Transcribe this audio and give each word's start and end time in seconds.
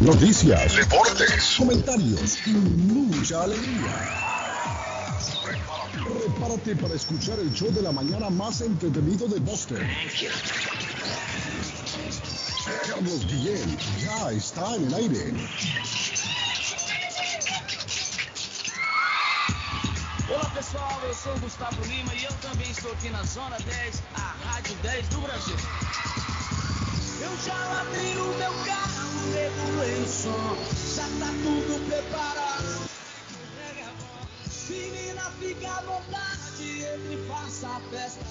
noticias, 0.00 0.76
deportes, 0.76 1.54
comentarios 1.58 2.46
y 2.46 2.50
mucha 2.50 3.42
alegría. 3.42 4.18
Prepárate 6.18 6.76
para 6.76 6.94
escuchar 6.94 7.38
el 7.38 7.52
show 7.52 7.70
de 7.72 7.82
la 7.82 7.92
mañana 7.92 8.30
más 8.30 8.60
entretenido 8.62 9.28
de 9.28 9.38
Boston. 9.40 9.78
Carlos 12.86 13.26
Guillén 13.26 13.78
ya 14.00 14.32
está 14.32 14.74
en 14.76 14.86
el 14.86 14.94
aire. 14.94 15.34
Olá 20.30 20.48
pessoal, 20.54 21.00
eu 21.08 21.14
sou 21.14 21.34
o 21.34 21.40
Gustavo 21.40 21.82
Lima 21.86 22.14
e 22.14 22.24
eu 22.24 22.32
também 22.40 22.70
estou 22.70 22.92
aqui 22.92 23.10
na 23.10 23.22
Zona 23.24 23.56
10, 23.58 24.02
a 24.14 24.34
Rádio 24.46 24.76
10 24.82 25.08
do 25.08 25.20
Brasil. 25.20 25.56
Eu 27.20 27.36
já 27.44 27.54
lavei 27.54 28.16
o 28.16 28.28
meu 28.38 28.52
carro, 28.64 28.99
o 29.10 30.08
som, 30.08 30.56
já 30.94 31.02
tá 31.18 31.30
tudo 31.42 31.86
preparado. 31.86 32.90
Menina, 34.68 35.30
fica 35.38 35.68
à 35.68 35.80
vontade, 35.82 36.82
entre 36.82 37.16
faça 37.28 37.68
a 37.68 37.80
festa. 37.90 38.24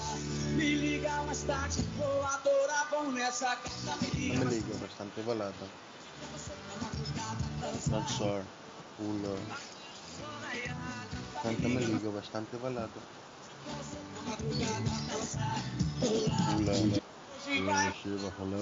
Me 0.56 0.74
liga 0.74 1.22
mais 1.24 1.42
tarde, 1.42 1.82
vou 1.98 2.22
adorar, 2.24 2.88
vão 2.90 3.12
nessa 3.12 3.56
carta, 3.56 3.96
me 4.00 4.10
liga. 4.10 4.44
Me 4.44 4.54
ligo 4.54 4.78
bastante 4.78 5.20
balada. 5.22 5.66
Danzar, 7.88 8.44
culo. 8.96 9.38
Canta 11.42 11.68
me 11.68 11.84
ligo 11.84 12.10
bastante 12.12 12.56
balada. 12.56 13.00
Pula. 16.00 17.00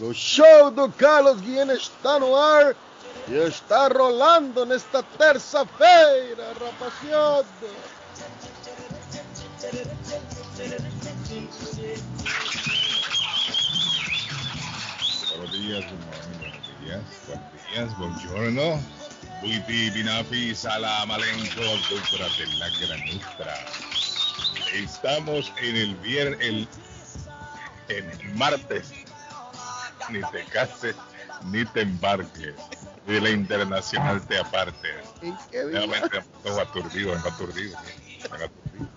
O 0.02 0.14
show 0.14 0.70
do 0.70 0.90
Carlos 0.92 1.42
Guiana 1.42 1.74
está 1.74 2.18
no 2.18 2.34
ar 2.34 2.74
e 3.28 3.34
está 3.34 3.88
rolando 3.88 4.64
nesta 4.64 5.02
terça-feira, 5.02 6.54
rapaziada. 6.58 7.46
Buenos 15.36 15.50
días, 15.52 15.84
buenos 15.84 16.78
días, 16.80 17.98
buenos 17.98 18.22
días. 18.22 18.98
Buiti, 19.40 19.90
binafi, 19.90 20.54
salam 20.54 21.10
granutra. 22.80 23.54
Estamos 24.74 25.52
en 25.58 25.76
el 25.76 25.94
viernes, 25.96 26.68
en 27.88 28.10
el 28.10 28.34
martes. 28.34 28.92
Ni 30.10 30.20
te 30.32 30.44
cases, 30.44 30.96
ni 31.46 31.64
te 31.66 31.82
embarques. 31.82 32.54
De 33.06 33.20
la 33.20 33.30
internacional 33.30 34.26
te 34.26 34.38
aparte. 34.38 34.88
¿En 35.22 35.36
qué 35.50 35.64
día? 35.66 35.80
Realmente 35.80 36.18
estoy 36.18 36.60
aturdido, 36.60 37.14
ando 37.14 37.28
aturdido. 37.28 37.78
ando 38.30 38.44
aturdido. 38.44 38.88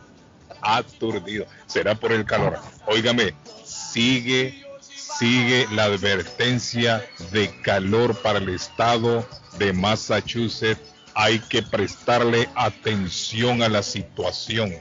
Aturdido. 0.62 1.46
Será 1.66 1.96
por 1.96 2.12
el 2.12 2.26
calor. 2.26 2.60
Óigame, 2.88 3.34
sigue, 3.64 4.66
sigue 4.82 5.68
la 5.72 5.86
advertencia 5.86 7.06
de 7.32 7.50
calor 7.62 8.16
para 8.22 8.40
el 8.40 8.50
estado 8.50 9.26
de 9.58 9.74
Massachusetts. 9.74 10.82
Hay 11.14 11.40
que 11.40 11.62
prestarle 11.62 12.50
atención 12.56 13.64
a 13.64 13.70
la 13.70 13.84
situación. 13.84 14.74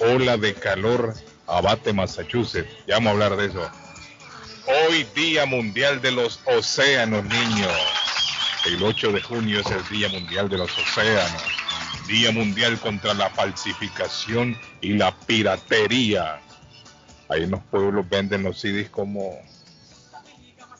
Ola 0.00 0.36
de 0.36 0.54
calor 0.54 1.14
abate 1.48 1.92
Massachusetts. 1.92 2.68
Ya 2.86 2.96
vamos 2.96 3.08
a 3.08 3.12
hablar 3.12 3.36
de 3.36 3.46
eso. 3.46 3.70
Hoy 4.66 5.06
Día 5.14 5.46
Mundial 5.46 6.00
de 6.02 6.12
los 6.12 6.40
Océanos, 6.46 7.24
niños. 7.24 7.72
El 8.66 8.82
8 8.82 9.12
de 9.12 9.22
junio 9.22 9.60
es 9.60 9.70
el 9.70 9.82
Día 9.88 10.08
Mundial 10.08 10.48
de 10.48 10.58
los 10.58 10.70
Océanos. 10.78 11.42
Día 12.06 12.32
Mundial 12.32 12.78
contra 12.78 13.14
la 13.14 13.30
falsificación 13.30 14.56
y 14.80 14.94
la 14.94 15.10
piratería. 15.10 16.40
Ahí 17.28 17.44
en 17.44 17.50
los 17.50 17.60
pueblos 17.64 18.08
venden 18.08 18.42
los 18.42 18.60
CDs 18.60 18.90
como, 18.90 19.38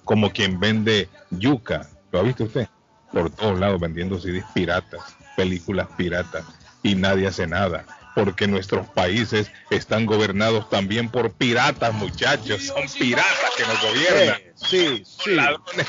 como 0.04 0.30
quien 0.30 0.60
vende 0.60 1.08
yuca. 1.30 1.88
¿Lo 2.12 2.20
ha 2.20 2.22
visto 2.22 2.44
usted? 2.44 2.68
Por 3.12 3.30
todos 3.30 3.58
lados 3.58 3.80
vendiendo 3.80 4.20
CDs 4.20 4.44
piratas, 4.54 5.00
películas 5.36 5.88
piratas 5.96 6.44
y 6.82 6.94
nadie 6.94 7.26
hace 7.26 7.46
nada. 7.46 7.84
Porque 8.18 8.48
nuestros 8.48 8.84
países 8.88 9.48
están 9.70 10.04
gobernados 10.04 10.68
también 10.68 11.08
por 11.08 11.30
piratas, 11.34 11.94
muchachos. 11.94 12.64
Son 12.64 12.82
piratas 12.98 13.50
que 13.56 13.62
nos 13.62 13.80
gobiernan. 13.80 14.40
Sí, 14.56 15.04
sí. 15.04 15.36
Ladrones 15.36 15.86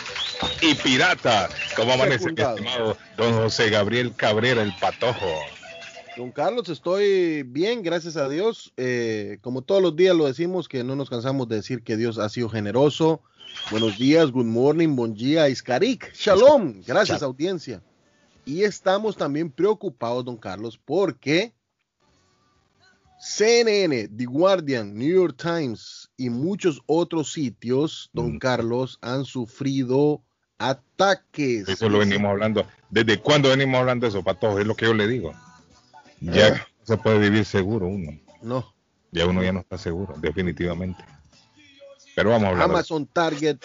y 0.62 0.76
piratas. 0.76 1.50
¿Cómo 1.76 1.94
amanece 1.94 2.32
mi 2.32 2.40
estimado 2.40 2.96
don 3.18 3.34
José 3.34 3.72
Gabriel 3.72 4.14
Cabrera, 4.16 4.62
el 4.62 4.76
patojo? 4.76 5.26
Don 6.18 6.32
Carlos, 6.32 6.70
estoy 6.70 7.42
bien, 7.42 7.82
gracias 7.82 8.16
a 8.16 8.30
Dios. 8.30 8.74
Eh, 8.78 9.40
como 9.42 9.64
todos 9.64 9.82
los 9.82 9.96
días 9.96 10.16
lo 10.16 10.28
decimos, 10.28 10.70
que 10.70 10.84
no 10.84 10.96
nos 10.96 11.10
cansamos 11.10 11.50
de 11.50 11.56
decir 11.56 11.82
que 11.82 11.98
Dios 11.98 12.20
ha 12.20 12.30
sido 12.30 12.48
generoso. 12.48 13.24
Buenos 13.72 13.98
días, 13.98 14.30
good 14.30 14.46
morning, 14.46 14.96
bon 14.96 15.16
día, 15.16 15.50
Iskarik, 15.50 16.14
shalom, 16.14 16.84
gracias 16.86 17.24
audiencia. 17.24 17.82
Y 18.46 18.62
estamos 18.62 19.18
también 19.18 19.50
preocupados, 19.50 20.24
don 20.24 20.38
Carlos, 20.38 20.80
porque 20.86 21.54
CNN, 23.20 24.08
The 24.16 24.26
Guardian, 24.26 24.98
New 24.98 25.14
York 25.14 25.36
Times 25.38 26.10
y 26.18 26.30
muchos 26.30 26.82
otros 26.86 27.32
sitios, 27.34 28.10
don 28.14 28.36
Mm. 28.36 28.40
Carlos, 28.40 28.98
han 29.02 29.26
sufrido 29.26 30.22
ataques. 30.58 31.68
Eso 31.68 31.90
lo 31.90 32.00
venimos 32.00 32.30
hablando. 32.30 32.66
¿Desde 32.90 33.20
cuándo 33.20 33.50
venimos 33.50 33.80
hablando 33.80 34.06
de 34.06 34.10
eso, 34.10 34.24
patojo? 34.24 34.60
Es 34.60 34.66
lo 34.68 34.76
que 34.76 34.86
yo 34.86 34.94
le 34.94 35.08
digo. 35.08 35.34
Ya 36.22 36.48
Ah. 36.48 36.68
no 36.80 36.86
se 36.86 36.98
puede 36.98 37.20
vivir 37.20 37.46
seguro 37.46 37.88
uno. 37.88 38.20
No, 38.42 38.74
Ya 39.12 39.26
uno 39.26 39.42
ya 39.44 39.52
no 39.52 39.60
está 39.62 39.78
seguro, 39.78 40.16
definitivamente. 40.22 41.04
Pero 42.16 42.30
vamos 42.32 42.46
a 42.48 42.50
hablar. 42.52 42.70
Amazon, 42.70 43.06
Target, 43.08 43.58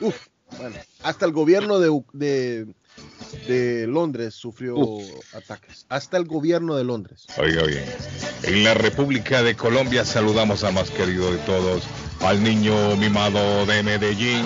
uf, 0.00 0.26
bueno, 0.58 0.76
hasta 1.02 1.24
el 1.26 1.32
gobierno 1.32 1.78
de, 1.78 2.02
de, 2.12 2.66
de 3.46 3.86
Londres 3.86 4.34
sufrió 4.34 4.76
ataques. 5.32 5.86
Hasta 5.88 6.16
el 6.16 6.24
gobierno 6.24 6.76
de 6.76 6.84
Londres. 6.84 7.26
Oiga 7.38 7.64
bien. 7.64 7.84
En 8.42 8.64
la 8.64 8.74
República 8.74 9.42
de 9.42 9.54
Colombia 9.54 10.04
saludamos 10.04 10.64
a 10.64 10.70
más 10.70 10.90
querido 10.90 11.30
de 11.32 11.38
todos, 11.38 11.84
al 12.20 12.42
niño 12.42 12.96
mimado 12.96 13.66
de 13.66 13.82
Medellín. 13.82 14.44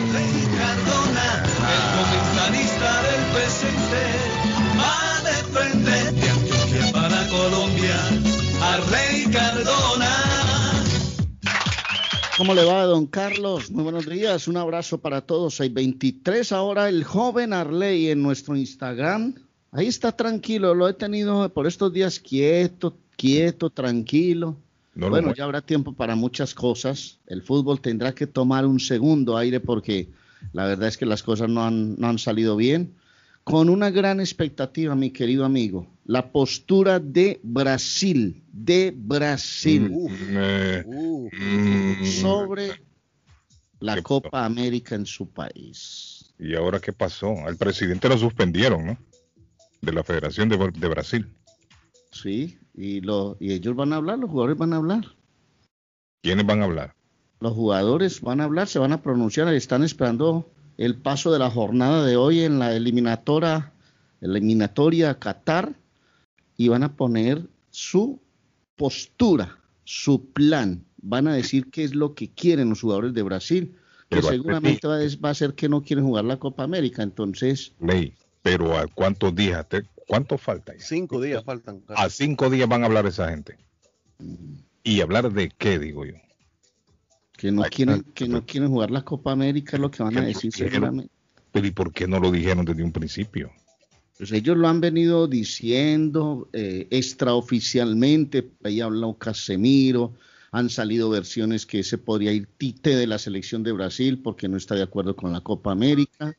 Cardona, 0.59 1.44
¿Cómo 12.37 12.53
le 12.53 12.65
va, 12.65 12.83
don 12.83 13.06
Carlos? 13.06 13.71
Muy 13.71 13.84
buenos 13.84 14.06
días, 14.06 14.49
un 14.49 14.56
abrazo 14.56 14.99
para 14.99 15.21
todos. 15.21 15.61
Hay 15.61 15.69
23 15.69 16.50
ahora 16.50 16.89
el 16.89 17.05
joven 17.05 17.53
Arley 17.53 18.09
en 18.09 18.25
nuestro 18.25 18.56
Instagram. 18.56 19.34
Ahí 19.71 19.87
está 19.87 20.11
tranquilo, 20.11 20.75
lo 20.75 20.89
he 20.89 20.95
tenido 20.95 21.49
por 21.50 21.69
estos 21.69 21.93
días 21.93 22.19
quieto, 22.19 22.97
quieto, 23.17 23.71
tranquilo. 23.71 24.56
No 24.97 25.11
bueno, 25.11 25.33
ya 25.33 25.45
habrá 25.45 25.61
tiempo 25.61 25.93
para 25.93 26.17
muchas 26.17 26.55
cosas. 26.55 27.19
El 27.28 27.43
fútbol 27.43 27.81
tendrá 27.81 28.12
que 28.12 28.27
tomar 28.27 28.66
un 28.66 28.81
segundo 28.81 29.37
aire 29.37 29.61
porque 29.61 30.09
la 30.53 30.66
verdad 30.66 30.89
es 30.89 30.99
que 30.99 31.06
las 31.06 31.22
cosas 31.22 31.49
no 31.49 31.65
han, 31.65 31.95
no 32.01 32.09
han 32.09 32.19
salido 32.19 32.56
bien. 32.56 32.95
Con 33.45 33.69
una 33.69 33.91
gran 33.91 34.19
expectativa, 34.19 34.97
mi 34.97 35.11
querido 35.11 35.45
amigo, 35.45 35.87
la 36.04 36.31
postura 36.31 37.00
de 37.00 37.41
Brasil, 37.42 38.42
de 38.53 38.92
Brasil 38.97 39.91
Uf. 39.92 40.12
Eh, 40.31 40.82
Uh, 40.87 41.28
mm, 41.32 42.04
sobre 42.04 42.81
la 43.81 43.97
¿Qué 43.97 44.03
Copa 44.03 44.31
pasó? 44.31 44.44
América 44.44 44.94
en 44.94 45.06
su 45.06 45.28
país. 45.31 46.34
¿Y 46.39 46.54
ahora 46.54 46.80
qué 46.80 46.92
pasó? 46.92 47.34
Al 47.47 47.56
presidente 47.56 48.09
lo 48.09 48.18
suspendieron, 48.18 48.86
¿no? 48.86 48.98
De 49.80 49.92
la 49.92 50.03
Federación 50.03 50.48
de, 50.48 50.56
de 50.56 50.89
Brasil. 50.89 51.28
Sí, 52.10 52.59
y, 52.74 53.01
lo, 53.01 53.36
y 53.41 53.53
ellos 53.53 53.74
van 53.74 53.92
a 53.92 53.97
hablar, 53.97 54.18
los 54.18 54.30
jugadores 54.30 54.56
van 54.56 54.72
a 54.72 54.77
hablar. 54.77 55.04
¿Quiénes 56.22 56.47
van 56.47 56.62
a 56.62 56.65
hablar? 56.65 56.95
Los 57.41 57.53
jugadores 57.53 58.21
van 58.21 58.41
a 58.41 58.45
hablar, 58.45 58.68
se 58.68 58.78
van 58.78 58.92
a 58.92 59.03
pronunciar, 59.03 59.53
están 59.53 59.83
esperando 59.83 60.51
el 60.78 60.97
paso 60.97 61.33
de 61.33 61.39
la 61.39 61.51
jornada 61.51 62.04
de 62.04 62.16
hoy 62.16 62.41
en 62.41 62.59
la 62.59 62.74
eliminatoria, 62.74 63.72
eliminatoria 64.21 65.18
Qatar 65.18 65.74
y 66.56 66.68
van 66.68 66.83
a 66.83 66.97
poner 66.97 67.47
su 67.71 68.21
postura, 68.77 69.59
su 69.84 70.27
plan. 70.33 70.84
Van 71.03 71.28
a 71.28 71.34
decir 71.34 71.71
qué 71.71 71.84
es 71.84 71.95
lo 71.95 72.15
que 72.15 72.28
quieren 72.30 72.71
los 72.71 72.80
jugadores 72.80 73.12
de 73.15 73.22
Brasil, 73.22 73.74
que 74.09 74.16
Pero 74.16 74.28
seguramente 74.28 74.86
va 74.86 74.97
a, 74.97 75.01
va 75.24 75.30
a 75.30 75.34
ser 75.34 75.54
que 75.54 75.68
no 75.68 75.83
quieren 75.83 76.04
jugar 76.04 76.24
la 76.24 76.39
Copa 76.39 76.62
América. 76.62 77.03
Entonces, 77.03 77.72
Ley. 77.80 78.15
Pero 78.42 78.77
¿a 78.77 78.86
cuántos 78.86 79.34
días? 79.34 79.66
te- 79.68 79.84
¿Cuánto 80.06 80.36
falta? 80.36 80.74
ya? 80.74 80.84
cinco 80.84 81.21
días 81.21 81.42
faltan. 81.45 81.83
A 81.89 82.10
cinco 82.10 82.51
días 82.51 82.68
van 82.68 82.83
a 82.83 82.86
hablar 82.86 83.06
esa 83.06 83.30
gente. 83.30 83.56
¿Y 84.83 85.01
hablar 85.01 85.33
de 85.33 85.48
qué, 85.51 85.78
digo 85.78 86.04
yo? 86.04 86.15
que 87.36 87.51
no 87.51 87.65
Ay, 87.65 87.71
quieren 87.71 88.03
que 88.15 88.28
no 88.28 88.47
quieren 88.47 88.68
jugar 88.71 88.91
la 88.92 89.03
Copa 89.03 89.33
América 89.33 89.77
es 89.77 89.80
lo 89.80 89.91
que 89.91 90.03
van 90.03 90.16
a 90.18 90.22
decir 90.22 90.53
seguramente. 90.53 91.10
Pero 91.53 91.66
¿y 91.66 91.71
por 91.72 91.92
qué 91.92 92.06
no 92.06 92.21
lo 92.21 92.30
dijeron 92.30 92.65
desde 92.65 92.83
un 92.84 92.92
principio? 92.92 93.51
Pues 94.16 94.31
ellos 94.33 94.57
lo 94.57 94.69
han 94.69 94.81
venido 94.81 95.27
diciendo 95.27 96.49
eh, 96.53 96.87
extraoficialmente, 96.91 98.49
ahí 98.63 98.81
habló 98.81 99.15
Casemiro, 99.15 100.13
han 100.53 100.71
salido 100.71 101.11
versiones 101.11 101.66
que 101.66 101.83
se 101.83 101.99
podría 101.99 102.33
ir 102.33 102.47
Tite 102.57 102.95
de 102.95 103.07
la 103.09 103.19
selección 103.19 103.65
de 103.65 103.72
Brasil 103.72 104.21
porque 104.22 104.47
no 104.49 104.57
está 104.57 104.77
de 104.77 104.83
acuerdo 104.83 105.16
con 105.16 105.33
la 105.33 105.41
Copa 105.41 105.72
América. 105.72 106.37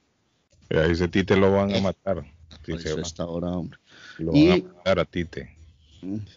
Eh, 0.69 0.77
A 0.77 0.85
ese 0.85 1.07
Tite 1.09 1.35
lo 1.35 1.51
van 1.51 1.75
a 1.75 1.81
matar. 1.81 2.23
Sí, 2.65 2.71
Por 2.71 2.81
se 2.81 2.87
eso 2.89 2.97
va. 2.97 3.01
está 3.03 3.23
ahora, 3.23 3.49
hombre. 3.51 3.77
Lo 4.19 4.33
Y- 4.33 4.47
van 4.47 4.61
a 4.61 4.73
matar 4.73 4.99
a 4.99 5.05
Tite. 5.05 5.49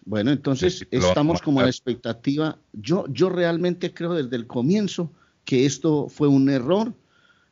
Bueno, 0.06 0.30
entonces 0.32 0.78
Sí, 0.90 0.96
a 0.96 1.08
estamos 1.08 1.40
como 1.42 1.60
en 1.60 1.66
la 1.66 1.66
matar. 1.66 1.74
expectativa. 1.74 2.58
Yo, 2.72 3.04
yo 3.10 3.28
realmente 3.28 3.92
creo 3.94 4.14
desde 4.14 4.34
el 4.36 4.46
comienzo 4.46 5.12
que 5.44 5.66
esto 5.66 6.08
fue 6.08 6.26
un 6.26 6.48
error 6.48 6.92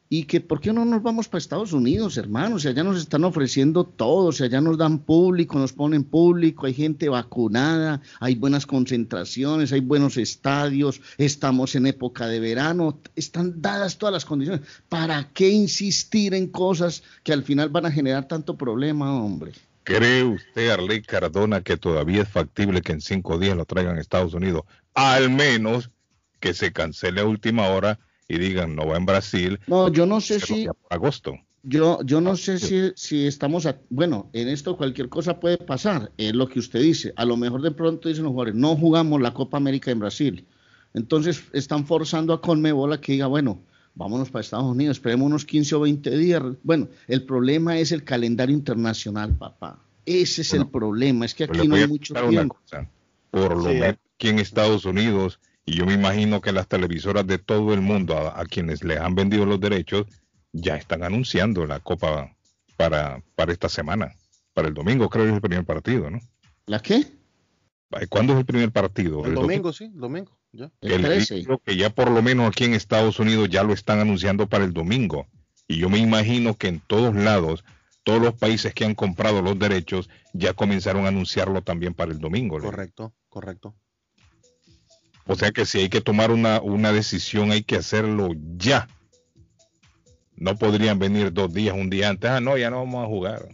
y 0.08 0.24
que 0.24 0.40
¿por 0.40 0.60
qué 0.60 0.72
no 0.72 0.84
nos 0.84 1.02
vamos 1.02 1.28
para 1.28 1.38
Estados 1.38 1.72
Unidos, 1.72 2.16
hermanos? 2.16 2.62
Si 2.62 2.68
allá 2.68 2.84
nos 2.84 2.98
están 2.98 3.24
ofreciendo 3.24 3.84
todo, 3.84 4.30
si 4.32 4.44
allá 4.44 4.60
nos 4.60 4.78
dan 4.78 5.00
público, 5.00 5.58
nos 5.58 5.72
ponen 5.72 6.04
público, 6.04 6.66
hay 6.66 6.74
gente 6.74 7.08
vacunada, 7.08 8.00
hay 8.20 8.36
buenas 8.36 8.66
concentraciones, 8.66 9.72
hay 9.72 9.80
buenos 9.80 10.16
estadios, 10.16 11.00
estamos 11.18 11.74
en 11.74 11.86
época 11.86 12.28
de 12.28 12.40
verano, 12.40 13.00
están 13.16 13.60
dadas 13.60 13.98
todas 13.98 14.12
las 14.12 14.24
condiciones. 14.24 14.66
¿Para 14.88 15.30
qué 15.32 15.48
insistir 15.48 16.34
en 16.34 16.48
cosas 16.48 17.02
que 17.24 17.32
al 17.32 17.42
final 17.42 17.68
van 17.68 17.86
a 17.86 17.90
generar 17.90 18.28
tanto 18.28 18.56
problema, 18.56 19.12
hombre? 19.20 19.52
¿Cree 19.82 20.24
usted, 20.24 20.70
Arley 20.70 21.02
Cardona, 21.02 21.62
que 21.62 21.76
todavía 21.76 22.22
es 22.22 22.28
factible 22.28 22.82
que 22.82 22.92
en 22.92 23.00
cinco 23.00 23.38
días 23.38 23.56
lo 23.56 23.64
traigan 23.64 23.96
a 23.96 24.00
Estados 24.00 24.34
Unidos? 24.34 24.62
Al 24.94 25.30
menos 25.30 25.90
que 26.40 26.54
se 26.54 26.72
cancele 26.72 27.20
a 27.20 27.24
última 27.24 27.68
hora 27.68 27.98
y 28.28 28.38
digan 28.38 28.74
no 28.74 28.86
va 28.86 28.96
en 28.96 29.06
Brasil. 29.06 29.58
No, 29.66 29.90
yo 29.90 30.06
no 30.06 30.20
sé 30.20 30.40
si 30.40 30.66
agosto. 30.90 31.34
Yo, 31.62 32.00
yo 32.04 32.20
no 32.20 32.36
sé 32.36 32.60
si, 32.60 32.92
si 32.94 33.26
estamos, 33.26 33.66
a- 33.66 33.80
bueno, 33.90 34.30
en 34.32 34.46
esto 34.48 34.76
cualquier 34.76 35.08
cosa 35.08 35.40
puede 35.40 35.58
pasar, 35.58 36.12
es 36.16 36.32
lo 36.32 36.48
que 36.48 36.60
usted 36.60 36.80
dice. 36.80 37.12
A 37.16 37.24
lo 37.24 37.36
mejor 37.36 37.60
de 37.60 37.72
pronto 37.72 38.08
dicen 38.08 38.22
los 38.24 38.30
jugadores, 38.30 38.54
no 38.54 38.76
jugamos 38.76 39.20
la 39.20 39.34
Copa 39.34 39.56
América 39.56 39.90
en 39.90 39.98
Brasil. 39.98 40.46
Entonces 40.94 41.42
están 41.52 41.84
forzando 41.86 42.32
a 42.32 42.40
Conmebol 42.40 42.92
a 42.92 43.00
que 43.00 43.12
diga, 43.12 43.26
bueno, 43.26 43.62
vámonos 43.96 44.30
para 44.30 44.42
Estados 44.42 44.66
Unidos, 44.66 44.98
esperemos 44.98 45.26
unos 45.26 45.44
15 45.44 45.74
o 45.74 45.80
20 45.80 46.16
días. 46.16 46.42
Bueno, 46.62 46.88
el 47.08 47.24
problema 47.24 47.78
es 47.78 47.90
el 47.90 48.04
calendario 48.04 48.54
internacional, 48.54 49.34
papá. 49.36 49.80
Ese 50.04 50.42
es 50.42 50.54
el 50.54 50.68
problema, 50.68 51.24
es 51.24 51.34
que 51.34 51.48
Pues 51.48 51.58
aquí 51.58 51.66
no 51.68 51.74
hay 51.74 51.82
a 51.82 51.88
mucho 51.88 52.14
tiempo. 52.28 52.54
cosa. 52.62 52.88
Por 53.32 53.56
lo 53.56 53.62
Sí, 53.64 53.74
menos 53.74 53.96
aquí 54.14 54.28
en 54.28 54.38
Estados 54.38 54.84
Unidos, 54.84 55.40
y 55.66 55.76
yo 55.76 55.84
me 55.84 55.94
imagino 55.94 56.40
que 56.40 56.52
las 56.52 56.68
televisoras 56.68 57.26
de 57.26 57.38
todo 57.38 57.74
el 57.74 57.80
mundo, 57.80 58.16
a, 58.16 58.40
a 58.40 58.44
quienes 58.46 58.84
les 58.84 59.00
han 59.00 59.16
vendido 59.16 59.44
los 59.44 59.60
derechos, 59.60 60.06
ya 60.52 60.76
están 60.76 61.02
anunciando 61.02 61.66
la 61.66 61.80
Copa 61.80 62.34
para, 62.76 63.22
para 63.34 63.52
esta 63.52 63.68
semana. 63.68 64.14
Para 64.54 64.68
el 64.68 64.74
domingo, 64.74 65.10
creo 65.10 65.24
que 65.24 65.30
es 65.30 65.34
el 65.34 65.42
primer 65.42 65.64
partido, 65.64 66.08
¿no? 66.08 66.20
¿La 66.66 66.80
qué? 66.80 67.04
¿Cuándo 68.08 68.32
es 68.32 68.40
el 68.40 68.46
primer 68.46 68.70
partido? 68.72 69.24
El 69.24 69.34
domingo, 69.34 69.72
sí, 69.72 69.84
el 69.84 69.98
domingo. 69.98 70.38
Ya. 70.52 70.70
El 70.80 70.92
El 70.92 71.02
13. 71.02 71.34
digo 71.36 71.58
que 71.58 71.76
ya 71.76 71.90
por 71.90 72.10
lo 72.10 72.22
menos 72.22 72.48
aquí 72.48 72.64
en 72.64 72.74
Estados 72.74 73.18
Unidos 73.18 73.48
ya 73.48 73.62
lo 73.62 73.72
están 73.72 74.00
anunciando 74.00 74.46
para 74.46 74.64
el 74.64 74.72
domingo. 74.72 75.26
Y 75.68 75.78
yo 75.78 75.90
me 75.90 75.98
imagino 75.98 76.54
que 76.54 76.68
en 76.68 76.80
todos 76.80 77.14
lados, 77.14 77.64
todos 78.02 78.22
los 78.22 78.34
países 78.34 78.72
que 78.72 78.84
han 78.84 78.94
comprado 78.94 79.42
los 79.42 79.58
derechos 79.58 80.08
ya 80.32 80.54
comenzaron 80.54 81.04
a 81.04 81.08
anunciarlo 81.08 81.62
también 81.62 81.94
para 81.94 82.12
el 82.12 82.18
domingo. 82.18 82.58
¿no? 82.58 82.64
Correcto, 82.64 83.12
correcto. 83.28 83.74
O 85.26 85.34
sea 85.34 85.50
que 85.52 85.66
si 85.66 85.78
hay 85.78 85.88
que 85.88 86.00
tomar 86.00 86.30
una, 86.30 86.60
una 86.60 86.92
decisión, 86.92 87.50
hay 87.50 87.62
que 87.62 87.76
hacerlo 87.76 88.30
ya. 88.56 88.88
No 90.36 90.56
podrían 90.56 90.98
venir 90.98 91.32
dos 91.32 91.52
días, 91.52 91.74
un 91.76 91.90
día 91.90 92.10
antes. 92.10 92.30
Ah, 92.30 92.40
no, 92.40 92.56
ya 92.56 92.70
no 92.70 92.78
vamos 92.78 93.04
a 93.04 93.08
jugar. 93.08 93.48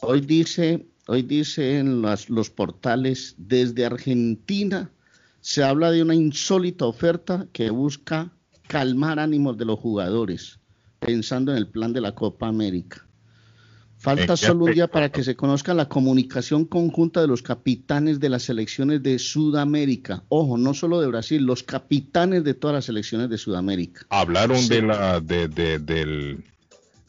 Hoy 0.00 0.20
dice, 0.20 0.86
hoy 1.06 1.22
dice 1.22 1.78
en 1.78 2.02
las- 2.02 2.28
los 2.30 2.50
portales 2.50 3.34
desde 3.38 3.86
Argentina 3.86 4.90
se 5.40 5.62
habla 5.64 5.90
de 5.90 6.02
una 6.02 6.14
insólita 6.14 6.84
oferta 6.86 7.46
que 7.52 7.70
busca 7.70 8.30
calmar 8.68 9.18
ánimos 9.18 9.56
de 9.58 9.64
los 9.64 9.78
jugadores, 9.78 10.58
pensando 11.00 11.52
en 11.52 11.58
el 11.58 11.68
plan 11.68 11.92
de 11.92 12.00
la 12.02 12.14
Copa 12.14 12.48
América. 12.48 13.03
Falta 14.04 14.22
¿En 14.24 14.28
qué 14.28 14.36
solo 14.36 14.66
un 14.66 14.72
día 14.72 14.86
para 14.86 15.10
que 15.10 15.24
se 15.24 15.34
conozca 15.34 15.72
la 15.72 15.88
comunicación 15.88 16.66
conjunta 16.66 17.22
de 17.22 17.26
los 17.26 17.40
capitanes 17.40 18.20
de 18.20 18.28
las 18.28 18.42
selecciones 18.42 19.02
de 19.02 19.18
Sudamérica. 19.18 20.22
Ojo, 20.28 20.58
no 20.58 20.74
solo 20.74 21.00
de 21.00 21.06
Brasil, 21.06 21.42
los 21.42 21.62
capitanes 21.62 22.44
de 22.44 22.52
todas 22.52 22.74
las 22.74 22.84
selecciones 22.84 23.30
de 23.30 23.38
Sudamérica. 23.38 24.04
Hablaron 24.10 24.58
Sí. 24.58 24.68
de 24.68 24.82
la, 24.82 25.20
de, 25.20 25.48
de- 25.48 25.78
del, 25.78 26.44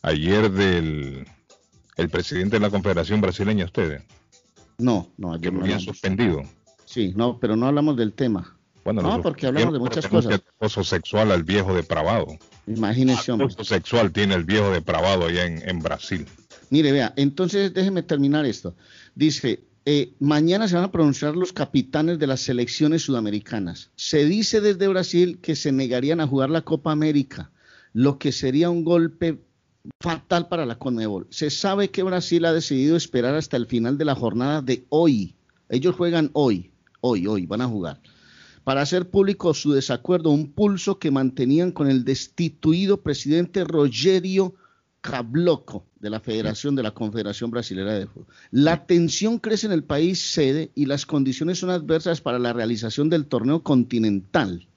ayer 0.03 0.49
del, 0.49 1.27
el 1.97 2.09
presidente 2.09 2.55
de 2.55 2.59
la 2.61 2.69
Confederación 2.69 3.19
Brasileña, 3.19 3.65
ustedes, 3.65 4.01
No, 4.77 5.11
no, 5.17 5.31
que 5.31 5.37
ayer 5.49 5.51
lo 5.53 5.59
no 5.59 5.65
habían 5.65 5.81
suspendido. 5.81 6.43
Sí, 6.85 7.11
no, 7.15 7.39
pero 7.41 7.57
no 7.57 7.67
hablamos 7.67 7.97
del 7.97 8.13
tema. 8.13 8.57
Bueno, 8.85 9.01
No, 9.01 9.17
lo 9.17 9.23
porque 9.23 9.47
hablamos 9.47 9.73
de 9.73 9.79
muchas 9.79 10.07
cosas. 10.07 10.41
acoso 10.57 10.83
sexual 10.85 11.31
al 11.31 11.43
viejo 11.43 11.73
depravado. 11.73 12.27
Imagínese, 12.67 13.31
hombre. 13.33 13.47
Acoso 13.47 13.65
sexual 13.65 14.11
tiene 14.13 14.35
el 14.35 14.45
viejo 14.45 14.69
depravado 14.71 15.25
allá 15.25 15.45
en, 15.45 15.67
en 15.67 15.79
Brasil. 15.79 16.25
Mire, 16.69 16.91
vea, 16.91 17.13
entonces 17.15 17.73
déjeme 17.73 18.03
terminar 18.03 18.45
esto. 18.45 18.75
Dice, 19.15 19.63
eh, 19.85 20.13
mañana 20.19 20.67
se 20.67 20.75
van 20.75 20.85
a 20.85 20.91
pronunciar 20.91 21.35
los 21.35 21.53
capitanes 21.53 22.17
de 22.17 22.27
las 22.27 22.41
selecciones 22.41 23.03
sudamericanas. 23.03 23.91
Se 23.95 24.25
dice 24.25 24.61
desde 24.61 24.87
Brasil 24.87 25.39
que 25.41 25.55
se 25.55 25.71
negarían 25.71 26.19
a 26.19 26.27
jugar 26.27 26.49
la 26.49 26.63
Copa 26.63 26.91
América, 26.91 27.51
lo 27.93 28.17
que 28.17 28.31
sería 28.31 28.69
un 28.69 28.83
golpe 28.83 29.39
fatal 29.99 30.47
para 30.47 30.65
la 30.65 30.79
Conmebol. 30.79 31.27
Se 31.29 31.49
sabe 31.49 31.91
que 31.91 32.03
Brasil 32.03 32.45
ha 32.45 32.53
decidido 32.53 32.95
esperar 32.95 33.35
hasta 33.35 33.57
el 33.57 33.67
final 33.67 33.97
de 33.97 34.05
la 34.05 34.15
jornada 34.15 34.61
de 34.61 34.85
hoy. 34.89 35.35
Ellos 35.69 35.95
juegan 35.95 36.31
hoy, 36.33 36.71
hoy, 37.01 37.27
hoy, 37.27 37.45
van 37.45 37.61
a 37.61 37.67
jugar. 37.67 38.01
Para 38.63 38.81
hacer 38.81 39.09
público 39.11 39.53
su 39.53 39.73
desacuerdo, 39.73 40.31
un 40.31 40.51
pulso 40.51 40.97
que 40.97 41.11
mantenían 41.11 41.71
con 41.71 41.87
el 41.87 42.03
destituido 42.03 43.01
presidente 43.01 43.63
Rogerio 43.63 44.55
Cabloco 45.05 45.85
de 45.99 46.09
la 46.09 46.19
Federación 46.19 46.75
de 46.75 46.81
la 46.81 46.91
Confederación 46.91 47.51
Brasilera 47.51 47.93
de 47.93 48.07
Fútbol. 48.07 48.33
La 48.49 48.87
tensión 48.87 49.37
crece 49.37 49.67
en 49.67 49.71
el 49.71 49.83
país 49.83 50.19
sede 50.19 50.71
y 50.73 50.87
las 50.87 51.05
condiciones 51.05 51.59
son 51.59 51.69
adversas 51.69 52.21
para 52.21 52.39
la 52.39 52.53
realización 52.53 53.09
del 53.09 53.27
torneo 53.27 53.61
continental. 53.61 54.67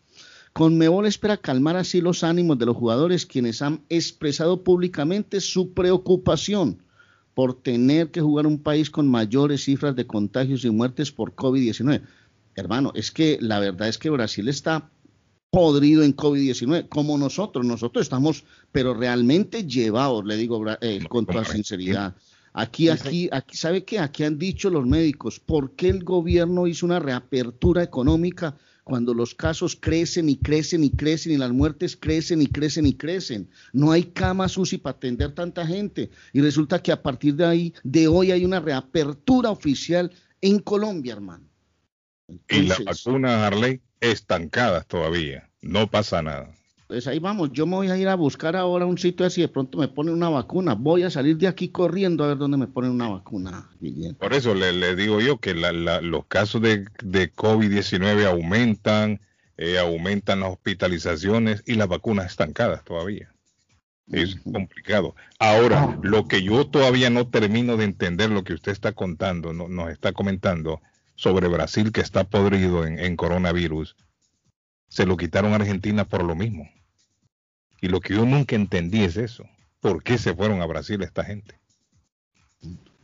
Conmebol 0.53 1.07
espera 1.07 1.39
calmar 1.39 1.77
así 1.77 2.03
los 2.03 2.25
ánimos 2.25 2.59
de 2.59 2.67
los 2.67 2.77
jugadores 2.77 3.25
quienes 3.25 3.63
han 3.63 3.81
expresado 3.89 4.63
públicamente 4.65 5.41
su 5.41 5.73
preocupación 5.73 6.83
por 7.33 7.55
tener 7.55 8.11
que 8.11 8.21
jugar 8.21 8.47
un 8.47 8.59
país 8.63 8.91
con 8.91 9.09
mayores 9.09 9.65
cifras 9.65 9.97
de 9.97 10.07
contagios 10.07 10.65
y 10.65 10.71
muertes 10.71 11.11
por 11.11 11.35
COVID-19. 11.35 12.03
Hermano, 12.55 12.93
es 12.95 13.13
que 13.13 13.39
la 13.41 13.61
verdad 13.61 13.89
es 13.89 13.97
que 13.97 14.11
Brasil 14.11 14.49
está 14.49 14.91
podrido 15.51 16.03
en 16.03 16.15
COVID-19, 16.15 16.89
como 16.89 17.17
nosotros. 17.19 17.65
Nosotros 17.65 18.03
estamos, 18.03 18.45
pero 18.73 18.95
realmente 18.95 19.65
llevados, 19.65 20.25
le 20.25 20.37
digo 20.37 20.65
eh, 20.81 21.01
con 21.09 21.27
toda 21.27 21.45
sinceridad. 21.45 22.15
Aquí, 22.53 22.89
aquí, 22.89 23.29
aquí, 23.31 23.57
¿sabe 23.57 23.85
qué? 23.85 23.99
Aquí 23.99 24.25
han 24.25 24.39
dicho 24.39 24.71
los 24.71 24.87
médicos, 24.87 25.39
¿por 25.39 25.73
qué 25.73 25.91
el 25.91 26.03
gobierno 26.03 26.67
hizo 26.67 26.87
una 26.87 26.99
reapertura 26.99 27.83
económica 27.83 28.57
cuando 28.85 29.13
los 29.13 29.35
casos 29.35 29.77
crecen 29.79 30.29
y 30.29 30.37
crecen 30.39 30.83
y 30.83 30.91
crecen 30.91 31.33
y 31.33 31.37
las 31.37 31.53
muertes 31.53 31.97
crecen 31.97 32.43
y 32.43 32.47
crecen 32.47 32.87
y 32.87 32.95
crecen? 32.95 33.49
No 33.73 33.93
hay 33.93 34.05
camas 34.05 34.57
UCI 34.57 34.79
para 34.79 34.97
atender 34.97 35.35
tanta 35.35 35.67
gente. 35.67 36.11
Y 36.33 36.41
resulta 36.41 36.83
que 36.83 36.91
a 36.91 37.03
partir 37.03 37.37
de 37.37 37.47
ahí, 37.47 37.75
de 37.85 38.09
hoy 38.09 38.33
hay 38.33 38.45
una 38.45 38.61
reapertura 38.61 39.51
oficial 39.51 40.11
en 40.41 40.59
Colombia, 40.59 41.13
hermano. 41.13 41.45
Y 42.49 42.57
Entonces, 42.57 43.07
vacunas, 43.07 43.33
Harley, 43.33 43.81
estancadas 44.01 44.87
todavía. 44.87 45.49
No 45.63 45.91
pasa 45.91 46.23
nada. 46.23 46.51
Pues 46.87 47.07
ahí 47.07 47.19
vamos, 47.19 47.51
yo 47.53 47.67
me 47.67 47.77
voy 47.77 47.91
a 47.91 47.99
ir 47.99 48.09
a 48.09 48.15
buscar 48.15 48.57
ahora 48.57 48.87
un 48.87 48.97
sitio 48.97 49.27
así, 49.27 49.43
de 49.43 49.49
pronto 49.49 49.77
me 49.77 49.89
ponen 49.89 50.15
una 50.15 50.31
vacuna, 50.31 50.75
voy 50.75 51.03
a 51.03 51.11
salir 51.11 51.37
de 51.37 51.47
aquí 51.47 51.69
corriendo 51.69 52.25
a 52.25 52.29
ver 52.29 52.39
dónde 52.39 52.57
me 52.57 52.67
ponen 52.67 52.93
una 52.93 53.09
vacuna. 53.11 53.69
Por 54.19 54.33
eso 54.33 54.55
le, 54.55 54.73
le 54.73 54.97
digo 54.97 55.21
yo 55.21 55.39
que 55.39 55.55
la- 55.55 55.73
la- 55.73 56.01
los 56.01 56.25
casos 56.27 56.63
de, 56.63 56.87
de 57.03 57.31
COVID-19 57.35 58.25
aumentan, 58.27 59.21
eh, 59.59 59.79
aumentan 59.79 60.41
las 60.41 60.51
hospitalizaciones 60.53 61.63
y 61.67 61.75
las 61.75 61.89
vacunas 61.89 62.27
estancadas 62.27 62.83
todavía. 62.85 63.31
Es 64.11 64.37
complicado. 64.51 65.15
Ahora, 65.39 65.99
lo 66.01 66.27
que 66.27 66.43
yo 66.43 66.67
todavía 66.67 67.11
no 67.11 67.29
termino 67.29 67.77
de 67.77 67.85
entender, 67.85 68.31
lo 68.31 68.45
que 68.45 68.55
usted 68.55 68.73
está 68.73 68.93
contando, 68.93 69.53
no- 69.53 69.69
nos 69.69 69.91
está 69.91 70.13
comentando 70.15 70.81
sobre 71.19 71.49
Brasil 71.49 71.91
que 71.91 72.01
está 72.01 72.23
podrido 72.23 72.87
en, 72.87 73.01
en 73.01 73.17
coronavirus, 73.17 73.97
se 74.89 75.05
lo 75.05 75.17
quitaron 75.17 75.53
a 75.53 75.57
Argentina 75.57 76.05
por 76.05 76.23
lo 76.23 76.37
mismo. 76.37 76.71
Y 77.81 77.89
lo 77.89 78.01
que 78.01 78.15
yo 78.15 78.25
nunca 78.25 78.55
entendí 78.55 79.03
es 79.03 79.17
eso. 79.17 79.45
¿Por 79.81 80.05
qué 80.05 80.17
se 80.17 80.33
fueron 80.33 80.63
a 80.63 80.67
Brasil 80.67 81.03
esta 81.03 81.25
gente? 81.25 81.59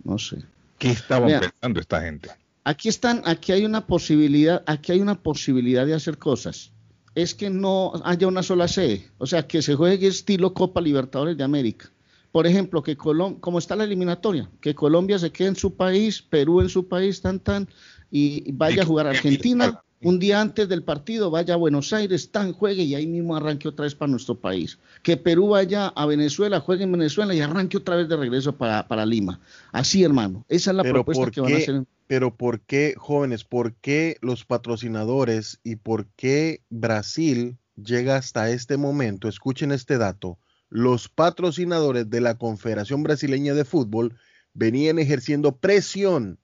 No 0.05 0.17
sé. 0.17 0.39
¿Qué 0.79 0.91
estaban 0.91 1.41
pensando 1.41 1.81
esta 1.81 2.03
gente? 2.03 2.31
Aquí 2.63 2.89
están, 2.89 3.21
aquí 3.25 3.51
hay 3.51 3.65
una 3.65 3.85
posibilidad, 3.87 4.63
aquí 4.67 4.93
hay 4.93 5.01
una 5.01 5.21
posibilidad 5.21 5.85
de 5.85 5.95
hacer 5.95 6.17
cosas. 6.17 6.71
es 7.17 7.35
que 7.35 7.51
no 7.51 7.93
haya 8.05 8.27
una 8.27 8.43
sola 8.43 8.69
sede, 8.69 9.09
o 9.19 9.27
sea, 9.27 9.47
que 9.47 9.61
se 9.61 9.75
juegue 9.75 10.07
estilo 10.07 10.55
Copa 10.55 10.81
Libertadores 10.81 11.37
de 11.37 11.45
América. 11.45 11.91
Por 12.33 12.49
ejemplo, 12.49 12.83
que 12.83 12.97
Colombia, 12.97 13.41
como 13.41 13.61
está 13.61 13.77
la 13.77 13.85
eliminatoria, 13.85 14.51
que 14.61 14.75
Colombia 14.75 15.21
se 15.21 15.31
quede 15.31 15.49
en 15.49 15.57
su 15.57 15.77
país, 15.77 16.21
Perú 16.21 16.61
en 16.61 16.69
su 16.69 16.89
país, 16.89 17.21
tan 17.21 17.39
tan, 17.39 17.69
y 18.17 18.53
vaya 18.53 18.85
a 18.85 18.87
jugar 18.87 19.09
a 19.09 19.11
Argentina 19.11 19.83
un 20.01 20.21
día 20.21 20.41
antes 20.41 20.69
del 20.69 20.85
partido, 20.85 21.33
vaya 21.33 21.55
a 21.55 21.57
Buenos 21.57 21.93
Aires, 21.93 22.31
tan 22.31 22.53
juegue 22.53 22.85
y 22.85 22.95
ahí 22.95 23.09
mismo 23.09 23.35
arranque 23.35 23.67
otra 23.67 23.87
vez 23.87 23.97
para 23.97 24.09
nuestro 24.09 24.37
país. 24.37 24.79
Que 25.03 25.17
Perú 25.17 25.49
vaya 25.49 25.89
a 25.89 26.07
Venezuela, 26.07 26.61
juegue 26.61 26.85
en 26.85 26.93
Venezuela 26.93 27.35
y 27.35 27.41
arranque 27.41 27.77
otra 27.77 27.97
vez 27.97 28.09
de 28.09 28.17
regreso 28.17 28.57
para, 28.57 28.87
para 28.87 29.05
Lima. 29.05 29.41
Así, 29.73 30.05
hermano, 30.05 30.45
esa 30.49 30.71
es 30.71 30.77
la 30.77 30.85
Pero 30.85 30.95
propuesta 30.95 31.25
¿por 31.25 31.33
que 31.33 31.41
van 31.41 31.55
a 31.55 31.57
hacer. 31.57 31.85
Pero 32.07 32.37
¿por 32.37 32.61
qué, 32.61 32.95
jóvenes, 32.97 33.43
por 33.43 33.75
qué 33.75 34.17
los 34.21 34.45
patrocinadores 34.45 35.59
y 35.65 35.75
por 35.75 36.07
qué 36.15 36.61
Brasil 36.71 37.59
llega 37.75 38.15
hasta 38.15 38.49
este 38.49 38.77
momento? 38.77 39.27
Escuchen 39.27 39.73
este 39.73 39.99
dato. 39.99 40.39
Los 40.69 41.09
patrocinadores 41.09 42.09
de 42.11 42.21
la 42.21 42.39
Confederación 42.39 43.03
Brasileña 43.03 43.55
de 43.55 43.65
Fútbol 43.65 44.15
venían 44.53 45.01
ejerciendo 45.01 45.57
presión 45.57 46.39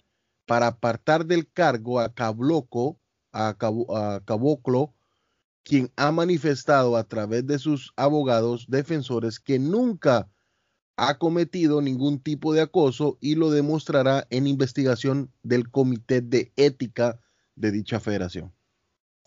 para 0.50 0.66
apartar 0.66 1.26
del 1.26 1.48
cargo 1.48 2.00
a 2.00 2.12
Cabloco, 2.12 2.98
a, 3.30 3.54
Cabo- 3.56 3.96
a 3.96 4.18
Caboclo, 4.24 4.92
quien 5.62 5.92
ha 5.94 6.10
manifestado 6.10 6.96
a 6.96 7.04
través 7.04 7.46
de 7.46 7.60
sus 7.60 7.92
abogados 7.94 8.66
defensores 8.68 9.38
que 9.38 9.60
nunca 9.60 10.28
ha 10.96 11.18
cometido 11.18 11.80
ningún 11.80 12.18
tipo 12.18 12.52
de 12.52 12.62
acoso 12.62 13.16
y 13.20 13.36
lo 13.36 13.52
demostrará 13.52 14.26
en 14.30 14.48
investigación 14.48 15.30
del 15.44 15.70
Comité 15.70 16.20
de 16.20 16.50
Ética 16.56 17.20
de 17.54 17.70
dicha 17.70 18.00
federación. 18.00 18.50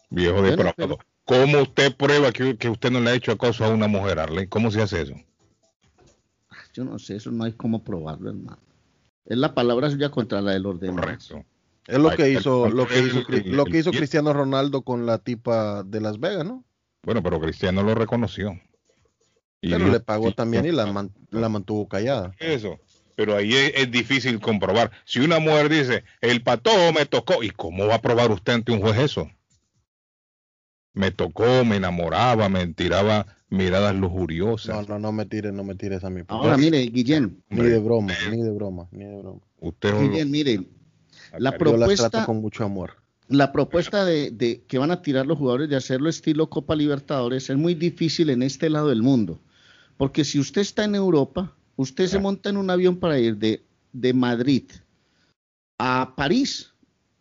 Viejo 0.10 0.34
Bueno, 0.42 0.50
depravado. 0.50 0.75
pero- 0.75 0.98
¿Cómo 1.24 1.62
usted 1.62 1.96
prueba 1.96 2.34
que, 2.34 2.58
que 2.58 2.68
usted 2.70 2.92
no 2.92 3.00
le 3.00 3.12
ha 3.12 3.15
hecho 3.15 3.32
acoso 3.32 3.63
a 3.63 3.70
una 3.70 3.88
mujer, 3.88 4.20
Arley? 4.20 4.48
¿Cómo 4.48 4.70
se 4.72 4.82
hace 4.82 5.03
eso? 5.03 5.15
Yo 6.74 6.84
no 6.84 7.00
sé, 7.00 7.15
eso 7.15 7.32
no 7.32 7.46
hay 7.46 7.53
cómo 7.53 7.82
probarlo, 7.82 8.30
hermano. 8.32 8.58
Es 9.25 9.38
la 9.38 9.53
palabra 9.53 9.89
suya 9.89 10.10
contra 10.10 10.42
la 10.42 10.51
del 10.51 10.65
orden. 10.65 10.96
Correcto. 10.96 11.44
Es 11.88 11.98
lo 12.00 12.12
que 12.12 12.32
hizo, 12.32 12.70
lo 12.70 12.88
que 12.88 13.00
hizo, 13.00 13.24
lo 13.30 13.65
que 13.65 13.77
hizo 13.80 13.92
Cristiano 13.92 14.32
Ronaldo 14.34 14.84
con 14.84 15.06
la 15.06 15.18
tipa 15.18 15.84
de 15.84 16.00
Las 16.00 16.20
Vegas, 16.20 16.46
¿no? 16.46 16.63
Bueno, 17.03 17.22
pero 17.22 17.39
Cristiano 17.42 17.84
lo 17.84 17.94
reconoció. 17.94 18.53
Y 19.62 19.70
Pero 19.70 19.89
le 19.89 20.00
pagó 20.00 20.30
sí, 20.30 20.36
también 20.36 20.65
y 20.65 20.72
la, 20.72 20.86
no, 20.86 20.94
man- 20.94 21.12
la 21.30 21.50
mantuvo 21.50 21.88
callada. 21.88 22.34
Eso. 22.39 22.80
Pero 23.15 23.36
ahí 23.36 23.53
es, 23.53 23.74
es 23.75 23.92
difícil 23.92 24.39
comprobar. 24.39 24.92
Si 25.06 25.20
una 25.20 25.39
mujer 25.39 25.70
dice, 25.70 26.03
el 26.22 26.42
patojo 26.42 26.92
me 26.94 27.06
tocó, 27.06 27.44
¿y 27.44 27.50
cómo 27.50 27.86
va 27.86 27.96
a 27.96 28.01
probar 28.01 28.32
usted 28.32 28.53
ante 28.53 28.72
un 28.72 28.82
juez 28.82 28.98
eso? 28.98 29.30
Me 30.94 31.12
tocó, 31.12 31.66
me 31.66 31.78
enamoraba, 31.78 32.50
me 32.50 32.68
tiraba 32.68 33.26
miradas 33.50 33.96
lujuriosas. 33.96 34.88
No, 34.88 34.94
no, 34.96 35.00
no 35.00 35.12
me 35.12 35.26
tires, 35.26 35.54
no 35.54 35.64
me 35.64 35.76
tires 35.76 36.04
a 36.04 36.10
mí. 36.10 36.24
por 36.24 36.38
Ahora, 36.38 36.58
mire, 36.58 36.82
Guillén, 36.88 37.42
ni 37.50 37.64
de 37.64 37.80
broma, 37.80 38.14
ni 38.32 38.42
de 38.42 38.52
broma, 38.52 38.88
ni 38.92 39.06
de 39.06 39.18
broma. 39.18 39.40
Usted 39.60 39.94
Guillén, 40.00 40.30
mire, 40.32 40.56
la 40.58 41.38
Yo 41.38 41.40
las 41.40 41.54
propuesta, 41.56 42.10
trato 42.10 42.26
con 42.28 42.42
mucho 42.42 42.64
amor. 42.64 42.94
la 43.28 43.52
propuesta 43.52 44.06
de, 44.06 44.30
de 44.32 44.64
que 44.68 44.78
van 44.78 44.92
a 44.92 45.02
tirar 45.02 45.26
los 45.26 45.38
jugadores 45.40 45.70
de 45.70 45.76
hacerlo 45.76 46.10
estilo 46.10 46.50
Copa 46.50 46.76
Libertadores 46.76 47.50
es 47.50 47.58
muy 47.58 47.74
difícil 47.74 48.30
en 48.30 48.44
este 48.44 48.70
lado 48.70 48.90
del 48.90 49.02
mundo. 49.02 49.40
Porque 49.98 50.24
si 50.26 50.40
usted 50.40 50.62
está 50.62 50.84
en 50.84 50.96
Europa, 50.96 51.56
usted 51.76 52.08
se 52.08 52.18
Ah. 52.18 52.22
monta 52.22 52.50
en 52.50 52.58
un 52.58 52.70
avión 52.70 52.98
para 52.98 53.18
ir 53.20 53.38
de, 53.38 53.64
de 53.94 54.14
Madrid 54.14 54.64
a 55.80 56.14
París 56.16 56.73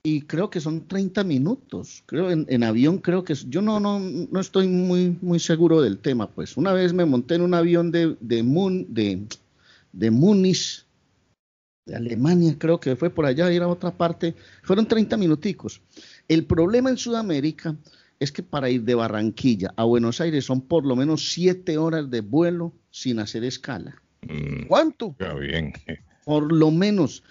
y 0.04 0.22
creo 0.22 0.50
que 0.50 0.60
son 0.60 0.86
30 0.88 1.22
minutos. 1.22 2.02
Creo 2.06 2.30
en, 2.30 2.44
en 2.48 2.64
avión 2.64 2.98
creo 2.98 3.22
que 3.24 3.34
yo 3.34 3.62
no 3.62 3.78
no 3.78 4.00
no 4.00 4.40
estoy 4.40 4.66
muy 4.66 5.16
muy 5.20 5.38
seguro 5.38 5.80
del 5.80 5.98
tema, 5.98 6.28
pues. 6.30 6.56
Una 6.56 6.72
vez 6.72 6.92
me 6.92 7.04
monté 7.04 7.36
en 7.36 7.42
un 7.42 7.54
avión 7.54 7.92
de 7.92 8.16
de 8.20 8.42
Mun- 8.42 8.86
de, 8.88 9.24
de 9.92 10.10
Múnich 10.10 10.84
de 11.86 11.96
Alemania, 11.96 12.54
creo 12.58 12.78
que 12.78 12.94
fue 12.96 13.10
por 13.10 13.26
allá, 13.26 13.52
ir 13.52 13.62
a 13.62 13.68
otra 13.68 13.90
parte, 13.96 14.34
fueron 14.62 14.86
30 14.86 15.16
minuticos. 15.16 15.80
El 16.28 16.44
problema 16.46 16.90
en 16.90 16.96
Sudamérica 16.96 17.76
es 18.20 18.30
que 18.30 18.44
para 18.44 18.70
ir 18.70 18.82
de 18.82 18.94
Barranquilla 18.94 19.72
a 19.76 19.82
Buenos 19.84 20.20
Aires 20.20 20.44
son 20.44 20.60
por 20.60 20.86
lo 20.86 20.94
menos 20.94 21.30
7 21.32 21.78
horas 21.78 22.08
de 22.08 22.20
vuelo 22.20 22.72
sin 22.90 23.18
hacer 23.18 23.42
escala. 23.42 24.00
Mm, 24.22 24.66
¿Cuánto? 24.68 25.16
está 25.18 25.34
bien. 25.34 25.72
Por 26.24 26.52
lo 26.52 26.70
menos 26.70 27.24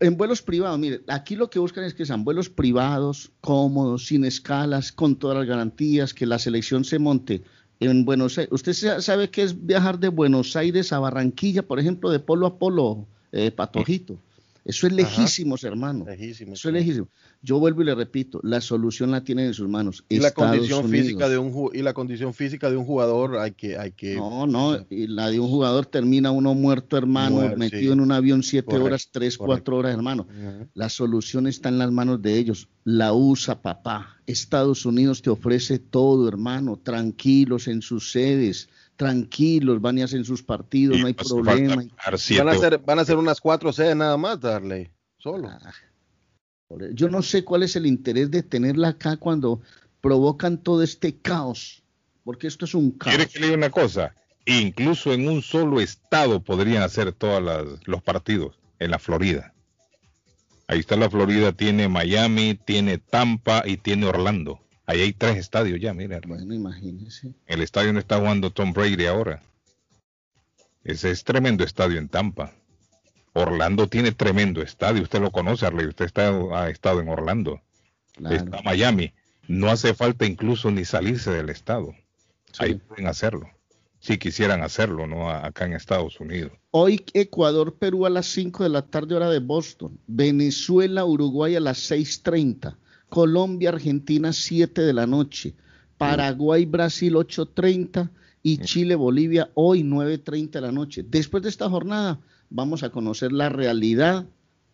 en 0.00 0.16
vuelos 0.16 0.42
privados. 0.42 0.78
Mire, 0.78 1.00
aquí 1.08 1.36
lo 1.36 1.50
que 1.50 1.58
buscan 1.58 1.84
es 1.84 1.94
que 1.94 2.06
sean 2.06 2.24
vuelos 2.24 2.48
privados, 2.48 3.30
cómodos, 3.40 4.06
sin 4.06 4.24
escalas, 4.24 4.92
con 4.92 5.16
todas 5.16 5.36
las 5.38 5.46
garantías, 5.46 6.14
que 6.14 6.26
la 6.26 6.38
selección 6.38 6.84
se 6.84 6.98
monte 6.98 7.42
en 7.80 8.04
Buenos 8.04 8.38
Aires. 8.38 8.52
¿Usted 8.52 8.72
sa- 8.72 9.00
sabe 9.02 9.30
qué 9.30 9.42
es 9.42 9.66
viajar 9.66 9.98
de 9.98 10.08
Buenos 10.08 10.56
Aires 10.56 10.92
a 10.92 10.98
Barranquilla, 10.98 11.62
por 11.62 11.78
ejemplo, 11.80 12.10
de 12.10 12.20
polo 12.20 12.46
a 12.46 12.58
polo, 12.58 13.06
eh, 13.32 13.50
Patojito? 13.50 14.16
Eso 14.64 14.86
es 14.86 14.92
Ajá. 14.94 15.02
lejísimos, 15.02 15.62
hermano. 15.64 16.06
Eso 16.08 16.68
es 16.68 16.74
lejísimo. 16.74 17.08
Yo 17.42 17.58
vuelvo 17.58 17.82
y 17.82 17.84
le 17.84 17.94
repito, 17.94 18.40
la 18.42 18.62
solución 18.62 19.10
la 19.10 19.22
tienen 19.22 19.46
en 19.46 19.54
sus 19.54 19.68
manos. 19.68 20.04
Y 20.08 20.20
la 20.20 20.30
condición 20.30 20.88
física 20.88 21.28
de 21.28 21.36
un 21.36 21.70
y 21.74 21.82
la 21.82 21.92
condición 21.92 22.32
física 22.32 22.70
de 22.70 22.76
un 22.76 22.84
jugador 22.86 23.38
hay 23.38 23.52
que 23.52 23.76
hay 23.76 23.92
que 23.92 24.16
No, 24.16 24.46
no, 24.46 24.78
y 24.88 25.06
la 25.06 25.30
de 25.30 25.38
un 25.38 25.48
jugador 25.48 25.84
termina 25.86 26.30
uno 26.30 26.54
muerto, 26.54 26.96
hermano, 26.96 27.54
metido 27.56 27.82
sí. 27.82 27.92
en 27.92 28.00
un 28.00 28.12
avión 28.12 28.42
siete 28.42 28.66
Correcto, 28.66 28.86
horas, 28.86 29.08
tres, 29.12 29.36
correcto. 29.36 29.46
cuatro 29.46 29.76
horas, 29.76 29.94
hermano. 29.94 30.26
La 30.72 30.88
solución 30.88 31.46
está 31.46 31.68
en 31.68 31.78
las 31.78 31.90
manos 31.90 32.22
de 32.22 32.38
ellos. 32.38 32.68
La 32.84 33.12
usa, 33.12 33.60
papá. 33.60 34.20
Estados 34.26 34.86
Unidos 34.86 35.20
te 35.20 35.30
ofrece 35.30 35.78
todo, 35.78 36.26
hermano. 36.28 36.78
Tranquilos 36.82 37.68
en 37.68 37.82
sus 37.82 38.10
sedes, 38.12 38.68
tranquilos, 38.96 39.80
van 39.80 39.98
y 39.98 40.02
hacen 40.02 40.24
sus 40.24 40.42
partidos, 40.42 40.96
Y 40.96 41.00
no 41.00 41.06
hay 41.06 41.16
hace 41.18 41.28
problema. 41.28 41.76
van 41.76 42.48
a 42.48 42.54
ser 42.56 42.78
van 42.78 42.98
a 42.98 43.04
ser 43.04 43.16
unas 43.16 43.40
cuatro 43.40 43.72
sedes 43.72 43.96
nada 43.96 44.16
más, 44.16 44.40
Darley. 44.40 44.90
Solo. 45.18 45.48
Ah, 45.48 45.72
Yo 46.92 47.08
no 47.08 47.22
sé 47.22 47.44
cuál 47.44 47.62
es 47.62 47.76
el 47.76 47.86
interés 47.86 48.30
de 48.30 48.42
tenerla 48.42 48.88
acá 48.88 49.16
cuando 49.16 49.60
provocan 50.00 50.58
todo 50.58 50.82
este 50.82 51.16
caos, 51.16 51.82
porque 52.24 52.46
esto 52.46 52.64
es 52.64 52.74
un 52.74 52.90
caos. 52.90 53.16
¿Quiere 53.16 53.30
que 53.30 53.38
le 53.38 53.46
diga 53.46 53.58
una 53.58 53.70
cosa? 53.70 54.14
Incluso 54.46 55.12
en 55.14 55.28
un 55.28 55.40
solo 55.40 55.80
estado 55.80 56.42
podrían 56.42 56.82
hacer 56.82 57.12
todos 57.12 57.80
los 57.86 58.02
partidos, 58.02 58.58
en 58.78 58.90
la 58.90 58.98
Florida. 58.98 59.54
Ahí 60.66 60.80
está 60.80 60.96
la 60.96 61.10
Florida, 61.10 61.52
tiene 61.52 61.88
Miami, 61.88 62.58
tiene 62.66 62.98
Tampa 62.98 63.62
y 63.66 63.76
tiene 63.78 64.06
Orlando. 64.06 64.60
Ahí 64.86 65.00
hay 65.00 65.12
tres 65.12 65.36
estadios 65.38 65.80
ya, 65.80 65.94
mira. 65.94 66.20
Bueno, 66.26 66.54
imagínense. 66.54 67.34
El 67.46 67.62
estadio 67.62 67.88
donde 67.88 68.00
está 68.00 68.18
jugando 68.18 68.50
Tom 68.50 68.72
Brady 68.72 69.06
ahora. 69.06 69.42
Ese 70.82 71.10
es 71.10 71.24
tremendo 71.24 71.64
estadio 71.64 71.98
en 71.98 72.08
Tampa. 72.08 72.52
Orlando 73.32 73.88
tiene 73.88 74.12
tremendo 74.12 74.60
estadio. 74.62 75.02
Usted 75.02 75.20
lo 75.20 75.32
conoce, 75.32 75.66
Arley. 75.66 75.86
Usted 75.86 76.04
está, 76.04 76.28
ha 76.52 76.68
estado 76.68 77.00
en 77.00 77.08
Orlando. 77.08 77.62
Claro. 78.12 78.36
Está 78.36 78.62
Miami. 78.62 79.12
No 79.48 79.70
hace 79.70 79.94
falta 79.94 80.26
incluso 80.26 80.70
ni 80.70 80.84
salirse 80.84 81.30
del 81.30 81.48
estado. 81.48 81.94
Sí. 82.52 82.64
Ahí 82.64 82.74
pueden 82.74 83.06
hacerlo. 83.06 83.48
Si 83.98 84.18
quisieran 84.18 84.62
hacerlo, 84.62 85.06
¿no? 85.06 85.30
Acá 85.30 85.64
en 85.64 85.72
Estados 85.72 86.20
Unidos. 86.20 86.52
Hoy 86.70 87.04
Ecuador, 87.14 87.74
Perú 87.78 88.04
a 88.04 88.10
las 88.10 88.26
5 88.26 88.62
de 88.62 88.68
la 88.68 88.82
tarde 88.82 89.14
hora 89.14 89.30
de 89.30 89.38
Boston. 89.38 89.98
Venezuela, 90.06 91.06
Uruguay 91.06 91.56
a 91.56 91.60
las 91.60 91.90
6.30. 91.90 92.76
Colombia, 93.08 93.70
Argentina 93.70 94.32
7 94.32 94.82
de 94.82 94.92
la 94.92 95.06
noche. 95.06 95.54
Paraguay, 95.98 96.64
Brasil 96.64 97.14
8.30. 97.14 98.10
Y 98.46 98.58
Chile, 98.58 98.94
Bolivia 98.94 99.50
hoy 99.54 99.82
9.30 99.82 100.50
de 100.50 100.60
la 100.60 100.70
noche. 100.70 101.02
Después 101.06 101.42
de 101.42 101.48
esta 101.48 101.70
jornada 101.70 102.20
vamos 102.50 102.82
a 102.82 102.90
conocer 102.90 103.32
la 103.32 103.48
realidad 103.48 104.26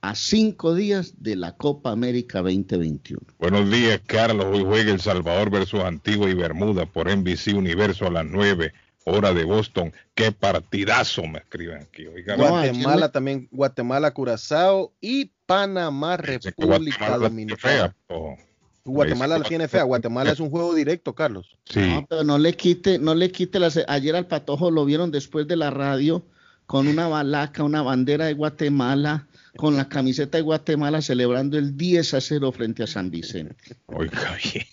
a 0.03 0.15
cinco 0.15 0.75
días 0.75 1.23
de 1.23 1.37
la 1.37 1.57
Copa 1.57 1.93
América 1.93 2.39
2021. 2.39 3.21
Buenos 3.39 3.71
días, 3.71 4.01
Carlos. 4.07 4.47
Hoy 4.47 4.65
juega 4.65 4.91
El 4.91 5.01
Salvador 5.01 5.51
versus 5.51 5.81
Antigua 5.81 6.29
y 6.29 6.35
Bermuda 6.35 6.87
por 6.87 7.09
NBC 7.09 7.55
Universo 7.55 8.07
a 8.07 8.11
las 8.11 8.27
9 8.27 8.73
hora 9.05 9.33
de 9.33 9.45
Boston. 9.45 9.93
Qué 10.15 10.33
partidazo 10.33 11.23
me 11.27 11.39
escriben 11.39 11.83
aquí. 11.83 12.07
Oiga, 12.07 12.37
Guatemala 12.37 13.13
también, 13.13 13.49
Guatemala, 13.51 14.13
Curazao 14.13 14.95
y 15.01 15.33
Panamá, 15.51 16.17
que 16.17 16.39
República 16.39 17.09
Guatemala 17.09 17.19
la 17.19 17.29
tiene 17.29 17.29
Dominicana. 17.29 17.59
fea, 17.59 17.97
ojo. 18.07 18.37
Guatemala 18.85 19.39
la 19.39 19.45
tiene 19.45 19.67
fea. 19.67 19.83
Guatemala 19.83 20.31
es 20.31 20.39
un 20.39 20.49
juego 20.49 20.75
directo, 20.77 21.13
Carlos. 21.13 21.59
Sí. 21.65 21.81
No, 21.81 22.07
pero 22.07 22.23
no 22.23 22.39
le 22.39 22.55
quite, 22.55 23.01
no 23.01 23.17
le 23.17 23.33
quite 23.33 23.59
las. 23.59 23.81
Ayer 23.89 24.15
al 24.15 24.29
patojo 24.29 24.71
lo 24.71 24.85
vieron 24.85 25.11
después 25.11 25.49
de 25.49 25.57
la 25.57 25.71
radio 25.71 26.25
con 26.67 26.87
una 26.87 27.09
balaca, 27.09 27.65
una 27.65 27.83
bandera 27.83 28.27
de 28.27 28.35
Guatemala, 28.35 29.27
con 29.57 29.77
la 29.77 29.89
camiseta 29.89 30.39
de 30.39 30.43
Guatemala 30.43 31.03
celebrando 31.03 31.59
el 31.59 31.77
10 31.77 32.15
a 32.15 32.21
0 32.21 32.53
frente 32.53 32.85
a 32.85 32.87
San 32.87 33.11
Vicente. 33.11 33.77
Oiga 33.87 34.37
bien. 34.45 34.67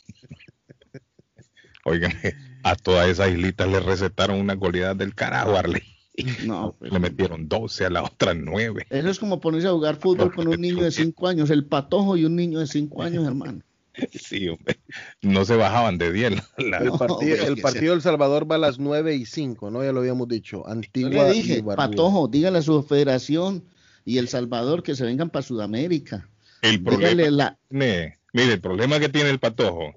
Oigan, 1.86 2.14
a 2.62 2.76
todas 2.76 3.10
esas 3.10 3.30
islitas 3.30 3.68
le 3.68 3.80
recetaron 3.80 4.40
una 4.40 4.54
goleada 4.54 4.94
del 4.94 5.16
carajo, 5.16 5.56
Arley. 5.56 5.97
No, 6.46 6.76
pues, 6.80 6.92
Le 6.92 7.00
metieron 7.00 7.48
12 7.48 7.86
a 7.86 7.90
la 7.90 8.04
otra 8.04 8.34
9. 8.34 8.88
eso 8.90 9.10
es 9.10 9.20
como 9.20 9.40
ponerse 9.40 9.68
a 9.68 9.72
jugar 9.72 9.98
fútbol 9.98 10.34
con 10.34 10.48
un 10.48 10.60
niño 10.60 10.84
de 10.84 10.92
5 10.92 11.28
años, 11.28 11.50
el 11.50 11.66
patojo 11.66 12.18
y 12.18 12.26
un 12.26 12.36
niño 12.36 12.60
de 12.60 12.68
5 12.68 13.04
años, 13.04 13.26
hermano. 13.26 13.62
Sí, 14.12 14.48
hombre. 14.48 14.80
No 15.24 15.44
se 15.44 15.56
bajaban 15.56 15.98
de 15.98 16.12
10. 16.14 16.32
la- 16.60 16.78
El 16.78 16.86
No, 16.86 16.98
partido, 17.00 17.34
hombre, 17.34 17.48
el 17.48 17.62
partido 17.62 17.94
del 17.94 18.04
Salvador 18.04 18.50
va 18.50 18.54
a 18.54 18.60
las 18.60 18.78
9 18.78 19.16
y 19.16 19.26
5, 19.26 19.72
¿no? 19.72 19.84
Ya 19.84 19.92
lo 19.92 20.02
habíamos 20.02 20.28
dicho. 20.28 20.68
Antigua 20.68 21.10
le 21.30 21.34
dije. 21.34 21.64
Patojo, 21.64 22.28
dígale 22.28 22.60
a 22.60 22.62
su 22.62 22.84
federación 22.84 23.64
y 24.06 24.20
El 24.20 24.28
Salvador 24.28 24.84
que 24.84 24.96
se 24.96 25.04
vengan 25.04 25.32
para 25.32 25.42
Sudamérica. 25.42 26.30
El 26.62 26.84
problema, 26.84 27.24
la, 27.32 27.58
mire, 27.70 28.20
el 28.34 28.62
problema 28.62 29.00
que 29.00 29.10
tiene 29.10 29.32
el 29.32 29.40
Patojo 29.40 29.96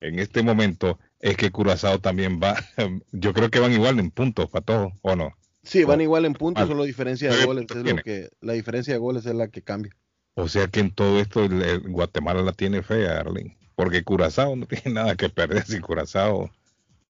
en 0.00 0.18
este 0.18 0.42
momento 0.42 0.98
es 1.20 1.36
que 1.36 1.50
Curazao 1.50 1.98
también 2.00 2.40
va, 2.42 2.56
yo 3.12 3.32
creo 3.32 3.50
que 3.50 3.60
van 3.60 3.72
igual 3.72 3.98
en 3.98 4.10
puntos, 4.10 4.50
Patojo, 4.50 4.92
¿o 5.02 5.16
no? 5.16 5.32
Sí, 5.62 5.84
van 5.84 6.00
igual 6.02 6.26
en 6.26 6.34
puntos, 6.34 6.68
solo 6.68 6.84
diferencia 6.84 7.32
de 7.32 7.46
goles. 7.46 7.66
Es 7.70 7.76
lo 7.84 7.96
que, 7.96 8.28
la 8.42 8.52
diferencia 8.52 8.92
de 8.92 8.98
goles 8.98 9.24
es 9.24 9.34
la 9.34 9.48
que 9.48 9.62
cambia. 9.62 9.96
O 10.34 10.48
sea 10.48 10.66
que 10.68 10.80
en 10.80 10.90
todo 10.90 11.20
esto 11.20 11.44
el- 11.44 11.62
el 11.62 11.80
Guatemala 11.90 12.42
la 12.42 12.52
tiene 12.52 12.82
fea, 12.82 13.20
Arlene. 13.20 13.56
Porque 13.74 14.04
Curazao 14.04 14.56
no 14.56 14.66
tiene 14.66 14.92
nada 14.94 15.16
que 15.16 15.30
perder 15.30 15.64
si 15.64 15.80
Curazao. 15.80 16.50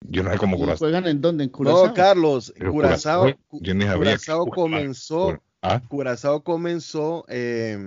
Yo 0.01 0.24
no 0.24 0.32
sé 0.32 0.38
cómo 0.38 0.56
¿y 0.56 0.60
Curazao. 0.60 0.77
¿Juegan 0.79 1.06
en 1.08 1.22
dónde? 1.22 1.44
¿En 1.44 1.50
Curazao? 1.50 1.88
No, 1.88 1.94
Carlos, 1.94 2.53
Curazao, 2.72 3.38
Curazao, 3.50 4.46
comenzó, 4.50 5.41
Ah, 5.62 5.82
Curazao 5.88 6.44
comenzó 6.44 7.25
eh, 7.27 7.77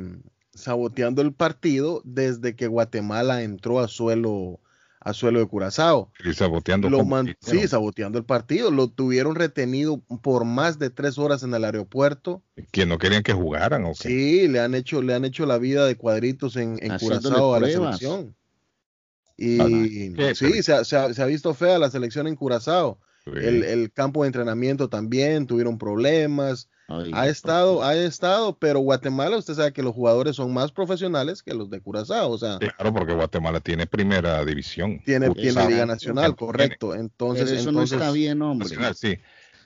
saboteando 0.55 1.23
el 1.23 1.33
partido 1.33 2.03
desde 2.05 2.55
que 2.55 2.67
Guatemala 2.67 3.43
entró 3.43 3.81
a 3.81 3.89
suelo, 3.89 4.61
a 5.05 5.13
suelo 5.15 5.41
de 5.41 5.47
Curazao. 5.47 6.11
y 6.25 6.33
saboteando. 6.35 6.89
Lo 6.91 7.05
man- 7.05 7.37
sí, 7.41 7.67
saboteando 7.69 8.19
el 8.19 8.25
partido. 8.25 8.71
Lo 8.71 8.89
tuvieron 8.89 9.35
retenido 9.35 9.99
por 10.23 10.45
más 10.45 10.79
de 10.79 10.91
tres 10.91 11.19
horas 11.19 11.43
en 11.43 11.55
el 11.55 11.65
aeropuerto. 11.65 12.43
que 12.71 12.87
no 12.87 12.99
querían 12.99 13.23
que 13.23 13.33
jugaran, 13.33 13.85
¿o 13.85 13.93
qué? 13.93 14.09
Sí, 14.09 14.49
le 14.49 14.61
han 14.61 14.75
hecho, 14.75 15.03
le 15.03 15.15
han 15.15 15.25
hecho 15.25 15.47
la 15.47 15.59
vida 15.59 15.87
de 15.87 15.97
cuadritos 15.97 16.57
en, 16.57 16.79
Curazao 16.99 17.55
a 17.55 17.61
la 17.61 17.69
selección. 17.69 18.35
Ah, 18.39 19.67
Y 19.69 20.13
qué 20.15 20.35
sí, 20.35 20.63
se 20.63 20.73
ha, 20.73 20.85
se 20.85 20.97
ha- 20.97 21.13
se 21.13 21.23
ha 21.23 21.27
visto 21.27 21.53
fea 21.55 21.79
la 21.79 21.91
selección 21.91 22.27
en 22.27 22.37
Curazao. 22.37 22.99
Sí. 23.25 23.31
El, 23.35 23.65
el 23.65 23.93
campo 23.93 24.23
de 24.23 24.29
entrenamiento 24.29 24.89
también 24.89 25.47
tuvieron 25.47 25.79
problemas. 25.79 26.69
Ay, 27.01 27.11
Ha 27.15 27.29
estado, 27.29 27.83
ha 27.83 27.95
estado, 27.95 28.57
pero 28.59 28.81
Guatemala, 28.81 29.37
usted 29.39 29.55
sabe 29.55 29.73
que 29.73 29.83
los 29.83 29.95
jugadores 29.95 30.37
son 30.37 30.53
más 30.53 30.73
profesionales 30.73 31.43
que 31.43 31.55
los 31.55 31.71
de 31.71 31.81
Curazao. 31.81 32.31
O 32.31 32.39
sea, 32.39 32.59
Claro, 32.59 32.93
porque 32.93 33.15
Guatemala 33.15 33.61
tiene 33.61 33.87
primera 33.87 34.45
división. 34.45 35.01
tiene, 35.05 35.31
tiene 35.31 35.67
Liga. 35.69 35.87
Nacional, 35.87 36.25
Tiene. 36.25 36.37
correcto. 36.37 36.89
Pero 36.91 37.01
Entonces, 37.01 37.51
eso 37.51 37.71
entonces 37.71 37.99
no 37.99 38.05
está 38.05 38.13
bien, 38.13 38.43
hombre. 38.43 38.69
Nacional, 38.69 38.95
sí. 38.95 39.17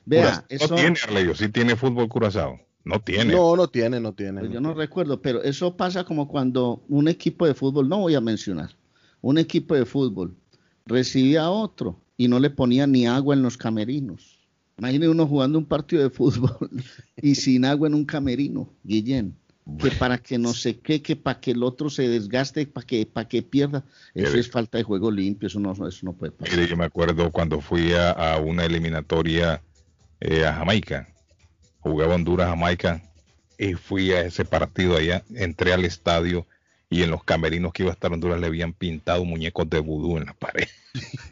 Vea, 0.05 0.23
Curazao 0.23 0.45
eso, 0.49 0.69
No 0.69 0.75
tiene, 0.77 0.97
Arley, 1.03 1.35
sí 1.35 1.49
tiene 1.49 1.77
fútbol 1.77 2.09
Curazao. 2.09 2.61
No 2.85 3.01
tiene. 3.01 3.35
no, 3.35 3.57
no 3.57 3.67
tiene, 3.69 3.99
no 3.99 4.13
tiene. 4.15 4.39
pues 4.41 4.53
yo 4.53 4.61
no 4.61 4.73
recuerdo, 4.73 5.21
pero 5.21 5.43
eso 5.43 5.77
pasa 5.77 6.05
como 6.05 6.29
cuando 6.29 6.85
un 6.89 7.09
equipo 7.09 7.45
de 7.45 7.55
fútbol, 7.55 7.89
no 7.89 7.99
voy 7.99 8.15
a 8.15 8.21
mencionar, 8.21 8.71
un 9.21 9.39
equipo 9.39 9.75
de 9.75 9.85
fútbol 9.85 10.37
recibía 10.85 11.43
a 11.43 11.51
otro 11.51 12.01
y 12.17 12.29
no 12.29 12.39
le 12.39 12.49
ponía 12.51 12.87
ni 12.87 13.05
agua 13.09 13.35
en 13.35 13.43
los 13.43 13.57
camerinos. 13.57 14.36
Imagine 14.79 15.09
uno 15.09 15.27
jugando 15.27 15.59
un 15.59 15.65
partido 15.65 16.03
de 16.03 16.11
fútbol 16.11 16.71
y 17.17 17.35
sin 17.35 17.65
agua 17.65 17.89
en 17.89 17.95
un 17.95 18.05
camerino, 18.05 18.69
Guillén. 18.85 19.35
Que 19.81 19.91
para 19.91 20.19
que 20.19 20.39
no 20.39 20.55
sé 20.55 20.79
qué, 20.79 21.03
que 21.03 21.17
para 21.17 21.41
que 21.41 21.51
el 21.51 21.65
otro 21.65 21.91
se 21.91 22.09
desgaste, 22.09 22.67
para 22.67 22.87
que, 22.87 23.05
para 23.05 23.27
que 23.27 23.43
pierda. 23.43 23.85
Eso 24.15 24.39
es 24.39 24.49
falta 24.49 24.79
de 24.79 24.85
juego 24.85 25.11
limpio, 25.11 25.49
eso 25.49 25.59
no, 25.59 25.73
eso 25.73 26.01
no 26.03 26.13
puede 26.13 26.31
pasar. 26.31 26.55
Mire, 26.55 26.69
yo 26.69 26.77
me 26.77 26.85
acuerdo 26.85 27.33
cuando 27.33 27.61
fui 27.61 27.93
a, 27.93 28.13
a 28.13 28.39
una 28.39 28.65
eliminatoria 28.65 29.61
eh, 30.21 30.47
a 30.47 30.55
Jamaica. 30.55 31.09
Jugaba 31.81 32.15
Honduras-Jamaica 32.15 33.03
y 33.59 33.75
fui 33.75 34.13
a 34.13 34.21
ese 34.21 34.45
partido 34.45 34.97
allá. 34.97 35.25
Entré 35.35 35.73
al 35.73 35.85
estadio 35.85 36.47
y 36.89 37.03
en 37.03 37.11
los 37.11 37.25
camerinos 37.25 37.73
que 37.73 37.83
iba 37.83 37.91
a 37.91 37.95
estar 37.95 38.13
Honduras 38.13 38.41
le 38.41 38.47
habían 38.47 38.73
pintado 38.73 39.25
muñecos 39.25 39.69
de 39.69 39.81
vudú 39.81 40.19
en 40.19 40.27
la 40.27 40.35
pared. 40.35 40.69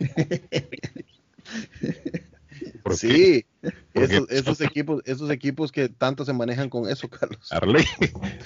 Sí, 2.93 3.47
esos, 3.95 4.31
esos 4.31 4.61
equipos, 4.61 5.03
esos 5.07 5.31
equipos 5.31 5.73
que 5.73 5.89
tanto 5.89 6.25
se 6.25 6.33
manejan 6.33 6.69
con 6.69 6.89
eso, 6.89 7.09
Carlos. 7.11 7.51
Arley, 7.51 7.85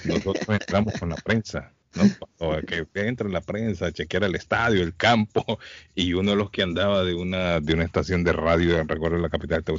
nosotros 0.05 0.47
entramos 0.47 0.93
con 0.97 1.09
la 1.09 1.17
prensa, 1.17 1.73
¿no? 1.95 2.03
Cuando 2.37 2.65
que 2.65 3.07
entra 3.07 3.27
la 3.27 3.41
prensa 3.41 3.87
a 3.87 3.91
chequear 3.91 4.23
el 4.23 4.35
estadio, 4.35 4.81
el 4.81 4.95
campo, 4.95 5.59
y 5.93 6.13
uno 6.13 6.31
de 6.31 6.37
los 6.37 6.51
que 6.51 6.63
andaba 6.63 7.03
de 7.03 7.13
una 7.13 7.59
de 7.59 7.73
una 7.73 7.83
estación 7.83 8.23
de 8.23 8.31
radio, 8.31 8.81
recuerdo 8.85 9.17
en 9.17 9.23
la 9.23 9.29
capital 9.29 9.61
de 9.63 9.73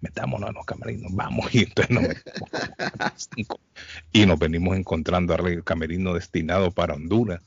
metámonos 0.00 0.48
en 0.48 0.54
los 0.54 0.64
camerinos, 0.64 1.14
vamos, 1.14 1.46
y 1.54 1.64
entonces 1.64 1.90
nos 1.90 3.28
cinco, 3.34 3.60
y 4.12 4.24
nos 4.24 4.38
venimos 4.38 4.76
encontrando 4.76 5.34
Arley, 5.34 5.54
el 5.54 5.64
camerino 5.64 6.14
destinado 6.14 6.70
para 6.70 6.94
Honduras, 6.94 7.42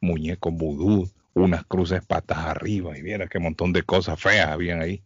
muñecos 0.00 0.54
vudú, 0.54 1.10
unas 1.34 1.64
cruces 1.64 2.04
patas 2.04 2.38
arriba, 2.38 2.96
y 2.96 3.02
viera 3.02 3.28
qué 3.28 3.38
montón 3.38 3.72
de 3.72 3.82
cosas 3.82 4.20
feas 4.20 4.48
habían 4.48 4.80
ahí. 4.80 5.02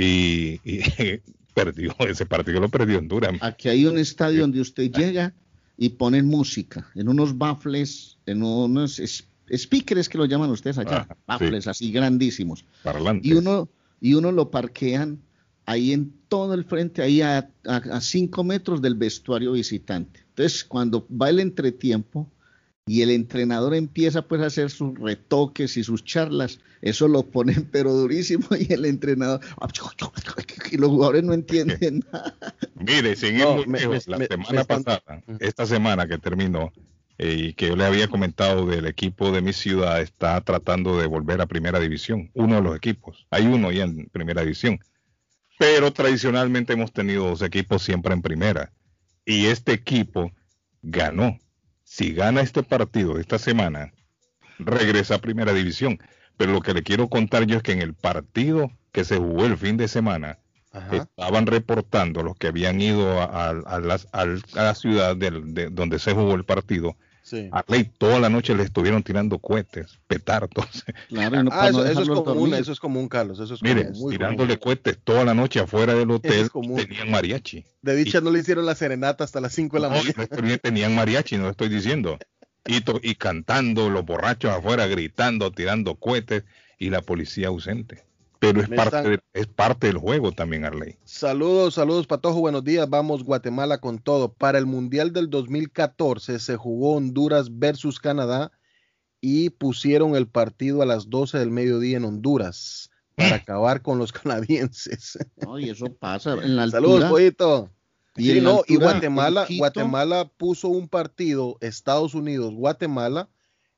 Y, 0.00 0.60
y 0.64 0.80
perdió 1.54 1.94
ese 2.00 2.26
partido, 2.26 2.60
lo 2.60 2.68
perdió 2.68 2.98
Honduras. 2.98 3.34
Aquí 3.40 3.68
hay 3.68 3.86
un 3.86 3.98
estadio 3.98 4.42
donde 4.42 4.60
usted 4.60 4.90
llega 4.90 5.34
y 5.76 5.90
ponen 5.90 6.26
música 6.26 6.90
en 6.94 7.08
unos 7.08 7.36
baffles, 7.36 8.18
en 8.26 8.42
unos 8.42 9.00
speakers 9.54 10.08
que 10.08 10.18
lo 10.18 10.26
llaman 10.26 10.50
ustedes 10.50 10.78
allá, 10.78 11.02
Ajá, 11.02 11.16
baffles 11.26 11.66
así 11.66 11.90
grandísimos. 11.90 12.64
Y 13.22 13.32
uno, 13.32 13.68
y 14.00 14.14
uno 14.14 14.32
lo 14.32 14.50
parquean 14.50 15.20
ahí 15.66 15.92
en 15.92 16.12
todo 16.28 16.54
el 16.54 16.64
frente, 16.64 17.02
ahí 17.02 17.22
a, 17.22 17.50
a, 17.66 17.76
a 17.76 18.00
cinco 18.00 18.44
metros 18.44 18.80
del 18.82 18.94
vestuario 18.94 19.52
visitante. 19.52 20.20
Entonces, 20.28 20.64
cuando 20.64 21.06
va 21.10 21.30
el 21.30 21.40
entretiempo 21.40 22.30
y 22.92 23.02
el 23.02 23.10
entrenador 23.10 23.74
empieza 23.74 24.22
pues 24.22 24.42
a 24.42 24.46
hacer 24.46 24.68
sus 24.70 24.98
retoques 24.98 25.76
y 25.76 25.84
sus 25.84 26.02
charlas, 26.04 26.58
eso 26.82 27.06
lo 27.06 27.22
ponen 27.30 27.68
pero 27.72 27.92
durísimo 27.92 28.48
y 28.58 28.72
el 28.72 28.84
entrenador, 28.84 29.40
y 30.72 30.76
los 30.76 30.90
jugadores 30.90 31.22
no 31.22 31.32
entienden 31.32 32.02
nada. 32.12 32.36
Mire, 32.74 33.14
No, 33.32 33.64
lejos, 33.64 33.66
me- 33.68 34.12
la 34.12 34.18
me- 34.18 34.26
semana 34.26 34.50
me 34.52 34.60
están- 34.60 34.82
pasada, 34.84 35.22
esta 35.38 35.66
semana 35.66 36.08
que 36.08 36.18
terminó, 36.18 36.72
eh, 37.18 37.34
y 37.50 37.52
que 37.52 37.68
yo 37.68 37.76
le 37.76 37.84
había 37.84 38.08
comentado 38.08 38.66
del 38.66 38.86
equipo 38.86 39.30
de 39.30 39.42
mi 39.42 39.52
ciudad, 39.52 40.00
está 40.00 40.40
tratando 40.40 40.98
de 40.98 41.06
volver 41.06 41.40
a 41.40 41.46
primera 41.46 41.78
división. 41.78 42.30
Uno 42.34 42.56
de 42.56 42.62
los 42.62 42.76
equipos. 42.76 43.26
Hay 43.30 43.44
uno 43.46 43.70
ya 43.70 43.84
en 43.84 44.06
primera 44.10 44.40
división. 44.42 44.80
Pero 45.58 45.92
tradicionalmente 45.92 46.72
hemos 46.72 46.92
tenido 46.92 47.26
dos 47.28 47.42
equipos 47.42 47.82
siempre 47.82 48.14
en 48.14 48.22
primera. 48.22 48.72
Y 49.26 49.46
este 49.46 49.72
equipo 49.74 50.32
ganó. 50.82 51.38
Si 51.92 52.12
gana 52.14 52.40
este 52.40 52.62
partido 52.62 53.18
esta 53.18 53.36
semana, 53.36 53.92
regresa 54.60 55.16
a 55.16 55.20
primera 55.20 55.52
división. 55.52 55.98
Pero 56.36 56.52
lo 56.52 56.60
que 56.60 56.72
le 56.72 56.84
quiero 56.84 57.08
contar 57.08 57.46
yo 57.46 57.56
es 57.56 57.64
que 57.64 57.72
en 57.72 57.82
el 57.82 57.94
partido 57.94 58.70
que 58.92 59.04
se 59.04 59.16
jugó 59.16 59.44
el 59.44 59.56
fin 59.58 59.76
de 59.76 59.88
semana, 59.88 60.38
Ajá. 60.70 60.96
estaban 60.98 61.46
reportando 61.46 62.22
los 62.22 62.36
que 62.36 62.46
habían 62.46 62.80
ido 62.80 63.20
a, 63.20 63.24
a- 63.24 63.50
a 63.66 63.80
las- 63.80 64.06
al- 64.12 64.40
a 64.54 64.62
la 64.62 64.74
ciudad 64.76 65.16
del- 65.16 65.52
de, 65.52 65.68
donde 65.68 65.98
se 65.98 66.12
jugó 66.12 66.36
el 66.36 66.44
partido. 66.44 66.96
Sí. 67.22 67.48
A 67.52 67.64
Ley 67.68 67.84
toda 67.98 68.18
la 68.18 68.28
noche 68.28 68.54
le 68.54 68.62
estuvieron 68.64 69.02
tirando 69.02 69.38
cohetes, 69.38 69.98
petardos. 70.06 70.66
Claro, 71.08 71.42
no, 71.44 71.50
Ah, 71.52 71.70
no 71.70 71.84
eso, 71.84 72.02
es 72.02 72.08
común, 72.08 72.54
eso 72.54 72.72
es 72.72 72.80
común, 72.80 73.08
Carlos. 73.08 73.38
Eso 73.38 73.54
es 73.54 73.62
Mire, 73.62 73.86
común, 73.92 74.10
tirándole 74.10 74.58
común. 74.58 74.76
cohetes 74.76 74.98
toda 75.04 75.24
la 75.24 75.34
noche 75.34 75.60
afuera 75.60 75.94
del 75.94 76.10
hotel. 76.10 76.32
es 76.40 76.50
común. 76.50 76.76
Tenían 76.76 77.10
mariachi. 77.10 77.64
De 77.82 77.94
dicha 77.94 78.20
no 78.20 78.30
le 78.30 78.40
hicieron 78.40 78.66
la 78.66 78.74
serenata 78.74 79.22
hasta 79.24 79.40
las 79.40 79.52
5 79.54 79.76
de 79.76 79.82
la 79.82 79.88
No, 79.90 79.96
mañana. 79.96 80.58
tenían 80.58 80.94
mariachi, 80.94 81.36
no 81.36 81.44
lo 81.44 81.50
estoy 81.50 81.68
diciendo. 81.68 82.18
Y, 82.66 82.80
to- 82.82 83.00
y 83.02 83.14
cantando, 83.14 83.88
los 83.90 84.04
borrachos 84.04 84.50
afuera 84.50 84.86
gritando, 84.86 85.50
tirando 85.52 85.94
cohetes 85.96 86.44
y 86.78 86.90
la 86.90 87.00
policía 87.02 87.48
ausente. 87.48 88.02
Pero 88.40 88.62
es 88.62 88.68
Me 88.70 88.76
parte, 88.76 88.96
están- 88.96 89.12
de- 89.12 89.20
es 89.34 89.46
parte 89.46 89.86
del 89.88 89.98
juego 89.98 90.32
también, 90.32 90.64
Arley. 90.64 90.96
Saludos, 91.04 91.74
saludos, 91.74 92.06
Patojo. 92.06 92.40
Buenos 92.40 92.64
días. 92.64 92.88
Vamos, 92.88 93.22
Guatemala 93.22 93.78
con 93.78 93.98
todo. 93.98 94.32
Para 94.32 94.58
el 94.58 94.64
Mundial 94.66 95.12
del 95.12 95.28
2014 95.30 96.38
se 96.38 96.56
jugó 96.56 96.96
Honduras 96.96 97.58
versus 97.58 98.00
Canadá 98.00 98.50
y 99.20 99.50
pusieron 99.50 100.16
el 100.16 100.26
partido 100.26 100.80
a 100.80 100.86
las 100.86 101.10
12 101.10 101.38
del 101.38 101.50
mediodía 101.50 101.98
en 101.98 102.04
Honduras 102.06 102.90
para 103.14 103.36
acabar 103.36 103.82
con 103.82 103.98
los 103.98 104.10
canadienses. 104.48 105.18
No, 105.36 105.58
y 105.58 105.68
eso 105.68 105.92
pasa 105.92 106.32
en 106.42 106.56
la 106.56 106.62
altura. 106.62 106.80
Saludos, 106.80 107.10
Pollito. 107.10 107.70
y 108.16 108.32
Sí, 108.32 108.40
no, 108.40 108.62
y 108.66 108.76
Guatemala, 108.76 109.46
Guatemala 109.58 110.30
puso 110.38 110.68
un 110.68 110.88
partido, 110.88 111.58
Estados 111.60 112.14
Unidos, 112.14 112.54
Guatemala, 112.54 113.28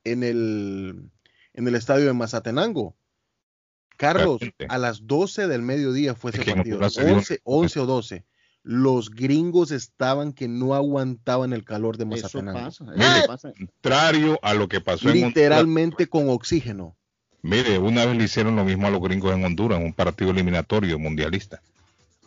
en 0.04 0.22
el, 0.22 1.10
en 1.54 1.66
el 1.68 1.74
estadio 1.74 2.06
de 2.06 2.12
Mazatenango. 2.12 2.94
Carlos, 3.96 4.40
a 4.68 4.78
las 4.78 5.06
12 5.06 5.46
del 5.48 5.62
mediodía 5.62 6.14
fue 6.14 6.30
Es 6.32 6.38
ese 6.40 6.54
partido, 6.54 6.78
dio- 6.78 7.14
11, 7.14 7.40
11 7.44 7.80
o 7.80 7.86
12. 7.86 8.24
Los 8.64 9.10
gringos 9.10 9.70
estaban 9.72 10.32
que 10.32 10.46
no 10.48 10.74
aguantaban 10.74 11.52
el 11.52 11.64
calor 11.64 11.96
de 11.96 12.04
Eso 12.04 12.10
Mazatenango. 12.38 12.58
pasa, 12.60 12.84
eso 12.84 12.92
Mire, 12.96 13.26
pasa. 13.26 13.52
Contrario 13.56 14.38
a 14.42 14.54
lo 14.54 14.68
que 14.68 14.80
pasó 14.80 15.08
en 15.08 15.16
Honduras. 15.16 15.28
Literalmente 15.34 16.06
con 16.06 16.28
oxígeno. 16.28 16.96
Mire, 17.42 17.78
una 17.78 18.06
vez 18.06 18.16
le 18.16 18.24
hicieron 18.24 18.54
lo 18.54 18.64
mismo 18.64 18.86
a 18.86 18.90
los 18.90 19.00
gringos 19.02 19.34
en 19.34 19.44
Honduras, 19.44 19.80
en 19.80 19.86
un 19.86 19.92
partido 19.92 20.30
eliminatorio 20.30 20.96
mundialista. 20.98 21.60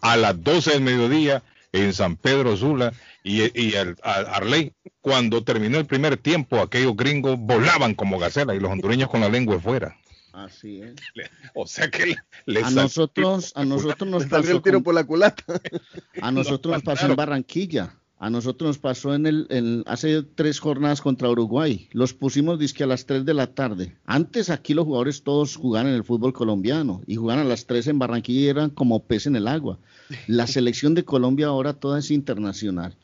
A 0.02 0.18
las 0.18 0.42
12 0.44 0.72
del 0.72 0.82
mediodía 0.82 1.42
en 1.72 1.94
San 1.94 2.18
Pedro 2.18 2.56
Sula 2.58 2.92
y, 3.24 3.42
y 3.60 3.74
el, 3.76 3.96
a- 4.04 4.36
Arley, 4.36 4.74
cuando 5.00 5.42
terminó 5.44 5.78
el 5.78 5.86
primer 5.86 6.18
tiempo, 6.18 6.60
aquellos 6.60 6.98
gringos 6.98 7.38
volaban 7.40 7.96
como 7.96 8.20
gacela 8.20 8.54
y 8.56 8.60
los 8.60 8.72
hondureños 8.72 9.10
con 9.10 9.22
la 9.22 9.30
lengua 9.30 9.58
fuera. 9.60 9.96
Así 10.36 10.82
es. 10.82 10.96
O 11.56 11.66
sea 11.68 11.90
que 11.90 12.06
le, 12.08 12.16
le 12.46 12.60
A 12.64 12.70
nosotros, 12.72 13.54
a 13.56 13.64
nosotros 13.66 14.10
nos 14.10 14.26
pasó 14.26 14.52
el 14.52 14.62
tiro 14.62 14.78
con- 14.78 14.84
por 14.84 14.96
la 14.96 15.04
culata. 15.06 15.44
A 16.22 16.32
nosotros 16.32 16.74
nos 16.76 16.84
pasó 16.84 17.08
en 17.08 17.16
Barranquilla. 17.16 17.96
A 18.18 18.30
nosotros 18.30 18.70
nos 18.70 18.78
pasó 18.78 19.14
en 19.14 19.26
el, 19.26 19.46
en- 19.50 19.84
hace 19.88 20.24
tres 20.24 20.60
jornadas 20.60 21.02
contra 21.02 21.30
Uruguay. 21.30 21.90
Los 21.92 22.14
pusimos 22.14 22.58
disque 22.58 22.84
a 22.84 22.88
las 22.88 23.06
3 23.06 23.26
de 23.26 23.34
la 23.34 23.48
tarde. 23.54 23.98
Antes 24.06 24.50
aquí 24.50 24.74
los 24.74 24.86
jugadores 24.86 25.24
todos 25.24 25.58
jugaban 25.58 25.88
en 25.90 25.96
el 25.96 26.04
fútbol 26.06 26.32
colombiano 26.32 27.02
y 27.08 27.16
jugaban 27.18 27.46
a 27.46 27.50
las 27.50 27.66
3 27.66 27.88
en 27.88 28.00
Barranquilla 28.00 28.40
y 28.42 28.48
eran 28.48 28.70
como 28.70 29.04
pez 29.04 29.28
en 29.28 29.36
el 29.36 29.48
agua. 29.50 29.80
La 30.28 30.48
selección 30.48 30.96
de 30.96 31.04
Colombia 31.04 31.48
ahora 31.48 31.74
toda 31.74 32.00
es 32.00 32.10
internacional. 32.10 32.96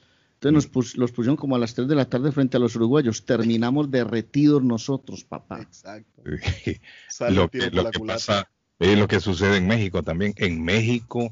Entonces 0.41 0.53
nos 0.55 0.67
pus- 0.71 0.97
los 0.97 1.11
pusieron 1.11 1.37
como 1.37 1.55
a 1.55 1.59
las 1.59 1.75
3 1.75 1.87
de 1.87 1.93
la 1.93 2.09
tarde 2.09 2.31
frente 2.31 2.57
a 2.57 2.59
los 2.59 2.75
uruguayos. 2.75 3.25
Terminamos 3.25 3.91
derretidos 3.91 4.63
nosotros, 4.63 5.23
papá. 5.23 5.61
Exacto. 5.61 6.23
lo 7.29 7.47
que, 7.49 7.69
lo 7.69 7.91
pasa 8.07 8.49
es 8.79 8.97
lo 8.97 9.07
que 9.07 9.19
sucede 9.19 9.57
en 9.57 9.67
México 9.67 10.01
también. 10.01 10.33
En 10.37 10.63
México, 10.63 11.29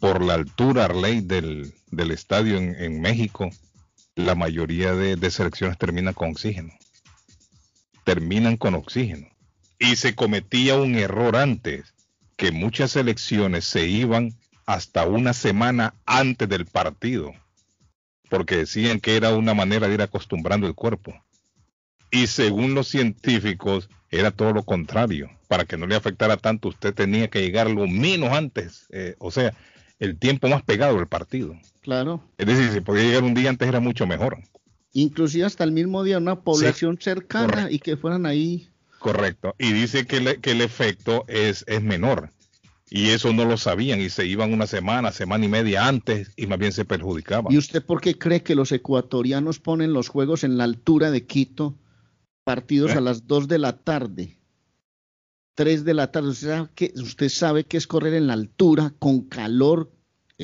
por 0.00 0.20
la 0.24 0.34
altura 0.34 0.86
Arley 0.86 1.20
del, 1.20 1.72
del 1.92 2.10
estadio 2.10 2.56
en, 2.56 2.74
en 2.74 3.00
México, 3.00 3.50
la 4.16 4.34
mayoría 4.34 4.94
de, 4.94 5.14
de 5.14 5.30
selecciones 5.30 5.78
terminan 5.78 6.14
con 6.14 6.30
oxígeno. 6.30 6.72
Terminan 8.02 8.56
con 8.56 8.74
oxígeno. 8.74 9.28
Y 9.78 9.94
se 9.94 10.16
cometía 10.16 10.74
un 10.76 10.96
error 10.96 11.36
antes, 11.36 11.94
que 12.36 12.50
muchas 12.50 12.90
selecciones 12.90 13.64
se 13.64 13.86
iban 13.86 14.34
hasta 14.66 15.06
una 15.06 15.34
semana 15.34 15.94
antes 16.04 16.48
del 16.48 16.66
partido, 16.66 17.32
porque 18.30 18.56
decían 18.56 19.00
que 19.00 19.16
era 19.16 19.34
una 19.36 19.52
manera 19.52 19.88
de 19.88 19.94
ir 19.94 20.02
acostumbrando 20.02 20.66
el 20.66 20.74
cuerpo. 20.74 21.12
Y 22.10 22.26
según 22.28 22.74
los 22.74 22.88
científicos, 22.88 23.90
era 24.10 24.30
todo 24.30 24.52
lo 24.52 24.62
contrario. 24.64 25.28
Para 25.48 25.64
que 25.64 25.76
no 25.76 25.86
le 25.86 25.94
afectara 25.96 26.36
tanto, 26.36 26.68
usted 26.68 26.94
tenía 26.94 27.28
que 27.28 27.42
llegar 27.42 27.70
lo 27.70 27.86
menos 27.86 28.30
antes, 28.32 28.86
eh, 28.90 29.14
o 29.18 29.30
sea, 29.30 29.52
el 29.98 30.18
tiempo 30.18 30.48
más 30.48 30.62
pegado 30.62 30.96
del 30.96 31.06
partido. 31.08 31.54
Claro. 31.82 32.24
Es 32.38 32.46
decir, 32.46 32.70
si 32.72 32.80
podía 32.80 33.02
llegar 33.04 33.22
un 33.24 33.34
día 33.34 33.50
antes 33.50 33.68
era 33.68 33.80
mucho 33.80 34.06
mejor. 34.06 34.38
Inclusive 34.92 35.44
hasta 35.44 35.62
el 35.64 35.72
mismo 35.72 36.02
día 36.02 36.18
una 36.18 36.40
población 36.40 36.98
cercana 37.00 37.46
correcto. 37.46 37.74
y 37.74 37.78
que 37.78 37.96
fueran 37.96 38.26
ahí. 38.26 38.68
Correcto. 38.98 39.54
Y 39.58 39.72
dice 39.72 40.06
que, 40.06 40.20
le- 40.20 40.40
que 40.40 40.50
el 40.52 40.60
efecto 40.62 41.24
es, 41.28 41.64
es 41.68 41.82
menor. 41.82 42.30
Y 42.90 43.10
eso 43.10 43.32
no 43.32 43.44
lo 43.44 43.56
sabían 43.56 44.00
y 44.00 44.10
se 44.10 44.26
iban 44.26 44.52
una 44.52 44.66
semana, 44.66 45.12
semana 45.12 45.44
y 45.44 45.48
media 45.48 45.86
antes 45.86 46.32
y 46.36 46.46
más 46.46 46.58
bien 46.58 46.72
se 46.72 46.84
perjudicaban. 46.84 47.52
¿Y 47.52 47.56
usted 47.56 47.84
por 47.84 48.00
qué 48.00 48.18
cree 48.18 48.42
que 48.42 48.56
los 48.56 48.72
ecuatorianos 48.72 49.60
ponen 49.60 49.92
los 49.92 50.08
juegos 50.08 50.42
en 50.42 50.58
la 50.58 50.64
altura 50.64 51.12
de 51.12 51.24
Quito, 51.24 51.78
partidos 52.42 52.90
¿Eh? 52.90 52.98
a 52.98 53.00
las 53.00 53.28
2 53.28 53.46
de 53.46 53.58
la 53.58 53.78
tarde? 53.78 54.40
3 55.54 55.84
de 55.84 55.94
la 55.94 56.10
tarde. 56.10 56.30
Usted 56.30 56.48
sabe, 56.48 56.68
que, 56.74 56.92
usted 56.96 57.28
sabe 57.28 57.64
que 57.64 57.76
es 57.76 57.86
correr 57.86 58.14
en 58.14 58.26
la 58.26 58.32
altura 58.32 58.92
con 58.98 59.20
calor. 59.22 59.92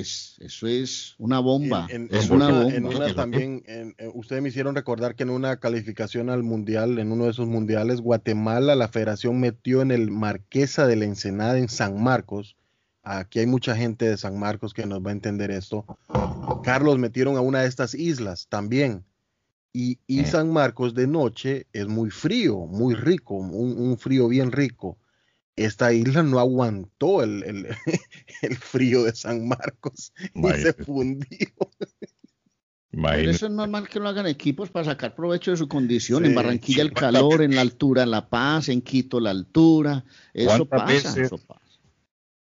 Es, 0.00 0.36
eso 0.40 0.66
es 0.66 1.14
una 1.18 1.38
bomba. 1.38 1.86
En, 1.88 2.02
en- 2.10 2.14
es 2.14 2.26
en 2.26 2.32
una 2.36 2.48
una, 2.48 2.58
bomba. 2.64 2.76
en 2.76 2.84
una 2.84 3.14
también, 3.14 3.62
en- 3.66 3.94
en- 3.96 4.10
ustedes 4.14 4.42
me 4.42 4.50
hicieron 4.50 4.74
recordar 4.74 5.14
que 5.14 5.22
en 5.22 5.30
una 5.30 5.56
calificación 5.58 6.28
al 6.28 6.42
mundial, 6.42 6.98
en 6.98 7.10
uno 7.12 7.24
de 7.24 7.30
esos 7.30 7.46
mundiales, 7.48 8.02
Guatemala, 8.02 8.74
la 8.74 8.88
federación 8.88 9.40
metió 9.40 9.80
en 9.80 9.90
el 9.92 10.10
Marquesa 10.10 10.86
de 10.86 10.96
la 10.96 11.06
Ensenada 11.06 11.58
en 11.58 11.70
San 11.70 12.02
Marcos. 12.02 12.56
Aquí 13.02 13.38
hay 13.38 13.46
mucha 13.46 13.74
gente 13.74 14.06
de 14.06 14.18
San 14.18 14.38
Marcos 14.38 14.74
que 14.74 14.84
nos 14.84 15.00
va 15.00 15.08
a 15.08 15.12
entender 15.12 15.50
esto. 15.50 15.86
Carlos 16.62 16.98
metieron 16.98 17.36
a 17.36 17.40
una 17.40 17.60
de 17.62 17.68
estas 17.68 17.94
islas 17.94 18.48
también. 18.50 19.02
Y, 19.72 19.98
y 20.06 20.22
Mm. 20.22 20.26
San 20.26 20.52
Marcos 20.52 20.94
de 20.94 21.06
noche 21.06 21.66
es 21.72 21.86
muy 21.86 22.10
frío, 22.10 22.58
muy 22.66 22.94
rico, 22.94 23.34
un, 23.34 23.78
un 23.78 23.96
frío 23.96 24.28
bien 24.28 24.52
rico. 24.52 24.98
Esta 25.56 25.92
isla 25.92 26.22
no 26.22 26.38
aguantó 26.38 27.22
el, 27.22 27.42
el- 27.44 27.66
el 28.42 28.56
frío 28.56 29.04
de 29.04 29.14
San 29.14 29.48
Marcos 29.48 30.12
y 30.18 30.22
se 30.24 30.30
Imagínate. 30.34 30.84
fundió. 30.84 31.48
Por 31.56 31.70
Imagínate. 32.92 33.30
eso 33.30 33.46
es 33.46 33.52
normal 33.52 33.88
que 33.88 33.98
lo 34.00 34.08
hagan 34.08 34.26
equipos 34.26 34.70
para 34.70 34.84
sacar 34.86 35.14
provecho 35.14 35.50
de 35.50 35.56
su 35.56 35.68
condición. 35.68 36.22
Sí, 36.22 36.28
en 36.30 36.34
Barranquilla 36.34 36.82
sí. 36.82 36.88
el 36.88 36.92
calor, 36.92 37.42
en 37.42 37.54
la 37.54 37.60
altura 37.62 38.06
la 38.06 38.28
paz, 38.28 38.68
en 38.68 38.80
Quito 38.80 39.20
la 39.20 39.30
altura. 39.30 40.04
Eso 40.32 40.66
¿Cuántas 40.66 40.80
pasa, 40.80 40.92
veces- 41.14 41.16
eso 41.26 41.38
pasa. 41.38 41.60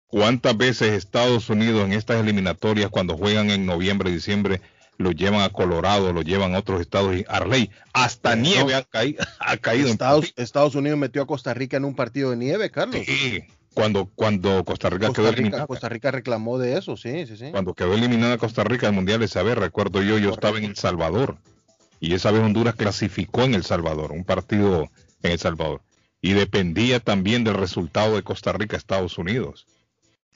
¿Cuántas 0.07 0.57
veces 0.57 0.93
Estados 0.93 1.51
Unidos 1.51 1.85
en 1.85 1.93
estas 1.93 2.21
eliminatorias, 2.21 2.89
cuando 2.91 3.17
juegan 3.17 3.51
en 3.51 3.67
noviembre, 3.67 4.13
diciembre, 4.13 4.61
lo 4.99 5.11
llevan 5.11 5.41
a 5.43 5.49
Colorado, 5.51 6.13
lo 6.13 6.23
llevan 6.23 6.55
a 6.55 6.59
otros 6.61 6.81
estados 6.81 7.17
y 7.17 7.25
Arley, 7.29 7.71
hasta 7.93 8.37
nieve 8.37 8.73
no. 8.73 8.79
ha, 8.79 8.83
caí- 8.83 9.17
ha 9.41 9.57
caído. 9.57 9.89
Estados, 9.89 10.33
Estados 10.37 10.75
Unidos 10.75 10.99
metió 10.99 11.23
a 11.23 11.27
Costa 11.27 11.53
Rica 11.55 11.77
en 11.77 11.85
un 11.85 11.95
partido 11.95 12.31
de 12.31 12.37
nieve, 12.37 12.71
Carlos. 12.71 13.03
Sí, 13.05 13.43
cuando, 13.75 14.07
cuando 14.15 14.65
Costa 14.65 14.89
Rica 14.91 15.07
quedó 15.07 15.15
Costa 15.15 15.23
Rica, 15.31 15.41
eliminada. 15.41 15.67
Costa 15.67 15.89
Rica 15.89 16.11
reclamó 16.13 16.59
de 16.59 16.79
eso, 16.79 16.97
sí, 16.97 17.27
sí, 17.27 17.37
sí. 17.37 17.51
Cuando 17.51 17.75
quedó 17.75 17.95
eliminada 17.95 18.39
Costa 18.39 18.63
Rica 18.63 18.87
del 18.87 18.95
Mundial 18.95 19.23
esa 19.23 19.43
vez, 19.43 19.57
recuerdo 19.59 20.01
yo, 20.03 20.17
yo 20.19 20.31
estaba 20.31 20.59
en 20.59 20.65
El 20.65 20.77
Salvador. 20.77 21.37
Y 22.01 22.15
esa 22.15 22.31
vez 22.31 22.43
Honduras 22.43 22.75
clasificó 22.75 23.43
en 23.43 23.55
El 23.55 23.65
Salvador, 23.65 24.13
un 24.13 24.25
partido 24.25 24.91
en 25.23 25.33
El 25.33 25.39
Salvador. 25.39 25.81
Y 26.21 26.33
dependía 26.35 27.01
también 27.01 27.43
del 27.45 27.55
resultado 27.55 28.15
de 28.15 28.23
Costa 28.23 28.53
Rica-Estados 28.53 29.19
Unidos. 29.19 29.67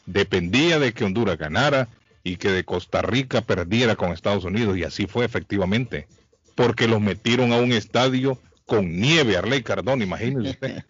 Dependía 0.07 0.79
de 0.79 0.92
que 0.92 1.05
Honduras 1.05 1.37
ganara 1.38 1.88
y 2.29 2.37
que 2.37 2.51
de 2.51 2.64
Costa 2.64 3.03
Rica 3.03 3.41
perdiera 3.43 3.97
con 3.97 4.12
Estados 4.12 4.45
Unidos. 4.45 4.77
Y 4.77 4.85
así 4.85 5.07
fue 5.07 5.25
efectivamente. 5.25 6.07
Porque 6.55 6.88
los 6.88 7.01
metieron 7.01 7.53
a 7.53 7.57
un 7.59 7.73
estadio 7.73 8.41
con 8.67 9.01
nieve, 9.01 9.37
Arley 9.37 9.62
Cardón, 9.62 10.03
imagínense 10.03 10.51
usted. 10.51 10.83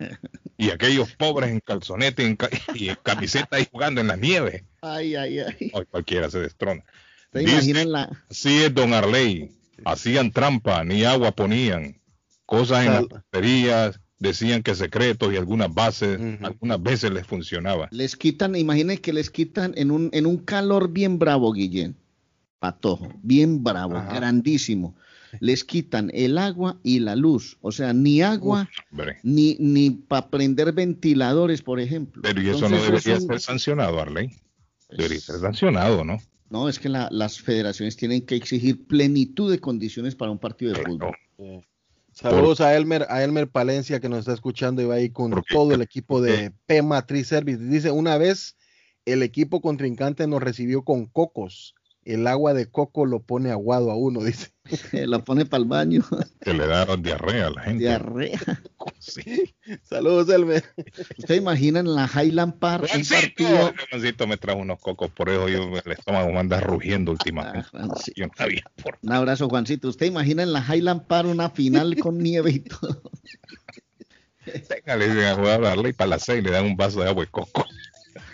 Y 0.57 0.71
aquellos 0.71 1.13
pobres 1.13 1.51
en 1.51 1.61
calzonete 1.61 2.23
y 2.25 2.27
en, 2.27 2.37
ca- 2.37 2.49
y 2.75 2.89
en 2.89 2.97
camiseta 3.03 3.57
ahí 3.57 3.69
jugando 3.71 4.01
en 4.01 4.09
la 4.09 4.17
nieve. 4.17 4.65
Ay, 4.83 5.15
ay, 5.15 5.39
ay. 5.41 5.71
Ay, 5.75 5.85
cualquiera 5.91 6.29
se 6.31 6.41
destrona. 6.41 6.83
¿Se 7.33 7.41
Dice- 7.41 7.53
imaginan 7.53 7.93
la, 7.93 8.25
Así 8.31 8.63
es, 8.65 8.75
don 8.75 8.93
Arley. 8.95 9.53
Hacían 9.85 10.33
trampa, 10.33 10.83
ni 10.83 11.05
agua 11.05 11.31
ponían. 11.33 12.01
Cosas 12.47 12.87
en 12.87 12.93
las 12.95 13.07
baterías, 13.09 14.01
decían 14.19 14.63
que 14.63 14.75
secretos 14.75 15.33
y 15.33 15.37
algunas 15.37 15.73
bases, 15.73 16.19
algunas 16.43 16.83
veces 16.83 17.11
les 17.13 17.27
funcionaba. 17.27 17.89
Les 17.93 18.17
quitan, 18.17 18.57
imaginen 18.57 18.99
que 18.99 19.13
les 19.13 19.31
quitan 19.31 19.73
en 19.77 19.91
un, 19.91 20.11
en 20.13 20.27
un 20.27 20.39
calor 20.39 20.91
bien 20.93 21.19
bravo, 21.19 21.53
Guillén. 21.53 21.97
Patojo, 22.59 23.09
bien 23.23 23.63
bravo, 23.63 23.97
Ajá. 23.97 24.15
grandísimo. 24.17 24.97
Les 25.41 25.63
quitan 25.63 26.11
el 26.15 26.39
agua 26.39 26.79
y 26.83 26.99
la 27.01 27.15
luz. 27.15 27.57
O 27.61 27.71
sea, 27.71 27.93
ni 27.93 28.23
agua, 28.23 28.69
ni, 29.23 29.57
ni 29.61 29.91
para 29.91 30.29
prender 30.31 30.73
ventiladores, 30.73 31.63
por 31.63 31.79
ejemplo. 31.79 32.23
pero 32.23 32.41
y 32.41 32.49
eso 32.49 32.65
Entonces, 32.67 32.79
no 32.79 32.85
debería 32.87 33.15
es 33.15 33.21
un- 33.23 33.29
ser 33.29 33.41
sancionado, 33.41 34.01
Arley. 34.01 34.31
Debería 34.91 35.19
es- 35.19 35.25
ser 35.25 35.39
sancionado, 35.39 36.03
¿no? 36.05 36.19
no, 36.51 36.69
es 36.69 36.79
que 36.79 36.89
la- 36.89 37.09
las 37.13 37.39
federaciones 37.41 37.95
tienen 37.97 38.23
que 38.23 38.35
exigir 38.35 38.87
plenitud 38.87 39.51
de 39.51 39.59
condiciones 39.61 40.17
para 40.17 40.31
un 40.33 40.39
partido 40.39 40.73
de 40.73 40.83
fútbol. 40.83 41.15
Saludos 42.21 42.61
a 42.61 42.75
Elmer, 42.75 43.07
a 43.11 43.23
Elmer 43.23 43.49
Palencia 43.49 44.01
que 44.01 44.09
nos 44.09 44.19
está 44.19 44.33
escuchando 44.33 44.83
y 44.83 44.87
va 44.87 44.97
ahí 44.97 45.11
con 45.11 45.41
todo 45.53 45.73
el 45.73 45.83
equipo 45.83 46.15
¿Por 46.19 46.25
de 46.25 46.53
P 46.67 46.83
Matriz 46.83 47.29
Service. 47.29 47.63
Dice, 47.63 47.93
una 47.93 48.19
vez 48.19 48.57
el 49.05 49.23
equipo 49.23 49.61
contrincante 49.61 50.27
nos 50.27 50.43
recibió 50.43 50.83
con 50.83 51.07
cocos. 51.07 51.77
El 52.09 52.27
agua 52.27 52.55
de 52.55 52.71
coco 52.71 53.05
lo 53.05 53.21
pone 53.21 53.51
aguado 53.51 53.91
a 53.91 53.95
uno, 53.97 54.21
dice. 54.25 54.51
la 54.93 55.19
pone 55.19 55.45
para 55.45 55.63
el 55.63 55.69
baño, 55.69 56.03
Que 56.41 56.55
le 56.55 56.67
da 56.67 56.87
diarrea 56.97 57.49
a 57.49 57.51
la 57.51 57.63
gente. 57.63 57.85
diarrea. 57.85 58.41
Sí. 58.99 59.55
Saludos, 59.83 60.31
Elmer. 60.31 60.65
¿Usted 61.19 61.35
imagina 61.35 61.81
en 61.81 61.95
la 61.95 62.07
Highland 62.09 62.59
Park 62.59 62.89
un 62.95 63.05
partido? 63.05 63.75
Juancito 63.91 64.27
me 64.27 64.39
trajo 64.39 64.59
unos 64.59 64.81
cocos, 64.81 65.11
por 65.11 65.29
eso 65.29 65.51
yo 65.51 65.71
el 65.85 65.93
estómago 65.93 66.33
me 66.33 66.39
anda 66.39 66.61
rugiendo 66.61 67.13
últimamente. 67.13 67.69
Ah. 67.75 67.89
Yo 68.17 68.27
no 68.27 68.33
sabía 68.37 68.63
por 68.83 68.99
Un 69.03 69.13
abrazo, 69.13 69.47
Juancito. 69.49 69.89
¿Usted 69.89 70.07
imagina 70.07 70.43
en 70.43 70.55
la 70.55 70.65
Highland 70.67 71.07
Park 71.07 71.29
una 71.29 71.51
final 71.51 71.95
con 71.99 72.17
nieve 72.19 72.53
y 72.53 72.61
todo? 72.61 73.03
Venga, 74.47 74.97
le 74.97 75.09
dicen 75.09 75.25
a 75.25 75.35
jugar 75.35 75.63
a 75.63 75.73
Arley 75.73 75.93
para 75.93 76.09
las 76.09 76.23
seis, 76.23 76.43
le 76.43 76.51
dan 76.51 76.65
un 76.65 76.77
vaso 76.77 77.03
de 77.03 77.09
agua 77.09 77.23
de 77.25 77.31
coco. 77.31 77.67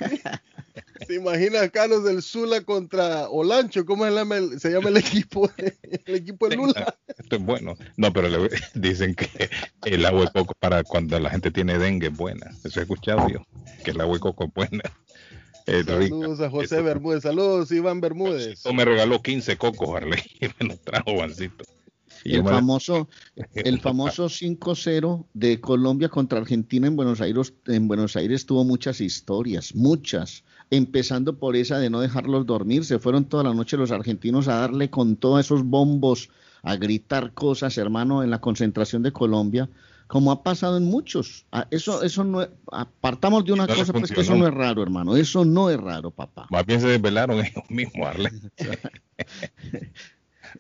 ¿Se 1.07 1.15
imagina 1.15 1.69
Carlos 1.69 2.05
del 2.05 2.23
Zula 2.23 2.63
contra 2.63 3.29
Olancho? 3.29 3.85
¿Cómo 3.85 4.05
se 4.05 4.11
llama 4.13 4.37
el, 4.39 4.59
se 4.61 4.71
llama 4.71 4.89
el 4.89 4.97
equipo? 4.97 5.51
El 6.07 6.15
equipo 6.17 6.49
de 6.49 6.57
Lula. 6.57 6.97
Esto 7.07 7.37
es 7.37 7.43
bueno. 7.43 7.77
No, 7.97 8.13
pero 8.13 8.29
le- 8.29 8.51
dicen 8.75 9.15
que 9.15 9.29
el 9.85 10.05
agua 10.05 10.23
de 10.23 10.31
coco 10.33 10.55
para 10.59 10.83
cuando 10.83 11.19
la 11.21 11.31
gente 11.31 11.51
tiene 11.51 11.79
dengue 11.79 12.09
es 12.09 12.17
buena. 12.17 12.51
Eso 12.65 12.81
he 12.81 12.83
escuchado 12.83 13.29
yo, 13.29 13.47
que 13.85 13.93
el 13.93 14.01
agua 14.01 14.15
de 14.15 14.21
coco 14.21 14.45
es 14.45 14.55
buena. 14.55 14.83
Es 15.67 15.87
rica. 15.87 16.09
Saludos 16.15 16.41
a 16.41 16.51
José 16.51 16.75
Eso- 16.77 16.85
Bermúdez. 16.85 17.23
Saludos, 17.23 17.73
Iván 17.73 18.01
Bermúdez. 18.01 18.47
Esto 18.49 18.73
me 18.75 18.85
regaló 18.85 19.23
15 19.23 19.57
cocos, 19.57 19.97
Arley, 19.97 20.21
y 20.41 20.47
me 20.59 20.69
los 20.69 20.81
trajo 20.83 21.13
Juancito. 21.15 21.65
el 22.25 22.43
famoso, 22.43 23.09
el 23.55 23.81
famoso 23.81 24.27
5-0 24.29 25.27
de 25.33 25.61
Colombia 25.61 26.09
contra 26.09 26.39
Argentina 26.39 26.87
en 26.87 26.97
Buenos 26.97 27.21
Aires, 27.21 27.53
en 27.67 27.89
Buenos 27.89 28.17
Aires 28.17 28.45
tuvo 28.47 28.65
muchas 28.65 29.01
historias, 29.01 29.75
muchas, 29.75 30.45
empezando 30.77 31.39
por 31.39 31.57
esa 31.57 31.79
de 31.79 31.91
no 31.91 32.01
dejarlos 32.01 32.47
dormir, 32.47 32.85
se 32.85 32.99
fueron 32.99 33.25
toda 33.25 33.45
la 33.45 33.55
noche 33.55 33.77
los 33.77 33.91
argentinos 33.91 34.49
a 34.49 34.57
darle 34.57 34.91
con 34.91 35.17
todos 35.17 35.41
esos 35.41 35.65
bombos, 35.65 36.31
a 36.63 36.77
gritar 36.77 37.33
cosas, 37.33 37.77
hermano, 37.79 38.23
en 38.23 38.31
la 38.31 38.41
concentración 38.41 39.03
de 39.03 39.13
Colombia, 39.13 39.69
como 40.07 40.33
ha 40.33 40.43
pasado 40.43 40.77
en 40.77 40.85
muchos. 40.85 41.47
Ah, 41.53 41.67
eso, 41.71 42.03
eso 42.03 42.25
no, 42.25 42.47
apartamos 42.71 43.45
de 43.45 43.53
una 43.53 43.67
cosa, 43.67 43.93
pues 43.93 44.13
que 44.13 44.21
eso 44.21 44.37
no 44.37 44.47
es 44.47 44.55
raro, 44.55 44.83
hermano, 44.83 45.17
eso 45.17 45.45
no 45.45 45.71
es 45.71 45.79
raro, 45.79 46.11
papá. 46.11 46.47
Más 46.51 46.65
bien 46.65 46.81
se 46.81 46.89
desvelaron 46.89 47.41
ellos 47.41 47.65
mismos, 47.69 48.07
Arle. 48.07 48.31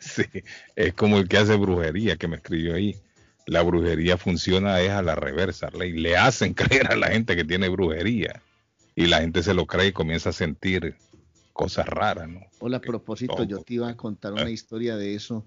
Sí, 0.01 0.25
es 0.75 0.93
como 0.95 1.19
el 1.19 1.29
que 1.29 1.39
hace 1.39 1.55
brujería 1.55 2.17
que 2.17 2.27
me 2.27 2.35
escribió 2.35 2.75
ahí. 2.75 2.97
La 3.47 3.63
brujería 3.63 4.19
funciona 4.19 4.81
es 4.81 4.91
a 4.91 5.03
la 5.03 5.15
reversa, 5.15 5.71
y 5.73 5.93
le 5.93 6.17
hacen 6.17 6.53
creer 6.55 6.91
a 6.91 6.97
la 6.97 7.09
gente 7.09 7.37
que 7.37 7.45
tiene 7.45 7.69
brujería 7.69 8.43
y 8.97 9.07
la 9.07 9.21
gente 9.21 9.43
se 9.43 9.55
lo 9.55 9.67
cree 9.67 9.89
y 9.89 9.93
comienza 9.93 10.31
a 10.31 10.33
sentir 10.33 10.97
cosas 11.53 11.87
raras, 11.87 12.29
¿no? 12.29 12.41
Hola, 12.61 12.79
a 12.79 12.81
propósito, 12.81 13.45
yo 13.45 13.59
te 13.61 13.75
iba 13.75 13.89
a 13.89 13.97
contar 13.97 14.33
una 14.33 14.51
historia 14.51 14.97
de 14.97 15.15
eso 15.15 15.45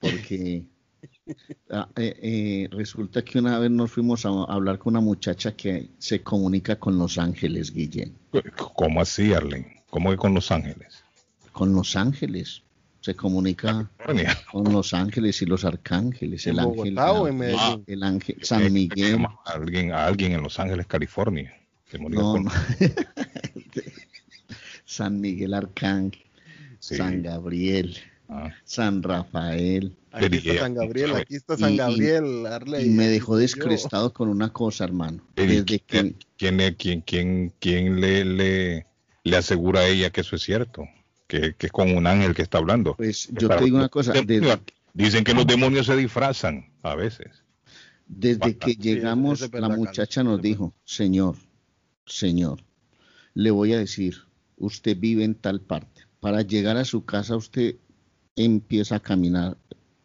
porque 0.00 0.66
ah, 1.70 1.88
eh, 1.96 2.18
eh, 2.22 2.68
resulta 2.72 3.24
que 3.24 3.38
una 3.38 3.58
vez 3.58 3.70
nos 3.70 3.90
fuimos 3.92 4.26
a, 4.26 4.28
hablar 4.28 4.78
con 4.78 4.94
una 4.94 5.00
muchacha 5.00 5.54
que 5.56 5.90
se 5.98 6.22
comunica 6.22 6.76
con 6.78 6.98
los 6.98 7.18
ángeles, 7.18 7.72
Guillén. 7.72 8.16
¿Cómo 8.74 9.00
así, 9.00 9.32
Arlen? 9.32 9.66
¿Cómo 9.90 10.10
que 10.10 10.16
con 10.16 10.34
los 10.34 10.50
ángeles? 10.50 11.04
Con 11.52 11.72
los 11.72 11.96
ángeles 11.96 12.62
se 13.00 13.16
comunica 13.16 13.90
con 14.52 14.72
los 14.72 14.94
ángeles 14.94 15.42
y 15.42 15.46
los 15.46 15.64
arcángeles, 15.64 16.46
el 16.46 16.60
ángel, 16.60 16.96
el 17.86 18.02
ángel 18.04 18.36
San 18.42 18.72
Miguel. 18.72 19.26
alguien, 19.44 19.90
alguien 19.90 20.32
en 20.32 20.42
Los 20.42 20.60
Ángeles, 20.60 20.86
California. 20.86 21.52
San 24.84 25.20
Miguel 25.20 25.54
Arcángel, 25.54 26.20
San 26.78 27.22
Gabriel, 27.22 27.96
ah. 28.28 28.50
San 28.64 29.02
Rafael. 29.02 29.96
Aquí 30.10 30.36
está 30.36 30.58
San 30.58 30.74
Gabriel, 30.74 31.14
aquí 31.14 31.36
está 31.36 31.56
San 31.56 31.76
Gabriel, 31.76 32.44
y, 32.84 32.90
me 32.90 33.08
dejó 33.08 33.36
descrestado 33.36 34.12
con 34.12 34.28
una 34.28 34.52
cosa, 34.52 34.84
hermano. 34.84 35.22
Desde 35.36 35.64
que, 35.64 35.80
¿Quién, 35.80 36.16
quién, 36.36 37.02
quién, 37.02 37.52
quién 37.58 38.00
le, 38.00 38.24
le, 38.24 38.86
le 39.24 39.36
asegura 39.36 39.80
a 39.80 39.88
ella 39.88 40.10
que 40.10 40.20
eso 40.20 40.36
es 40.36 40.42
cierto? 40.42 40.86
que, 41.40 41.66
es 41.66 41.72
con 41.72 41.96
un 41.96 42.06
ángel 42.06 42.34
que 42.34 42.42
está 42.42 42.58
hablando. 42.58 42.94
Pues 42.94 43.28
yo 43.32 43.48
te 43.48 43.64
digo 43.64 43.78
una 43.78 43.88
cosa. 43.88 44.12
dicen 44.92 45.24
que 45.24 45.34
los 45.34 45.46
demonios 45.46 45.86
se 45.86 45.96
disfrazan 45.96 46.70
a 46.82 46.94
veces. 46.94 47.44
Desde 48.06 48.58
que 48.58 48.74
llegamos, 48.74 49.48
la 49.52 49.70
muchacha 49.70 50.22
nos 50.22 50.42
dijo, 50.42 50.74
Señor, 50.84 51.36
Señor, 52.06 52.62
le 53.34 53.50
voy 53.50 53.72
a 53.72 53.78
decir, 53.78 54.16
usted 54.58 54.96
vive 54.98 55.24
en 55.24 55.34
tal 55.34 55.60
parte. 55.60 56.02
Para 56.20 56.42
llegar 56.42 56.76
a 56.76 56.84
su 56.84 57.04
casa 57.04 57.36
usted 57.36 57.76
empieza 58.36 58.96
a 58.96 59.00
caminar 59.00 59.56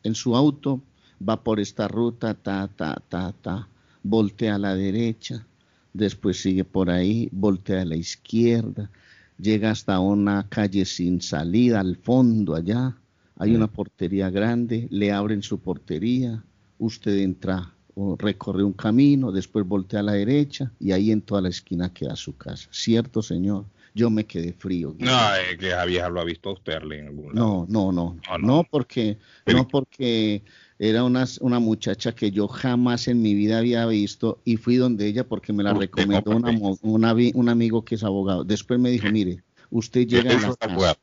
en 0.03 0.15
su 0.15 0.35
auto, 0.35 0.81
va 1.27 1.43
por 1.43 1.59
esta 1.59 1.87
ruta, 1.87 2.33
ta, 2.33 2.67
ta, 2.67 3.01
ta, 3.09 3.33
ta, 3.41 3.67
voltea 4.03 4.55
a 4.55 4.59
la 4.59 4.75
derecha, 4.75 5.45
después 5.93 6.41
sigue 6.41 6.63
por 6.63 6.89
ahí, 6.89 7.29
voltea 7.31 7.81
a 7.81 7.85
la 7.85 7.95
izquierda, 7.95 8.89
llega 9.37 9.71
hasta 9.71 9.99
una 9.99 10.47
calle 10.49 10.85
sin 10.85 11.21
salida, 11.21 11.79
al 11.79 11.97
fondo 11.97 12.55
allá, 12.55 12.95
hay 13.35 13.55
una 13.55 13.67
portería 13.67 14.29
grande, 14.29 14.87
le 14.89 15.11
abren 15.11 15.43
su 15.43 15.59
portería, 15.59 16.43
usted 16.79 17.17
entra 17.17 17.73
recorre 18.19 18.63
un 18.63 18.73
camino, 18.73 19.31
después 19.31 19.67
voltea 19.67 20.01
a 20.01 20.03
la 20.03 20.13
derecha 20.13 20.71
y 20.79 20.91
ahí 20.91 21.11
en 21.11 21.21
toda 21.21 21.41
la 21.41 21.49
esquina 21.49 21.93
queda 21.93 22.15
su 22.15 22.37
casa. 22.37 22.67
¿Cierto, 22.71 23.21
señor? 23.21 23.65
Yo 23.95 24.11
me 24.11 24.25
quedé 24.25 24.53
frío. 24.53 24.95
No, 24.99 25.35
es 25.35 25.57
que 25.57 25.71
Javier 25.71 26.11
lo 26.11 26.21
ha 26.21 26.23
visto 26.23 26.51
usted 26.51 26.73
en 26.91 27.07
algún 27.07 27.33
lado. 27.33 27.65
No, 27.67 27.91
no, 27.91 27.91
no, 27.91 28.19
no, 28.29 28.37
no, 28.37 28.63
porque, 28.69 29.17
no 29.47 29.67
porque 29.67 30.43
era 30.77 31.03
una, 31.03 31.25
una 31.41 31.59
muchacha 31.59 32.13
que 32.13 32.29
yo 32.29 32.47
jamás 32.47 33.07
en 33.07 33.21
mi 33.23 33.33
vida 33.33 33.57
había 33.57 33.87
visto 33.87 34.39
y 34.45 34.57
fui 34.57 34.75
donde 34.75 35.07
ella 35.07 35.27
porque 35.27 35.51
me 35.51 35.63
la 35.63 35.73
recomendó 35.73 36.31
una, 36.31 37.15
un 37.33 37.49
amigo 37.49 37.83
que 37.83 37.95
es 37.95 38.03
abogado. 38.03 38.43
Después 38.43 38.79
me 38.79 38.91
dijo, 38.91 39.09
mire, 39.11 39.41
usted 39.71 40.05
llega 40.05 40.37
a 40.37 40.41
la 40.41 40.55
casa. 40.55 40.99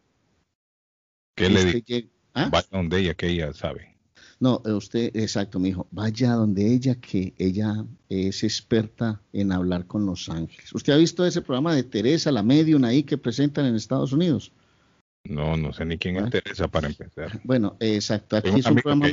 ¿Qué 1.35 1.49
le 1.49 1.65
dijo? 1.65 2.09
¿Ah? 2.35 2.49
Vaya 2.51 2.69
donde 2.71 3.01
ella, 3.01 3.15
que 3.15 3.29
ella 3.29 3.53
sabe. 3.53 3.94
No, 4.45 4.61
usted, 4.77 5.11
exacto, 5.17 5.59
me 5.59 5.69
dijo, 5.69 5.87
vaya 5.91 6.35
donde 6.35 6.71
ella, 6.75 6.97
que 6.97 7.33
ella 7.39 7.83
es 8.11 8.45
experta 8.45 9.23
en 9.33 9.53
hablar 9.53 9.87
con 9.87 10.05
los 10.05 10.29
ángeles. 10.29 10.71
¿Usted 10.75 10.93
ha 10.93 10.99
visto 10.99 11.25
ese 11.25 11.41
programa 11.41 11.75
de 11.75 11.83
Teresa, 11.83 12.31
la 12.31 12.43
medium 12.43 12.85
ahí 12.85 13.05
que 13.05 13.17
presentan 13.17 13.65
en 13.65 13.75
Estados 13.75 14.13
Unidos? 14.13 14.53
No, 15.25 15.57
no 15.57 15.73
sé 15.73 15.87
ni 15.87 15.97
quién 15.97 16.19
es 16.19 16.29
Teresa 16.29 16.69
para 16.69 16.89
empezar. 16.89 17.41
Bueno, 17.43 17.79
exacto. 17.81 18.37
Aquí 18.37 18.51
es 18.51 18.67
un 18.67 18.75
programa 18.75 19.09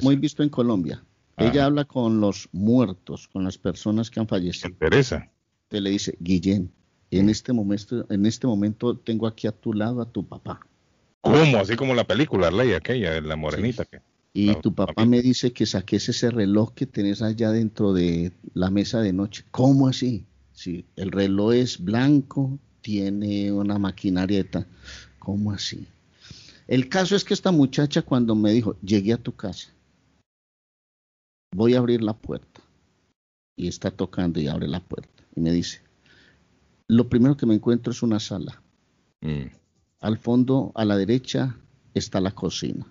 muy, 0.00 0.16
visto 0.16 0.42
en 0.42 0.48
Colombia. 0.48 1.04
Ah. 1.36 1.44
Ella 1.44 1.66
habla 1.66 1.84
con 1.84 2.18
los 2.18 2.48
muertos, 2.52 3.28
con 3.28 3.44
las 3.44 3.58
personas 3.58 4.10
que 4.10 4.20
han 4.20 4.28
fallecido. 4.28 4.74
Teresa. 4.78 5.30
Te 5.68 5.82
le 5.82 5.90
dice, 5.90 6.16
Guillén, 6.20 6.72
en 7.10 7.28
este 7.28 7.52
momento, 7.52 8.06
en 8.08 8.24
este 8.24 8.46
momento 8.46 8.96
tengo 8.96 9.26
aquí 9.26 9.46
a 9.46 9.52
tu 9.52 9.74
lado 9.74 10.00
a 10.00 10.10
tu 10.10 10.26
papá. 10.26 10.58
¿Cómo? 11.20 11.58
Así 11.58 11.76
como 11.76 11.94
la 11.94 12.04
película, 12.04 12.50
ley 12.50 12.72
aquella, 12.72 13.20
la 13.20 13.36
morenita. 13.36 13.84
Que, 13.84 14.00
y 14.32 14.54
tu 14.56 14.74
papá 14.74 15.04
me 15.06 15.22
dice 15.22 15.52
que 15.52 15.66
saques 15.66 16.08
ese 16.08 16.30
reloj 16.30 16.72
que 16.74 16.86
tenés 16.86 17.20
allá 17.20 17.50
dentro 17.50 17.92
de 17.92 18.32
la 18.54 18.70
mesa 18.70 19.00
de 19.00 19.12
noche. 19.12 19.44
¿Cómo 19.50 19.88
así? 19.88 20.24
Sí, 20.52 20.84
el 20.96 21.10
reloj 21.10 21.54
es 21.54 21.82
blanco, 21.82 22.58
tiene 22.80 23.50
una 23.50 23.78
maquinaria 23.78 24.42
de 24.44 24.66
¿Cómo 25.18 25.52
así? 25.52 25.86
El 26.68 26.88
caso 26.88 27.16
es 27.16 27.24
que 27.24 27.34
esta 27.34 27.50
muchacha 27.50 28.02
cuando 28.02 28.34
me 28.34 28.52
dijo, 28.52 28.76
llegué 28.80 29.12
a 29.12 29.22
tu 29.22 29.34
casa, 29.34 29.70
voy 31.52 31.74
a 31.74 31.78
abrir 31.78 32.02
la 32.02 32.14
puerta. 32.14 32.60
Y 33.56 33.66
está 33.66 33.90
tocando 33.90 34.40
y 34.40 34.46
abre 34.46 34.68
la 34.68 34.80
puerta. 34.80 35.24
Y 35.34 35.40
me 35.40 35.52
dice, 35.52 35.80
lo 36.86 37.08
primero 37.08 37.36
que 37.36 37.46
me 37.46 37.54
encuentro 37.54 37.92
es 37.92 38.02
una 38.02 38.20
sala. 38.20 38.62
Mm. 39.20 39.46
Al 40.00 40.18
fondo, 40.18 40.72
a 40.74 40.84
la 40.84 40.96
derecha, 40.96 41.56
está 41.92 42.20
la 42.20 42.30
cocina. 42.30 42.86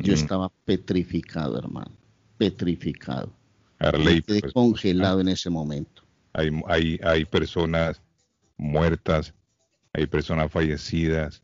Yo 0.00 0.12
mm. 0.12 0.16
estaba 0.16 0.48
petrificado, 0.64 1.58
hermano. 1.58 1.96
Petrificado. 2.38 3.32
Arley, 3.78 4.22
quedé 4.22 4.40
pues, 4.40 4.52
congelado 4.52 5.18
ah. 5.18 5.22
en 5.22 5.28
ese 5.28 5.50
momento. 5.50 6.02
Hay, 6.32 6.50
hay, 6.68 7.00
hay 7.02 7.24
personas 7.24 8.02
muertas, 8.56 9.34
hay 9.92 10.06
personas 10.06 10.52
fallecidas, 10.52 11.42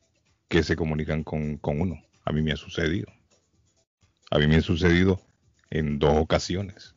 que 0.49 0.63
se 0.63 0.77
comunican 0.77 1.25
con, 1.25 1.59
uno. 1.63 2.03
A 2.25 2.33
mí 2.33 2.43
me 2.43 2.53
ha 2.53 2.57
sucedido. 2.57 3.07
A 4.31 4.39
mí 4.39 4.47
me 4.47 4.57
ha 4.57 4.63
sucedido 4.63 5.21
en 5.71 5.99
dos 5.99 6.17
ocasiones. 6.17 6.95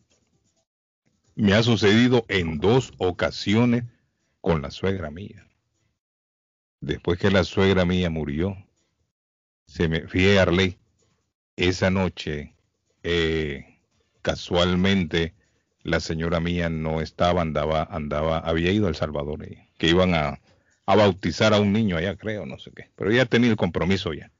Me 1.35 1.53
ha 1.53 1.63
sucedido 1.63 2.25
en 2.27 2.59
dos 2.59 2.91
ocasiones 2.97 3.85
con 4.41 4.61
la 4.61 4.71
suegra 4.71 5.09
mía. 5.09 5.47
Después 6.81 7.19
que 7.19 7.31
la 7.31 7.43
suegra 7.43 7.85
mía 7.85 8.09
murió, 8.09 8.55
se 9.65 9.87
me 9.87 9.97
a 10.37 10.41
Arley. 10.41 10.77
Esa 11.59 11.91
noche, 11.91 12.55
eh, 13.03 13.81
casualmente, 14.21 15.35
la 15.83 15.99
señora 15.99 16.39
mía 16.39 16.69
no 16.69 17.01
estaba, 17.01 17.41
andaba, 17.41 17.83
andaba, 17.83 18.37
había 18.39 18.71
ido 18.71 18.85
a 18.85 18.89
El 18.89 18.95
Salvador, 18.95 19.43
eh, 19.43 19.67
que 19.77 19.89
iban 19.89 20.15
a, 20.15 20.39
a 20.85 20.95
bautizar 20.95 21.53
a 21.53 21.59
un 21.59 21.73
niño 21.73 21.97
allá, 21.97 22.15
creo, 22.15 22.45
no 22.45 22.59
sé 22.59 22.71
qué. 22.73 22.89
Pero 22.95 23.11
ya 23.11 23.25
tenía 23.25 23.49
el 23.49 23.57
compromiso 23.57 24.13
ya. 24.13 24.31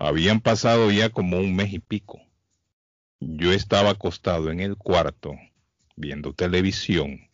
Habían 0.00 0.40
pasado 0.40 0.90
ya 0.90 1.08
como 1.08 1.38
un 1.38 1.54
mes 1.54 1.72
y 1.72 1.78
pico. 1.78 2.20
Yo 3.20 3.52
estaba 3.52 3.90
acostado 3.90 4.50
en 4.50 4.58
el 4.58 4.76
cuarto 4.76 5.36
viendo 5.94 6.32
televisión 6.32 7.30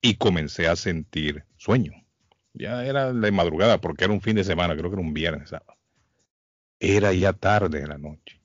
y 0.00 0.14
comencé 0.14 0.68
a 0.68 0.76
sentir 0.76 1.44
sueño. 1.58 1.92
Ya 2.54 2.86
era 2.86 3.12
de 3.12 3.30
madrugada 3.30 3.78
porque 3.78 4.04
era 4.04 4.14
un 4.14 4.22
fin 4.22 4.36
de 4.36 4.44
semana, 4.44 4.74
creo 4.74 4.88
que 4.88 4.96
era 4.96 5.06
un 5.06 5.12
viernes, 5.12 5.50
sábado. 5.50 5.81
Era 6.84 7.12
ya 7.12 7.32
tarde 7.32 7.78
de 7.78 7.86
la 7.86 7.96
noche. 7.96 8.40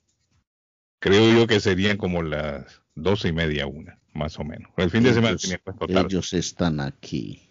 Creo 1.00 1.34
yo 1.34 1.47
que 1.47 1.60
serían 1.60 1.97
como 1.97 2.21
las 2.21 2.84
doce 2.93 3.30
y 3.30 3.32
media, 3.32 3.65
una, 3.65 4.00
más 4.13 4.38
o 4.38 4.43
menos. 4.43 4.71
El 4.78 4.91
fin 4.91 5.02
de 5.02 5.15
semana 5.15 5.38
tenía 5.38 5.58
puesto 5.58 5.88
tarde. 5.88 6.08
Ellos 6.08 6.34
están 6.34 6.80
aquí. 6.80 7.50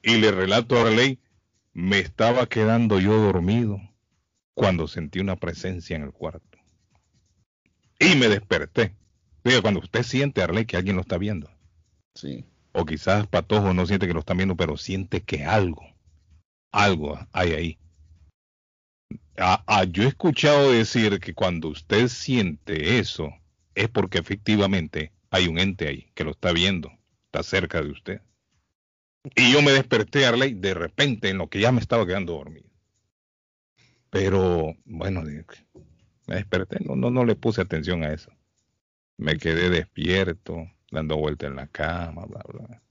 Y 0.00 0.18
le 0.18 0.30
relato 0.30 0.76
a 0.76 0.82
Arley, 0.82 1.18
me 1.72 1.98
estaba 1.98 2.46
quedando 2.46 3.00
yo 3.00 3.20
dormido 3.20 3.80
cuando 4.54 4.86
sentí 4.86 5.18
una 5.18 5.34
presencia 5.34 5.96
en 5.96 6.02
el 6.04 6.12
cuarto. 6.12 6.58
Y 7.98 8.14
me 8.14 8.28
desperté. 8.28 8.94
Digo, 9.42 9.62
cuando 9.62 9.80
usted 9.80 10.04
siente, 10.04 10.42
Arley, 10.42 10.64
que 10.64 10.76
alguien 10.76 10.94
lo 10.94 11.02
está 11.02 11.18
viendo. 11.18 11.50
Sí. 12.14 12.44
O 12.70 12.86
quizás 12.86 13.26
Patojo 13.26 13.74
no 13.74 13.84
siente 13.84 14.06
que 14.06 14.14
lo 14.14 14.20
están 14.20 14.36
viendo, 14.36 14.56
pero 14.56 14.76
siente 14.76 15.22
que 15.22 15.44
algo, 15.44 15.82
algo 16.70 17.18
hay 17.32 17.52
ahí. 17.54 17.78
Ah, 19.40 19.62
ah, 19.66 19.84
yo 19.84 20.02
he 20.02 20.08
escuchado 20.08 20.72
decir 20.72 21.20
que 21.20 21.32
cuando 21.32 21.68
usted 21.68 22.08
siente 22.08 22.98
eso, 22.98 23.32
es 23.74 23.88
porque 23.88 24.18
efectivamente 24.18 25.12
hay 25.30 25.46
un 25.46 25.58
ente 25.58 25.86
ahí 25.86 26.10
que 26.14 26.24
lo 26.24 26.32
está 26.32 26.52
viendo, 26.52 26.90
está 27.26 27.44
cerca 27.44 27.80
de 27.80 27.90
usted. 27.90 28.20
Y 29.36 29.52
yo 29.52 29.62
me 29.62 29.72
desperté, 29.72 30.26
Arley, 30.26 30.54
de 30.54 30.74
repente 30.74 31.28
en 31.28 31.38
lo 31.38 31.48
que 31.48 31.60
ya 31.60 31.70
me 31.70 31.80
estaba 31.80 32.06
quedando 32.06 32.32
dormido. 32.32 32.68
Pero 34.10 34.74
bueno, 34.84 35.22
me 35.22 36.34
desperté, 36.34 36.78
no, 36.84 36.96
no, 36.96 37.10
no 37.10 37.24
le 37.24 37.36
puse 37.36 37.60
atención 37.60 38.02
a 38.02 38.12
eso. 38.12 38.32
Me 39.18 39.36
quedé 39.36 39.70
despierto, 39.70 40.68
dando 40.90 41.16
vuelta 41.16 41.46
en 41.46 41.56
la 41.56 41.66
cama, 41.68 42.24
bla, 42.24 42.42
bla. 42.48 42.82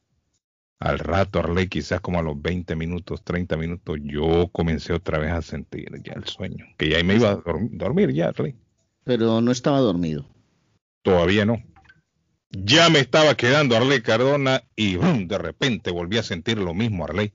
Al 0.79 0.99
rato, 0.99 1.39
Arley, 1.39 1.67
quizás 1.67 2.01
como 2.01 2.19
a 2.19 2.21
los 2.21 2.39
20 2.39 2.75
minutos, 2.75 3.23
30 3.23 3.57
minutos, 3.57 3.97
yo 4.03 4.49
comencé 4.51 4.93
otra 4.93 5.17
vez 5.17 5.31
a 5.31 5.41
sentir 5.41 5.89
ya 6.03 6.13
el 6.13 6.25
sueño, 6.25 6.65
que 6.77 6.89
ya 6.89 7.03
me 7.03 7.15
iba 7.15 7.31
a 7.31 7.43
dormir, 7.71 8.13
ya, 8.13 8.27
Arley. 8.29 8.55
Pero 9.03 9.41
no 9.41 9.51
estaba 9.51 9.79
dormido. 9.79 10.27
Todavía 11.01 11.45
no. 11.45 11.63
Ya 12.51 12.89
me 12.89 12.99
estaba 12.99 13.35
quedando 13.35 13.75
Arley 13.75 14.01
Cardona 14.01 14.63
y 14.75 14.97
de 14.97 15.37
repente 15.37 15.91
volví 15.91 16.17
a 16.17 16.23
sentir 16.23 16.59
lo 16.59 16.73
mismo, 16.73 17.05
Arley. 17.05 17.33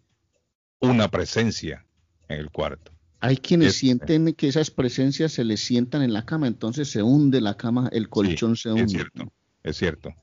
Una 0.80 1.10
presencia 1.10 1.84
en 2.28 2.38
el 2.38 2.50
cuarto. 2.50 2.92
Hay 3.20 3.36
quienes 3.36 3.76
sienten 3.76 4.34
que 4.34 4.48
esas 4.48 4.70
presencias 4.70 5.32
se 5.32 5.44
les 5.44 5.60
sientan 5.60 6.02
en 6.02 6.12
la 6.12 6.24
cama, 6.24 6.46
entonces 6.48 6.90
se 6.90 7.02
hunde 7.02 7.40
la 7.40 7.56
cama, 7.56 7.88
el 7.92 8.08
colchón 8.08 8.56
se 8.56 8.70
hunde. 8.70 8.84
Es 8.84 8.92
cierto, 8.92 9.32
es 9.62 9.76
cierto. 9.76 10.14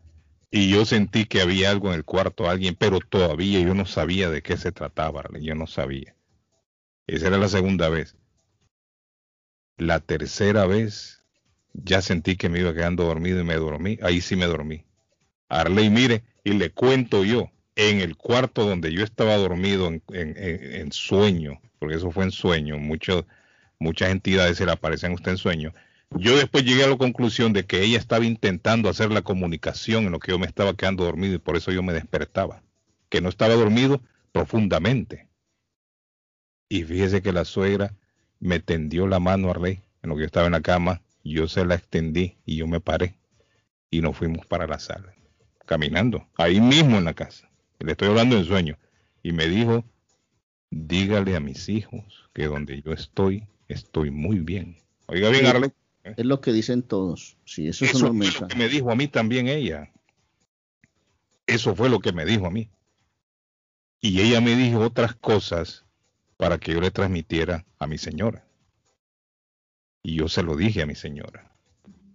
Y 0.51 0.69
yo 0.69 0.85
sentí 0.85 1.25
que 1.25 1.41
había 1.41 1.69
algo 1.69 1.89
en 1.89 1.95
el 1.95 2.05
cuarto, 2.05 2.49
alguien, 2.49 2.75
pero 2.75 2.99
todavía 2.99 3.59
yo 3.59 3.75
no 3.75 3.85
sabía 3.85 4.29
de 4.29 4.41
qué 4.41 4.57
se 4.57 4.71
trataba, 4.71 5.23
yo 5.39 5.53
no 5.55 5.67
sabía. 5.67 6.15
Esa 7.05 7.27
era 7.27 7.37
la 7.37 7.49
segunda 7.49 7.89
vez. 7.89 8.15
La 9.77 9.99
tercera 9.99 10.65
vez 10.65 11.23
ya 11.73 12.01
sentí 12.01 12.35
que 12.35 12.49
me 12.49 12.59
iba 12.59 12.73
quedando 12.73 13.05
dormido 13.05 13.39
y 13.39 13.43
me 13.43 13.55
dormí. 13.55 13.99
Ahí 14.01 14.21
sí 14.21 14.35
me 14.35 14.47
dormí. 14.47 14.85
Arley, 15.49 15.89
mire, 15.89 16.23
y 16.43 16.53
le 16.53 16.71
cuento 16.71 17.23
yo, 17.23 17.51
en 17.75 18.01
el 18.01 18.17
cuarto 18.17 18.65
donde 18.65 18.91
yo 18.91 19.03
estaba 19.03 19.35
dormido 19.37 19.87
en, 19.87 20.91
sueño, 20.91 21.61
porque 21.79 21.95
eso 21.95 22.11
fue 22.11 22.25
en 22.25 22.31
sueño, 22.31 22.77
muchas 22.77 24.09
entidades 24.09 24.57
se 24.57 24.65
le 24.65 24.71
aparecen 24.71 25.11
a 25.11 25.15
usted 25.15 25.31
en 25.31 25.37
sueño. 25.37 25.73
Yo 26.11 26.35
después 26.35 26.63
llegué 26.63 26.83
a 26.83 26.87
la 26.87 26.97
conclusión 26.97 27.53
de 27.53 27.65
que 27.65 27.83
ella 27.83 27.97
estaba 27.97 28.25
intentando 28.25 28.89
hacer 28.89 29.11
la 29.11 29.21
comunicación 29.21 30.05
en 30.05 30.11
lo 30.11 30.19
que 30.19 30.31
yo 30.31 30.39
me 30.39 30.47
estaba 30.47 30.73
quedando 30.73 31.03
dormido 31.03 31.35
y 31.35 31.39
por 31.39 31.55
eso 31.55 31.71
yo 31.71 31.83
me 31.83 31.93
despertaba, 31.93 32.63
que 33.09 33.21
no 33.21 33.29
estaba 33.29 33.53
dormido 33.53 34.01
profundamente. 34.31 35.27
Y 36.67 36.83
fíjese 36.83 37.21
que 37.21 37.31
la 37.31 37.45
suegra 37.45 37.95
me 38.39 38.59
tendió 38.59 39.07
la 39.07 39.19
mano 39.19 39.47
a 39.47 39.51
Arley 39.51 39.83
en 40.01 40.09
lo 40.09 40.15
que 40.15 40.21
yo 40.21 40.25
estaba 40.25 40.47
en 40.47 40.53
la 40.53 40.61
cama, 40.61 41.01
yo 41.23 41.47
se 41.47 41.65
la 41.65 41.75
extendí 41.75 42.37
y 42.45 42.57
yo 42.57 42.67
me 42.67 42.79
paré 42.79 43.15
y 43.91 44.01
nos 44.01 44.17
fuimos 44.17 44.45
para 44.45 44.67
la 44.67 44.79
sala, 44.79 45.13
caminando, 45.65 46.27
ahí 46.37 46.61
mismo 46.61 46.97
en 46.97 47.05
la 47.05 47.13
casa 47.13 47.49
le 47.79 47.93
estoy 47.93 48.09
hablando 48.09 48.37
en 48.37 48.45
sueño, 48.45 48.77
y 49.23 49.31
me 49.31 49.47
dijo, 49.47 49.83
dígale 50.69 51.35
a 51.35 51.39
mis 51.39 51.69
hijos 51.69 52.29
que 52.33 52.45
donde 52.45 52.81
yo 52.81 52.91
estoy, 52.91 53.47
estoy 53.67 54.11
muy 54.11 54.39
bien. 54.39 54.77
Oiga 55.07 55.29
bien, 55.29 55.45
Arle. 55.45 55.71
Es 56.17 56.25
lo 56.25 56.41
que 56.41 56.51
dicen 56.51 56.83
todos. 56.83 57.37
Sí, 57.45 57.67
eso, 57.67 57.85
es 57.85 57.99
lo 57.99 58.11
que 58.11 58.55
me 58.55 58.69
dijo 58.69 58.91
a 58.91 58.95
mí 58.95 59.07
también 59.07 59.47
ella. 59.47 59.91
Eso 61.47 61.75
fue 61.75 61.89
lo 61.89 61.99
que 61.99 62.11
me 62.11 62.25
dijo 62.25 62.45
a 62.45 62.51
mí. 62.51 62.69
Y 64.01 64.21
ella 64.21 64.39
me 64.39 64.55
dijo 64.55 64.79
otras 64.79 65.15
cosas 65.15 65.85
para 66.37 66.57
que 66.57 66.73
yo 66.73 66.81
le 66.81 66.91
transmitiera 66.91 67.65
a 67.79 67.87
mi 67.87 67.97
señora. 67.97 68.45
Y 70.01 70.15
yo 70.15 70.29
se 70.29 70.43
lo 70.43 70.55
dije 70.55 70.81
a 70.81 70.85
mi 70.85 70.95
señora. 70.95 71.51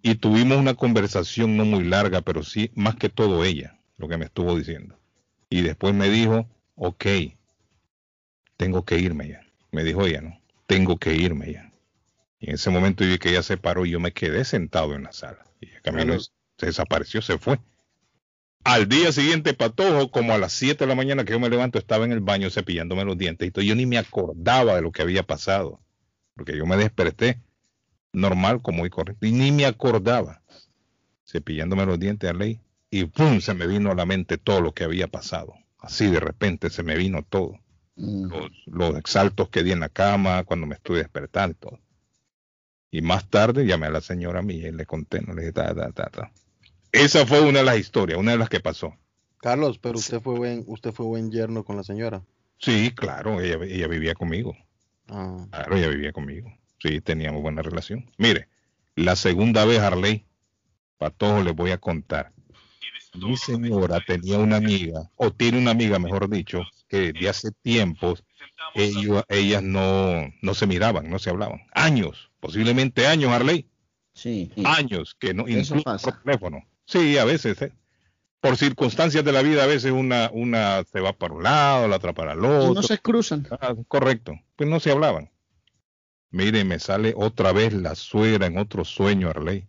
Y 0.02 0.14
tuvimos 0.16 0.59
una 0.59 0.74
conversación 0.74 1.57
no 1.57 1.64
muy 1.64 1.85
larga, 1.85 2.22
pero 2.22 2.42
sí, 2.42 2.70
más 2.74 2.96
que 2.96 3.09
todo 3.09 3.44
ella, 3.44 3.78
lo 3.96 4.09
que 4.09 4.16
me 4.16 4.26
estuvo 4.26 4.57
diciendo. 4.57 4.98
Y 5.50 5.62
después 5.62 5.94
me 5.94 6.09
dijo, 6.09 6.48
ok, 6.76 7.04
tengo 8.57 8.85
que 8.85 8.98
irme 8.98 9.28
ya. 9.28 9.40
Me 9.72 9.85
dijo 9.85 10.07
ella, 10.07 10.20
¿no? 10.20 10.40
Tengo 10.66 10.98
que 10.98 11.14
irme 11.14 11.52
ya. 11.52 11.73
Y 12.44 12.50
en 12.50 12.57
ese 12.57 12.68
momento 12.68 13.04
vi 13.04 13.16
que 13.16 13.30
ella 13.30 13.42
se 13.42 13.57
paró 13.57 13.87
y 13.87 13.92
yo 13.92 14.00
me 14.00 14.12
quedé 14.12 14.44
sentado 14.44 14.94
en 14.94 15.04
la 15.04 15.12
sala. 15.12 15.46
Y 15.62 15.70
el 15.70 15.80
camino 15.80 16.18
se 16.20 16.66
desapareció, 16.66 17.22
se 17.22 17.38
fue. 17.38 17.59
Al 18.64 18.87
día 18.87 19.12
siguiente, 19.12 19.54
Patojo, 19.54 20.11
como 20.11 20.35
a 20.35 20.38
las 20.38 20.52
7 20.52 20.85
de 20.85 20.87
la 20.87 20.94
mañana 20.94 21.24
que 21.24 21.33
yo 21.33 21.40
me 21.40 21.48
levanto, 21.48 21.78
estaba 21.78 22.04
en 22.04 22.12
el 22.12 22.20
baño 22.20 22.50
cepillándome 22.50 23.07
los 23.07 23.16
dientes. 23.16 23.50
Y 23.50 23.66
yo 23.66 23.74
ni 23.74 23.87
me 23.87 23.96
acordaba 23.96 24.76
de 24.76 24.83
lo 24.83 24.92
que 24.92 25.00
había 25.00 25.22
pasado. 25.22 25.80
Porque 26.35 26.54
yo 26.54 26.66
me 26.66 26.76
desperté 26.76 27.40
normal, 28.12 28.61
como 28.61 28.85
y 28.85 28.90
correcto. 28.90 29.24
Y 29.24 29.33
ni 29.33 29.50
me 29.50 29.64
acordaba. 29.64 30.42
Cepillándome 31.26 31.87
los 31.87 31.98
dientes 31.98 32.28
a 32.28 32.35
ley 32.35 32.61
y 32.90 33.07
¡pum! 33.07 33.40
se 33.40 33.54
me 33.54 33.66
vino 33.66 33.90
a 33.90 33.94
la 33.94 34.04
mente 34.04 34.37
todo 34.37 34.61
lo 34.61 34.74
que 34.74 34.85
había 34.85 35.09
pasado. 35.09 35.54
Así 35.78 36.11
de 36.11 36.20
repente 36.20 36.68
se 36.68 36.83
me 36.83 36.94
vino 36.98 37.22
todo. 37.22 37.59
Mm. 37.96 38.28
Los, 38.66 38.96
exaltos 38.98 39.48
que 39.48 39.62
di 39.62 39.72
en 39.72 39.80
la 39.80 39.88
cama 39.88 40.44
cuando 40.44 40.66
me 40.66 40.74
estuve 40.74 40.98
despertando 40.98 41.52
y 41.52 41.59
todo. 41.59 41.84
Y 42.94 43.02
más 43.02 43.28
tarde 43.28 43.66
llamé 43.66 43.88
a 43.88 43.90
la 43.90 44.00
señora 44.00 44.40
mía 44.40 44.68
y 44.68 44.70
le 44.70 44.87
conté, 44.87 45.20
no 45.20 45.35
le 45.35 45.40
dije, 45.40 45.52
ta, 45.52 45.74
ta, 45.74 45.90
ta, 45.90 46.30
Esa 46.92 47.26
fue 47.26 47.40
una 47.40 47.59
de 47.59 47.64
las 47.64 47.76
historias, 47.76 48.20
una 48.20 48.30
de 48.30 48.38
las 48.38 48.48
que 48.48 48.61
pasó. 48.61 48.94
Carlos, 49.38 49.78
pero 49.78 49.98
usted 49.98 50.20
fue 50.20 50.37
buen, 50.38 50.62
usted 50.68 50.92
fue 50.92 51.04
buen 51.04 51.33
yerno 51.33 51.64
con 51.64 51.76
la 51.76 51.83
señora. 51.83 52.22
Sí, 52.59 52.92
claro, 52.94 53.40
ella, 53.40 53.59
ella 53.64 53.88
vivía 53.88 54.14
conmigo. 54.14 54.57
Ah. 55.09 55.44
Claro, 55.50 55.76
ella 55.76 55.88
vivía 55.88 56.12
conmigo. 56.12 56.57
Sí, 56.78 57.00
teníamos 57.00 57.42
buena 57.42 57.62
relación. 57.62 58.09
Mire, 58.16 58.46
la 58.94 59.16
segunda 59.16 59.64
vez, 59.64 59.80
Harley, 59.80 60.24
para 60.96 61.11
todos 61.11 61.44
les 61.44 61.52
voy 61.52 61.72
a 61.72 61.78
contar 61.78 62.30
mi 63.14 63.37
señora 63.37 64.00
tenía 64.07 64.38
una 64.38 64.57
amiga, 64.57 65.11
o 65.16 65.30
tiene 65.30 65.59
una 65.59 65.70
amiga, 65.70 65.98
mejor 65.98 66.28
dicho, 66.28 66.62
que 66.88 67.12
de 67.12 67.28
hace 67.28 67.50
tiempos 67.52 68.24
ellas 69.28 69.62
no, 69.62 70.33
no 70.42 70.54
se 70.54 70.66
miraban, 70.66 71.09
no 71.09 71.18
se 71.18 71.30
hablaban. 71.30 71.61
Años, 71.72 72.30
posiblemente 72.44 73.07
años, 73.07 73.33
Arley. 73.33 73.66
Sí. 74.12 74.52
Años 74.66 75.16
que 75.18 75.33
no, 75.33 75.48
incluso 75.48 75.83
por 75.83 76.22
teléfono. 76.22 76.62
Sí, 76.85 77.16
a 77.16 77.24
veces, 77.24 77.61
¿eh? 77.62 77.72
por 78.38 78.59
circunstancias 78.59 79.24
de 79.24 79.33
la 79.33 79.40
vida, 79.40 79.64
a 79.64 79.66
veces 79.66 79.92
una, 79.92 80.28
una 80.30 80.85
se 80.85 81.00
va 81.00 81.14
para 81.14 81.33
un 81.33 81.42
lado, 81.42 81.88
la 81.88 81.96
otra 81.96 82.12
para 82.12 82.35
el 82.35 82.44
otro. 82.44 82.74
no 82.74 82.83
se 82.83 82.98
cruzan. 82.98 83.48
Ah, 83.50 83.74
correcto, 83.88 84.38
pues 84.57 84.68
no 84.68 84.78
se 84.78 84.90
hablaban. 84.90 85.30
Mire, 86.30 86.64
me 86.64 86.78
sale 86.80 87.14
otra 87.16 87.52
vez 87.52 87.72
la 87.72 87.94
suegra 87.94 88.46
en 88.46 88.59
otro 88.59 88.85
sueño, 88.85 89.30
Arley. 89.30 89.66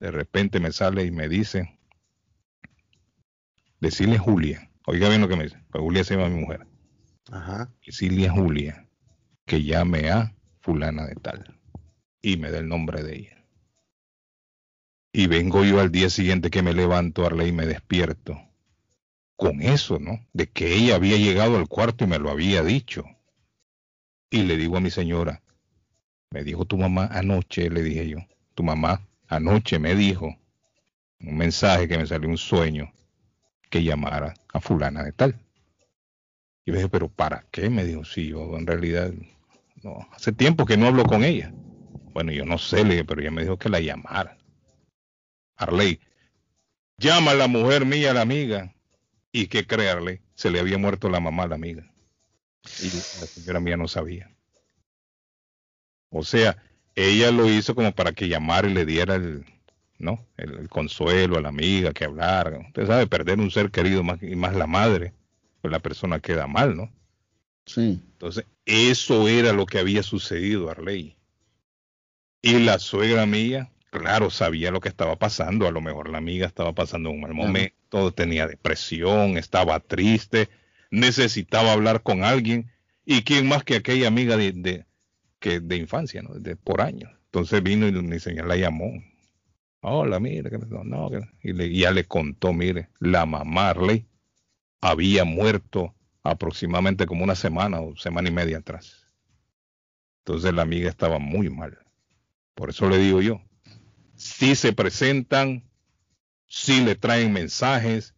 De 0.00 0.10
repente 0.10 0.58
me 0.58 0.72
sale 0.72 1.04
y 1.04 1.12
me 1.12 1.28
dice, 1.28 1.78
decirle 3.78 4.16
a 4.16 4.20
Julia, 4.20 4.72
oiga 4.86 5.08
bien 5.08 5.20
lo 5.20 5.28
que 5.28 5.36
me 5.36 5.44
dice, 5.44 5.62
pues 5.70 5.82
Julia 5.82 6.02
se 6.02 6.16
llama 6.16 6.30
mi 6.30 6.40
mujer. 6.40 6.66
Ajá. 7.30 7.70
Decirle 7.86 8.26
a 8.26 8.32
Julia 8.32 8.88
que 9.44 9.62
llame 9.62 10.10
a 10.10 10.34
fulana 10.60 11.06
de 11.06 11.14
tal 11.14 11.57
y 12.22 12.36
me 12.36 12.50
dé 12.50 12.58
el 12.58 12.68
nombre 12.68 13.02
de 13.02 13.16
ella. 13.16 13.44
Y 15.12 15.26
vengo 15.26 15.64
yo 15.64 15.80
al 15.80 15.90
día 15.90 16.10
siguiente 16.10 16.50
que 16.50 16.62
me 16.62 16.74
levanto, 16.74 17.24
Arley, 17.24 17.48
y 17.48 17.52
me 17.52 17.66
despierto. 17.66 18.40
Con 19.36 19.62
eso, 19.62 19.98
¿no? 19.98 20.26
De 20.32 20.48
que 20.48 20.74
ella 20.74 20.96
había 20.96 21.16
llegado 21.16 21.56
al 21.56 21.68
cuarto 21.68 22.04
y 22.04 22.08
me 22.08 22.18
lo 22.18 22.30
había 22.30 22.62
dicho. 22.62 23.04
Y 24.30 24.42
le 24.42 24.56
digo 24.56 24.76
a 24.76 24.80
mi 24.80 24.90
señora, 24.90 25.42
me 26.30 26.44
dijo 26.44 26.66
tu 26.66 26.76
mamá 26.76 27.06
anoche, 27.06 27.70
le 27.70 27.82
dije 27.82 28.08
yo, 28.08 28.18
tu 28.54 28.62
mamá 28.62 29.06
anoche 29.28 29.78
me 29.78 29.94
dijo 29.94 30.36
un 31.20 31.36
mensaje 31.36 31.88
que 31.88 31.98
me 31.98 32.06
salió 32.06 32.28
un 32.28 32.38
sueño 32.38 32.92
que 33.70 33.82
llamara 33.82 34.34
a 34.52 34.60
fulana 34.60 35.02
de 35.04 35.12
tal. 35.12 35.40
Y 36.64 36.70
me 36.70 36.78
dije, 36.78 36.88
pero 36.90 37.08
¿para 37.08 37.46
qué? 37.50 37.70
Me 37.70 37.84
dijo, 37.84 38.04
sí, 38.04 38.28
yo 38.28 38.56
en 38.56 38.66
realidad, 38.66 39.12
no, 39.82 40.06
hace 40.12 40.32
tiempo 40.32 40.66
que 40.66 40.76
no 40.76 40.86
hablo 40.86 41.04
con 41.04 41.24
ella. 41.24 41.52
Bueno, 42.18 42.32
yo 42.32 42.44
no 42.44 42.58
sé, 42.58 42.82
le 42.82 42.94
dije, 42.94 43.04
pero 43.04 43.20
ella 43.20 43.30
me 43.30 43.42
dijo 43.42 43.60
que 43.60 43.68
la 43.68 43.78
llamara. 43.78 44.36
Arley, 45.54 46.00
llama 46.96 47.30
a 47.30 47.34
la 47.34 47.46
mujer 47.46 47.86
mía, 47.86 48.12
la 48.12 48.22
amiga, 48.22 48.74
y 49.30 49.46
que 49.46 49.68
creerle, 49.68 50.20
se 50.34 50.50
le 50.50 50.58
había 50.58 50.78
muerto 50.78 51.08
la 51.08 51.20
mamá 51.20 51.44
a 51.44 51.46
la 51.46 51.54
amiga. 51.54 51.88
Y 52.80 52.86
la 52.86 53.26
señora 53.28 53.60
mía 53.60 53.76
no 53.76 53.86
sabía. 53.86 54.34
O 56.10 56.24
sea, 56.24 56.60
ella 56.96 57.30
lo 57.30 57.48
hizo 57.48 57.76
como 57.76 57.94
para 57.94 58.10
que 58.10 58.26
llamara 58.26 58.66
y 58.66 58.74
le 58.74 58.84
diera 58.84 59.14
el, 59.14 59.44
¿no? 59.98 60.26
El, 60.36 60.68
consuelo 60.68 61.38
a 61.38 61.40
la 61.40 61.50
amiga 61.50 61.92
que 61.92 62.04
hablar. 62.04 62.64
Usted 62.66 62.88
sabe, 62.88 63.06
perder 63.06 63.38
un 63.38 63.52
ser 63.52 63.70
querido 63.70 64.02
más, 64.02 64.20
y 64.24 64.34
más 64.34 64.56
la 64.56 64.66
madre, 64.66 65.12
pues 65.60 65.70
la 65.70 65.78
persona 65.78 66.18
queda 66.18 66.48
mal, 66.48 66.76
¿no? 66.76 66.92
Sí. 67.64 68.02
Entonces, 68.14 68.44
eso 68.66 69.28
era 69.28 69.52
lo 69.52 69.66
que 69.66 69.78
había 69.78 70.02
sucedido, 70.02 70.68
Arley. 70.68 71.17
Y 72.42 72.58
la 72.60 72.78
suegra 72.78 73.26
mía, 73.26 73.70
claro, 73.90 74.30
sabía 74.30 74.70
lo 74.70 74.80
que 74.80 74.88
estaba 74.88 75.16
pasando. 75.16 75.66
A 75.66 75.70
lo 75.72 75.80
mejor 75.80 76.08
la 76.08 76.18
amiga 76.18 76.46
estaba 76.46 76.72
pasando 76.72 77.10
un 77.10 77.20
mal 77.20 77.34
momento, 77.34 78.12
tenía 78.12 78.46
depresión, 78.46 79.38
estaba 79.38 79.80
triste, 79.80 80.48
necesitaba 80.90 81.72
hablar 81.72 82.02
con 82.02 82.24
alguien. 82.24 82.70
¿Y 83.04 83.22
quién 83.22 83.48
más 83.48 83.64
que 83.64 83.76
aquella 83.76 84.08
amiga 84.08 84.36
de, 84.36 84.86
que 85.40 85.60
de 85.60 85.76
infancia, 85.76 86.22
¿no? 86.22 86.34
De, 86.34 86.56
por 86.56 86.80
años. 86.82 87.10
Entonces 87.26 87.62
vino 87.62 87.88
y 87.88 87.92
mi 87.92 88.20
señora 88.20 88.48
la 88.48 88.56
llamó. 88.56 88.92
Hola, 89.80 90.20
mire, 90.20 90.50
que 90.50 90.58
no, 90.58 90.84
no, 90.84 91.10
que- 91.10 91.22
y 91.42 91.52
le- 91.52 91.66
y 91.66 91.80
ya 91.80 91.90
le 91.92 92.04
contó, 92.04 92.52
mire, 92.52 92.90
la 93.00 93.26
mamá 93.26 93.70
Arley 93.70 94.06
había 94.80 95.24
muerto 95.24 95.94
aproximadamente 96.24 97.06
como 97.06 97.24
una 97.24 97.34
semana 97.36 97.80
o 97.80 97.96
semana 97.96 98.28
y 98.28 98.32
media 98.32 98.58
atrás. 98.58 99.06
Entonces 100.24 100.54
la 100.54 100.62
amiga 100.62 100.88
estaba 100.88 101.18
muy 101.18 101.50
mal. 101.50 101.76
Por 102.58 102.70
eso 102.70 102.88
le 102.90 102.98
digo 102.98 103.22
yo, 103.22 103.40
si 104.16 104.56
se 104.56 104.72
presentan, 104.72 105.62
si 106.48 106.80
le 106.84 106.96
traen 106.96 107.32
mensajes, 107.32 108.14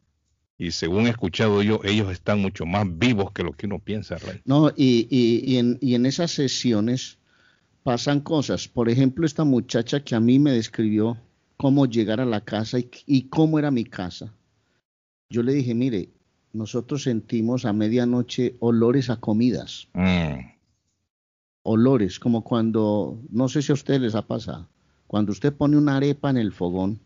y 0.57 0.71
según 0.71 1.07
he 1.07 1.11
escuchado 1.11 1.63
yo, 1.63 1.81
ellos 1.85 2.11
están 2.11 2.41
mucho 2.41 2.65
más 2.65 2.87
vivos 2.99 3.33
que 3.33 3.43
lo 3.43 3.53
que 3.53 3.67
uno 3.67 3.79
piensa, 3.81 4.17
Rey. 4.17 4.41
No, 4.47 4.71
y, 4.75 5.07
y- 5.11 5.43
y 5.45 5.57
en, 5.59 5.79
y 5.83 5.95
en 5.95 6.07
esas 6.07 6.31
sesiones 6.31 7.19
pasan 7.83 8.21
cosas. 8.21 8.67
Por 8.67 8.89
ejemplo, 8.89 9.27
esta 9.27 9.45
muchacha 9.45 10.03
que 10.03 10.15
a 10.15 10.21
mí 10.21 10.39
me 10.39 10.53
describió 10.53 11.19
cómo 11.59 11.85
llegar 11.85 12.21
a 12.21 12.25
la 12.27 12.43
casa 12.43 12.79
y, 12.79 12.91
y 13.07 13.29
cómo 13.29 13.59
era 13.59 13.71
mi 13.71 13.85
casa. 13.85 14.33
Yo 15.29 15.43
le 15.43 15.53
dije, 15.53 15.75
mire, 15.75 16.09
nosotros 16.55 17.03
sentimos 17.03 17.67
a 17.67 17.73
medianoche 17.75 18.57
olores 18.61 19.11
a 19.11 19.17
comidas, 19.21 19.87
Mm, 19.93 20.41
olores, 21.71 22.19
como 22.19 22.43
cuando, 22.43 23.19
no 23.31 23.49
sé 23.49 23.63
si 23.63 23.73
a 23.73 23.75
ustedes 23.75 24.01
les 24.01 24.15
ha 24.15 24.23
pasado, 24.23 24.69
cuando 25.07 25.33
usted 25.33 25.53
pone 25.53 25.77
una 25.77 25.97
arepa 25.97 26.31
en 26.31 26.37
el 26.37 26.53
fogón 26.53 27.01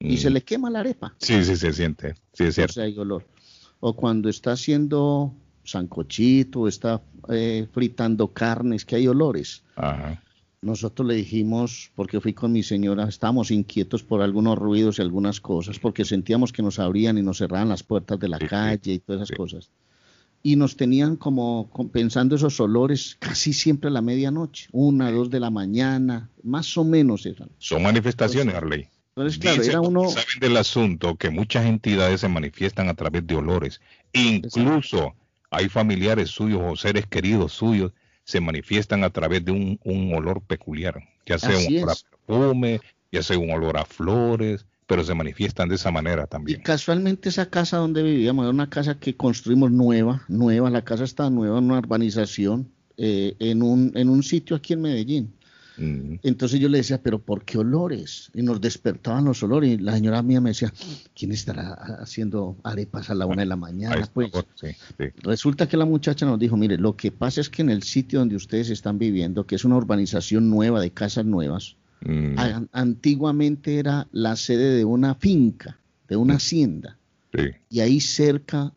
y 0.00 0.14
mm. 0.14 0.18
se 0.18 0.30
le 0.30 0.42
quema 0.42 0.70
la 0.70 0.80
arepa. 0.80 1.14
Sí, 1.18 1.42
sí, 1.44 1.56
se 1.56 1.72
siente. 1.72 2.14
Sí, 2.32 2.44
es 2.44 2.50
O 2.50 2.52
cierto. 2.52 2.72
sea, 2.74 2.84
hay 2.84 2.96
olor. 2.98 3.26
O 3.80 3.94
cuando 3.94 4.28
está 4.28 4.52
haciendo 4.52 5.32
sancochito, 5.64 6.60
o 6.60 6.68
está 6.68 7.00
eh, 7.28 7.66
fritando 7.72 8.28
carnes, 8.28 8.84
que 8.84 8.96
hay 8.96 9.06
olores. 9.06 9.62
Ajá. 9.76 10.22
Nosotros 10.60 11.06
le 11.06 11.14
dijimos, 11.14 11.90
porque 11.94 12.20
fui 12.20 12.32
con 12.32 12.50
mi 12.50 12.62
señora, 12.64 13.08
estábamos 13.08 13.50
inquietos 13.52 14.02
por 14.02 14.22
algunos 14.22 14.58
ruidos 14.58 14.98
y 14.98 15.02
algunas 15.02 15.40
cosas, 15.40 15.78
porque 15.78 16.04
sentíamos 16.04 16.52
que 16.52 16.62
nos 16.62 16.78
abrían 16.80 17.16
y 17.18 17.22
nos 17.22 17.38
cerraban 17.38 17.68
las 17.68 17.84
puertas 17.84 18.18
de 18.18 18.28
la 18.28 18.38
sí. 18.38 18.46
calle 18.46 18.92
y 18.94 18.98
todas 18.98 19.20
esas 19.22 19.28
Sí. 19.28 19.36
cosas. 19.36 19.70
Y 20.48 20.56
nos 20.56 20.76
tenían 20.76 21.16
como 21.16 21.68
com- 21.70 21.90
pensando 21.90 22.34
esos 22.36 22.58
olores 22.58 23.16
casi 23.18 23.52
siempre 23.52 23.88
a 23.88 23.92
la 23.92 24.00
medianoche, 24.00 24.68
una, 24.72 25.10
dos 25.10 25.28
de 25.28 25.40
la 25.40 25.50
mañana, 25.50 26.30
más 26.42 26.74
o 26.78 26.84
menos 26.84 27.26
eran. 27.26 27.50
Son 27.58 27.82
manifestaciones, 27.82 28.54
Arley. 28.54 28.88
Entonces, 29.14 29.38
claro, 29.38 29.58
Dicen 29.58 29.72
era 29.72 29.80
uno, 29.82 30.08
saben 30.08 30.40
del 30.40 30.56
asunto 30.56 31.16
que 31.16 31.28
muchas 31.28 31.66
entidades 31.66 32.22
se 32.22 32.28
manifiestan 32.28 32.88
a 32.88 32.94
través 32.94 33.26
de 33.26 33.34
olores. 33.34 33.80
Incluso 34.14 35.14
hay 35.50 35.68
familiares 35.68 36.30
suyos 36.30 36.62
o 36.64 36.76
seres 36.76 37.06
queridos 37.06 37.52
suyos 37.52 37.92
se 38.24 38.40
manifiestan 38.40 39.04
a 39.04 39.10
través 39.10 39.44
de 39.44 39.52
un, 39.52 39.78
un 39.84 40.14
olor 40.14 40.40
peculiar, 40.42 41.02
ya 41.26 41.38
sea 41.38 41.50
Así 41.50 41.76
un 41.76 41.82
olor 41.82 41.90
a 41.90 42.26
perfume, 42.26 42.80
ya 43.12 43.22
sea 43.22 43.38
un 43.38 43.50
olor 43.50 43.76
a 43.76 43.84
flores, 43.84 44.64
pero 44.88 45.04
se 45.04 45.14
manifiestan 45.14 45.68
de 45.68 45.74
esa 45.76 45.90
manera 45.92 46.24
Y 46.24 46.26
también. 46.26 46.62
casualmente 46.62 47.28
esa 47.28 47.50
casa 47.50 47.76
donde 47.76 48.02
vivíamos 48.02 48.44
era 48.44 48.50
una 48.50 48.70
casa 48.70 48.98
que 48.98 49.16
construimos 49.16 49.70
nueva, 49.70 50.24
nueva, 50.28 50.70
la 50.70 50.82
casa 50.82 51.04
está 51.04 51.28
nueva, 51.28 51.58
en 51.58 51.64
una 51.64 51.78
urbanización, 51.78 52.70
eh, 52.96 53.36
en, 53.38 53.62
un, 53.62 53.92
en 53.94 54.08
un 54.08 54.22
sitio 54.22 54.56
aquí 54.56 54.72
en 54.72 54.80
Medellín. 54.80 55.34
Mm. 55.76 56.14
Entonces 56.22 56.58
yo 56.58 56.70
le 56.70 56.78
decía, 56.78 57.02
pero 57.02 57.18
¿por 57.20 57.44
qué 57.44 57.58
olores? 57.58 58.30
Y 58.34 58.42
nos 58.42 58.60
despertaban 58.62 59.26
los 59.26 59.42
olores. 59.42 59.70
Y 59.72 59.76
la 59.76 59.92
señora 59.92 60.22
mía 60.22 60.40
me 60.40 60.50
decía, 60.50 60.72
¿quién 61.14 61.32
estará 61.32 61.74
haciendo 62.00 62.56
arepas 62.64 63.10
a 63.10 63.14
la 63.14 63.26
una 63.26 63.42
de 63.42 63.46
la 63.46 63.56
mañana? 63.56 64.08
Pues 64.12 64.30
sí, 64.54 64.68
sí. 64.98 65.04
resulta 65.22 65.68
que 65.68 65.76
la 65.76 65.84
muchacha 65.84 66.24
nos 66.24 66.38
dijo, 66.38 66.56
mire, 66.56 66.78
lo 66.78 66.96
que 66.96 67.12
pasa 67.12 67.42
es 67.42 67.50
que 67.50 67.60
en 67.62 67.68
el 67.70 67.82
sitio 67.82 68.20
donde 68.20 68.36
ustedes 68.36 68.70
están 68.70 68.98
viviendo, 68.98 69.46
que 69.46 69.54
es 69.54 69.64
una 69.66 69.76
urbanización 69.76 70.48
nueva 70.48 70.80
de 70.80 70.90
casas 70.90 71.26
nuevas, 71.26 71.76
Mm, 72.00 72.36
antiguamente 72.72 73.78
era 73.78 74.06
la 74.12 74.36
sede 74.36 74.76
de 74.76 74.84
una 74.84 75.14
finca, 75.14 75.78
de 76.08 76.16
una 76.16 76.34
hacienda. 76.34 76.96
sí. 77.34 77.50
Y 77.70 77.80
ahí 77.80 78.00
cerca, 78.00 78.72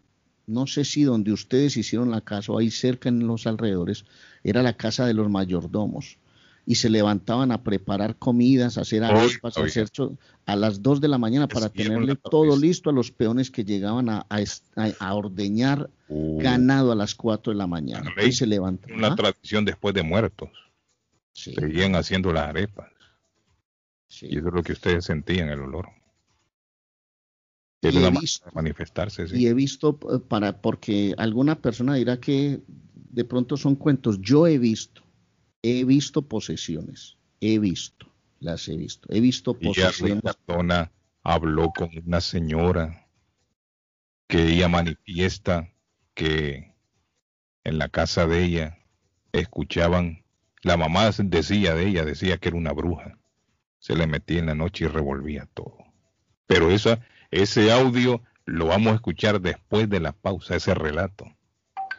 no 0.47 0.67
sé 0.67 0.83
si 0.83 1.03
donde 1.03 1.31
ustedes 1.31 1.77
hicieron 1.77 2.11
la 2.11 2.21
casa 2.21 2.51
o 2.51 2.59
ahí 2.59 2.71
cerca 2.71 3.09
en 3.09 3.25
los 3.25 3.47
alrededores, 3.47 4.05
era 4.43 4.63
la 4.63 4.73
casa 4.73 5.05
de 5.05 5.13
los 5.13 5.29
mayordomos. 5.29 6.17
Y 6.65 6.75
se 6.75 6.89
levantaban 6.89 7.51
a 7.51 7.63
preparar 7.63 8.17
comidas, 8.17 8.77
a 8.77 8.81
hacer 8.81 9.03
arepas, 9.03 9.57
a, 9.57 9.63
hacer 9.63 9.89
a 10.45 10.55
las 10.55 10.83
2 10.83 11.01
de 11.01 11.07
la 11.07 11.17
mañana 11.17 11.47
para 11.47 11.69
tenerle 11.69 12.15
todo 12.15 12.55
listo 12.55 12.91
a 12.91 12.93
los 12.93 13.11
peones 13.11 13.49
que 13.49 13.65
llegaban 13.65 14.09
a, 14.09 14.25
ordeñar 15.13 15.89
Uh, 16.13 16.41
ganado 16.41 16.91
a 16.91 16.95
las 16.95 17.15
4 17.15 17.53
de 17.53 17.57
la 17.57 17.67
mañana. 17.67 18.09
La 18.09 18.21
ley 18.21 18.29
Y 18.29 18.33
se 18.33 18.45
una 18.45 19.07
¿Ah? 19.07 19.15
tradición 19.15 19.63
después 19.63 19.95
de 19.95 20.03
muertos. 20.03 20.49
Sí, 21.31 21.53
Seguían 21.53 21.95
haciendo 21.95 22.33
las 22.33 22.49
arepas. 22.49 22.90
Sí. 24.11 24.27
Y 24.29 24.37
eso 24.37 24.49
es 24.49 24.53
lo 24.53 24.61
que 24.63 24.73
ustedes 24.73 25.05
sentían, 25.05 25.49
el 25.49 25.61
olor. 25.61 25.89
Y 27.81 27.87
una 27.87 28.01
manera 28.01 28.19
visto- 28.21 28.51
manifestarse, 28.53 29.27
sí. 29.27 29.37
Y 29.41 29.47
he 29.47 29.53
visto, 29.53 29.97
eh, 30.13 30.19
para, 30.19 30.61
porque 30.61 31.15
alguna 31.17 31.61
persona 31.61 31.95
dirá 31.95 32.19
que 32.19 32.61
de 32.67 33.25
pronto 33.25 33.57
son 33.57 33.75
cuentos. 33.75 34.19
Yo 34.21 34.45
he 34.45 34.59
visto, 34.59 35.01
he 35.63 35.83
visto 35.83 36.21
posesiones, 36.21 37.17
he 37.39 37.57
visto, 37.57 38.07
las 38.39 38.67
he 38.67 38.77
visto, 38.77 39.07
he 39.11 39.19
visto 39.19 39.57
Y 39.59 39.67
posesiones. 39.67 40.21
Cardona 40.21 40.91
habló 41.23 41.71
con 41.71 41.89
una 42.05 42.21
señora 42.21 43.07
que 44.27 44.53
ella 44.53 44.67
manifiesta 44.67 45.73
que 46.13 46.75
en 47.63 47.77
la 47.77 47.89
casa 47.89 48.27
de 48.27 48.43
ella 48.43 48.77
escuchaban, 49.31 50.23
la 50.61 50.77
mamá 50.77 51.09
decía 51.23 51.73
de 51.73 51.87
ella, 51.87 52.05
decía 52.05 52.37
que 52.37 52.49
era 52.49 52.57
una 52.57 52.73
bruja. 52.73 53.17
Se 53.81 53.95
le 53.95 54.05
metía 54.05 54.37
en 54.37 54.45
la 54.45 54.55
noche 54.55 54.85
y 54.85 54.87
revolvía 54.87 55.49
todo. 55.55 55.75
Pero 56.45 56.69
esa, 56.69 56.99
ese 57.31 57.71
audio 57.71 58.21
lo 58.45 58.67
vamos 58.67 58.93
a 58.93 58.95
escuchar 58.95 59.41
después 59.41 59.89
de 59.89 59.99
la 59.99 60.11
pausa, 60.11 60.55
ese 60.55 60.75
relato. 60.75 61.25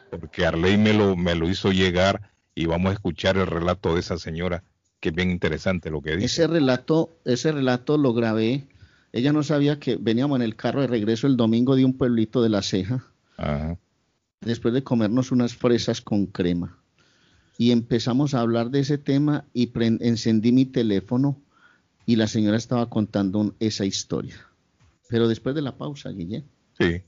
Porque 0.09 0.45
Arley 0.45 0.77
me 0.77 0.93
lo, 0.93 1.17
me 1.17 1.35
lo 1.35 1.49
hizo 1.49 1.73
llegar 1.73 2.31
y 2.55 2.67
vamos 2.67 2.91
a 2.91 2.93
escuchar 2.93 3.35
el 3.35 3.47
relato 3.47 3.93
de 3.93 3.99
esa 3.99 4.17
señora, 4.17 4.63
que 5.01 5.09
es 5.09 5.15
bien 5.15 5.29
interesante 5.29 5.89
lo 5.89 6.01
que 6.01 6.15
dice. 6.15 6.25
Ese 6.25 6.47
relato, 6.47 7.09
ese 7.25 7.51
relato 7.51 7.97
lo 7.97 8.13
grabé. 8.13 8.65
Ella 9.11 9.33
no 9.33 9.43
sabía 9.43 9.77
que 9.77 9.97
veníamos 9.97 10.37
en 10.37 10.43
el 10.43 10.55
carro 10.55 10.79
de 10.79 10.87
regreso 10.87 11.27
el 11.27 11.35
domingo 11.35 11.75
de 11.75 11.83
un 11.83 11.97
pueblito 11.97 12.41
de 12.41 12.49
la 12.49 12.61
ceja, 12.61 13.05
Ajá. 13.35 13.77
después 14.39 14.73
de 14.73 14.83
comernos 14.85 15.33
unas 15.33 15.53
fresas 15.53 15.99
con 15.99 16.27
crema. 16.27 16.77
Y 17.57 17.71
empezamos 17.71 18.33
a 18.33 18.39
hablar 18.39 18.69
de 18.69 18.79
ese 18.79 18.97
tema 18.97 19.43
y 19.53 19.69
encendí 19.99 20.53
mi 20.53 20.65
teléfono 20.65 21.42
y 22.05 22.15
la 22.15 22.27
señora 22.27 22.57
estaba 22.57 22.89
contando 22.89 23.39
un- 23.39 23.55
esa 23.59 23.85
historia. 23.85 24.35
Pero 25.09 25.27
después 25.27 25.53
de 25.55 25.61
la 25.61 25.75
pausa, 25.77 26.09
Guillén. 26.09 26.43
Sí. 26.77 27.01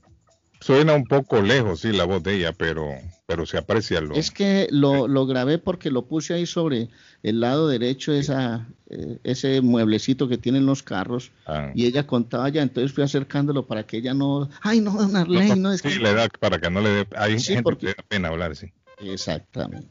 Suena 0.60 0.94
un 0.94 1.04
poco 1.04 1.42
lejos, 1.42 1.80
sí, 1.80 1.92
la 1.92 2.04
voz 2.04 2.22
de 2.22 2.36
ella, 2.36 2.52
pero, 2.52 2.88
pero 3.26 3.44
se 3.44 3.58
aprecia 3.58 4.00
lo. 4.00 4.14
Es 4.14 4.30
que 4.30 4.68
lo, 4.70 5.06
lo 5.06 5.26
grabé 5.26 5.58
porque 5.58 5.90
lo 5.90 6.06
puse 6.06 6.32
ahí 6.32 6.46
sobre 6.46 6.88
el 7.22 7.40
lado 7.40 7.68
derecho, 7.68 8.12
esa, 8.14 8.66
eh, 8.88 9.18
ese 9.22 9.60
mueblecito 9.60 10.28
que 10.28 10.38
tienen 10.38 10.64
los 10.64 10.82
carros, 10.82 11.30
Ah. 11.46 11.72
y 11.74 11.84
ella 11.84 12.06
contaba 12.06 12.48
ya, 12.48 12.62
entonces 12.62 12.92
fui 12.92 13.04
acercándolo 13.04 13.66
para 13.66 13.86
que 13.86 13.98
ella 13.98 14.14
no, 14.14 14.48
ay 14.62 14.80
no, 14.80 14.92
don 14.92 15.12
No, 15.12 15.18
Arley, 15.18 15.48
no, 15.50 15.56
no, 15.56 15.72
es 15.72 15.82
sí, 15.82 15.88
que... 15.90 15.96
le 15.98 16.14
da 16.14 16.26
para 16.40 16.58
que 16.58 16.70
no 16.70 16.80
le 16.80 16.88
dé. 16.88 17.06
Hay 17.16 17.38
Sí, 17.38 17.48
gente 17.48 17.62
porque- 17.62 17.80
que 17.80 17.86
le 17.88 17.94
da 17.94 18.04
pena 18.08 18.28
hablar, 18.28 18.56
sí. 18.56 18.72
Exactamente. 18.98 19.86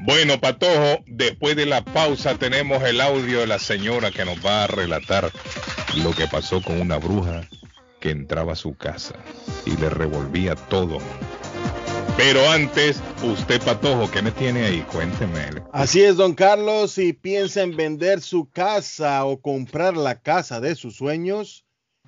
Bueno, 0.00 0.40
Patojo, 0.40 1.02
después 1.06 1.56
de 1.56 1.66
la 1.66 1.84
pausa 1.84 2.38
tenemos 2.38 2.82
el 2.84 3.00
audio 3.00 3.40
de 3.40 3.48
la 3.48 3.58
señora 3.58 4.12
que 4.12 4.24
nos 4.24 4.44
va 4.44 4.64
a 4.64 4.66
relatar 4.68 5.32
lo 5.96 6.12
que 6.12 6.28
pasó 6.28 6.62
con 6.62 6.80
una 6.80 6.98
bruja 6.98 7.48
que 8.00 8.10
entraba 8.10 8.52
a 8.52 8.56
su 8.56 8.74
casa 8.74 9.16
y 9.66 9.76
le 9.76 9.90
revolvía 9.90 10.54
todo. 10.54 10.98
Pero 12.16 12.48
antes, 12.48 13.00
usted, 13.22 13.60
Patojo, 13.62 14.10
¿qué 14.10 14.22
me 14.22 14.30
tiene 14.30 14.66
ahí? 14.66 14.80
Cuénteme. 14.82 15.62
Así 15.72 16.02
es, 16.02 16.16
don 16.16 16.34
Carlos, 16.34 16.92
si 16.92 17.12
piensa 17.12 17.62
en 17.62 17.76
vender 17.76 18.20
su 18.20 18.48
casa 18.50 19.24
o 19.24 19.40
comprar 19.40 19.96
la 19.96 20.20
casa 20.20 20.60
de 20.60 20.76
sus 20.76 20.96
sueños, 20.96 21.64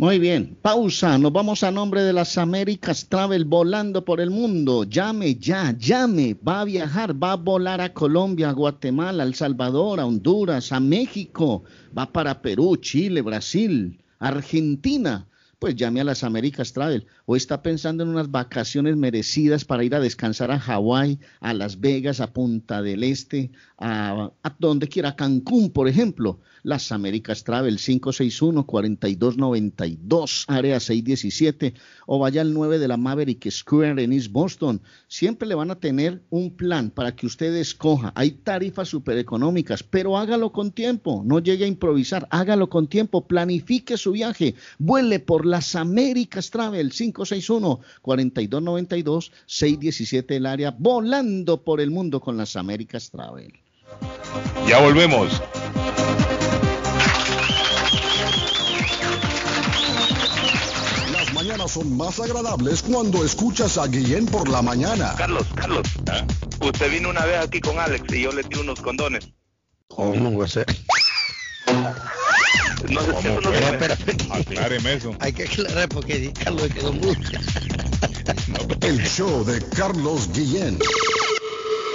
Muy 0.00 0.18
bien, 0.18 0.56
pausa. 0.62 1.18
Nos 1.18 1.30
vamos 1.30 1.62
a 1.62 1.70
nombre 1.70 2.00
de 2.02 2.14
las 2.14 2.38
Américas 2.38 3.06
Travel 3.10 3.44
volando 3.44 4.02
por 4.02 4.22
el 4.22 4.30
mundo. 4.30 4.84
Llame 4.84 5.34
ya, 5.34 5.76
llame. 5.76 6.34
Va 6.42 6.62
a 6.62 6.64
viajar, 6.64 7.22
va 7.22 7.32
a 7.32 7.36
volar 7.36 7.82
a 7.82 7.92
Colombia, 7.92 8.48
a 8.48 8.52
Guatemala, 8.52 9.22
a 9.22 9.26
El 9.26 9.34
Salvador, 9.34 10.00
a 10.00 10.06
Honduras, 10.06 10.72
a 10.72 10.80
México. 10.80 11.64
Va 11.96 12.10
para 12.10 12.40
Perú, 12.40 12.78
Chile, 12.78 13.20
Brasil, 13.20 14.02
Argentina 14.18 15.26
pues 15.60 15.76
llame 15.76 16.00
a 16.00 16.04
las 16.04 16.24
Américas 16.24 16.72
Travel 16.72 17.06
o 17.26 17.36
está 17.36 17.62
pensando 17.62 18.02
en 18.02 18.08
unas 18.08 18.30
vacaciones 18.30 18.96
merecidas 18.96 19.66
para 19.66 19.84
ir 19.84 19.94
a 19.94 20.00
descansar 20.00 20.50
a 20.50 20.58
Hawái, 20.58 21.20
a 21.40 21.52
Las 21.52 21.80
Vegas, 21.80 22.20
a 22.20 22.32
Punta 22.32 22.80
del 22.80 23.04
Este, 23.04 23.50
a, 23.80 24.30
a 24.42 24.56
donde 24.58 24.88
quiera, 24.88 25.16
Cancún, 25.16 25.70
por 25.70 25.88
ejemplo. 25.88 26.40
Las 26.62 26.92
Américas 26.92 27.42
Travel 27.42 27.78
561-4292, 27.78 30.44
área 30.46 30.78
617, 30.78 31.72
o 32.06 32.18
vaya 32.18 32.42
al 32.42 32.52
9 32.52 32.78
de 32.78 32.88
la 32.88 32.98
Maverick 32.98 33.50
Square 33.50 34.02
en 34.02 34.12
East 34.12 34.30
Boston. 34.30 34.82
Siempre 35.08 35.48
le 35.48 35.54
van 35.54 35.70
a 35.70 35.80
tener 35.80 36.22
un 36.28 36.54
plan 36.54 36.90
para 36.90 37.16
que 37.16 37.24
usted 37.26 37.56
escoja. 37.56 38.12
Hay 38.14 38.32
tarifas 38.32 38.88
súper 38.88 39.16
económicas, 39.16 39.82
pero 39.82 40.18
hágalo 40.18 40.52
con 40.52 40.72
tiempo. 40.72 41.22
No 41.24 41.38
llegue 41.38 41.64
a 41.64 41.68
improvisar, 41.68 42.28
hágalo 42.30 42.68
con 42.68 42.88
tiempo. 42.88 43.26
Planifique 43.26 43.96
su 43.96 44.12
viaje. 44.12 44.54
Vuele 44.78 45.20
por 45.20 45.46
las 45.46 45.74
Américas 45.74 46.50
Travel 46.50 46.92
561-4292, 46.92 49.30
617 49.46 50.36
el 50.36 50.44
área, 50.44 50.76
volando 50.78 51.64
por 51.64 51.80
el 51.80 51.90
mundo 51.90 52.20
con 52.20 52.36
las 52.36 52.56
Américas 52.56 53.10
Travel. 53.10 53.54
Ya 54.66 54.78
volvemos. 54.80 55.42
Las 61.12 61.32
mañanas 61.34 61.72
son 61.72 61.96
más 61.96 62.20
agradables 62.20 62.82
cuando 62.82 63.24
escuchas 63.24 63.78
a 63.78 63.86
Guillén 63.86 64.26
por 64.26 64.48
la 64.48 64.62
mañana. 64.62 65.14
Carlos, 65.16 65.46
Carlos, 65.54 65.86
¿Ah? 66.10 66.24
usted 66.60 66.90
vino 66.90 67.10
una 67.10 67.24
vez 67.24 67.38
aquí 67.44 67.60
con 67.60 67.78
Alex 67.78 68.12
y 68.14 68.22
yo 68.22 68.32
le 68.32 68.44
tiré 68.44 68.60
unos 68.60 68.80
condones. 68.80 69.28
¿Cómo 69.88 70.38
va 70.38 70.44
a 70.44 70.48
ser? 70.48 70.66
No 72.88 73.00
sé 73.02 73.12
si 73.20 73.28
eso 73.28 73.40
¿Cómo 73.42 73.50
no. 74.28 74.34
Acláreme 74.34 74.94
eso. 74.94 75.14
Hay 75.20 75.32
que 75.32 75.44
aclarar 75.44 75.88
porque 75.88 76.32
Carlos 76.32 76.68
quedó 76.72 76.92
mucho. 76.92 77.30
El 78.80 79.04
show 79.06 79.44
de 79.44 79.60
Carlos 79.70 80.30
Guillén. 80.32 80.78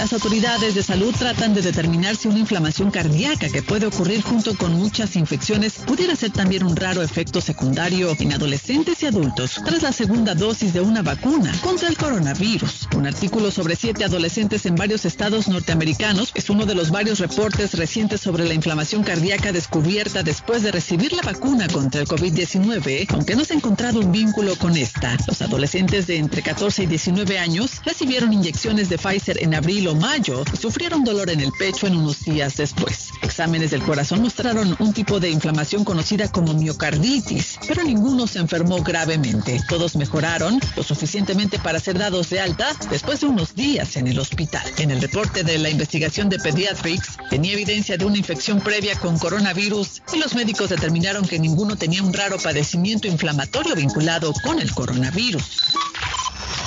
Las 0.00 0.14
autoridades 0.14 0.74
de 0.74 0.82
salud 0.82 1.14
tratan 1.14 1.52
de 1.52 1.60
determinar 1.60 2.16
si 2.16 2.26
una 2.26 2.38
inflamación 2.38 2.90
cardíaca 2.90 3.50
que 3.50 3.62
puede 3.62 3.84
ocurrir 3.84 4.22
junto 4.22 4.56
con 4.56 4.72
muchas 4.72 5.14
infecciones 5.14 5.74
pudiera 5.74 6.16
ser 6.16 6.30
también 6.30 6.64
un 6.64 6.74
raro 6.74 7.02
efecto 7.02 7.42
secundario 7.42 8.16
en 8.18 8.32
adolescentes 8.32 9.02
y 9.02 9.06
adultos 9.06 9.60
tras 9.62 9.82
la 9.82 9.92
segunda 9.92 10.34
dosis 10.34 10.72
de 10.72 10.80
una 10.80 11.02
vacuna 11.02 11.52
contra 11.60 11.90
el 11.90 11.98
coronavirus. 11.98 12.88
Un 12.96 13.06
artículo 13.06 13.50
sobre 13.50 13.76
siete 13.76 14.02
adolescentes 14.02 14.64
en 14.64 14.74
varios 14.74 15.04
estados 15.04 15.48
norteamericanos 15.48 16.32
es 16.34 16.48
uno 16.48 16.64
de 16.64 16.74
los 16.74 16.90
varios 16.90 17.18
reportes 17.18 17.74
recientes 17.74 18.22
sobre 18.22 18.48
la 18.48 18.54
inflamación 18.54 19.02
cardíaca 19.02 19.52
descubierta 19.52 20.22
después 20.22 20.62
de 20.62 20.72
recibir 20.72 21.12
la 21.12 21.20
vacuna 21.20 21.68
contra 21.68 22.00
el 22.00 22.08
COVID-19, 22.08 23.04
aunque 23.10 23.36
no 23.36 23.44
se 23.44 23.52
ha 23.52 23.56
encontrado 23.56 24.00
un 24.00 24.12
vínculo 24.12 24.56
con 24.56 24.78
esta. 24.78 25.18
Los 25.26 25.42
adolescentes 25.42 26.06
de 26.06 26.16
entre 26.16 26.40
14 26.40 26.84
y 26.84 26.86
19 26.86 27.38
años 27.38 27.82
recibieron 27.84 28.32
inyecciones 28.32 28.88
de 28.88 28.96
Pfizer 28.96 29.36
en 29.42 29.54
abril 29.54 29.89
mayo 29.94 30.44
sufrieron 30.58 31.04
dolor 31.04 31.30
en 31.30 31.40
el 31.40 31.52
pecho 31.52 31.86
en 31.86 31.96
unos 31.96 32.24
días 32.24 32.56
después. 32.56 33.10
Exámenes 33.22 33.70
del 33.70 33.82
corazón 33.82 34.22
mostraron 34.22 34.76
un 34.78 34.92
tipo 34.92 35.20
de 35.20 35.30
inflamación 35.30 35.84
conocida 35.84 36.30
como 36.30 36.54
miocarditis, 36.54 37.58
pero 37.66 37.82
ninguno 37.82 38.26
se 38.26 38.38
enfermó 38.38 38.82
gravemente. 38.82 39.60
Todos 39.68 39.96
mejoraron 39.96 40.60
lo 40.76 40.82
suficientemente 40.82 41.58
para 41.58 41.80
ser 41.80 41.98
dados 41.98 42.30
de 42.30 42.40
alta 42.40 42.74
después 42.90 43.20
de 43.20 43.26
unos 43.26 43.54
días 43.54 43.96
en 43.96 44.06
el 44.06 44.18
hospital. 44.18 44.62
En 44.78 44.90
el 44.90 45.00
reporte 45.00 45.44
de 45.44 45.58
la 45.58 45.70
investigación 45.70 46.28
de 46.28 46.38
Pediatrics 46.38 47.16
tenía 47.28 47.52
evidencia 47.52 47.96
de 47.96 48.04
una 48.04 48.18
infección 48.18 48.60
previa 48.60 48.98
con 48.98 49.18
coronavirus 49.18 50.02
y 50.12 50.18
los 50.18 50.34
médicos 50.34 50.70
determinaron 50.70 51.26
que 51.26 51.38
ninguno 51.38 51.76
tenía 51.76 52.02
un 52.02 52.12
raro 52.12 52.38
padecimiento 52.38 53.08
inflamatorio 53.08 53.74
vinculado 53.74 54.32
con 54.44 54.60
el 54.60 54.72
coronavirus. 54.72 55.44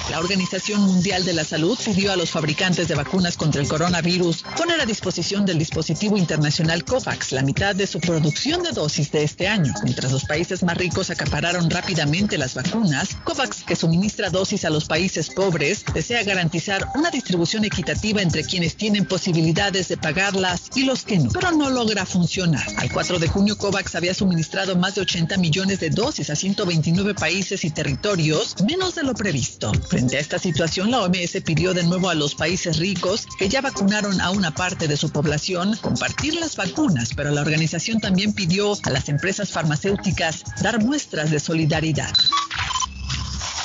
La 0.10 0.20
Organización 0.20 0.82
Mundial 0.82 1.24
de 1.24 1.34
la 1.34 1.44
Salud 1.44 1.80
pidió 1.84 2.12
a 2.12 2.16
los 2.16 2.30
fabricantes 2.30 2.88
de 2.88 2.96
vacunas 2.96 3.13
contra 3.38 3.62
el 3.62 3.68
coronavirus 3.68 4.44
poner 4.58 4.82
a 4.82 4.88
disposición 4.88 5.46
del 5.46 5.60
dispositivo 5.60 6.18
internacional 6.18 6.84
COVAX 6.84 7.32
la 7.32 7.44
mitad 7.44 7.76
de 7.76 7.86
su 7.86 8.00
producción 8.00 8.64
de 8.64 8.72
dosis 8.72 9.12
de 9.12 9.24
este 9.24 9.48
año. 9.48 9.72
Mientras 9.84 10.12
los 10.12 10.26
países 10.26 10.64
más 10.64 10.76
ricos 10.78 11.12
acapararon 11.12 11.70
rápidamente 11.70 12.40
las 12.40 12.56
vacunas, 12.56 13.10
COVAX, 13.24 13.66
que 13.66 13.76
suministra 13.76 14.32
dosis 14.32 14.66
a 14.66 14.72
los 14.72 14.86
países 14.86 15.30
pobres, 15.30 15.86
desea 15.94 16.24
garantizar 16.24 16.88
una 16.96 17.12
distribución 17.12 17.66
equitativa 17.66 18.20
entre 18.20 18.44
quienes 18.44 18.76
tienen 18.78 19.06
posibilidades 19.06 19.90
de 19.90 19.98
pagarlas 19.98 20.72
y 20.74 20.86
los 20.86 21.04
que 21.04 21.20
no, 21.20 21.30
pero 21.30 21.52
no 21.52 21.70
logra 21.70 22.08
funcionar. 22.08 22.66
Al 22.78 22.92
4 22.92 23.20
de 23.20 23.28
junio, 23.28 23.60
COVAX 23.60 23.94
había 23.94 24.16
suministrado 24.16 24.76
más 24.76 24.96
de 24.96 25.02
80 25.02 25.38
millones 25.38 25.80
de 25.80 25.92
dosis 25.92 26.32
a 26.32 26.36
129 26.36 27.14
países 27.14 27.64
y 27.64 27.70
territorios, 27.70 28.56
menos 28.68 28.96
de 28.96 29.04
lo 29.04 29.14
previsto. 29.14 29.72
Frente 29.88 30.18
a 30.18 30.20
esta 30.20 30.40
situación, 30.40 30.90
la 30.90 31.02
OMS 31.02 31.38
pidió 31.46 31.76
de 31.76 31.84
nuevo 31.84 32.10
a 32.10 32.16
los 32.16 32.34
países 32.34 32.80
ricos 32.80 33.03
que 33.38 33.50
ya 33.50 33.60
vacunaron 33.60 34.22
a 34.22 34.32
una 34.32 34.52
parte 34.52 34.88
de 34.88 34.96
su 34.96 35.10
población 35.10 35.76
compartir 35.82 36.36
las 36.36 36.56
vacunas, 36.56 37.10
pero 37.14 37.32
la 37.32 37.42
organización 37.42 38.00
también 38.00 38.34
pidió 38.34 38.78
a 38.84 38.90
las 38.90 39.10
empresas 39.10 39.52
farmacéuticas 39.52 40.44
dar 40.62 40.82
muestras 40.82 41.30
de 41.30 41.40
solidaridad. 41.40 42.14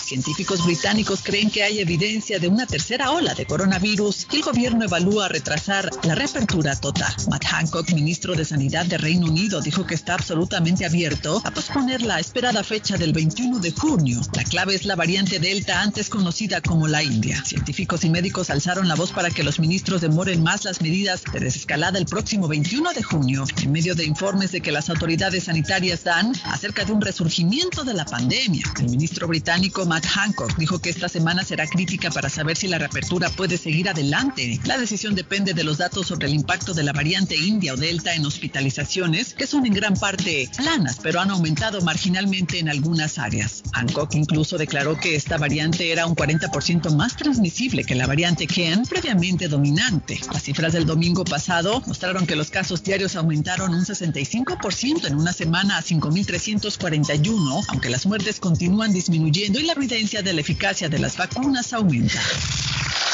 Científicos 0.08 0.64
británicos 0.64 1.20
creen 1.22 1.50
que 1.50 1.62
hay 1.62 1.80
evidencia 1.80 2.38
de 2.38 2.48
una 2.48 2.64
tercera 2.64 3.10
ola 3.10 3.34
de 3.34 3.44
coronavirus 3.44 4.26
y 4.32 4.36
el 4.36 4.42
gobierno 4.42 4.86
evalúa 4.86 5.28
retrasar 5.28 5.90
la 6.02 6.14
reapertura 6.14 6.74
total. 6.76 7.14
Matt 7.28 7.44
Hancock, 7.44 7.92
ministro 7.92 8.34
de 8.34 8.46
Sanidad 8.46 8.86
de 8.86 8.96
Reino 8.96 9.26
Unido, 9.26 9.60
dijo 9.60 9.84
que 9.84 9.94
está 9.94 10.14
absolutamente 10.14 10.86
abierto 10.86 11.42
a 11.44 11.50
posponer 11.50 12.00
la 12.00 12.18
esperada 12.20 12.64
fecha 12.64 12.96
del 12.96 13.12
21 13.12 13.58
de 13.58 13.70
junio. 13.70 14.22
La 14.32 14.44
clave 14.44 14.76
es 14.76 14.86
la 14.86 14.96
variante 14.96 15.40
Delta, 15.40 15.82
antes 15.82 16.08
conocida 16.08 16.62
como 16.62 16.88
la 16.88 17.02
India. 17.02 17.44
Científicos 17.44 18.02
y 18.02 18.08
médicos 18.08 18.48
alzaron 18.48 18.88
la 18.88 18.94
voz 18.94 19.12
para 19.12 19.28
que 19.28 19.42
los 19.42 19.60
ministros 19.60 20.00
demoren 20.00 20.42
más 20.42 20.64
las 20.64 20.80
medidas 20.80 21.22
de 21.34 21.40
desescalada 21.40 21.98
el 21.98 22.06
próximo 22.06 22.48
21 22.48 22.94
de 22.94 23.02
junio, 23.02 23.44
en 23.62 23.72
medio 23.72 23.94
de 23.94 24.06
informes 24.06 24.52
de 24.52 24.62
que 24.62 24.72
las 24.72 24.88
autoridades 24.88 25.44
sanitarias 25.44 26.04
dan 26.04 26.32
acerca 26.44 26.86
de 26.86 26.92
un 26.92 27.02
resurgimiento 27.02 27.84
de 27.84 27.92
la 27.92 28.06
pandemia. 28.06 28.64
El 28.78 28.88
ministro 28.88 29.28
británico 29.28 29.84
Matt 29.84 29.97
Hancock 30.06 30.56
dijo 30.56 30.78
que 30.78 30.90
esta 30.90 31.08
semana 31.08 31.44
será 31.44 31.66
crítica 31.66 32.10
para 32.10 32.28
saber 32.28 32.56
si 32.56 32.68
la 32.68 32.78
reapertura 32.78 33.30
puede 33.30 33.56
seguir 33.56 33.88
adelante. 33.88 34.60
La 34.64 34.78
decisión 34.78 35.14
depende 35.14 35.54
de 35.54 35.64
los 35.64 35.78
datos 35.78 36.06
sobre 36.06 36.26
el 36.26 36.34
impacto 36.34 36.74
de 36.74 36.82
la 36.82 36.92
variante 36.92 37.36
India 37.36 37.74
o 37.74 37.76
Delta 37.76 38.14
en 38.14 38.26
hospitalizaciones, 38.26 39.34
que 39.34 39.46
son 39.46 39.66
en 39.66 39.74
gran 39.74 39.94
parte 39.94 40.50
planas, 40.56 40.98
pero 41.02 41.20
han 41.20 41.30
aumentado 41.30 41.80
marginalmente 41.82 42.58
en 42.58 42.68
algunas 42.68 43.18
áreas. 43.18 43.62
Hancock 43.72 44.14
incluso 44.14 44.58
declaró 44.58 44.98
que 44.98 45.16
esta 45.16 45.38
variante 45.38 45.90
era 45.90 46.06
un 46.06 46.14
40% 46.14 46.94
más 46.94 47.16
transmisible 47.16 47.84
que 47.84 47.94
la 47.94 48.06
variante 48.06 48.46
Ken, 48.46 48.82
previamente 48.84 49.48
dominante. 49.48 50.20
Las 50.32 50.42
cifras 50.42 50.72
del 50.72 50.86
domingo 50.86 51.24
pasado 51.24 51.82
mostraron 51.86 52.26
que 52.26 52.36
los 52.36 52.50
casos 52.50 52.82
diarios 52.82 53.16
aumentaron 53.16 53.74
un 53.74 53.84
65% 53.84 55.06
en 55.06 55.16
una 55.16 55.32
semana 55.32 55.78
a 55.78 55.82
5.341, 55.82 57.64
aunque 57.68 57.90
las 57.90 58.06
muertes 58.06 58.40
continúan 58.40 58.92
disminuyendo 58.92 59.58
y 59.60 59.64
la 59.64 59.74
evidencia 59.88 60.20
de 60.20 60.34
la 60.34 60.42
eficacia 60.42 60.86
de 60.90 60.98
las 60.98 61.16
vacunas 61.16 61.72
aumenta. 61.72 62.20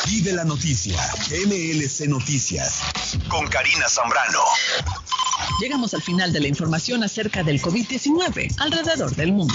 Vive 0.09 0.33
la 0.33 0.45
noticia. 0.45 1.01
MLC 1.47 2.09
Noticias. 2.09 2.81
Con 3.29 3.47
Karina 3.47 3.89
Zambrano. 3.89 4.41
Llegamos 5.61 5.95
al 5.95 6.03
final 6.03 6.33
de 6.33 6.41
la 6.41 6.49
información 6.49 7.05
acerca 7.05 7.45
del 7.45 7.63
COVID-19 7.63 8.57
alrededor 8.59 9.15
del 9.15 9.33
mundo. 9.33 9.55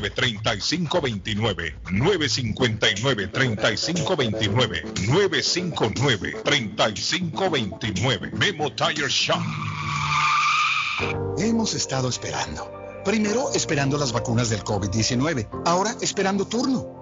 3529 0.00 1.74
959 1.90 3.28
3529 3.28 4.82
959 5.08 6.36
3529 6.44 8.30
Memo 8.32 8.72
Tire 8.72 9.08
Shop. 9.08 9.42
Hemos 11.38 11.74
estado 11.74 12.08
esperando. 12.08 12.70
Primero 13.04 13.52
esperando 13.52 13.98
las 13.98 14.12
vacunas 14.12 14.48
del 14.48 14.62
COVID-19, 14.62 15.48
ahora 15.66 15.96
esperando 16.00 16.46
turno. 16.46 17.01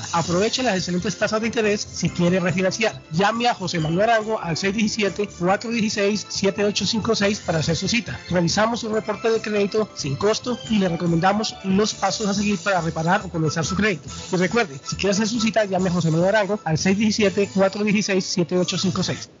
Aproveche 0.13 0.63
las 0.63 0.77
excelentes 0.77 1.17
tasas 1.17 1.41
de 1.41 1.47
interés 1.47 1.85
si 1.91 2.09
quiere 2.09 2.39
refinanciar. 2.39 3.01
Llame 3.11 3.47
a 3.47 3.53
José 3.53 3.79
Manuel 3.79 4.09
Arango 4.09 4.39
al 4.39 4.55
617-416-7856 4.55 7.41
para 7.41 7.59
hacer 7.59 7.75
su 7.75 7.87
cita. 7.87 8.19
Realizamos 8.29 8.79
su 8.81 8.89
reporte 8.89 9.29
de 9.29 9.39
crédito 9.41 9.87
sin 9.95 10.15
costo 10.15 10.57
y 10.69 10.79
le 10.79 10.89
recomendamos 10.89 11.55
los 11.63 11.93
pasos 11.93 12.27
a 12.27 12.33
seguir 12.33 12.57
para 12.59 12.81
reparar 12.81 13.21
o 13.25 13.29
comenzar 13.29 13.63
su 13.65 13.75
crédito. 13.75 14.09
Y 14.31 14.37
recuerde, 14.37 14.79
si 14.83 14.95
quiere 14.95 15.11
hacer 15.11 15.27
su 15.27 15.39
cita, 15.39 15.65
llame 15.65 15.89
a 15.89 15.93
José 15.93 16.09
Manuel 16.11 16.35
Arango 16.35 16.59
al 16.63 16.77
617-416-7856. 16.77 19.40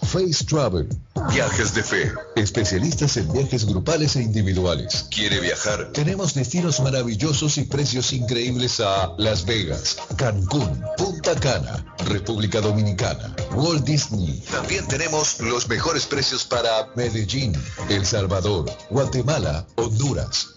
Face 0.03 0.45
Travel. 0.45 0.89
Viajes 1.33 1.75
de 1.75 1.83
fe. 1.83 2.13
Especialistas 2.37 3.17
en 3.17 3.33
viajes 3.33 3.65
grupales 3.65 4.17
e 4.17 4.23
individuales. 4.23 5.07
¿Quiere 5.11 5.41
viajar? 5.41 5.91
Tenemos 5.93 6.35
destinos 6.35 6.81
maravillosos 6.81 7.59
y 7.59 7.65
precios 7.65 8.13
increíbles 8.13 8.81
a 8.81 9.15
Las 9.19 9.45
Vegas, 9.47 9.97
Cancún, 10.17 10.83
Punta 10.97 11.35
Cana, 11.37 11.85
República 12.07 12.61
Dominicana, 12.61 13.35
Walt 13.55 13.85
Disney. 13.85 14.43
También 14.51 14.87
tenemos 14.89 15.41
los 15.41 15.69
mejores 15.69 16.07
precios 16.07 16.45
para 16.45 16.89
Medellín, 16.97 17.55
El 17.89 18.05
Salvador, 18.05 18.71
Guatemala, 18.91 19.67
Honduras. 19.77 20.49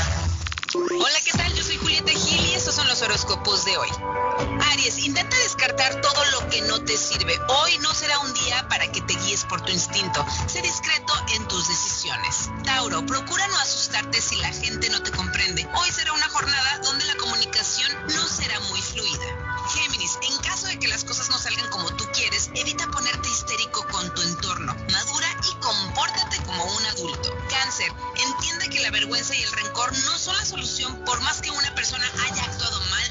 Hola, 0.73 1.19
¿qué 1.25 1.31
tal? 1.31 1.53
Yo 1.53 1.63
soy 1.65 1.75
Julieta 1.75 2.11
Gil 2.11 2.45
y 2.47 2.53
estos 2.53 2.75
son 2.75 2.87
los 2.87 3.01
horóscopos 3.01 3.65
de 3.65 3.75
hoy. 3.75 3.89
Aries, 4.71 4.99
intenta 4.99 5.37
descartar 5.39 5.99
todo 5.99 6.25
lo 6.31 6.47
que 6.49 6.61
no 6.61 6.81
te 6.85 6.95
sirve. 6.95 7.37
Hoy 7.49 7.77
no 7.79 7.93
será 7.93 8.17
un 8.19 8.33
día 8.33 8.65
para 8.69 8.89
que 8.89 9.01
te 9.01 9.13
guíes 9.15 9.43
por 9.43 9.59
tu 9.61 9.71
instinto. 9.73 10.25
Sé 10.47 10.61
discreto 10.61 11.13
en 11.35 11.45
tus 11.49 11.67
decisiones. 11.67 12.49
Tauro, 12.63 13.05
procura 13.05 13.45
no 13.49 13.57
asustarte 13.57 14.21
si 14.21 14.37
la 14.37 14.47
gente 14.47 14.89
no 14.89 15.03
te 15.03 15.11
comprende. 15.11 15.67
Hoy 15.73 15.91
será 15.91 16.13
una 16.13 16.29
jornada 16.29 16.77
donde 16.85 17.03
la 17.03 17.15
comunicación 17.17 17.91
no 18.07 18.25
será 18.29 18.57
muy 18.61 18.81
fluida. 18.81 19.51
Géminis, 19.73 20.17
en 20.21 20.37
caso 20.37 20.67
de 20.67 20.79
que 20.79 20.87
las 20.87 21.03
cosas 21.03 21.29
no 21.29 21.37
salgan 21.37 21.69
como 21.69 21.89
tú 21.97 22.05
quieres, 22.13 22.49
evita 22.55 22.87
ponerte 22.87 23.27
histérico 23.27 23.85
con 23.87 24.13
tu 24.13 24.21
entorno. 24.21 24.50
Y 25.43 25.53
compórtate 25.55 26.41
como 26.45 26.63
un 26.63 26.85
adulto. 26.85 27.29
Cáncer, 27.49 27.91
entiende 28.15 28.69
que 28.69 28.81
la 28.81 28.91
vergüenza 28.91 29.35
y 29.35 29.41
el 29.41 29.51
rencor 29.51 29.91
no 30.05 30.17
son 30.17 30.35
la 30.37 30.45
solución 30.45 31.03
por 31.05 31.19
más 31.21 31.41
que 31.41 31.51
una 31.51 31.73
persona 31.75 32.05
haya 32.25 32.43
actuado 32.43 32.79
mal 32.89 33.10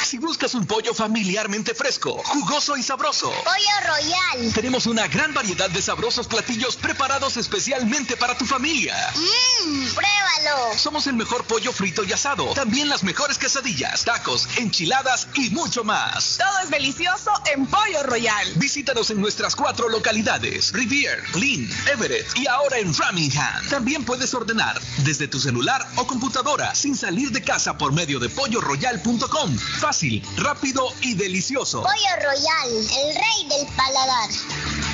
Si 0.05 0.19
buscas 0.19 0.55
un 0.55 0.67
pollo 0.67 0.93
familiarmente 0.95 1.75
fresco, 1.75 2.21
jugoso 2.25 2.77
y 2.77 2.83
sabroso. 2.83 3.33
Pollo 3.43 3.81
Royal. 3.87 4.53
Tenemos 4.53 4.87
una 4.87 5.09
gran 5.09 5.33
variedad 5.33 5.71
de 5.71 5.81
sabrosos 5.81 6.29
platillos 6.29 6.77
preparados 6.77 7.37
especialmente 7.37 8.17
para 8.17 8.37
tu 8.37 8.45
familia. 8.45 8.95
Mmm, 9.17 9.87
pruébalo. 9.95 10.77
Somos 10.77 11.07
el 11.07 11.15
mejor 11.15 11.45
pollo 11.45 11.73
frito 11.73 12.05
y 12.05 12.13
asado. 12.13 12.53
También 12.55 12.74
las 12.83 13.05
mejores 13.05 13.39
quesadillas, 13.39 14.05
tacos, 14.05 14.49
enchiladas 14.59 15.29
y 15.35 15.51
mucho 15.51 15.85
más. 15.85 16.39
Todo 16.39 16.59
es 16.65 16.71
delicioso 16.71 17.31
en 17.53 17.67
Pollo 17.67 18.03
Royal. 18.03 18.53
Visítanos 18.57 19.11
en 19.11 19.21
nuestras 19.21 19.55
cuatro 19.55 19.89
localidades: 19.89 20.73
Rivier, 20.73 21.23
Lynn, 21.37 21.71
Everett 21.93 22.27
y 22.37 22.47
ahora 22.49 22.79
en 22.79 22.93
Framingham. 22.93 23.69
También 23.71 24.05
puedes 24.05 24.35
ordenar 24.35 24.81
desde 25.05 25.29
tu 25.29 25.39
celular 25.39 25.87
o 25.97 26.07
computadora 26.07 26.75
sin 26.75 26.97
salir 26.97 27.31
de 27.31 27.43
casa 27.43 27.79
por 27.79 27.93
medio 27.93 28.19
de 28.19 28.29
polloroyal.com. 28.29 29.57
Fácil, 29.81 30.27
rápido 30.37 30.89
y 31.01 31.15
delicioso. 31.15 31.83
Pollo 31.83 32.17
Royal, 32.23 32.71
el 32.71 33.15
rey 33.15 33.49
del 33.49 33.67
paladar. 33.77 34.94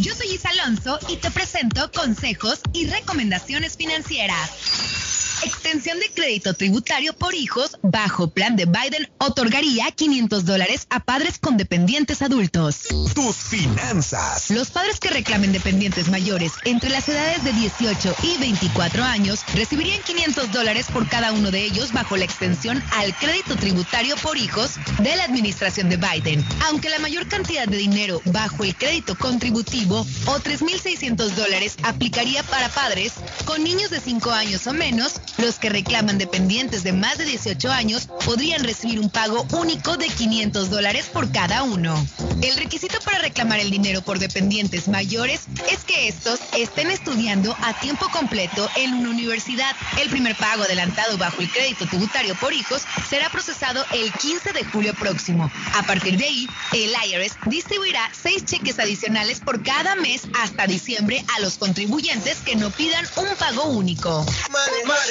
Yo 0.00 0.14
soy 0.14 0.28
Isa 0.28 0.50
Alonso 0.50 0.98
y 1.08 1.16
te 1.16 1.30
presento 1.30 1.90
consejos 1.92 2.60
y 2.72 2.86
recomendaciones 2.86 3.76
financieras. 3.76 5.25
Extensión 5.44 6.00
de 6.00 6.08
crédito 6.10 6.54
tributario 6.54 7.12
por 7.12 7.34
hijos 7.34 7.78
bajo 7.82 8.30
plan 8.30 8.56
de 8.56 8.64
Biden 8.64 9.08
otorgaría 9.18 9.90
500 9.90 10.44
dólares 10.44 10.86
a 10.90 11.00
padres 11.00 11.38
con 11.38 11.56
dependientes 11.56 12.22
adultos. 12.22 12.86
Tus 13.14 13.36
finanzas. 13.36 14.50
Los 14.50 14.70
padres 14.70 14.98
que 14.98 15.10
reclamen 15.10 15.52
dependientes 15.52 16.08
mayores 16.08 16.52
entre 16.64 16.90
las 16.90 17.08
edades 17.08 17.44
de 17.44 17.52
18 17.52 18.14
y 18.22 18.38
24 18.38 19.04
años 19.04 19.44
recibirían 19.54 20.00
500 20.02 20.52
dólares 20.52 20.86
por 20.92 21.08
cada 21.08 21.32
uno 21.32 21.50
de 21.50 21.64
ellos 21.64 21.92
bajo 21.92 22.16
la 22.16 22.24
extensión 22.24 22.82
al 22.92 23.14
crédito 23.16 23.56
tributario 23.56 24.16
por 24.16 24.38
hijos 24.38 24.76
de 25.00 25.16
la 25.16 25.24
administración 25.24 25.88
de 25.88 25.96
Biden. 25.96 26.44
Aunque 26.68 26.90
la 26.90 26.98
mayor 26.98 27.28
cantidad 27.28 27.66
de 27.66 27.76
dinero 27.76 28.22
bajo 28.26 28.64
el 28.64 28.74
crédito 28.74 29.16
contributivo 29.16 30.00
o 30.26 30.38
3.600 30.38 31.30
dólares 31.30 31.76
aplicaría 31.82 32.42
para 32.44 32.68
padres 32.68 33.12
con 33.44 33.62
niños 33.62 33.90
de 33.90 34.00
5 34.00 34.30
años 34.30 34.66
o 34.66 34.72
menos, 34.72 35.20
los 35.38 35.58
que 35.58 35.68
reclaman 35.68 36.18
dependientes 36.18 36.82
de 36.82 36.92
más 36.92 37.18
de 37.18 37.24
18 37.24 37.70
años 37.70 38.08
podrían 38.24 38.64
recibir 38.64 39.00
un 39.00 39.10
pago 39.10 39.46
único 39.52 39.96
de 39.96 40.06
500 40.06 40.70
dólares 40.70 41.06
por 41.12 41.30
cada 41.30 41.62
uno. 41.62 42.06
El 42.42 42.56
requisito 42.56 42.98
para 43.00 43.18
reclamar 43.18 43.60
el 43.60 43.70
dinero 43.70 44.02
por 44.02 44.18
dependientes 44.18 44.88
mayores 44.88 45.42
es 45.70 45.84
que 45.84 46.08
estos 46.08 46.40
estén 46.56 46.90
estudiando 46.90 47.56
a 47.62 47.78
tiempo 47.80 48.08
completo 48.10 48.68
en 48.76 48.94
una 48.94 49.10
universidad. 49.10 49.74
El 50.00 50.08
primer 50.08 50.36
pago 50.36 50.62
adelantado 50.62 51.18
bajo 51.18 51.40
el 51.40 51.50
crédito 51.50 51.86
tributario 51.86 52.34
por 52.36 52.52
hijos 52.52 52.82
será 53.08 53.28
procesado 53.30 53.84
el 53.92 54.12
15 54.12 54.52
de 54.52 54.64
julio 54.64 54.94
próximo. 54.94 55.50
A 55.74 55.82
partir 55.82 56.16
de 56.16 56.26
ahí, 56.26 56.48
el 56.72 56.92
IRS 57.10 57.36
distribuirá 57.46 58.10
seis 58.12 58.44
cheques 58.44 58.78
adicionales 58.78 59.40
por 59.40 59.62
cada 59.62 59.94
mes 59.96 60.22
hasta 60.42 60.66
diciembre 60.66 61.24
a 61.36 61.40
los 61.40 61.58
contribuyentes 61.58 62.38
que 62.38 62.56
no 62.56 62.70
pidan 62.70 63.06
un 63.16 63.36
pago 63.36 63.64
único. 63.64 64.24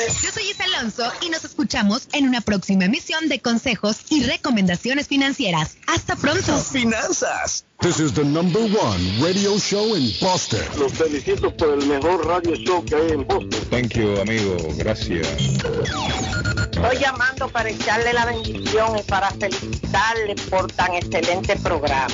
Yo 0.07 0.31
soy 0.31 0.51
Isa 0.51 0.65
Alonso 0.65 1.11
y 1.21 1.29
nos 1.29 1.43
escuchamos 1.45 2.07
en 2.13 2.27
una 2.27 2.39
próxima 2.41 2.85
emisión 2.85 3.27
de 3.27 3.39
consejos 3.39 4.01
y 4.09 4.23
recomendaciones 4.23 5.07
financieras. 5.07 5.77
Hasta 5.87 6.15
pronto. 6.15 6.57
Finanzas. 6.59 7.65
This 7.81 7.99
is 7.99 8.13
the 8.13 8.23
number 8.23 8.61
one 8.61 9.01
radio 9.19 9.57
show 9.57 9.95
in 9.95 10.11
Boston. 10.21 10.61
Los 10.77 10.93
felicito 10.93 11.55
por 11.57 11.69
el 11.69 11.87
mejor 11.87 12.25
radio 12.27 12.55
show 12.55 12.85
que 12.85 12.95
hay 12.95 13.11
en 13.13 13.25
Boston. 13.25 13.67
Thank 13.71 13.93
you, 13.95 14.21
amigo. 14.21 14.57
Gracias. 14.77 15.27
Estoy 15.27 16.97
llamando 16.99 17.47
para 17.49 17.69
echarle 17.69 18.13
la 18.13 18.25
bendición 18.25 18.99
y 18.99 19.03
para 19.03 19.31
felicitarle 19.31 20.35
por 20.51 20.71
tan 20.71 20.93
excelente 20.93 21.55
programa. 21.57 22.13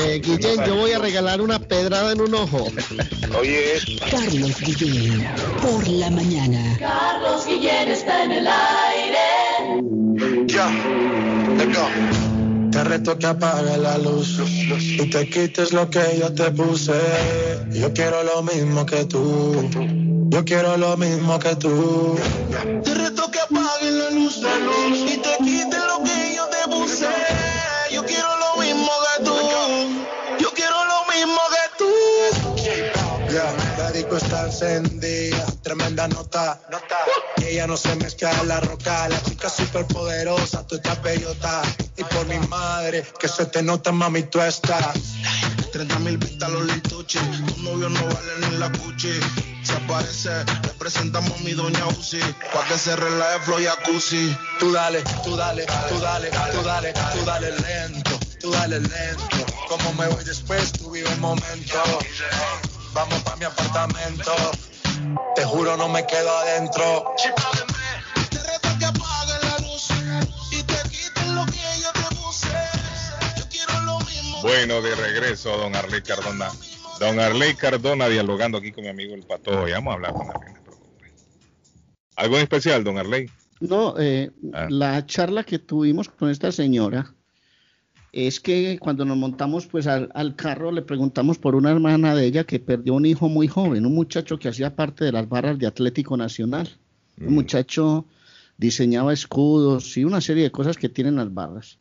Eh, 0.00 0.20
Guillén, 0.22 0.64
yo 0.66 0.76
voy 0.76 0.92
a 0.92 0.98
regalar 0.98 1.40
una 1.40 1.58
pedrada 1.58 2.12
en 2.12 2.20
un 2.20 2.34
ojo. 2.34 2.66
Oye, 3.38 3.74
Carlos 4.10 4.60
Guillén, 4.60 5.26
por 5.62 5.86
la 5.88 6.10
mañana. 6.10 6.76
Carlos 6.78 7.46
Guillén 7.46 7.88
está 7.88 8.24
en 8.24 8.32
el 8.32 8.46
aire. 8.46 10.46
Ya, 10.46 10.68
let's 11.56 11.76
go. 11.76 11.88
Te 12.70 12.84
reto 12.84 13.18
que 13.18 13.26
apague 13.26 13.76
la 13.78 13.98
luz 13.98 14.38
y 14.78 15.08
te 15.10 15.28
quites 15.28 15.72
lo 15.72 15.88
que 15.88 16.18
yo 16.20 16.32
te 16.34 16.50
puse. 16.50 16.92
Yo 17.72 17.92
quiero 17.92 18.22
lo 18.22 18.42
mismo 18.42 18.84
que 18.84 19.04
tú. 19.04 19.68
Yo 20.30 20.44
quiero 20.44 20.76
lo 20.76 20.96
mismo 20.96 21.38
que 21.38 21.56
tú. 21.56 22.16
Te 22.84 22.94
reto 22.94 23.30
que 23.30 23.40
apague 23.40 23.90
la 23.90 24.10
luz, 24.10 24.38
la 24.42 24.58
luz 24.58 25.10
y 25.12 25.16
te 25.16 25.36
quites 25.38 25.80
lo 25.86 26.04
que 26.04 26.34
yo 26.36 26.44
te 26.46 26.70
puse. 26.70 27.06
Ya, 33.30 33.54
la 33.76 33.90
disco 33.92 34.16
está 34.16 34.46
encendida, 34.46 35.44
tremenda 35.62 36.08
nota. 36.08 36.58
Y 37.36 37.44
ella 37.44 37.66
no 37.66 37.76
se 37.76 37.94
mezcla 37.96 38.32
en 38.40 38.48
la 38.48 38.60
roca, 38.60 39.08
la 39.08 39.22
chica 39.22 39.48
súper 39.50 39.86
poderosa, 39.86 40.66
tú 40.66 40.76
estás 40.76 41.00
bellota. 41.02 41.62
Y 41.96 42.04
por 42.04 42.26
mi 42.26 42.38
madre, 42.48 43.04
que 43.18 43.28
se 43.28 43.46
te 43.46 43.62
nota, 43.62 43.92
mami, 43.92 44.22
tú 44.24 44.40
estás. 44.40 44.96
30 45.72 45.98
mil 45.98 46.16
vistas 46.16 46.50
los 46.50 46.64
lituches, 46.64 47.22
tu 47.46 47.62
novio 47.62 47.88
no 47.90 48.00
vale 48.02 48.48
ni 48.50 48.56
la 48.56 48.72
cuchi. 48.72 49.12
Se 49.62 49.74
aparece, 49.74 50.30
le 50.62 50.68
presentamos 50.78 51.30
a 51.30 51.42
mi 51.44 51.52
doña 51.52 51.86
Uzi, 51.88 52.20
pa' 52.52 52.64
que 52.66 52.78
se 52.78 52.96
relaje 52.96 53.40
flow 53.40 53.60
y 53.60 53.66
jacuzzi. 53.66 54.36
Tú 54.58 54.72
dale, 54.72 55.02
tú 55.22 55.36
dale, 55.36 55.66
tú 55.88 56.00
dale, 56.00 56.30
tú 56.30 56.62
dale, 56.62 56.92
tú 56.92 57.24
dale 57.26 57.50
lento, 57.50 58.18
tú 58.40 58.50
dale 58.50 58.80
lento. 58.80 59.46
Como 59.68 59.92
me 59.94 60.06
voy 60.08 60.24
después, 60.24 60.72
tú 60.72 60.90
vive 60.90 61.10
el 61.10 61.20
momento. 61.20 61.82
Vamos 62.94 63.22
pa' 63.22 63.36
mi 63.36 63.44
apartamento, 63.44 64.32
te 65.36 65.44
juro 65.44 65.76
no 65.76 65.88
me 65.88 66.06
quedo 66.06 66.30
adentro. 66.38 67.14
Te 67.22 68.38
reto 68.38 68.68
que 68.78 68.84
apagues 68.86 69.42
la 69.42 69.58
luz 69.66 69.88
y 70.52 70.62
te 70.62 70.74
quites 70.88 71.26
lo 71.28 71.44
que 71.46 71.80
yo 71.82 71.92
te 71.92 72.16
puse. 72.16 72.48
Yo 73.36 73.44
quiero 73.50 73.80
lo 73.82 73.98
mismo. 74.00 74.42
Bueno, 74.42 74.80
de 74.82 74.94
regreso, 74.94 75.56
don 75.56 75.76
Arley 75.76 76.02
Cardona. 76.02 76.50
Don 76.98 77.20
Arley 77.20 77.54
Cardona 77.54 78.08
dialogando 78.08 78.58
aquí 78.58 78.72
con 78.72 78.84
mi 78.84 78.90
amigo 78.90 79.14
el 79.14 79.22
Pato. 79.22 79.68
Ya 79.68 79.74
vamos 79.76 79.92
a 79.92 79.94
hablar 79.94 80.12
con 80.14 80.30
Arley, 80.30 80.52
no 80.54 80.62
preocupe. 80.62 81.12
¿Algo 82.16 82.36
en 82.36 82.42
especial, 82.42 82.82
don 82.84 82.98
Arley? 82.98 83.30
No, 83.60 83.94
eh, 83.98 84.30
Ah. 84.54 84.66
la 84.70 85.04
charla 85.06 85.44
que 85.44 85.58
tuvimos 85.58 86.08
con 86.08 86.30
esta 86.30 86.50
señora 86.52 87.14
es 88.12 88.40
que 88.40 88.78
cuando 88.78 89.04
nos 89.04 89.16
montamos 89.16 89.66
pues 89.66 89.86
al, 89.86 90.10
al 90.14 90.34
carro 90.34 90.72
le 90.72 90.82
preguntamos 90.82 91.38
por 91.38 91.54
una 91.54 91.70
hermana 91.70 92.14
de 92.14 92.26
ella 92.26 92.44
que 92.44 92.58
perdió 92.60 92.94
un 92.94 93.06
hijo 93.06 93.28
muy 93.28 93.48
joven, 93.48 93.86
un 93.86 93.94
muchacho 93.94 94.38
que 94.38 94.48
hacía 94.48 94.74
parte 94.74 95.04
de 95.04 95.12
las 95.12 95.28
barras 95.28 95.58
de 95.58 95.66
Atlético 95.66 96.16
Nacional. 96.16 96.68
Un 97.20 97.34
muchacho 97.34 98.06
diseñaba 98.58 99.12
escudos 99.12 99.96
y 99.96 100.04
una 100.04 100.20
serie 100.20 100.44
de 100.44 100.52
cosas 100.52 100.76
que 100.76 100.88
tienen 100.88 101.16
las 101.16 101.32
barras. 101.32 101.78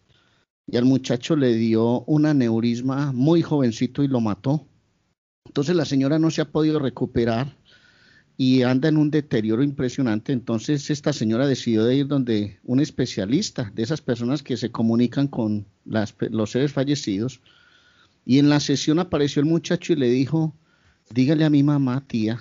y 0.70 0.76
al 0.76 0.84
muchacho 0.84 1.36
le 1.38 1.54
dio 1.56 2.02
un 2.02 2.26
aneurisma 2.26 3.14
muy 3.14 3.42
jovencito 3.42 4.04
y 4.04 4.10
lo 4.10 4.20
mató. 4.20 4.68
Entonces 5.46 5.76
la 5.76 5.86
señora 5.86 6.20
no 6.20 6.30
se 6.30 6.42
ha 6.42 6.52
podido 6.52 6.80
recuperar 6.80 7.56
y 8.38 8.62
anda 8.62 8.88
en 8.88 8.98
un 8.98 9.10
deterioro 9.10 9.64
impresionante. 9.64 10.32
Entonces 10.32 10.92
esta 10.92 11.12
señora 11.12 11.48
decidió 11.48 11.84
de 11.84 11.96
ir 11.96 12.08
donde 12.08 12.60
un 12.64 12.80
especialista, 12.80 13.72
de 13.74 13.82
esas 13.82 14.02
personas 14.02 14.44
que 14.44 14.58
se 14.58 14.72
comunican 14.72 15.28
con 15.28 15.66
las, 15.86 16.16
los 16.30 16.52
seres 16.52 16.72
fallecidos. 16.72 17.42
Y 18.26 18.38
en 18.38 18.50
la 18.50 18.60
sesión 18.60 19.00
apareció 19.00 19.42
el 19.42 19.48
muchacho 19.48 19.94
y 19.94 19.96
le 19.96 20.10
dijo, 20.10 20.54
dígale 21.10 21.46
a 21.46 21.50
mi 21.50 21.64
mamá, 21.64 22.04
tía, 22.06 22.40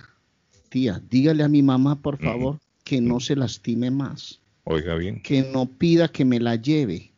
tía, 0.68 1.00
dígale 1.08 1.42
a 1.42 1.48
mi 1.48 1.62
mamá, 1.62 2.02
por 2.02 2.18
favor, 2.18 2.58
que 2.84 3.00
no 3.00 3.18
se 3.18 3.34
lastime 3.34 3.90
más. 3.90 4.40
Oiga 4.64 4.96
bien. 4.96 5.22
Que 5.22 5.42
no 5.42 5.66
pida 5.66 6.08
que 6.08 6.24
me 6.24 6.40
la 6.40 6.56
lleve. 6.56 7.12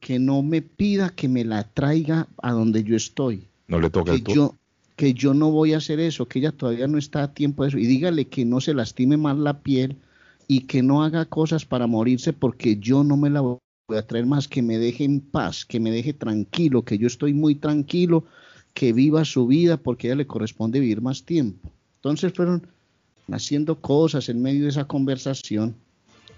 Que 0.00 0.18
no 0.18 0.42
me 0.42 0.62
pida 0.62 1.10
que 1.10 1.28
me 1.28 1.44
la 1.44 1.64
traiga 1.64 2.28
a 2.40 2.52
donde 2.52 2.84
yo 2.84 2.94
estoy. 2.94 3.48
No 3.66 3.80
le 3.80 3.90
toca 3.90 4.12
que 4.12 4.18
el 4.18 4.22
turno. 4.22 4.34
yo 4.34 4.57
que 4.98 5.14
yo 5.14 5.32
no 5.32 5.52
voy 5.52 5.74
a 5.74 5.76
hacer 5.76 6.00
eso, 6.00 6.26
que 6.26 6.40
ella 6.40 6.50
todavía 6.50 6.88
no 6.88 6.98
está 6.98 7.22
a 7.22 7.32
tiempo 7.32 7.62
de 7.62 7.68
eso. 7.68 7.78
Y 7.78 7.86
dígale 7.86 8.26
que 8.26 8.44
no 8.44 8.60
se 8.60 8.74
lastime 8.74 9.16
más 9.16 9.38
la 9.38 9.60
piel 9.60 9.96
y 10.48 10.62
que 10.62 10.82
no 10.82 11.04
haga 11.04 11.24
cosas 11.26 11.64
para 11.64 11.86
morirse 11.86 12.32
porque 12.32 12.78
yo 12.78 13.04
no 13.04 13.16
me 13.16 13.30
la 13.30 13.40
voy 13.40 13.58
a 13.96 14.02
traer 14.02 14.26
más, 14.26 14.48
que 14.48 14.60
me 14.60 14.76
deje 14.76 15.04
en 15.04 15.20
paz, 15.20 15.64
que 15.64 15.78
me 15.78 15.92
deje 15.92 16.14
tranquilo, 16.14 16.82
que 16.82 16.98
yo 16.98 17.06
estoy 17.06 17.32
muy 17.32 17.54
tranquilo, 17.54 18.24
que 18.74 18.92
viva 18.92 19.24
su 19.24 19.46
vida 19.46 19.76
porque 19.76 20.08
a 20.08 20.10
ella 20.10 20.16
le 20.16 20.26
corresponde 20.26 20.80
vivir 20.80 21.00
más 21.00 21.22
tiempo. 21.22 21.70
Entonces 21.94 22.32
fueron 22.32 22.66
haciendo 23.30 23.80
cosas 23.80 24.28
en 24.28 24.42
medio 24.42 24.64
de 24.64 24.70
esa 24.70 24.86
conversación 24.86 25.76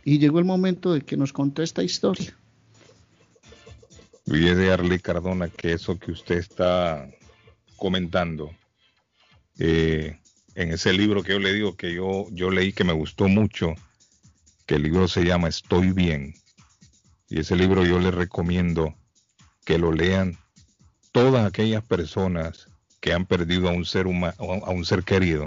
y 0.05 0.19
llegó 0.19 0.39
el 0.39 0.45
momento 0.45 0.93
de 0.93 1.01
que 1.01 1.17
nos 1.17 1.33
contó 1.33 1.63
esta 1.63 1.83
historia. 1.83 2.37
de 4.27 4.71
Arley 4.71 4.99
Cardona 4.99 5.49
que 5.49 5.73
eso 5.73 5.99
que 5.99 6.13
usted 6.13 6.37
está 6.37 7.09
comentando 7.81 8.55
eh, 9.59 10.21
en 10.55 10.71
ese 10.71 10.93
libro 10.93 11.23
que 11.23 11.33
yo 11.33 11.39
le 11.39 11.55
digo 11.55 11.77
que 11.77 11.95
yo, 11.95 12.27
yo 12.31 12.51
leí 12.51 12.73
que 12.73 12.85
me 12.85 12.93
gustó 12.93 13.27
mucho, 13.27 13.75
que 14.67 14.75
el 14.75 14.83
libro 14.83 15.09
se 15.09 15.25
llama 15.25 15.49
Estoy 15.49 15.93
bien. 15.93 16.35
Y 17.29 17.41
ese 17.41 17.57
libro 17.57 17.85
yo 17.85 17.99
le 17.99 18.11
recomiendo 18.11 18.95
que 19.65 19.79
lo 19.79 19.93
lean 19.93 20.37
todas 21.11 21.47
aquellas 21.47 21.83
personas 21.83 22.69
que 23.01 23.15
han 23.15 23.25
perdido 23.25 23.69
a 23.69 23.73
un 23.73 23.87
ser 23.87 24.07
humano, 24.07 24.37
a 24.39 24.71
un 24.71 24.85
ser 24.85 25.03
querido 25.03 25.47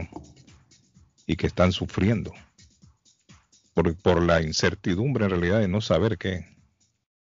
y 1.27 1.35
que 1.35 1.45
están 1.45 1.71
sufriendo 1.71 2.33
por, 3.75 3.95
por 3.97 4.23
la 4.23 4.41
incertidumbre 4.41 5.25
en 5.25 5.31
realidad 5.31 5.59
de 5.59 5.67
no 5.67 5.81
saber 5.81 6.17
qué, 6.17 6.47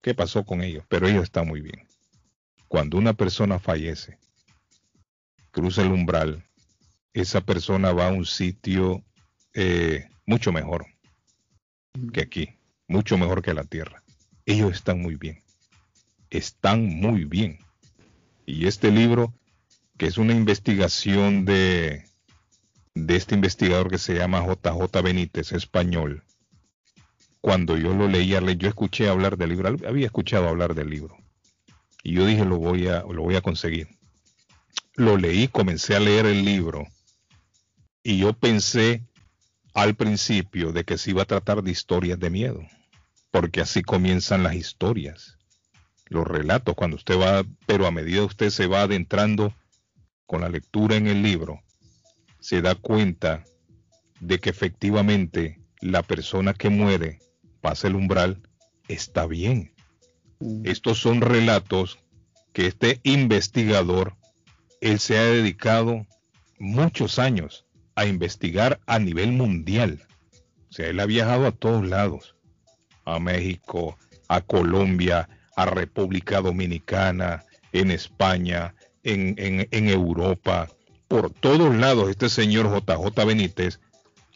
qué 0.03 0.15
pasó 0.15 0.45
con 0.45 0.63
ellos, 0.63 0.85
pero 0.87 1.09
ellos 1.09 1.23
están 1.23 1.49
muy 1.49 1.63
bien. 1.63 1.89
Cuando 2.69 2.99
una 2.99 3.15
persona 3.15 3.59
fallece, 3.59 4.19
cruza 5.51 5.83
el 5.83 5.93
umbral, 5.93 6.45
esa 7.13 7.41
persona 7.41 7.93
va 7.93 8.09
a 8.09 8.13
un 8.13 8.27
sitio 8.27 9.05
eh, 9.55 10.09
mucho 10.27 10.53
mejor 10.53 10.87
que 12.13 12.21
aquí, 12.21 12.49
mucho 12.87 13.19
mejor 13.19 13.43
que 13.43 13.55
la 13.55 13.65
tierra. 13.65 14.03
Ellos 14.47 14.73
están 14.73 15.01
muy 15.01 15.17
bien, 15.17 15.43
están 16.31 16.87
muy 16.87 17.25
bien. 17.25 17.59
Y 18.47 18.67
este 18.67 18.91
libro, 18.91 19.35
que 19.97 20.07
es 20.07 20.17
una 20.17 20.33
investigación 20.33 21.45
de, 21.45 22.05
de 22.95 23.17
este 23.17 23.35
investigador 23.35 23.91
que 23.91 23.99
se 23.99 24.15
llama 24.15 24.45
JJ 24.47 25.03
Benítez, 25.03 25.53
español, 25.53 26.23
cuando 27.41 27.77
yo 27.77 27.95
lo 27.95 28.09
leía, 28.09 28.41
yo 28.41 28.69
escuché 28.69 29.09
hablar 29.09 29.37
del 29.37 29.51
libro, 29.51 29.77
había 29.87 30.07
escuchado 30.07 30.49
hablar 30.49 30.75
del 30.75 30.91
libro. 30.91 31.17
Y 32.03 32.13
yo 32.13 32.27
dije, 32.27 32.45
lo 32.45 32.59
voy 32.59 32.89
a, 32.89 33.01
lo 33.03 33.23
voy 33.23 33.37
a 33.37 33.41
conseguir. 33.41 33.98
Lo 34.99 35.17
leí, 35.17 35.47
comencé 35.47 35.95
a 35.95 36.01
leer 36.01 36.27
el 36.27 36.45
libro. 36.45 36.85
Y 38.03 38.19
yo 38.19 38.33
pensé 38.33 39.07
al 39.73 39.95
principio 39.95 40.73
de 40.73 40.83
que 40.83 40.99
se 40.99 41.11
iba 41.11 41.23
a 41.23 41.27
tratar 41.27 41.63
de 41.63 41.71
historias 41.71 42.19
de 42.19 42.31
miedo. 42.31 42.67
Porque 43.31 43.61
así 43.61 43.83
comienzan 43.83 44.43
las 44.43 44.57
historias. 44.57 45.39
Los 46.07 46.27
relatos, 46.27 46.75
cuando 46.75 46.97
usted 46.97 47.17
va, 47.17 47.45
pero 47.65 47.87
a 47.87 47.93
medida 47.93 48.19
que 48.19 48.27
usted 48.27 48.51
se 48.51 48.67
va 48.67 48.83
adentrando 48.83 49.55
con 50.27 50.41
la 50.41 50.49
lectura 50.49 50.97
en 50.97 51.07
el 51.07 51.23
libro, 51.23 51.63
se 52.41 52.61
da 52.61 52.75
cuenta 52.75 53.45
de 54.19 54.41
que 54.41 54.51
efectivamente 54.51 55.61
la 55.81 56.03
persona 56.03 56.55
que 56.55 56.71
muere 56.71 57.21
pasa 57.61 57.87
el 57.87 57.95
umbral, 57.95 58.43
está 58.89 59.29
bien. 59.29 59.73
Estos 60.65 60.99
son 60.99 61.21
relatos 61.21 62.01
que 62.53 62.67
este 62.67 62.99
investigador, 63.05 64.18
él 64.81 64.99
se 64.99 65.19
ha 65.19 65.25
dedicado 65.25 66.07
muchos 66.59 67.19
años 67.19 67.65
a 67.95 68.07
investigar 68.07 68.81
a 68.87 68.99
nivel 68.99 69.33
mundial. 69.33 70.01
O 70.71 70.73
sea, 70.73 70.89
él 70.89 71.01
ha 71.01 71.07
viajado 71.07 71.47
a 71.47 71.53
todos 71.53 71.87
lados, 71.87 72.37
a 73.05 73.19
México, 73.19 73.99
a 74.29 74.41
Colombia, 74.41 75.29
a 75.57 75.67
República 75.67 76.41
Dominicana, 76.41 77.45
en 77.73 77.91
España, 77.91 78.75
en, 79.03 79.89
Europa, 79.89 80.69
por 81.09 81.31
todos 81.31 81.75
lados. 81.75 82.11
Este 82.11 82.29
señor 82.29 82.67
JJ 82.67 83.25
Benítez 83.25 83.81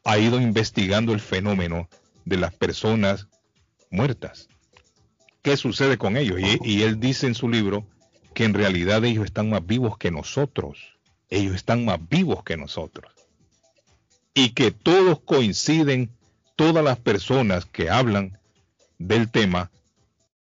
ha 0.05 0.18
ido 0.18 0.40
investigando 0.40 1.12
el 1.12 1.20
fenómeno 1.20 1.88
de 2.24 2.38
las 2.38 2.55
personas 2.55 3.28
muertas. 3.90 4.49
¿Qué 5.43 5.57
sucede 5.57 5.99
con 5.99 6.16
ellos? 6.16 6.40
Y, 6.40 6.82
él 6.82 6.99
dice 6.99 7.26
en 7.26 7.34
su 7.34 7.49
libro 7.49 7.86
que 8.34 8.44
en 8.44 8.54
realidad 8.54 9.04
ellos 9.04 9.24
están 9.24 9.50
más 9.50 9.66
vivos 9.66 9.98
que 9.98 10.10
nosotros. 10.10 10.78
Ellos 11.28 11.54
están 11.54 11.84
más 11.84 11.98
vivos 12.08 12.42
que 12.44 12.56
nosotros. 12.56 13.12
Y 14.34 14.50
que 14.50 14.70
todos 14.70 15.20
coinciden, 15.20 16.10
todas 16.56 16.84
las 16.84 16.98
personas 16.98 17.66
que 17.66 17.90
hablan 17.90 18.38
del 18.98 19.30
tema, 19.30 19.70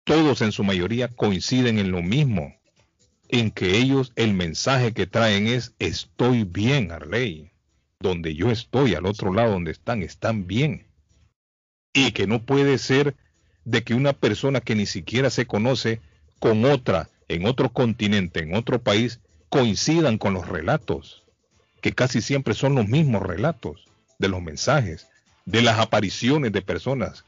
todos 0.05 0.43
en 0.43 0.53
su 0.53 0.65
mayoría 0.65 1.09
coinciden 1.09 1.79
en 1.79 1.91
lo 1.91 2.03
mismo, 2.03 2.55
en 3.29 3.51
que 3.51 3.77
ellos 3.77 4.13
el 4.17 4.35
mensaje 4.35 4.93
que 4.93 5.07
traen 5.07 5.47
es 5.47 5.75
estoy 5.79 6.45
bien, 6.45 6.93
Arley. 6.93 7.51
Donde 7.99 8.35
yo 8.35 8.51
estoy, 8.51 8.95
al 8.95 9.07
otro 9.07 9.33
lado 9.33 9.53
donde 9.53 9.71
están, 9.73 10.03
están 10.03 10.47
bien 10.47 10.87
y 11.97 12.13
que 12.13 12.27
no 12.27 12.45
puede 12.45 12.77
ser 12.77 13.17
de 13.65 13.83
que 13.83 13.95
una 13.95 14.13
persona 14.13 14.61
que 14.61 14.75
ni 14.75 14.85
siquiera 14.85 15.31
se 15.31 15.47
conoce 15.47 16.01
con 16.39 16.67
otra 16.67 17.09
en 17.29 17.47
otro 17.47 17.73
continente, 17.73 18.41
en 18.41 18.55
otro 18.55 18.81
país, 18.81 19.21
coincidan 19.49 20.19
con 20.19 20.35
los 20.35 20.49
relatos, 20.49 21.25
que 21.81 21.93
casi 21.93 22.21
siempre 22.21 22.55
son 22.55 22.75
los 22.75 22.89
mismos 22.89 23.23
relatos 23.23 23.87
de 24.19 24.29
los 24.29 24.43
mensajes, 24.43 25.09
de 25.45 25.63
las 25.63 25.79
apariciones 25.79 26.53
de 26.53 26.63
personas. 26.63 27.25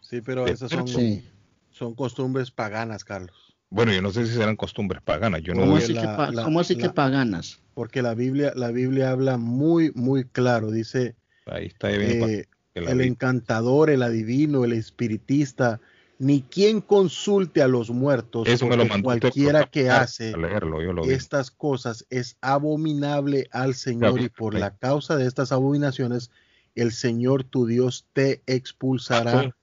Sí, 0.00 0.20
pero 0.20 0.46
esas 0.46 0.70
son, 0.70 0.88
sí. 0.88 1.24
son 1.70 1.94
costumbres 1.94 2.50
paganas, 2.50 3.04
Carlos. 3.04 3.54
Bueno, 3.70 3.92
yo 3.92 4.02
no 4.02 4.10
sé 4.10 4.26
si 4.26 4.34
serán 4.34 4.56
costumbres 4.56 5.00
paganas. 5.02 5.42
Yo 5.42 5.54
no 5.54 5.62
¿Cómo, 5.62 5.76
así, 5.76 5.94
la, 5.94 6.00
que, 6.02 6.06
pa 6.08 6.30
la, 6.30 6.42
¿cómo 6.44 6.60
así 6.60 6.74
la, 6.74 6.82
que 6.82 6.90
paganas? 6.90 7.60
Porque 7.72 8.02
la 8.02 8.14
Biblia, 8.14 8.52
la 8.54 8.70
Biblia 8.70 9.10
habla 9.10 9.38
muy, 9.38 9.92
muy 9.94 10.24
claro. 10.24 10.70
Dice, 10.70 11.14
Ahí 11.46 11.66
está 11.66 11.90
eh, 11.90 12.46
el 12.74 13.00
encantador, 13.00 13.88
el 13.88 14.02
adivino, 14.02 14.64
el 14.64 14.72
espiritista, 14.72 15.80
ni 16.18 16.42
quien 16.42 16.80
consulte 16.80 17.62
a 17.62 17.68
los 17.68 17.90
muertos, 17.90 18.48
Eso 18.48 18.66
me 18.66 18.76
lo 18.76 18.86
mandó 18.86 19.04
cualquiera 19.04 19.66
que 19.66 19.90
hace 19.90 20.36
leerlo, 20.36 20.82
yo 20.82 20.92
lo 20.92 21.04
estas 21.04 21.50
cosas 21.50 22.06
es 22.10 22.36
abominable 22.40 23.48
al 23.50 23.74
Señor 23.74 24.20
y 24.20 24.28
por 24.28 24.54
la 24.54 24.76
causa 24.76 25.16
de 25.16 25.26
estas 25.26 25.52
abominaciones 25.52 26.30
el 26.74 26.92
Señor 26.92 27.44
tu 27.44 27.66
Dios 27.66 28.06
te 28.12 28.42
expulsará. 28.46 29.54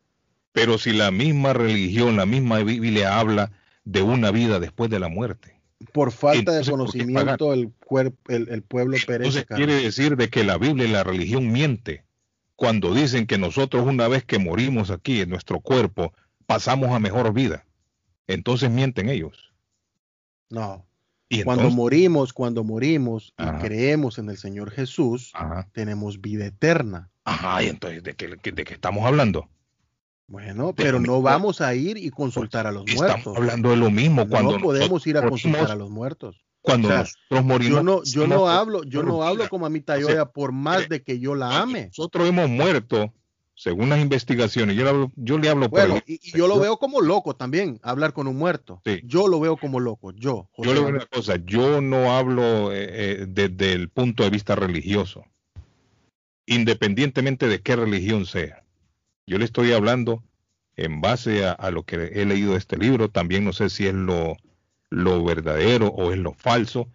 Pero 0.52 0.78
si 0.78 0.92
la 0.92 1.12
misma 1.12 1.54
religión, 1.54 2.18
la 2.18 2.26
misma 2.26 2.60
Biblia 2.64 3.20
habla 3.20 3.52
de 3.86 4.02
una 4.02 4.32
vida 4.32 4.60
después 4.60 4.90
de 4.90 5.00
la 5.00 5.08
muerte. 5.08 5.60
Por 5.94 6.12
falta 6.12 6.40
Entonces, 6.40 6.66
de 6.66 6.72
conocimiento 6.72 7.54
el, 7.54 7.72
el, 8.28 8.50
el, 8.50 8.62
pueblo 8.64 8.98
perece. 9.08 9.40
Entonces 9.40 9.46
quiere 9.46 9.76
decir 9.76 10.18
de 10.18 10.30
que 10.30 10.44
la 10.44 10.58
Biblia 10.58 10.86
y 10.86 10.92
la 10.92 11.06
religión 11.06 11.52
miente 11.52 12.04
cuando 12.58 12.94
dicen 12.94 13.26
que 13.26 13.38
nosotros 13.38 13.88
una 13.88 14.10
vez 14.10 14.26
que 14.26 14.38
morimos 14.38 14.92
aquí 14.92 15.22
en 15.22 15.30
nuestro 15.30 15.62
cuerpo 15.62 16.12
pasamos 16.50 16.90
a 16.90 16.98
mejor 16.98 17.32
vida. 17.32 17.64
Entonces 18.26 18.72
mienten 18.72 19.08
ellos. 19.08 19.54
No. 20.50 20.84
¿Y 21.30 21.44
cuando 21.44 21.70
morimos, 21.70 22.34
cuando 22.34 22.64
morimos 22.64 23.36
Ajá. 23.38 23.60
y 23.60 23.68
creemos 23.68 24.18
en 24.18 24.30
el 24.30 24.38
Señor 24.38 24.72
Jesús, 24.72 25.30
Ajá. 25.36 25.70
tenemos 25.74 26.22
vida 26.22 26.48
eterna. 26.48 27.12
Ajá, 27.24 27.62
y 27.62 27.68
entonces, 27.68 28.02
¿de 28.02 28.16
qué, 28.16 28.28
de 28.28 28.64
qué 28.64 28.74
estamos 28.74 29.06
hablando? 29.06 29.48
Bueno, 30.26 30.74
pero 30.76 31.00
no 31.00 31.22
vamos 31.22 31.62
a 31.62 31.76
ir 31.76 31.98
y 31.98 32.10
consultar 32.10 32.66
a 32.66 32.72
los 32.72 32.82
estamos 32.88 33.00
muertos. 33.00 33.20
Estamos 33.20 33.38
hablando 33.38 33.70
de 33.70 33.78
lo 33.78 33.92
mismo. 33.92 34.28
Cuando 34.28 34.54
no 34.54 34.60
podemos 34.60 35.06
ir 35.06 35.20
a 35.20 35.30
consultar 35.30 35.70
a 35.70 35.76
los 35.76 35.92
muertos. 35.92 36.44
Cuando 36.62 36.88
o 36.88 36.92
sea, 36.92 37.00
nosotros 37.02 37.46
morimos. 37.46 37.78
Yo 37.78 37.84
no, 37.84 38.04
yo 38.04 38.28
no 38.28 38.50
hablo, 38.50 38.84
yo 38.86 39.04
no 39.04 39.22
hablo 39.22 39.48
como 39.50 39.66
mamita 39.66 40.00
Yoya 40.00 40.26
por 40.26 40.52
más 40.52 40.90
de 40.90 41.04
que 41.04 41.20
yo 41.20 41.36
la 41.36 41.62
ame. 41.62 41.86
Nosotros 41.96 42.28
hemos 42.28 42.50
muerto, 42.50 43.14
según 43.60 43.90
las 43.90 44.00
investigaciones, 44.00 44.78
yo 44.78 44.86
le 44.86 44.90
hablo, 44.90 45.12
yo 45.18 45.38
le 45.38 45.50
hablo 45.50 45.68
Bueno, 45.68 45.96
por 45.96 46.04
y, 46.08 46.18
y 46.24 46.32
yo 46.32 46.48
lo 46.48 46.62
veo 46.62 46.78
como 46.78 47.02
loco 47.02 47.36
también, 47.36 47.78
hablar 47.84 48.14
con 48.14 48.26
un 48.28 48.38
muerto. 48.38 48.82
Sí. 48.86 49.02
Yo 49.04 49.28
lo 49.28 49.42
veo 49.42 49.58
como 49.58 49.82
loco, 49.82 50.14
yo. 50.14 50.50
Yo 50.58 50.74
le 50.74 50.80
digo 50.80 50.88
una 50.88 51.06
cosa, 51.08 51.36
yo 51.44 51.82
no 51.82 52.14
hablo 52.14 52.72
eh, 52.72 52.88
eh, 52.90 53.26
desde 53.28 53.74
el 53.74 53.90
punto 53.90 54.24
de 54.24 54.30
vista 54.30 54.56
religioso, 54.56 55.26
independientemente 56.46 57.50
de 57.50 57.62
qué 57.62 57.76
religión 57.76 58.26
sea. 58.26 58.64
Yo 59.28 59.38
le 59.38 59.44
estoy 59.44 59.74
hablando 59.74 60.24
en 60.78 61.02
base 61.02 61.46
a, 61.46 61.52
a 61.52 61.70
lo 61.70 61.84
que 61.84 61.98
he 62.14 62.24
leído 62.24 62.54
de 62.54 62.60
este 62.60 62.78
libro, 62.78 63.10
también 63.10 63.44
no 63.44 63.52
sé 63.52 63.70
si 63.70 63.88
es 63.88 63.94
lo, 63.94 64.38
lo 64.90 65.22
verdadero 65.22 65.88
o 65.88 66.14
es 66.14 66.18
lo 66.18 66.32
falso, 66.32 66.88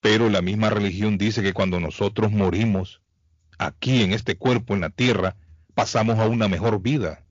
pero 0.00 0.30
la 0.30 0.40
misma 0.40 0.70
religión 0.70 1.18
dice 1.18 1.42
que 1.42 1.52
cuando 1.52 1.78
nosotros 1.78 2.32
morimos 2.32 3.02
aquí 3.58 4.00
en 4.00 4.14
este 4.14 4.38
cuerpo, 4.38 4.72
en 4.72 4.80
la 4.80 4.88
tierra, 4.88 5.36
pasamos 5.76 6.18
a 6.18 6.26
una 6.26 6.48
mejor 6.48 6.80
vida 6.80 7.22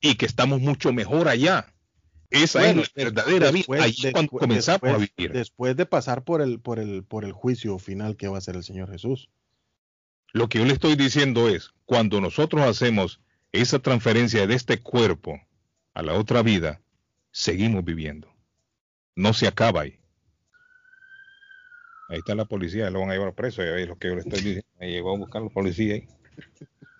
y 0.00 0.16
que 0.16 0.24
estamos 0.26 0.60
mucho 0.60 0.92
mejor 0.92 1.28
allá. 1.28 1.66
Esa 2.30 2.60
Bueno, 2.60 2.80
es 2.80 2.90
la 2.96 3.04
verdadera 3.04 3.52
después- 3.52 3.78
vida. 3.78 3.84
Ahí 3.84 3.90
es 3.90 4.00
cuando 4.12 4.20
después- 4.22 4.40
comenzamos 4.40 4.82
a 4.90 4.96
vivir. 4.96 5.32
Después 5.32 5.76
de 5.76 5.84
pasar 5.86 6.24
por 6.24 6.40
el, 6.40 6.60
por 6.60 6.78
el, 6.78 7.04
por 7.04 7.26
el 7.26 7.32
juicio 7.32 7.78
final 7.78 8.16
que 8.16 8.26
va 8.26 8.36
a 8.36 8.38
hacer 8.38 8.56
el 8.56 8.64
Señor 8.64 8.90
Jesús. 8.90 9.28
Lo 10.32 10.48
que 10.48 10.58
yo 10.60 10.64
le 10.64 10.72
estoy 10.72 10.96
diciendo 10.96 11.50
es, 11.50 11.72
cuando 11.84 12.22
nosotros 12.22 12.62
hacemos 12.62 13.20
esa 13.52 13.80
transferencia 13.80 14.46
de 14.46 14.54
este 14.54 14.80
cuerpo 14.80 15.38
a 15.92 16.00
la 16.02 16.14
otra 16.14 16.42
vida, 16.42 16.80
seguimos 17.32 17.84
viviendo. 17.84 18.34
No 19.14 19.34
se 19.34 19.46
acaba 19.46 19.82
ahí. 19.82 19.98
Ahí 22.08 22.18
está 22.18 22.34
la 22.34 22.46
policía, 22.46 22.88
lo 22.90 23.00
van 23.00 23.10
a 23.10 23.12
llevar 23.12 23.34
preso, 23.34 23.60
ahí 23.60 23.82
es 23.82 23.88
lo 23.88 23.98
que 23.98 24.08
yo 24.08 24.14
le 24.14 24.20
estoy 24.22 24.38
diciendo. 24.40 24.66
Me 24.80 24.90
llegó 24.90 25.14
a 25.14 25.18
buscar 25.18 25.42
la 25.42 25.50
policía 25.50 25.96
ahí. 25.96 26.08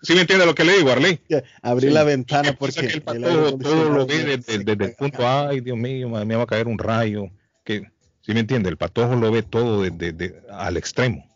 ¿Sí 0.01 0.13
me 0.13 0.21
entiende 0.21 0.45
lo 0.45 0.53
que 0.53 0.65
le 0.65 0.77
digo, 0.77 0.91
Arley? 0.91 1.19
Abrí 1.61 1.89
la 1.89 2.03
ventana 2.03 2.53
Porque 2.59 2.81
el 2.81 3.01
patojo 3.01 3.57
todo 3.57 3.89
lo 3.89 4.05
ve 4.05 4.23
desde, 4.37 4.59
desde 4.63 4.85
el 4.85 4.95
punto, 4.95 5.27
ay 5.27 5.61
Dios 5.61 5.77
mío, 5.77 6.09
me 6.09 6.35
va 6.35 6.43
a 6.43 6.47
caer 6.47 6.67
un 6.67 6.77
rayo. 6.77 7.27
Que, 7.63 7.89
¿Sí 8.21 8.33
me 8.33 8.41
entiende? 8.41 8.69
El 8.69 8.77
patojo 8.77 9.15
lo 9.15 9.31
ve 9.31 9.43
todo 9.43 9.81
desde 9.81 10.11
desde- 10.11 10.41
al 10.51 10.75
extremo. 10.77 11.29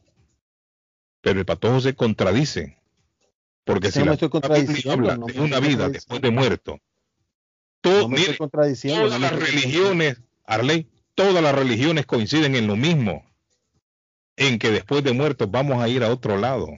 Pero 1.21 1.39
el 1.39 1.45
patojo 1.45 1.79
se 1.79 1.95
contradice. 1.95 2.77
Porque 3.63 3.91
si 3.91 3.99
no 3.99 4.05
la 4.05 4.11
me 4.11 4.13
estoy 4.15 4.29
contradiciendo, 4.29 4.91
habla 4.91 5.17
no 5.17 5.25
de 5.25 5.39
una 5.41 5.59
vida 5.59 5.89
después 5.89 6.21
de 6.21 6.31
muerto, 6.31 6.79
todo, 7.81 8.03
No 8.03 8.07
me 8.09 8.15
mire, 8.15 8.31
estoy 8.31 8.37
contradiciendo. 8.37 9.01
todas 9.01 9.13
no 9.13 9.19
me 9.19 9.31
las 9.31 9.41
estoy 9.41 9.55
religiones, 9.59 10.21
Arley, 10.45 10.87
todas 11.15 11.43
las 11.43 11.53
religiones 11.53 12.05
coinciden 12.05 12.55
en 12.55 12.67
lo 12.67 12.77
mismo, 12.77 13.25
en 14.37 14.57
que 14.59 14.71
después 14.71 15.03
de 15.03 15.11
muertos 15.11 15.51
vamos 15.51 15.83
a 15.83 15.89
ir 15.89 16.03
a 16.03 16.09
otro 16.11 16.37
lado, 16.37 16.69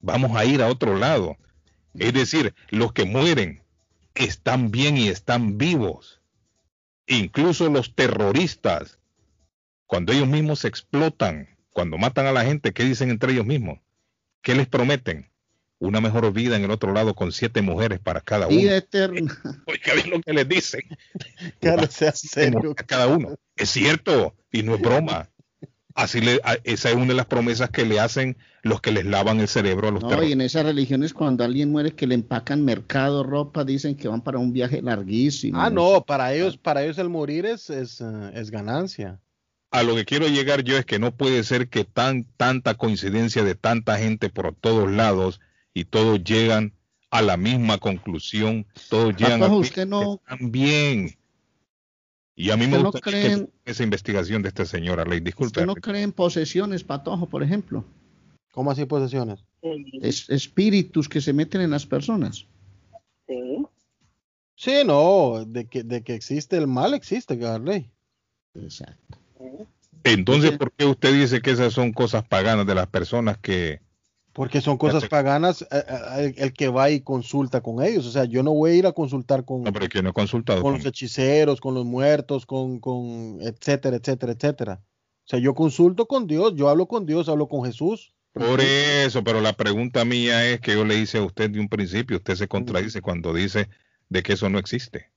vamos 0.00 0.36
a 0.36 0.44
ir 0.44 0.62
a 0.62 0.68
otro 0.68 0.96
lado. 0.96 1.36
Es 1.94 2.12
decir, 2.12 2.54
los 2.70 2.92
que 2.92 3.04
mueren 3.04 3.62
están 4.14 4.70
bien 4.70 4.96
y 4.96 5.08
están 5.08 5.58
vivos. 5.58 6.20
Incluso 7.06 7.68
los 7.68 7.94
terroristas, 7.94 8.98
cuando 9.86 10.12
ellos 10.12 10.28
mismos 10.28 10.60
se 10.60 10.68
explotan, 10.68 11.56
cuando 11.70 11.98
matan 11.98 12.26
a 12.26 12.32
la 12.32 12.44
gente, 12.44 12.72
¿qué 12.72 12.84
dicen 12.84 13.10
entre 13.10 13.32
ellos 13.32 13.46
mismos? 13.46 13.78
¿Qué 14.42 14.54
les 14.54 14.66
prometen? 14.66 15.30
Una 15.78 16.00
mejor 16.00 16.32
vida 16.32 16.56
en 16.56 16.64
el 16.64 16.70
otro 16.70 16.92
lado 16.92 17.14
con 17.14 17.32
siete 17.32 17.60
mujeres 17.60 18.00
para 18.00 18.22
cada 18.22 18.46
uno. 18.46 18.56
Vida 18.56 18.76
eterna. 18.76 19.38
Oiga 19.66 19.94
bien 19.94 20.10
lo 20.10 20.20
que 20.20 20.32
les 20.32 20.48
dicen. 20.48 20.80
Carlos, 21.60 21.90
sea 21.94 22.12
serio. 22.12 22.74
A 22.76 22.82
cada 22.82 23.06
uno. 23.06 23.36
Es 23.56 23.70
cierto, 23.70 24.34
y 24.50 24.62
no 24.62 24.74
es 24.74 24.80
broma. 24.80 25.28
Así 25.96 26.20
le, 26.20 26.40
a- 26.44 26.58
esa 26.64 26.90
es 26.90 26.94
una 26.94 27.06
de 27.06 27.14
las 27.14 27.24
promesas 27.24 27.70
que 27.70 27.86
le 27.86 27.98
hacen 27.98 28.36
los 28.62 28.82
que 28.82 28.92
les 28.92 29.06
lavan 29.06 29.40
el 29.40 29.48
cerebro 29.48 29.88
a 29.88 29.90
los 29.90 30.02
No, 30.02 30.22
y 30.22 30.32
en 30.32 30.42
esas 30.42 30.66
religiones 30.66 31.14
cuando 31.14 31.42
alguien 31.42 31.72
muere 31.72 31.94
que 31.94 32.06
le 32.06 32.14
empacan 32.14 32.62
mercado, 32.62 33.22
ropa, 33.22 33.64
dicen 33.64 33.96
que 33.96 34.06
van 34.06 34.20
para 34.20 34.38
un 34.38 34.52
viaje 34.52 34.82
larguísimo. 34.82 35.58
Ah, 35.58 35.70
no, 35.70 36.04
para 36.06 36.34
ellos, 36.34 36.58
para 36.58 36.84
ellos 36.84 36.98
el 36.98 37.08
morir 37.08 37.46
es, 37.46 37.70
es, 37.70 38.02
eh, 38.02 38.30
es 38.34 38.50
ganancia. 38.50 39.18
A 39.70 39.82
lo 39.82 39.94
que 39.94 40.04
quiero 40.04 40.28
llegar 40.28 40.62
yo 40.62 40.76
es 40.76 40.84
que 40.84 40.98
no 40.98 41.16
puede 41.16 41.42
ser 41.44 41.68
que 41.68 41.84
tan 41.84 42.24
tanta 42.36 42.74
coincidencia 42.74 43.42
de 43.42 43.54
tanta 43.54 43.96
gente 43.96 44.28
por 44.28 44.54
todos 44.54 44.90
lados 44.90 45.40
y 45.72 45.84
todos 45.84 46.22
llegan 46.22 46.74
a 47.10 47.22
la 47.22 47.38
misma 47.38 47.78
conclusión, 47.78 48.66
todos 48.90 49.16
llegan 49.16 49.40
Patojo, 49.40 49.56
a 49.56 49.60
usted 49.60 49.86
no, 49.86 50.20
están 50.22 50.52
bien. 50.52 51.16
Y 52.38 52.50
a 52.50 52.56
mí 52.56 52.66
me 52.66 52.76
¿Usted 52.76 52.82
no 52.82 52.92
gustaría 52.92 53.22
cree 53.22 53.46
que 53.64 53.70
esa 53.70 53.82
investigación 53.82 54.42
de 54.42 54.48
esta 54.48 54.66
señora 54.66 55.04
Ley, 55.06 55.20
disculpe. 55.20 55.60
usted 55.60 55.66
no 55.66 55.74
cree 55.74 56.02
en 56.02 56.12
posesiones, 56.12 56.84
Patojo, 56.84 57.26
por 57.26 57.42
ejemplo. 57.42 57.82
¿Cómo 58.52 58.70
así 58.70 58.84
posesiones? 58.84 59.42
Es, 60.02 60.28
espíritus 60.28 61.08
que 61.08 61.22
se 61.22 61.32
meten 61.32 61.62
en 61.62 61.70
las 61.70 61.86
personas. 61.86 62.46
Sí. 63.26 63.66
Sí, 64.54 64.72
no, 64.86 65.44
de 65.46 65.66
que, 65.66 65.82
de 65.82 66.02
que 66.02 66.14
existe 66.14 66.56
el 66.56 66.66
mal, 66.66 66.94
existe, 66.94 67.36
Garley. 67.36 67.90
Exacto. 68.54 69.18
Entonces, 70.04 70.56
¿por 70.56 70.72
qué 70.72 70.84
usted 70.84 71.12
dice 71.18 71.40
que 71.40 71.50
esas 71.50 71.72
son 71.72 71.92
cosas 71.92 72.26
paganas 72.26 72.66
de 72.66 72.74
las 72.74 72.86
personas 72.86 73.38
que... 73.38 73.80
Porque 74.36 74.60
son 74.60 74.76
cosas 74.76 75.08
paganas 75.08 75.62
eh, 75.62 75.66
eh, 75.72 75.84
el, 76.18 76.34
el 76.36 76.52
que 76.52 76.68
va 76.68 76.90
y 76.90 77.00
consulta 77.00 77.62
con 77.62 77.82
ellos. 77.82 78.04
O 78.04 78.10
sea, 78.10 78.26
yo 78.26 78.42
no 78.42 78.52
voy 78.52 78.72
a 78.72 78.74
ir 78.74 78.86
a 78.86 78.92
consultar 78.92 79.46
con, 79.46 79.62
No, 79.62 79.72
pero 79.72 79.88
que 79.88 80.02
no 80.02 80.10
he 80.10 80.12
consultado 80.12 80.60
con 80.60 80.72
con- 80.74 80.78
los 80.82 80.86
hechiceros, 80.86 81.58
con 81.58 81.72
los 81.72 81.86
muertos, 81.86 82.44
con, 82.44 82.78
con 82.78 83.38
etcétera, 83.40 83.96
etcétera, 83.96 84.32
etcétera. 84.32 84.82
O 85.24 85.28
sea, 85.28 85.38
yo 85.38 85.54
consulto 85.54 86.06
con 86.06 86.26
Dios, 86.26 86.52
yo 86.54 86.68
hablo 86.68 86.86
con 86.86 87.06
Dios, 87.06 87.30
hablo 87.30 87.48
con 87.48 87.64
Jesús. 87.64 88.12
Por 88.34 88.60
eso, 88.60 89.24
pero 89.24 89.40
la 89.40 89.54
pregunta 89.54 90.04
mía 90.04 90.46
es 90.46 90.60
que 90.60 90.74
yo 90.74 90.84
le 90.84 90.98
hice 90.98 91.16
a 91.16 91.22
usted 91.22 91.48
de 91.48 91.58
un 91.58 91.70
principio, 91.70 92.18
usted 92.18 92.34
se 92.34 92.46
contradice 92.46 93.00
cuando 93.00 93.32
dice 93.32 93.70
de 94.10 94.22
que 94.22 94.34
eso 94.34 94.50
no 94.50 94.58
existe. 94.58 95.10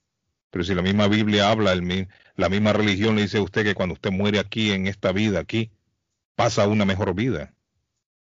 Pero 0.49 0.63
si 0.63 0.73
la 0.73 0.81
misma 0.81 1.09
Biblia 1.09 1.51
habla, 1.51 1.73
el 1.73 2.07
la 2.35 2.47
misma 2.47 2.71
religión 2.71 3.17
le 3.17 3.23
dice 3.23 3.39
a 3.39 3.41
usted 3.41 3.65
que 3.65 3.75
cuando 3.75 3.93
usted 3.93 4.11
muere 4.11 4.39
aquí, 4.39 4.71
en 4.71 4.87
esta 4.87 5.11
vida, 5.11 5.39
aquí, 5.41 5.71
pasa 6.35 6.69
una 6.69 6.85
mejor 6.85 7.13
vida. 7.13 7.53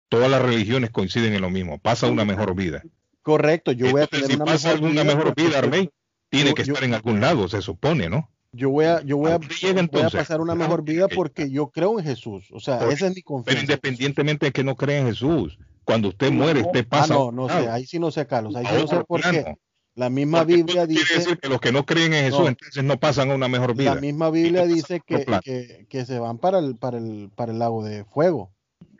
Todas 0.09 0.29
las 0.31 0.41
religiones 0.41 0.89
coinciden 0.89 1.33
en 1.33 1.41
lo 1.41 1.49
mismo, 1.49 1.79
pasa 1.79 2.07
una 2.07 2.23
mejor 2.25 2.55
vida. 2.55 2.83
Correcto, 3.21 3.73
yo 3.73 3.91
voy 3.91 4.01
a 4.01 4.07
tener 4.07 4.27
si 4.27 4.35
una 4.35 4.45
pasa 4.45 4.69
mejor 4.69 4.75
alguna 4.85 5.01
vida 5.03 5.15
mejor 5.15 5.25
porque 5.25 5.43
vida, 5.43 5.59
Arley, 5.59 5.89
tiene 6.29 6.49
yo- 6.49 6.55
que 6.55 6.63
yo- 6.63 6.73
estar 6.73 6.87
en 6.87 6.93
algún 6.93 7.19
lado, 7.19 7.47
se 7.49 7.61
supone, 7.61 8.09
¿no? 8.09 8.29
yo 8.53 8.69
voy 8.69 8.85
a, 8.85 9.01
yo 9.01 9.17
voy 9.17 9.31
a, 9.31 9.37
voy 9.37 10.01
a 10.01 10.09
pasar 10.09 10.39
una 10.41 10.55
mejor 10.55 10.81
vida 10.81 11.07
porque 11.09 11.51
yo 11.51 11.67
creo 11.69 11.99
en 11.99 12.05
Jesús. 12.05 12.47
O 12.51 12.59
sea, 12.59 12.77
esa 12.89 13.07
es 13.07 13.15
mi 13.15 13.21
Pero 13.21 13.25
confianza. 13.25 13.61
independientemente 13.61 14.45
de 14.47 14.51
que 14.51 14.63
no 14.63 14.75
crea 14.75 14.99
en 14.99 15.07
Jesús, 15.07 15.59
cuando 15.83 16.07
usted 16.07 16.31
muere, 16.31 16.61
usted 16.61 16.85
Ah, 16.85 16.89
pasa 16.89 17.13
a 17.13 17.17
no, 17.17 17.31
no 17.31 17.49
sé, 17.49 17.69
ahí 17.69 17.85
sí 17.85 17.99
no 17.99 18.09
sé, 18.09 18.25
Carlos, 18.25 18.55
ahí 18.55 18.65
sí 18.65 18.73
no 18.73 18.87
sé 18.87 19.03
por 19.03 19.21
qué. 19.21 19.55
La 19.93 20.09
misma 20.09 20.39
Porque 20.39 20.55
Biblia 20.57 20.81
entonces 20.83 20.87
quiere 20.87 21.01
dice, 21.01 21.19
decir 21.19 21.39
que 21.39 21.49
los 21.49 21.59
que 21.59 21.71
no 21.71 21.85
creen 21.85 22.13
en 22.13 22.25
Jesús 22.25 22.39
No. 22.41 22.47
entonces 22.47 22.83
no 22.83 22.99
pasan 22.99 23.31
a 23.31 23.35
una 23.35 23.47
mejor 23.47 23.75
vida. 23.75 23.95
la 23.95 24.01
misma 24.01 24.29
Biblia 24.29 24.65
dice 24.65 25.01
que, 25.05 25.25
que, 25.43 25.85
que 25.89 26.05
se 26.05 26.17
van 26.19 26.37
para 26.37 26.59
el, 26.59 26.77
para 26.77 26.97
el, 26.97 27.29
para 27.35 27.51
el 27.51 27.59
lago 27.59 27.83
de 27.83 28.05
fuego. 28.05 28.51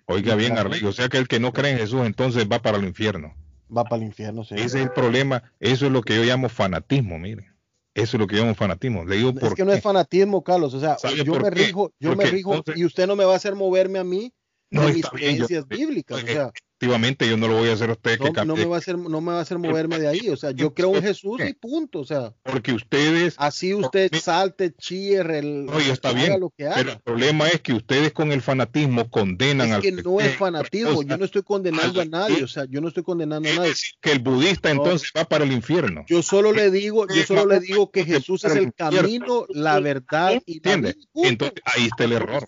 Oiga 0.08 0.36
bien. 0.36 0.58
Arley, 0.58 0.84
o 0.86 0.92
sea 0.94 1.10
que 1.10 1.18
el 1.18 1.28
que 1.28 1.40
no 1.40 1.52
cree 1.54 1.72
en 1.72 1.78
Jesús 1.80 2.02
entonces 2.06 2.48
va 2.52 2.60
para 2.62 2.78
el 2.78 2.86
infierno. 2.86 3.36
Va 3.76 3.84
para 3.84 3.98
el 3.98 4.08
infierno, 4.08 4.44
sí. 4.46 4.56
Ese 4.56 4.66
es 4.80 4.86
el 4.86 4.92
problema, 4.92 5.44
eso 5.60 5.86
es 5.86 5.92
lo 5.92 6.02
que 6.02 6.16
yo 6.16 6.24
llamo 6.24 6.48
fanatismo, 6.48 7.20
mire. 7.20 7.52
Eso 7.94 8.16
es 8.16 8.20
lo 8.22 8.28
que 8.28 8.36
yo 8.38 8.44
llamo 8.44 8.56
fanatismo. 8.56 9.04
Le 9.04 9.18
digo 9.18 9.32
Es 9.32 9.40
por 9.40 9.56
que 9.56 9.66
no 9.66 9.74
es 9.74 9.82
fanatismo, 9.82 10.44
Carlos. 10.44 10.74
O 10.74 10.80
sea, 10.80 10.98
¿Sabe 10.98 11.24
yo 11.26 11.34
me 11.40 11.50
rijo, 11.50 11.92
yo 12.00 12.16
me 12.16 12.26
rijo 12.26 12.64
y 12.76 12.86
usted 12.86 13.08
no 13.08 13.16
me 13.16 13.26
va 13.26 13.34
a 13.34 13.38
hacer 13.38 13.56
moverme 13.56 14.00
a 14.00 14.04
mí 14.04 14.34
No, 14.70 14.82
de 14.82 14.94
mis 14.94 15.04
está 15.04 15.16
bien, 15.18 15.38
yo- 15.38 15.46
creencias 15.48 15.68
bíblicas. 15.68 16.24
O 16.24 16.26
sea, 16.28 16.52
efectivamente 16.80 17.28
yo 17.28 17.38
no 17.38 17.48
lo 17.48 17.58
voy 17.58 17.70
a 17.70 17.74
hacer 17.74 17.90
a 17.90 17.94
usted 17.94 18.18
que 18.20 18.24
no, 18.26 18.30
no 18.30 18.34
cambie, 18.34 18.56
me 18.58 18.66
va 18.66 18.76
a 18.76 18.80
hacer, 18.80 18.98
no 19.00 19.20
me 19.22 19.32
va 19.32 19.40
a 19.40 19.42
hacer 19.42 19.58
moverme 19.58 19.98
de 20.00 20.08
ahí. 20.08 20.30
O 20.30 20.38
sea, 20.38 20.52
yo 20.52 20.74
creo 20.76 20.96
en 20.96 21.02
Jesús 21.02 21.42
y 21.48 21.54
punto. 21.54 22.00
O 22.00 22.06
sea, 22.06 22.36
porque 22.44 22.72
ustedes 22.72 23.34
así 23.38 23.74
usted 23.74 24.12
salte, 24.16 24.74
chille, 24.76 25.24
rel- 25.24 25.66
No, 25.66 25.80
y 25.82 25.90
está 25.90 26.14
bien, 26.14 26.40
lo 26.40 26.50
que 26.50 26.66
pero 26.66 26.72
haga. 26.74 26.92
el 26.94 27.00
problema 27.00 27.48
es 27.48 27.62
que 27.62 27.74
ustedes 27.74 28.14
con 28.14 28.32
el 28.32 28.42
fanatismo 28.44 29.10
condenan 29.10 29.70
Es 29.70 29.74
al 29.74 29.82
que 29.82 29.92
no 29.92 30.20
es 30.20 30.36
fanatismo. 30.38 31.02
Yo 31.02 31.18
no 31.18 31.26
estoy 31.26 31.42
condenando 31.44 32.02
a 32.02 32.06
nadie. 32.06 32.44
O 32.44 32.48
sea, 32.48 32.66
yo 32.66 32.80
no 32.80 32.90
estoy 32.90 33.04
condenando 33.04 33.50
a 33.50 33.54
nadie. 33.56 33.74
que 34.02 34.12
el 34.12 34.20
budista 34.20 34.70
entonces 34.70 35.12
va 35.18 35.26
para 35.26 35.46
el 35.46 35.52
infierno. 35.52 36.06
Yo 36.08 36.22
solo 36.22 36.52
le 36.52 36.70
digo, 36.70 37.08
yo 37.08 37.24
solo 37.24 37.46
le 37.48 37.60
digo 37.60 37.92
que 37.92 38.06
Jesús 38.06 38.44
es 38.46 38.56
el 38.56 38.74
camino, 38.74 39.46
la 39.50 39.80
verdad 39.80 40.42
y 40.46 40.54
la 40.54 40.74
¿Entiende? 40.74 40.94
vida. 41.14 41.28
Entonces 41.30 41.62
ahí 41.66 41.86
está 41.88 42.04
el 42.04 42.12
No 42.12 42.16
error. 42.18 42.46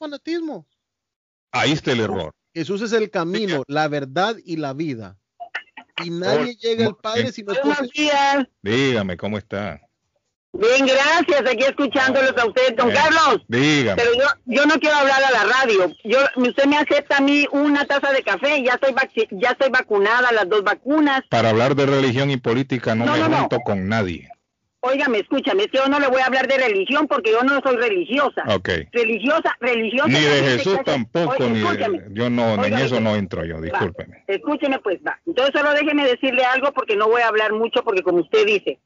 Ahí 1.51 1.71
está 1.71 1.91
el 1.93 2.01
error. 2.01 2.35
Jesús 2.53 2.81
es 2.81 2.93
el 2.93 3.09
camino, 3.09 3.63
la 3.67 3.87
verdad 3.87 4.35
y 4.43 4.57
la 4.57 4.73
vida. 4.73 5.17
Y 6.03 6.09
nadie 6.09 6.55
Oh, 6.57 6.59
llega 6.61 6.85
al 6.87 6.95
Padre 6.95 7.31
si 7.31 7.43
no 7.43 7.51
es 7.53 7.59
por 7.59 7.67
Buenos 7.73 7.91
días. 7.91 8.45
Dígame 8.61 9.17
cómo 9.17 9.37
está. 9.37 9.81
Bien, 10.53 10.85
gracias. 10.87 11.41
Aquí 11.41 11.63
escuchándolos 11.63 12.33
a 12.37 12.45
ustedes, 12.47 12.75
don 12.75 12.89
Eh, 12.89 12.93
Carlos. 12.95 13.43
Dígame. 13.47 14.01
Pero 14.01 14.13
yo, 14.17 14.25
yo 14.45 14.65
no 14.65 14.79
quiero 14.79 14.95
hablar 14.95 15.21
a 15.23 15.31
la 15.31 15.43
radio. 15.43 15.93
Yo, 16.03 16.19
usted 16.37 16.65
me 16.65 16.77
acepta 16.77 17.17
a 17.17 17.21
mí 17.21 17.45
una 17.51 17.85
taza 17.85 18.11
de 18.11 18.23
café. 18.23 18.63
Ya 18.63 18.73
estoy, 18.73 18.93
vac- 18.93 19.27
ya 19.31 19.49
estoy 19.51 19.69
vacunada, 19.69 20.31
las 20.31 20.49
dos 20.49 20.63
vacunas. 20.63 21.21
Para 21.29 21.49
hablar 21.51 21.75
de 21.75 21.85
religión 21.85 22.31
y 22.31 22.37
política 22.37 22.95
no, 22.95 23.05
No, 23.05 23.11
me 23.13 23.19
no, 23.19 23.29
no. 23.29 23.37
junto 23.41 23.59
con 23.59 23.87
nadie. 23.87 24.27
Óigame, 24.81 25.19
escúchame, 25.19 25.63
es 25.63 25.71
que 25.71 25.77
yo 25.77 25.87
no 25.89 25.99
le 25.99 26.07
voy 26.07 26.21
a 26.21 26.27
hablar 26.27 26.47
de 26.47 26.57
religión 26.57 27.05
porque 27.07 27.31
yo 27.31 27.43
no 27.43 27.59
soy 27.61 27.75
religiosa. 27.75 28.43
Ok. 28.47 28.69
Religiosa, 28.93 29.57
religiosa. 29.59 30.07
Ni 30.07 30.21
de 30.21 30.41
Jesús 30.43 30.77
tampoco, 30.85 31.31
Oye, 31.37 31.49
ni 31.49 31.59
de- 31.59 32.07
yo 32.11 32.29
no, 32.29 32.63
en 32.63 32.73
eso 32.75 33.01
no 33.01 33.15
entro 33.17 33.43
yo, 33.43 33.55
Va, 33.55 33.61
discúlpeme. 33.61 34.23
Escúcheme 34.27 34.79
pues, 34.79 34.99
va. 35.05 35.19
Entonces 35.25 35.53
solo 35.53 35.73
déjeme 35.73 36.05
decirle 36.07 36.45
algo 36.45 36.71
porque 36.71 36.95
no 36.95 37.09
voy 37.09 37.21
a 37.21 37.27
hablar 37.27 37.51
mucho 37.51 37.83
porque 37.83 38.03
como 38.03 38.19
usted 38.21 38.45
dice, 38.45 38.79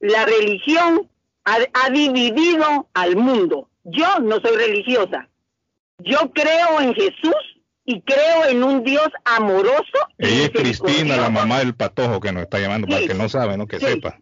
la 0.00 0.24
religión 0.26 1.08
ha, 1.44 1.58
ha 1.74 1.90
dividido 1.90 2.88
al 2.94 3.14
mundo. 3.14 3.68
Yo 3.84 4.18
no 4.18 4.40
soy 4.40 4.56
religiosa. 4.56 5.28
Yo 6.00 6.32
creo 6.34 6.80
en 6.80 6.92
Jesús 6.94 7.36
y 7.84 8.00
creo 8.02 8.46
en 8.48 8.64
un 8.64 8.82
Dios 8.82 9.08
amoroso. 9.24 9.84
Ella 10.18 10.44
es 10.44 10.50
Cristina, 10.50 11.16
la 11.18 11.30
mamá 11.30 11.60
del 11.60 11.74
patojo 11.74 12.18
que 12.20 12.32
nos 12.32 12.42
está 12.42 12.58
llamando, 12.58 12.88
para 12.88 13.00
el 13.00 13.08
que 13.08 13.14
no 13.14 13.28
sabe, 13.28 13.56
¿no? 13.56 13.66
Que 13.68 13.78
Sí. 13.78 13.86
sepa. 13.86 14.18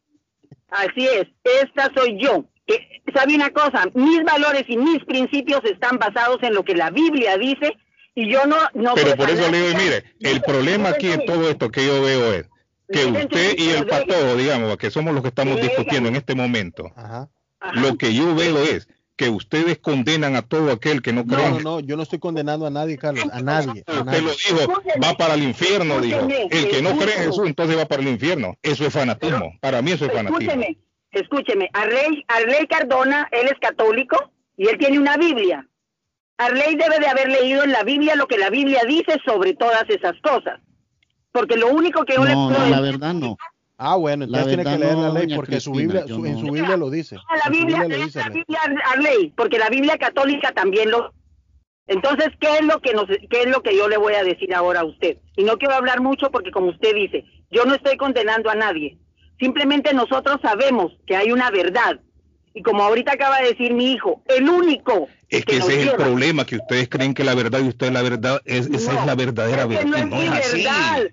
Así 0.69 1.07
es, 1.07 1.27
esta 1.45 1.91
soy 1.95 2.19
yo. 2.20 2.45
Que, 2.66 3.03
¿Sabe 3.15 3.35
una 3.35 3.51
cosa? 3.51 3.87
Mis 3.95 4.23
valores 4.25 4.65
y 4.69 4.77
mis 4.77 5.05
principios 5.05 5.61
están 5.65 5.99
basados 5.99 6.39
en 6.43 6.55
lo 6.55 6.62
que 6.65 6.75
la 6.75 6.91
Biblia 6.91 7.39
dice 7.39 7.77
y 8.15 8.31
yo 8.31 8.45
no... 8.47 8.57
no 8.75 8.95
Pero 8.95 9.16
por 9.16 9.31
eso 9.31 9.51
le 9.51 9.61
digo, 9.61 9.79
mire, 9.79 10.05
el 10.20 10.43
problema 10.43 10.91
aquí 10.91 11.11
en 11.11 11.25
todo 11.25 11.49
esto 11.49 11.70
que 11.70 11.87
yo 11.87 12.03
veo 12.03 12.33
es 12.35 12.49
que 12.91 13.05
usted 13.05 13.59
y 13.59 13.70
el 13.70 13.87
patojo, 13.87 14.37
digamos, 14.37 14.77
que 14.77 14.91
somos 14.91 15.15
los 15.15 15.23
que 15.23 15.29
estamos 15.29 15.61
discutiendo 15.61 16.09
en 16.09 16.16
este 16.16 16.35
momento, 16.35 16.93
lo 17.75 17.97
que 17.97 18.15
yo 18.15 18.35
veo 18.35 18.59
es 18.62 18.89
que 19.19 19.28
ustedes 19.28 19.78
condenan 19.78 20.36
a 20.36 20.43
todo 20.43 20.70
aquel 20.73 21.03
que 21.03 21.12
no 21.12 21.24
No, 21.24 21.35
cree. 21.36 21.51
no, 21.51 21.61
no, 21.61 21.81
yo 21.81 21.97
no 21.97 22.05
estoy 22.05 22.19
condenando 22.20 22.65
a 22.66 22.70
nadie, 22.70 22.97
Carlos, 22.97 23.24
a 23.32 23.40
nadie. 23.43 23.82
a 23.86 23.93
Usted 23.93 24.05
nadie. 24.05 24.23
lo 24.23 24.31
dijo, 24.31 24.82
va 25.05 25.15
para 25.15 25.35
el 25.35 25.43
infierno, 25.43 26.01
dijo. 26.01 26.27
El 26.51 26.69
que 26.70 26.81
no 26.81 26.97
cree 26.97 27.16
en 27.16 27.24
Jesús, 27.24 27.43
entonces 27.47 27.77
va 27.77 27.85
para 27.86 28.01
el 28.01 28.09
infierno. 28.09 28.57
Eso 28.62 28.86
es 28.86 28.93
fanatismo. 28.95 29.53
Para 29.61 29.82
mí 29.82 29.90
eso 29.90 30.07
es 30.07 30.12
fanatismo. 30.12 30.39
Escúcheme, 30.40 30.78
escúcheme. 31.11 31.69
Arley, 31.74 32.24
Arley 32.28 32.66
Cardona, 32.69 33.28
él 33.32 33.49
es 33.49 33.59
católico 33.61 34.31
y 34.57 34.69
él 34.69 34.78
tiene 34.78 34.99
una 34.99 35.16
Biblia. 35.19 35.69
Arley 36.39 36.77
debe 36.77 37.01
de 37.01 37.09
haber 37.09 37.28
leído 37.28 37.65
en 37.65 37.73
la 37.73 37.82
Biblia 37.82 38.15
lo 38.15 38.28
que 38.28 38.39
la 38.39 38.49
Biblia 38.51 38.82
dice 38.86 39.19
sobre 39.27 39.55
todas 39.55 39.85
esas 39.89 40.15
cosas. 40.23 40.61
Porque 41.32 41.57
lo 41.57 41.69
único 41.69 42.05
que 42.05 42.15
yo 42.15 42.24
le 42.24 42.32
No, 42.35 42.49
puedo 42.49 42.61
no, 42.61 42.70
la 42.70 42.81
verdad 42.81 43.12
no. 43.15 43.36
Ah, 43.81 43.95
bueno, 43.97 44.27
La 44.27 44.39
entonces 44.41 44.57
tiene 44.65 44.65
que 44.77 44.85
leer 44.85 44.97
la 44.99 45.11
ley 45.13 45.35
porque 45.37 45.61
su 45.61 45.71
Biblia, 45.73 46.05
su- 46.09 46.27
en 46.27 46.37
su 46.39 46.51
Biblia 46.51 46.77
lo 46.77 46.91
dice. 46.91 47.17
a 47.17 47.37
la 47.37 47.49
Biblia, 47.49 47.79
Biblia 47.83 47.83
lo 47.83 47.89
lee 47.97 48.05
dice. 48.07 48.19
la. 48.19 48.29
Biblia 48.29 48.59
Arley, 48.93 49.33
porque 49.37 49.59
la 49.59 49.69
Biblia 49.71 49.97
católica 49.99 50.53
también 50.53 50.91
lo 50.91 51.13
entonces 51.87 52.29
qué 52.41 52.49
es 52.59 52.65
lo 52.67 52.81
que 52.81 52.93
nos 52.93 53.07
qué 53.31 53.43
es 53.43 53.47
lo 53.47 53.63
que 53.63 53.75
yo 53.77 53.89
le 53.89 53.97
voy 53.97 54.15
a 54.15 54.23
decir 54.25 54.53
ahora 54.55 54.81
a 54.81 54.85
usted 54.85 55.17
y 55.37 55.45
no 55.45 55.57
quiero 55.57 55.75
hablar 55.75 56.01
mucho 56.03 56.31
porque 56.31 56.51
como 56.51 56.69
usted 56.69 56.95
dice 56.95 57.25
yo 57.51 57.65
no 57.65 57.75
estoy 57.75 57.97
condenando 57.97 58.51
a 58.51 58.55
nadie 58.55 58.99
simplemente 59.41 59.95
nosotros 59.95 60.37
sabemos 60.43 60.93
que 61.07 61.17
hay 61.17 61.33
una 61.33 61.51
verdad 61.51 61.99
y 62.53 62.63
como 62.63 62.83
ahorita 62.83 63.13
acaba 63.13 63.39
de 63.41 63.51
decir 63.51 63.73
mi 63.73 63.93
hijo 63.93 64.23
el 64.27 64.51
único 64.51 65.09
Es 65.31 65.45
que 65.47 65.57
ese 65.59 65.81
es 65.83 65.87
el 65.89 65.95
problema, 65.97 66.45
que 66.45 66.57
ustedes 66.57 66.89
creen 66.91 67.15
que 67.15 67.25
la 67.25 67.35
verdad 67.35 67.61
y 67.61 67.69
usted 67.69 67.91
la 67.91 68.03
verdad, 68.03 68.41
es, 68.45 68.67
esa 68.67 68.99
es 69.01 69.07
la 69.07 69.15
verdadera 69.15 69.63
es 69.63 69.69
que 69.69 69.75
verdad. 69.77 69.91
no 69.91 69.97
es 69.97 70.07
No 70.11 70.17
mi 70.19 70.25
es 70.27 70.47
así. 70.47 70.65
verdad 70.65 71.09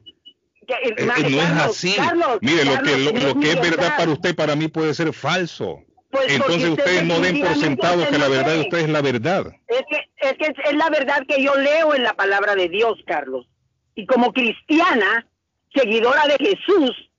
Eh, 0.67 0.95
no 1.05 1.41
es 1.41 1.49
así. 1.51 1.95
Carlos, 1.95 2.39
Mire, 2.41 2.65
lo 2.65 2.81
que, 2.81 2.97
lo, 2.97 3.39
que 3.39 3.51
es 3.51 3.61
verdad 3.61 3.97
para 3.97 4.11
usted, 4.11 4.35
para 4.35 4.55
mí 4.55 4.67
puede 4.67 4.93
ser 4.93 5.13
falso. 5.13 5.81
Pues 6.09 6.31
Entonces 6.31 6.69
usted 6.69 6.83
ustedes 6.83 7.03
no 7.05 7.19
den 7.19 7.41
por 7.41 7.55
sentado 7.55 8.07
que 8.09 8.17
la 8.17 8.29
verdad 8.29 8.53
de 8.53 8.61
ustedes 8.61 8.85
es 8.85 8.89
la 8.89 9.01
verdad. 9.01 9.53
Es 9.67 9.83
que, 9.89 9.97
es 10.17 10.33
que 10.33 10.45
es, 10.45 10.53
es 10.69 10.75
la 10.75 10.89
verdad 10.89 11.23
que 11.27 11.43
yo 11.43 11.55
leo 11.55 11.93
en 11.93 12.03
la 12.03 12.13
palabra 12.13 12.55
de 12.55 12.69
Dios, 12.69 12.97
Carlos. 13.05 13.47
Y 13.95 14.05
como 14.05 14.31
cristiana, 14.31 15.27
seguidora 15.73 16.25
de 16.27 16.37
Jesús, 16.37 17.09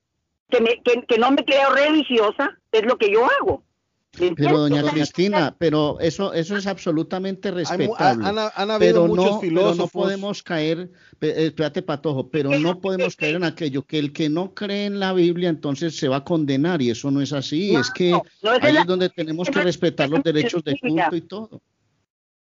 que, 0.48 0.60
me, 0.60 0.82
que, 0.82 1.02
que 1.06 1.18
no 1.18 1.30
me 1.30 1.44
creo 1.44 1.70
religiosa, 1.74 2.58
es 2.72 2.82
lo 2.84 2.96
que 2.96 3.10
yo 3.10 3.26
hago. 3.26 3.62
Pero 4.36 4.58
doña 4.58 4.82
Cristina, 4.90 5.54
pero 5.58 5.98
eso 6.00 6.32
eso 6.32 6.56
es 6.56 6.66
absolutamente 6.66 7.50
respetable. 7.50 8.24
han- 8.26 8.38
han 8.54 8.70
habido 8.70 8.78
pero 8.78 9.06
muchos 9.06 9.24
no, 9.24 9.40
pero 9.40 9.52
no 9.52 9.60
filósofos. 9.62 9.90
podemos 9.92 10.42
caer, 10.42 10.90
eh, 11.20 11.34
espérate 11.46 11.82
Patojo, 11.82 12.28
pero 12.30 12.50
no 12.58 12.80
podemos 12.80 13.14
caer 13.16 13.36
en 13.36 13.44
aquello 13.44 13.82
que 13.82 13.98
el 13.98 14.12
que 14.12 14.28
no 14.28 14.54
cree 14.54 14.86
en 14.86 15.00
la 15.00 15.12
Biblia 15.12 15.48
entonces 15.48 15.96
se 15.96 16.08
va 16.08 16.16
a 16.16 16.24
condenar 16.24 16.80
y 16.82 16.90
eso 16.90 17.10
no 17.10 17.20
es 17.20 17.32
así. 17.32 17.72
No, 17.72 17.80
es 17.80 17.90
que 17.90 18.10
no 18.10 18.52
es 18.52 18.62
ahí 18.62 18.72
la- 18.72 18.80
es 18.80 18.86
donde 18.86 19.08
tenemos 19.10 19.48
que 19.50 19.60
respetar 19.60 20.08
los 20.08 20.22
derechos 20.22 20.62
de 20.64 20.78
culto 20.78 21.16
y 21.16 21.20
todo. 21.22 21.60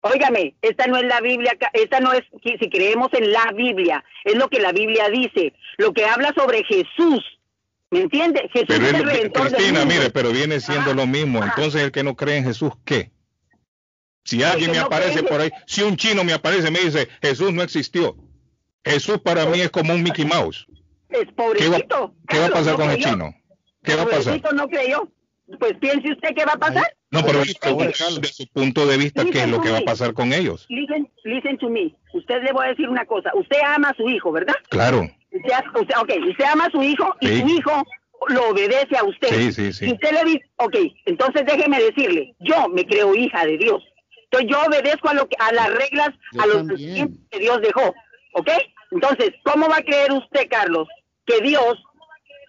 Óigame, 0.02 0.56
esta 0.62 0.88
no 0.88 0.96
es 0.96 1.04
la 1.04 1.20
Biblia, 1.20 1.52
ca- 1.60 1.72
esta 1.74 2.00
no 2.00 2.14
es, 2.14 2.22
si 2.42 2.70
creemos 2.70 3.10
en 3.14 3.34
la 3.34 3.52
Biblia, 3.54 4.02
es 4.24 4.36
lo 4.36 4.48
que 4.48 4.60
la 4.62 4.72
Biblia 4.72 5.10
dice, 5.10 5.54
lo 5.78 5.92
que 5.92 6.06
habla 6.06 6.34
sobre 6.38 6.64
Jesús. 6.64 7.22
¿Me 7.92 8.02
entiende? 8.02 8.42
Jesús 8.54 8.68
Pero 8.68 8.86
es 8.86 8.94
es 8.94 9.00
el 9.24 9.32
Cristina, 9.32 9.80
mundo. 9.80 9.94
mire, 9.96 10.10
pero 10.12 10.32
viene 10.32 10.60
siendo 10.60 10.94
lo 10.94 11.08
mismo. 11.08 11.44
Entonces 11.44 11.82
el 11.82 11.92
que 11.92 12.04
no 12.04 12.16
cree 12.16 12.38
en 12.38 12.44
Jesús, 12.46 12.72
¿qué? 12.86 13.12
Si 14.24 14.44
alguien 14.44 14.72
me 14.72 14.78
no 14.78 14.84
aparece 14.86 15.22
cree- 15.22 15.28
por 15.30 15.42
ahí, 15.42 15.50
si 15.66 15.82
un 15.82 15.96
chino 15.98 16.24
me 16.24 16.34
aparece 16.34 16.68
y 16.68 16.72
me 16.72 16.80
dice, 16.80 17.08
Jesús 17.22 17.52
no 17.52 17.64
existió. 17.64 18.16
Jesús 18.84 19.20
para 19.22 19.46
mí 19.48 19.60
es 19.62 19.70
como 19.72 19.94
un 19.94 20.04
Mickey 20.04 20.26
Mouse. 20.26 20.68
Es 21.10 21.20
¿Qué 21.20 21.26
va, 21.26 21.34
pobrecito. 21.36 22.16
qué 22.28 22.40
va 22.40 22.46
a 22.46 22.50
pasar 22.52 22.74
no 22.74 22.78
con 22.80 22.90
el 22.92 22.96
creyó. 22.98 23.10
chino? 23.12 23.34
¿Qué 23.84 23.96
va 23.96 24.04
a 24.04 24.06
pasar? 24.06 24.24
Pobrecito 24.42 24.52
no 24.54 24.68
creyó. 24.68 25.12
Pues 25.60 25.74
piense 25.82 26.12
usted 26.12 26.30
qué 26.36 26.46
va 26.46 26.54
a 26.54 26.58
pasar. 26.60 26.96
No, 27.10 27.26
pero 27.26 27.40
Ahí- 27.42 27.48
de, 27.48 28.22
de 28.22 28.28
su 28.28 28.48
punto 28.54 28.86
de 28.86 28.98
vista, 28.98 29.26
¿qué 29.26 29.42
es 29.42 29.48
lo 29.50 29.60
que 29.62 29.72
va 29.72 29.80
a 29.80 29.82
pasar 29.82 30.14
con 30.14 30.32
ellos? 30.32 30.68
Listen, 30.70 31.10
listen 31.24 31.58
to 31.58 31.70
me. 31.70 31.96
Usted 32.14 32.44
le 32.44 32.52
voy 32.54 32.68
a 32.68 32.70
decir 32.70 32.88
una 32.88 33.06
cosa. 33.08 33.32
Usted 33.34 33.58
ama 33.66 33.90
a 33.90 33.96
su 33.96 34.08
hijo, 34.08 34.32
¿verdad? 34.32 34.54
Claro. 34.70 35.10
Usted, 35.32 35.54
usted, 35.80 35.96
ok, 35.98 36.12
usted 36.30 36.46
ama 36.46 36.66
a 36.66 36.72
su 36.72 36.82
hijo 36.82 37.16
y 37.22 37.28
Sí. 37.28 37.42
su 37.42 37.48
hijo 37.48 37.84
lo 38.30 38.50
obedece 38.50 38.98
a 38.98 39.04
usted. 39.04 39.30
Sí, 39.30 39.52
sí, 39.52 39.74
sí. 39.74 39.86
Si 39.86 39.94
usted 39.94 40.12
le 40.12 40.24
dice, 40.26 40.46
ok, 40.58 40.76
entonces 41.06 41.46
déjeme 41.46 41.82
decirle, 41.82 42.36
yo 42.40 42.68
me 42.70 42.86
creo 42.86 43.16
hija 43.16 43.46
de 43.46 43.58
Dios. 43.58 43.84
Entonces 44.26 44.50
yo 44.52 44.62
obedezco 44.68 45.10
a, 45.10 45.14
lo 45.14 45.28
que, 45.28 45.36
a 45.40 45.52
las 45.54 45.70
reglas, 45.74 46.10
Yo 46.34 46.42
a 46.42 46.46
los 46.48 46.64
principios 46.64 47.10
que 47.32 47.40
Dios 47.40 47.62
dejó. 47.62 47.94
¿Ok? 48.34 48.50
Entonces, 48.92 49.32
¿cómo 49.44 49.68
va 49.70 49.78
a 49.78 49.84
creer 49.84 50.12
usted, 50.12 50.48
Carlos, 50.50 50.88
que 51.26 51.42
Dios 51.42 51.82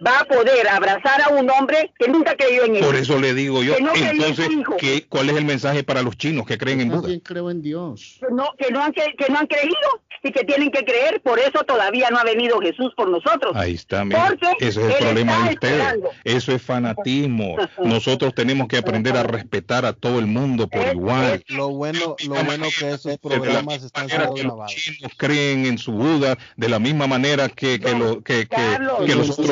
va 0.06 0.20
a 0.20 0.24
poder 0.24 0.68
abrazar 0.68 1.20
a 1.22 1.28
un 1.31 1.48
hombre 1.51 1.93
que 1.98 2.09
nunca 2.09 2.35
creyó 2.36 2.64
en 2.64 2.77
él? 2.77 2.85
Por 2.85 2.97
eso 2.97 3.18
le 3.18 3.35
digo 3.35 3.62
yo, 3.62 3.77
Que 3.77 3.82
no 3.82 3.93
creyó 3.93 4.09
en 4.10 4.16
entonces, 4.16 4.47
su 4.47 4.52
hijo. 4.52 4.77
¿qué, 4.78 5.06
¿cuál 5.09 5.31
es 5.31 5.36
el 5.36 5.44
mensaje 5.44 5.82
para 5.85 6.02
los 6.02 6.16
chinos 6.16 6.47
que 6.47 6.59
creen 6.59 6.81
en 6.81 6.89
Buda? 6.89 7.01
También 7.02 7.20
creo 7.20 7.51
en 7.51 7.62
Dios. 7.62 8.18
que 8.20 8.35
no, 8.35 8.48
que 8.59 8.70
no 8.72 8.82
han 8.82 8.93
que 8.93 9.06
no 9.28 9.39
han 9.39 9.47
creído 9.47 10.02
y 10.22 10.32
que 10.32 10.44
tienen 10.44 10.70
que 10.70 10.85
creer, 10.85 11.22
por 11.22 11.39
eso 11.39 11.64
todavía 11.66 12.10
no 12.10 12.18
ha 12.18 12.24
venido 12.24 12.60
Jesús 12.60 12.93
por 12.94 13.09
nosotros. 13.09 13.52
Ahí 13.56 13.74
está, 13.74 14.05
mire. 14.05 14.20
Porque 14.28 14.48
Ese 14.66 14.68
es 14.68 14.77
el 14.86 14.90
él 14.93 14.97
problema 14.98 15.32
está 15.32 15.44
de 15.48 15.55
ustedes. 15.55 15.72
esperando. 15.81 16.10
Eso 16.24 16.52
es 16.52 16.62
fanatismo. 16.62 17.56
Nosotros 17.82 18.35
tenemos 18.35 18.68
que 18.68 18.77
aprender 18.77 19.16
a 19.16 19.22
respetar 19.22 19.86
a 19.86 19.94
todo 19.94 20.18
el 20.18 20.27
mundo 20.27 20.68
por 20.68 20.86
igual. 20.94 21.43
Lo 21.48 21.68
bueno, 21.70 22.16
lo 22.28 22.44
bueno 22.44 22.66
que 22.78 22.90
esos 22.90 23.16
programas 23.18 23.82
están 23.82 24.09
siendo 24.10 24.35
grabados. 24.35 24.74
Chinos 24.74 25.12
creen 25.16 25.64
en 25.64 25.78
su 25.78 25.93
Buda 25.93 26.36
de 26.56 26.68
la 26.68 26.78
misma 26.78 27.06
manera 27.06 27.48
que, 27.48 27.81
que, 27.81 27.94
lo- 27.94 28.22
que, 28.22 28.40
que- 28.40 28.48
Carlos, 28.48 28.98
que 29.06 29.14
los 29.14 29.28
los 29.28 29.39
otros. 29.39 29.48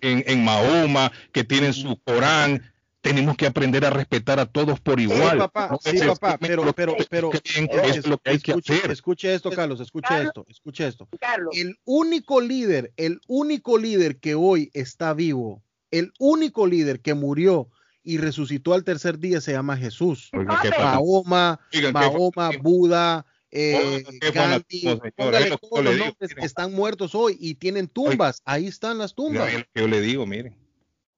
En, 0.00 0.24
en 0.26 0.44
Mahoma, 0.44 1.12
que 1.32 1.44
tienen 1.44 1.72
su 1.72 1.96
Corán. 2.02 2.62
Tenemos 3.00 3.36
que 3.36 3.46
aprender 3.48 3.84
a 3.84 3.90
respetar 3.90 4.38
a 4.38 4.46
todos 4.46 4.78
por 4.78 5.00
igual. 5.00 5.32
Sí, 5.32 5.38
papá, 5.38 5.68
No 5.72 5.78
sí, 5.82 5.98
papá, 6.06 6.38
pero, 6.40 6.72
pero, 6.72 6.94
pero, 7.10 7.30
creen, 7.30 7.68
es- 7.84 7.96
es 7.96 8.06
lo 8.06 8.16
que 8.18 8.30
hay 8.30 8.38
que 8.38 8.52
escuche, 8.52 8.74
hacer. 8.74 8.90
escuche 8.92 9.34
esto, 9.34 9.50
Carlos, 9.50 9.80
escuche 9.80 10.06
Carlos. 10.08 10.26
esto, 10.28 10.46
escuche 10.48 10.86
esto. 10.86 11.08
Carlos, 11.18 11.52
El 11.56 11.76
único 11.84 12.40
líder, 12.40 12.92
el 12.96 13.20
único 13.26 13.76
líder 13.76 14.18
que 14.20 14.36
hoy 14.36 14.70
está 14.72 15.14
vivo, 15.14 15.64
el 15.90 16.12
único 16.20 16.68
líder 16.68 17.00
que 17.00 17.14
murió 17.14 17.68
y 18.04 18.18
resucitó 18.18 18.72
al 18.72 18.84
tercer 18.84 19.18
día 19.18 19.40
se 19.40 19.50
llama 19.50 19.76
Jesús. 19.76 20.30
Mahoma, 20.32 21.58
Mahoma, 21.92 22.50
Buda, 22.60 23.26
eh, 23.52 24.02
Gandhi, 24.02 24.32
fanatismo, 24.32 24.90
señor. 24.96 25.12
póngale 25.14 25.48
lo 25.50 25.58
que 25.58 25.68
todos 25.68 25.84
los 25.84 25.92
digo, 25.94 26.04
nombres, 26.06 26.30
miren. 26.30 26.44
están 26.44 26.72
muertos 26.74 27.14
hoy 27.14 27.36
y 27.38 27.54
tienen 27.54 27.86
tumbas, 27.88 28.42
ahí 28.44 28.66
están 28.66 28.98
las 28.98 29.14
tumbas. 29.14 29.52
Lo 29.52 29.58
que 29.60 29.80
yo 29.80 29.88
le 29.88 30.00
digo, 30.00 30.26
miren. 30.26 30.56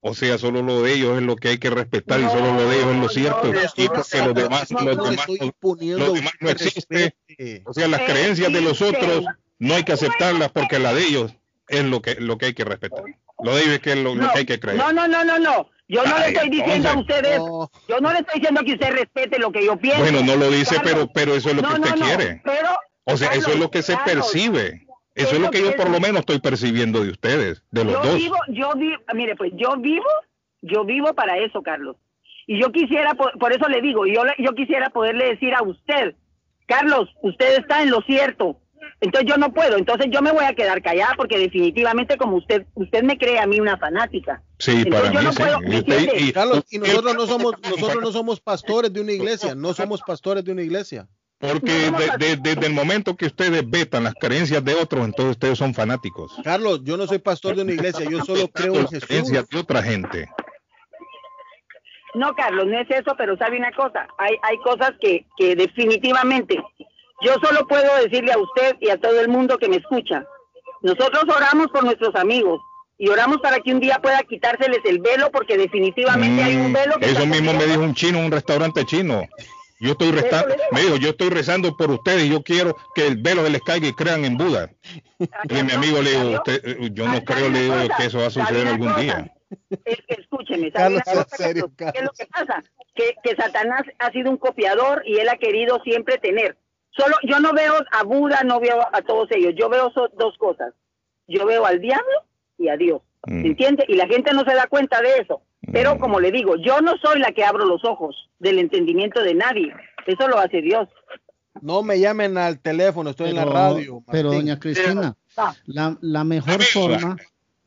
O 0.07 0.13
sea, 0.13 0.37
solo 0.37 0.61
lo 0.61 0.83
de 0.83 0.93
ellos 0.93 1.17
es 1.17 1.23
lo 1.23 1.35
que 1.35 1.47
hay 1.47 1.57
que 1.57 1.71
respetar 1.71 2.19
y 2.19 2.25
solo 2.25 2.53
lo 2.53 2.69
de 2.69 2.75
ellos 2.77 2.91
es 2.93 3.01
lo 3.01 3.09
cierto. 3.09 3.51
no, 3.51 3.59
y 3.75 3.87
porque 3.87 4.17
los 4.21 4.35
demás, 4.35 4.71
no, 4.71 4.81
los 4.81 5.09
demás, 5.09 5.27
los 5.27 6.13
demás 6.13 6.33
no 6.39 6.49
usted 6.51 6.65
existe. 6.67 6.95
respete. 7.27 7.63
o 7.65 7.73
sea, 7.73 7.87
las 7.87 8.01
Eh, 8.01 8.05
creencias 8.05 8.53
de 8.53 8.61
los 8.61 8.81
otros 8.83 9.25
no 9.57 9.73
hay 9.73 9.83
que 9.83 9.93
aceptarlas 9.93 10.51
porque 10.51 10.77
la 10.77 10.93
de 10.93 11.03
ellos 11.05 11.33
es 11.67 11.83
lo 11.83 12.01
que 12.01 12.15
lo 12.15 12.37
que 12.37 12.47
hay 12.47 12.53
que 12.53 12.63
respetar. 12.63 13.03
Lo 13.43 13.55
de 13.55 13.61
ellos 13.63 13.73
es 13.75 13.79
que 13.81 13.91
es 13.91 13.97
lo, 13.97 14.13
que 14.13 14.25
hay 14.39 14.45
que 14.45 14.59
creer. 14.59 14.77
no, 14.77 14.91
no, 14.93 15.07
no, 15.07 15.23
no, 15.25 15.37
no. 15.39 15.69
Yo 15.87 16.03
no 16.03 16.15
Ay, 16.15 16.21
le 16.31 16.37
estoy 16.37 16.49
diciendo 16.49 16.89
a 16.89 16.97
ustedes, 16.99 17.37
No. 17.37 17.69
yo 17.87 17.99
no 17.99 18.11
le 18.11 18.19
estoy 18.19 18.39
diciendo 18.39 18.61
que 18.65 18.73
usted 18.73 18.91
respete 18.91 19.37
lo 19.37 19.51
que 19.51 19.63
yo 19.65 19.75
pienso. 19.77 20.01
Bueno, 20.01 20.23
no 20.23 20.35
lo 20.35 20.49
dice, 20.49 20.75
Carlos, 20.77 21.09
pero 21.13 21.13
pero 21.13 21.35
eso 21.35 21.49
es 21.49 21.55
lo 21.55 21.61
no, 21.61 21.67
que 21.69 21.75
usted 21.81 21.89
no, 21.91 21.95
no, 21.97 22.05
quiere. 22.05 22.41
Pero, 22.43 22.69
O 23.03 23.17
sea, 23.17 23.33
eso 23.33 23.51
es 23.51 23.59
lo 23.59 23.69
que 23.69 23.83
se 23.83 23.93
Carlos, 23.95 24.31
percibe. 24.31 24.87
Eso 25.13 25.35
es 25.35 25.39
lo 25.39 25.51
que 25.51 25.61
yo 25.61 25.75
por 25.75 25.89
lo 25.89 25.99
menos 25.99 26.21
estoy 26.21 26.39
percibiendo 26.39 27.01
de 27.03 27.11
ustedes, 27.11 27.63
de 27.71 27.83
los 27.85 27.93
yo 27.93 28.01
dos. 28.03 28.15
vivo, 28.15 28.35
yo 28.49 28.73
vivo, 28.75 28.97
mire, 29.13 29.35
pues 29.35 29.51
yo 29.55 29.75
vivo, 29.77 30.05
yo 30.61 30.83
vivo 30.85 31.13
para 31.13 31.37
eso, 31.37 31.61
Carlos. 31.61 31.95
Y 32.47 32.59
yo 32.59 32.71
quisiera, 32.71 33.13
po- 33.13 33.31
por, 33.39 33.53
eso 33.53 33.67
le 33.69 33.79
digo, 33.81 34.05
yo, 34.07 34.25
le- 34.25 34.35
yo 34.39 34.53
quisiera 34.55 34.89
poderle 34.89 35.25
decir 35.29 35.53
a 35.53 35.61
usted, 35.63 36.15
Carlos, 36.67 37.09
usted 37.21 37.59
está 37.59 37.81
en 37.83 37.91
lo 37.91 38.01
cierto. 38.01 38.59
Entonces 39.01 39.29
yo 39.29 39.37
no 39.37 39.53
puedo, 39.53 39.77
entonces 39.77 40.07
yo 40.09 40.21
me 40.21 40.31
voy 40.31 40.45
a 40.45 40.53
quedar 40.53 40.81
callada 40.81 41.13
porque 41.17 41.37
definitivamente 41.37 42.17
como 42.17 42.37
usted 42.37 42.65
usted 42.75 43.03
me 43.03 43.17
cree 43.17 43.37
a 43.39 43.45
mí 43.45 43.59
una 43.59 43.77
fanática. 43.77 44.41
Sí, 44.57 44.71
Entonces, 44.71 44.93
para 45.01 45.13
yo 45.13 45.19
mí 45.19 45.25
no 45.25 45.31
sí. 45.33 45.37
puedo- 45.43 45.57
Y 45.63 45.67
¿me 45.69 45.77
usted- 45.79 45.97
entiende? 45.99 46.25
y- 46.25 46.31
Carlos, 46.31 46.63
y 46.71 46.77
nosotros 46.79 47.15
no 47.15 47.27
somos 47.27 47.53
nosotros 47.61 48.01
no 48.01 48.11
somos 48.11 48.39
pastores 48.39 48.91
de 48.93 49.01
una 49.01 49.11
iglesia, 49.11 49.53
no 49.53 49.73
somos 49.73 50.01
pastores 50.01 50.43
de 50.45 50.51
una 50.53 50.61
iglesia. 50.61 51.07
Porque 51.37 51.91
de- 51.91 52.17
de- 52.25 52.37
desde 52.37 52.65
el 52.67 52.73
momento 52.73 53.15
que 53.17 53.25
ustedes 53.25 53.69
vetan 53.69 54.05
las 54.05 54.13
creencias 54.15 54.63
de 54.63 54.73
otros, 54.73 55.03
entonces 55.03 55.31
ustedes 55.31 55.57
son 55.57 55.73
fanáticos. 55.73 56.33
Carlos, 56.43 56.79
yo 56.83 56.95
no 56.95 57.05
soy 57.05 57.19
pastor 57.19 57.57
de 57.57 57.63
una 57.63 57.73
iglesia, 57.73 58.09
yo 58.09 58.23
solo 58.23 58.47
creo 58.47 58.75
en 58.75 58.81
Las 58.83 58.91
Jesús. 58.91 59.07
creencias 59.09 59.47
de 59.49 59.59
otra 59.59 59.83
gente. 59.83 60.29
No, 62.13 62.33
Carlos, 62.33 62.65
no 62.67 62.79
es 62.79 62.89
eso, 62.89 63.13
pero 63.17 63.35
sabe 63.37 63.57
una 63.57 63.71
cosa, 63.73 64.07
hay, 64.17 64.35
hay 64.41 64.57
cosas 64.59 64.93
que, 65.01 65.25
que 65.37 65.55
definitivamente 65.57 66.57
yo 67.21 67.33
solo 67.41 67.67
puedo 67.67 67.95
decirle 68.03 68.33
a 68.33 68.37
usted 68.37 68.75
y 68.81 68.89
a 68.89 68.99
todo 68.99 69.19
el 69.19 69.27
mundo 69.29 69.57
que 69.57 69.69
me 69.69 69.77
escucha. 69.77 70.25
Nosotros 70.81 71.23
oramos 71.33 71.67
por 71.67 71.83
nuestros 71.83 72.13
amigos 72.15 72.61
y 72.97 73.09
oramos 73.09 73.37
para 73.41 73.59
que 73.59 73.73
un 73.73 73.79
día 73.79 73.99
pueda 74.01 74.21
quitárseles 74.23 74.79
el 74.85 74.99
velo 74.99 75.29
porque 75.31 75.57
definitivamente 75.57 76.43
hay 76.43 76.55
un 76.55 76.73
velo 76.73 76.95
que 76.99 77.07
Mm, 77.07 77.09
Eso 77.09 77.25
mismo 77.25 77.53
me 77.53 77.65
dijo 77.65 77.81
un 77.81 77.93
chino 77.95 78.19
en 78.19 78.25
un 78.25 78.31
restaurante 78.31 78.85
chino. 78.85 79.23
Yo 79.79 79.91
estoy 79.91 80.11
rezando, 80.11 80.55
me 80.71 80.81
dijo, 80.81 80.95
yo 80.95 81.09
estoy 81.09 81.29
rezando 81.29 81.75
por 81.75 81.91
ustedes 81.91 82.25
y 82.25 82.29
yo 82.29 82.41
quiero 82.43 82.77
que 82.95 83.07
el 83.07 83.17
velo 83.17 83.43
se 83.43 83.49
les 83.49 83.61
caiga 83.61 83.87
y 83.87 83.93
crean 83.93 84.23
en 84.23 84.37
Buda. 84.37 84.69
Y 85.19 85.63
mi 85.63 85.71
amigo 85.73 86.01
le 86.01 86.11
digo, 86.11 86.29
usted, 86.37 86.61
eh, 86.63 86.89
yo 86.93 87.07
no 87.07 87.23
creo, 87.25 87.49
le 87.49 87.61
digo 87.63 87.75
que 87.97 88.05
eso 88.05 88.19
va 88.19 88.27
a 88.27 88.29
suceder 88.29 88.67
algún 88.67 88.95
día. 88.95 89.33
Es 89.83 89.97
que 90.07 90.21
escúcheme, 90.21 90.71
¿sabe 90.75 91.01
Carlos, 91.03 91.25
cosa, 91.25 91.37
serio, 91.37 91.71
Carlos? 91.75 91.93
¿Qué 91.93 91.99
es 91.99 92.05
lo 92.05 92.11
que 92.13 92.25
pasa? 92.27 92.63
Que, 92.95 93.15
que 93.21 93.35
Satanás 93.35 93.81
ha 93.99 94.11
sido 94.11 94.31
un 94.31 94.37
copiador 94.37 95.03
y 95.05 95.17
él 95.17 95.27
ha 95.27 95.37
querido 95.37 95.81
siempre 95.83 96.17
tener. 96.19 96.57
Solo 96.97 97.15
yo 97.23 97.39
no 97.39 97.51
veo 97.53 97.73
a 97.91 98.03
Buda, 98.03 98.41
no 98.43 98.59
veo 98.59 98.79
a 98.91 99.01
todos 99.01 99.27
ellos. 99.31 99.53
Yo 99.57 99.69
veo 99.69 99.91
so- 99.93 100.09
dos 100.17 100.37
cosas. 100.37 100.73
Yo 101.27 101.45
veo 101.45 101.65
al 101.65 101.79
diablo 101.81 102.23
y 102.57 102.69
a 102.69 102.77
Dios. 102.77 103.01
Mm. 103.25 103.41
¿Me 103.41 103.47
entiende? 103.49 103.85
Y 103.87 103.95
la 103.95 104.07
gente 104.07 104.33
no 104.33 104.43
se 104.45 104.53
da 104.55 104.67
cuenta 104.67 105.01
de 105.01 105.17
eso. 105.17 105.41
Pero 105.73 105.97
como 105.97 106.19
le 106.19 106.31
digo, 106.31 106.55
yo 106.57 106.79
no 106.81 106.93
soy 107.03 107.19
la 107.19 107.31
que 107.31 107.43
abro 107.43 107.65
los 107.65 107.83
ojos 107.83 108.29
del 108.39 108.59
entendimiento 108.59 109.21
de 109.23 109.33
nadie. 109.33 109.73
Eso 110.05 110.27
lo 110.27 110.37
hace 110.37 110.61
Dios. 110.61 110.87
No 111.61 111.81
me 111.81 111.99
llamen 111.99 112.37
al 112.37 112.59
teléfono, 112.59 113.09
estoy 113.09 113.29
en 113.31 113.37
la 113.37 113.45
radio. 113.45 114.03
Pero, 114.11 114.31
doña 114.31 114.59
Cristina, 114.59 115.15
Ah. 115.37 115.53
la, 115.65 115.97
la 116.01 116.23
mejor 116.23 116.61
forma, 116.63 117.17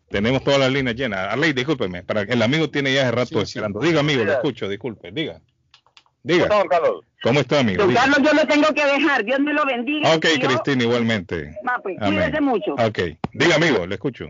Tenemos 0.08 0.42
todas 0.42 0.58
las 0.60 0.70
líneas 0.72 0.96
llenas. 0.96 1.20
Arley, 1.32 1.52
discúlpeme, 1.52 2.02
para 2.02 2.22
el 2.22 2.40
amigo 2.40 2.70
tiene 2.70 2.94
ya 2.94 3.02
hace 3.02 3.10
rato 3.10 3.40
esperando. 3.42 3.78
Diga, 3.80 4.00
amigo, 4.00 4.24
lo 4.24 4.32
escucho, 4.32 4.66
disculpe, 4.68 5.10
diga. 5.12 5.40
Diga. 6.22 6.48
Carlos? 6.70 7.04
¿Cómo 7.22 7.40
está, 7.40 7.60
amigo? 7.60 7.84
Don. 7.84 7.94
Carlos, 7.94 8.18
yo 8.22 8.32
lo 8.32 8.46
tengo 8.46 8.68
que 8.74 8.84
dejar. 8.84 9.24
Dios 9.24 9.40
me 9.40 9.52
lo 9.52 9.64
bendiga. 9.64 10.14
Ok, 10.14 10.26
yo- 10.40 10.48
Cristina, 10.48 10.84
igualmente. 10.84 11.56
Va, 11.66 11.78
pues, 11.82 11.96
Amén. 12.00 12.14
cuídese 12.20 12.40
mucho. 12.40 12.74
Ok, 12.74 12.98
diga, 13.32 13.56
amigo, 13.56 13.86
le 13.86 13.94
escucho. 13.96 14.26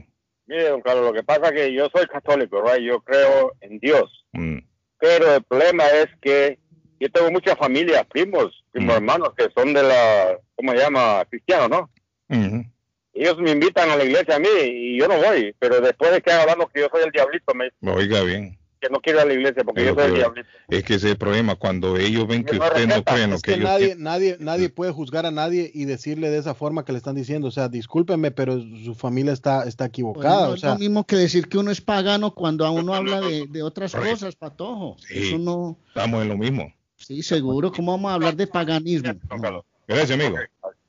Mire, 0.47 0.71
don 0.71 0.81
Carlos, 0.81 1.05
lo 1.07 1.13
que 1.13 1.23
pasa 1.23 1.49
es 1.49 1.53
que 1.53 1.75
yo 1.75 1.89
soy 1.95 2.07
católico, 2.07 2.63
right? 2.63 2.83
Yo 2.83 3.01
creo 3.01 3.53
en 3.61 3.79
Dios. 3.79 4.25
Mm. 4.33 4.59
Pero 4.99 5.35
el 5.37 5.43
problema 5.45 5.85
es 5.89 6.07
que 6.23 6.59
yo 6.99 7.11
tengo 7.11 7.31
muchas 7.31 7.57
familias, 7.59 8.05
primos, 8.07 8.65
primos 8.73 8.97
hermanos 8.97 9.31
que 9.37 9.49
son 9.55 9.73
de 9.75 9.83
la, 9.83 10.39
¿cómo 10.57 10.73
se 10.73 10.79
llama? 10.79 11.25
Cristianos, 11.29 11.69
¿no? 11.69 11.91
Ujú. 12.31 12.65
Ellos 13.13 13.37
me 13.39 13.51
invitan 13.51 13.91
a 13.91 13.97
la 13.97 14.05
iglesia 14.05 14.37
a 14.37 14.39
mí 14.39 14.49
y 14.63 14.99
yo 14.99 15.07
no 15.09 15.17
voy, 15.19 15.55
pero 15.59 15.81
después 15.81 16.13
de 16.13 16.21
que 16.23 16.33
hablando 16.33 16.67
que 16.69 16.81
yo 16.81 16.89
soy 16.91 17.03
el 17.05 17.11
diablito, 17.13 17.53
me 17.55 17.71
Oiga 17.93 18.23
bien. 18.23 18.59
Que 18.81 18.89
no 18.91 19.01
quiero 19.01 19.19
ir 19.19 19.25
a 19.25 19.27
la 19.29 19.35
iglesia 19.35 19.65
porque 19.65 19.85
yo 19.85 19.95
soy 19.95 20.13
diablito. 20.15 20.49
es 20.69 20.85
que 20.85 20.95
ese 20.95 21.07
es 21.07 21.13
el 21.13 21.19
problema, 21.19 21.55
cuando 21.57 21.97
ellos 21.97 22.27
ven 22.27 22.45
que 22.45 22.57
usted 22.59 22.87
no 22.89 23.03
cree 23.05 23.23
en 23.25 23.31
lo 23.31 23.37
Es 23.37 23.43
que 23.43 23.51
que 23.53 23.57
ellos 23.59 23.69
nadie, 23.69 23.87
quieren. 23.87 24.03
nadie, 24.05 24.37
nadie 24.41 24.69
puede 24.69 24.93
juzgar 24.93 25.27
a 25.27 25.31
nadie 25.31 25.71
y 25.75 25.85
decirle 25.85 26.31
de 26.31 26.39
esa 26.39 26.55
forma 26.55 26.85
que 26.85 26.93
le 26.93 26.99
están 26.99 27.15
diciendo. 27.17 27.49
O 27.49 27.51
sea, 27.51 27.69
discúlpeme, 27.69 28.31
pero 28.31 28.61
su 28.85 28.95
familia 28.95 29.33
está, 29.33 29.65
está 29.65 29.85
pues, 29.85 29.89
equivocada. 29.91 30.47
no 30.47 30.53
o 30.53 30.55
es 30.55 30.61
sea, 30.61 30.71
lo 30.75 30.79
mismo 30.79 31.05
que 31.05 31.17
decir 31.17 31.49
que 31.49 31.59
uno 31.59 31.71
es 31.71 31.81
pagano 31.81 32.35
cuando 32.35 32.65
a 32.67 32.71
uno 32.71 32.95
habla 32.95 33.21
de, 33.21 33.47
de 33.49 33.63
otras 33.63 33.95
cosas, 33.95 34.37
patojo. 34.37 34.97
Sí. 35.07 35.29
Eso 35.29 35.39
no, 35.39 35.77
Estamos 35.89 36.23
en 36.23 36.29
lo 36.29 36.37
mismo. 36.39 36.73
sí, 36.97 37.23
seguro. 37.23 37.73
¿Cómo 37.73 37.93
vamos 37.93 38.11
a 38.11 38.15
hablar 38.15 38.37
de 38.37 38.47
paganismo? 38.47 39.13
No. 39.41 39.65
Gracias, 39.87 40.11
amigo. 40.13 40.37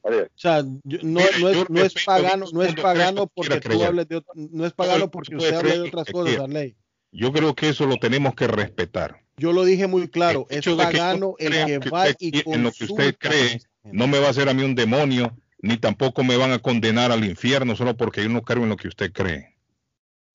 o 0.03 0.11
sea, 0.35 0.63
yo- 0.83 0.97
no, 1.03 1.19
es, 1.19 1.69
no 1.69 1.81
es 1.81 1.93
pagano, 2.05 2.45
no 2.51 2.63
es 2.63 2.75
pagano 2.75 3.27
porque 3.27 3.59
tú 3.61 3.83
hables 3.83 4.07
de, 4.07 4.21
no 4.35 4.65
es 4.65 4.73
pagano 4.73 5.09
porque 5.09 5.35
usted 5.35 5.53
hable 5.55 5.71
de 5.79 5.81
otras 5.87 6.07
cosas. 6.11 6.37
Arley. 6.39 6.75
Yo 7.11 7.31
creo 7.31 7.55
que 7.55 7.69
eso 7.69 7.85
lo 7.85 7.97
tenemos 7.97 8.35
que 8.35 8.47
respetar. 8.47 9.23
Yo 9.37 9.53
lo 9.53 9.63
dije 9.63 9.87
muy 9.87 10.07
claro, 10.09 10.45
El 10.49 10.57
es 10.57 10.57
hecho 10.59 10.75
de 10.75 10.87
que 10.87 10.93
yo 10.93 10.99
pagano 10.99 11.35
el 11.39 11.47
crea 11.49 11.65
que 11.65 11.79
que 11.79 11.89
va 11.89 12.03
usted 12.03 12.15
y 12.19 12.49
en 12.51 12.63
lo 12.63 12.71
que 12.71 12.83
usted 12.85 13.15
cree 13.17 13.61
no 13.83 14.07
me 14.07 14.19
va 14.19 14.27
a 14.27 14.29
hacer 14.31 14.49
a 14.49 14.53
mí 14.53 14.63
un 14.63 14.75
demonio, 14.75 15.35
ni 15.61 15.77
tampoco 15.77 16.23
me 16.23 16.37
van 16.37 16.51
a 16.51 16.59
condenar 16.59 17.11
al 17.11 17.23
infierno 17.25 17.75
solo 17.75 17.95
porque 17.95 18.21
yo 18.23 18.29
no 18.29 18.41
creo 18.43 18.63
en 18.63 18.69
lo 18.69 18.75
que 18.77 18.89
usted 18.89 19.11
cree. 19.11 19.55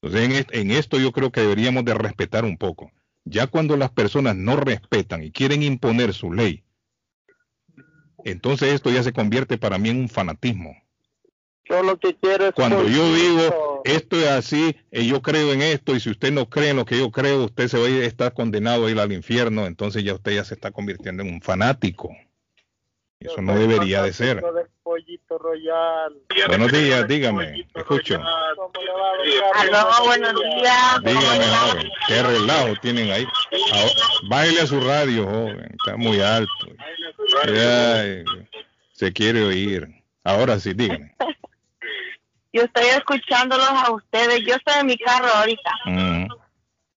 Entonces, 0.03 0.25
en, 0.29 0.33
est- 0.33 0.55
en 0.55 0.71
esto 0.71 0.99
yo 0.99 1.13
creo 1.13 1.31
que 1.31 1.43
deberíamos 1.43 1.85
de 1.85 1.95
respetar 1.95 2.45
un 2.45 2.57
poco. 2.57 2.91
Ya 3.25 3.47
cuando 3.47 3.77
las 3.77 3.91
personas 3.91 4.37
no 4.37 4.57
respetan 4.57 5.23
y 5.23 5.31
quieren 5.31 5.63
imponer 5.63 6.13
su 6.13 6.33
ley, 6.33 6.65
entonces 8.25 8.73
esto 8.75 8.91
ya 8.91 9.03
se 9.03 9.13
convierte 9.13 9.59
para 9.59 9.79
mí 9.79 9.91
en 9.91 9.99
un 9.99 10.09
fanatismo. 10.09 10.75
Yo 11.69 11.83
lo 11.83 11.99
que 11.99 12.15
quiero 12.17 12.47
es 12.49 12.53
Cuando 12.55 12.87
yo 12.89 13.15
digo 13.15 13.74
esto 13.85 14.17
es 14.17 14.29
así, 14.29 14.77
eh, 14.91 15.07
yo 15.07 15.23
creo 15.23 15.53
en 15.53 15.63
esto, 15.63 15.95
y 15.95 16.01
si 16.01 16.11
usted 16.11 16.33
no 16.33 16.49
cree 16.49 16.71
en 16.71 16.77
lo 16.77 16.87
que 16.87 16.99
yo 16.99 17.11
creo, 17.11 17.45
usted 17.45 17.69
se 17.69 17.79
va 17.79 17.87
a 17.87 18.05
estar 18.05 18.33
condenado 18.33 18.87
a 18.87 18.91
ir 18.91 18.99
al 18.99 19.13
infierno, 19.13 19.67
entonces 19.67 20.03
ya 20.03 20.15
usted 20.15 20.33
ya 20.33 20.45
se 20.45 20.55
está 20.55 20.71
convirtiendo 20.71 21.23
en 21.23 21.35
un 21.35 21.43
fanático. 21.43 22.11
Eso 23.21 23.41
no 23.41 23.59
debería 23.59 24.03
de 24.03 24.13
ser. 24.13 24.43
del 24.43 24.67
pollito 24.83 25.39
royal. 25.39 26.15
Buenos 26.47 26.73
días, 26.73 27.09
dígame, 27.09 27.67
escucho. 27.75 28.21
Aló, 29.55 29.89
buenos 30.05 30.35
días. 30.35 31.01
Dígame, 31.03 31.45
joven, 31.45 31.91
qué 32.07 32.23
relajo 32.23 32.75
tienen 32.83 33.11
ahí. 33.11 33.27
Bájele 34.29 34.61
a 34.61 34.67
su 34.67 34.81
radio, 34.81 35.25
joven, 35.25 35.75
está 35.79 35.97
muy 35.97 36.21
alto. 36.21 36.67
Ay, 37.47 38.25
se 38.93 39.13
quiere 39.13 39.43
oír. 39.43 39.89
Ahora 40.23 40.59
sí, 40.59 40.75
dígame. 40.75 41.15
Yo 42.55 42.63
estoy 42.63 42.85
escuchándolos 42.87 43.69
a 43.69 43.91
ustedes. 43.91 44.41
Yo 44.47 44.55
estoy 44.55 44.75
en 44.81 44.87
mi 44.87 44.97
carro 44.97 45.29
ahorita 45.35 45.71
Mm. 45.87 46.27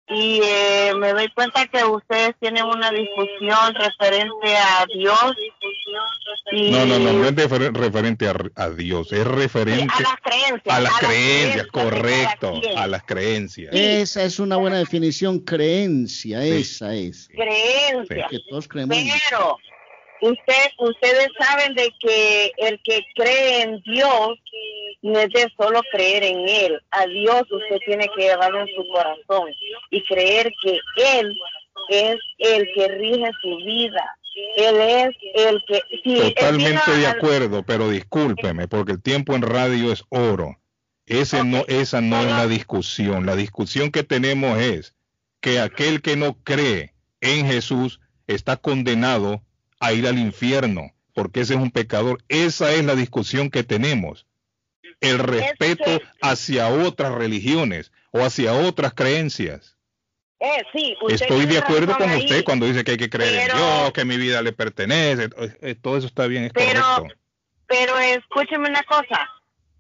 y 0.09 0.41
eh, 0.45 0.93
me 0.99 1.13
doy 1.15 1.29
cuenta 1.35 1.67
que 1.67 1.83
ustedes 1.83 2.35
tienen 2.39 2.65
una 2.65 2.91
discusión 2.93 3.75
referente 3.75 4.57
a 4.57 4.85
Dios 4.95 5.35
y 6.53 6.71
No, 6.71 6.85
no, 6.87 6.99
no, 6.99 7.13
no 7.13 7.25
es 7.25 7.35
refer- 7.35 7.73
referente 7.75 8.29
a, 8.29 8.35
a 8.55 8.69
Dios, 8.71 9.11
es 9.13 9.27
referente 9.27 9.93
a 9.97 10.01
las 10.03 10.17
creencias. 10.23 10.77
a 10.77 10.81
las 10.81 10.93
a 10.93 10.95
las 10.95 10.99
creencias, 11.01 11.67
correcto, 11.69 12.61
a 12.77 12.87
las 12.87 13.03
creencias. 13.05 13.75
Esa 13.75 14.23
es 14.25 14.39
una 14.39 14.57
buena 14.57 14.77
definición, 14.79 15.41
creencia, 15.41 16.45
esa 16.45 16.95
es. 16.95 17.29
creencias. 17.35 18.31
Que 18.31 18.39
todos 18.49 18.69
creemos. 18.69 18.97
Pero 19.31 19.59
usted, 20.23 20.71
ustedes 20.79 21.29
saben 21.39 21.75
de 21.75 21.93
que 22.01 22.53
el 22.57 22.81
que 22.83 23.03
cree 23.15 23.63
en 23.63 23.83
Dios 23.83 24.39
no 25.03 25.19
es 25.19 25.29
de 25.31 25.47
solo 25.57 25.81
creer 25.93 26.25
en 26.25 26.49
Él. 26.49 26.81
A 26.91 27.07
Dios 27.07 27.43
usted 27.51 27.77
tiene 27.87 28.09
que 28.17 28.23
llevarlo 28.23 28.61
en 28.63 28.69
su 28.75 28.87
corazón 28.89 29.51
y 29.91 30.03
creer 30.05 30.51
que 30.63 30.79
Él 31.19 31.37
es 31.91 32.17
el 32.39 32.69
que 32.75 32.89
rige 32.89 33.31
su 33.43 33.57
vida. 33.59 34.05
Él 34.57 34.77
es 34.81 35.09
el 35.35 35.63
que... 35.67 35.81
si 36.05 36.21
Totalmente 36.35 36.91
de 36.97 37.07
al- 37.07 37.17
acuerdo, 37.17 37.63
pero 37.63 37.89
discúlpeme, 37.89 38.69
porque 38.69 38.93
el 38.93 39.03
tiempo 39.03 39.35
en 39.35 39.43
radio 39.43 39.93
es 39.93 40.05
oro. 40.11 40.59
Ese 41.07 41.45
no, 41.45 41.65
esa 41.69 42.01
no 42.01 42.21
es 42.21 42.27
la 42.27 42.47
discusión. 42.47 43.27
La 43.27 43.37
discusión 43.37 43.93
que 43.93 44.03
tenemos 44.03 44.59
es 44.59 44.95
que 45.41 45.61
aquel 45.61 46.03
que 46.03 46.17
no 46.17 46.37
cree 46.43 46.95
en 47.21 47.47
Jesús 47.47 48.01
está 48.27 48.57
condenado 48.57 49.43
a 49.87 49.93
ir 49.93 50.07
al 50.07 50.19
infierno, 50.19 50.93
porque 51.15 51.41
ese 51.41 51.55
es 51.55 51.61
un 51.61 51.71
pecador. 51.71 52.23
Esa 52.29 52.73
es 52.73 52.85
la 52.85 52.95
discusión 52.95 53.51
que 53.51 53.63
tenemos. 53.65 54.27
El 55.01 55.19
respeto 55.19 56.01
hacia 56.23 56.69
otras 56.69 57.13
religiones 57.13 57.93
o 58.13 58.21
hacia 58.21 58.53
otras 58.55 58.95
creencias. 58.95 59.77
Eh, 60.39 60.63
sí, 60.75 60.95
Estoy 61.09 61.47
de 61.47 61.59
acuerdo 61.59 61.97
con 61.97 62.11
ahí, 62.11 62.25
usted 62.25 62.45
cuando 62.45 62.67
dice 62.67 62.85
que 62.85 62.93
hay 62.93 62.97
que 62.99 63.09
creer 63.11 63.51
en 63.51 63.57
Dios, 63.57 63.93
que 63.93 64.05
mi 64.05 64.17
vida 64.19 64.43
le 64.43 64.53
pertenece. 64.53 65.31
eh, 65.63 65.75
Todo 65.81 65.97
eso 65.97 66.07
está 66.07 66.27
bien, 66.27 66.45
es 66.45 66.53
Pero- 66.53 66.83
correcto. 66.97 67.19
Pero 67.67 67.99
escúcheme 67.99 68.69
una 68.69 68.83
cosa. 68.85 69.29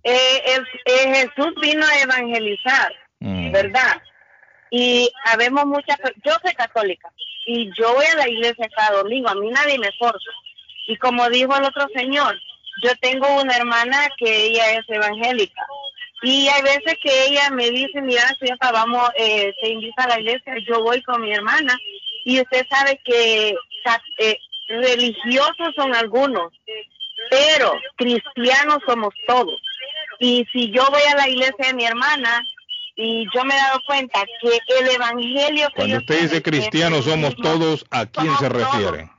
Eh, 0.02 0.40
eh, 0.86 1.14
Jesús 1.14 1.52
vino 1.60 1.84
a 1.86 2.00
evangelizar, 2.00 2.92
Mm. 3.20 3.52
¿verdad? 3.52 4.00
Y 4.70 5.10
habemos 5.24 5.64
muchas... 5.66 5.98
Yo 6.24 6.32
soy 6.42 6.54
católica 6.54 7.10
y 7.46 7.70
yo 7.78 7.94
voy 7.94 8.04
a 8.06 8.16
la 8.16 8.28
iglesia 8.28 8.68
cada 8.74 8.98
domingo. 8.98 9.28
A 9.28 9.34
mí 9.34 9.48
nadie 9.50 9.78
me 9.78 9.92
forza. 9.98 10.30
Y 10.88 10.96
como 10.96 11.28
dijo 11.30 11.56
el 11.56 11.64
otro 11.64 11.86
señor, 11.94 12.36
yo 12.82 12.90
tengo 13.00 13.40
una 13.40 13.56
hermana 13.56 14.08
que 14.18 14.46
ella 14.46 14.72
es 14.72 14.84
evangélica. 14.88 15.62
Y 16.22 16.48
hay 16.48 16.62
veces 16.62 16.96
que 17.02 17.26
ella 17.26 17.50
me 17.50 17.70
dice, 17.70 18.00
mira, 18.02 18.22
señora, 18.40 18.72
vamos, 18.72 19.08
eh, 19.16 19.52
invita 19.62 20.04
a 20.04 20.08
la 20.08 20.20
iglesia, 20.20 20.54
yo 20.66 20.82
voy 20.82 21.02
con 21.02 21.22
mi 21.22 21.32
hermana. 21.32 21.78
Y 22.24 22.40
usted 22.40 22.66
sabe 22.68 23.00
que 23.04 23.54
eh, 24.18 24.38
religiosos 24.68 25.74
son 25.76 25.94
algunos, 25.94 26.52
pero 27.30 27.72
cristianos 27.96 28.78
somos 28.86 29.14
todos. 29.26 29.60
Y 30.18 30.46
si 30.52 30.70
yo 30.70 30.84
voy 30.90 31.02
a 31.12 31.16
la 31.16 31.28
iglesia 31.28 31.68
de 31.68 31.74
mi 31.74 31.84
hermana 31.84 32.42
y 32.96 33.26
yo 33.34 33.44
me 33.44 33.54
he 33.54 33.58
dado 33.58 33.78
cuenta 33.86 34.24
que 34.40 34.58
el 34.80 34.88
evangelio 34.90 35.68
que 35.68 35.74
Cuando 35.76 35.96
usted 35.98 36.22
dice 36.22 36.42
cristianos 36.42 37.04
somos 37.04 37.36
todos, 37.36 37.84
¿a 37.90 38.06
quién 38.06 38.34
se 38.38 38.48
refiere? 38.48 39.10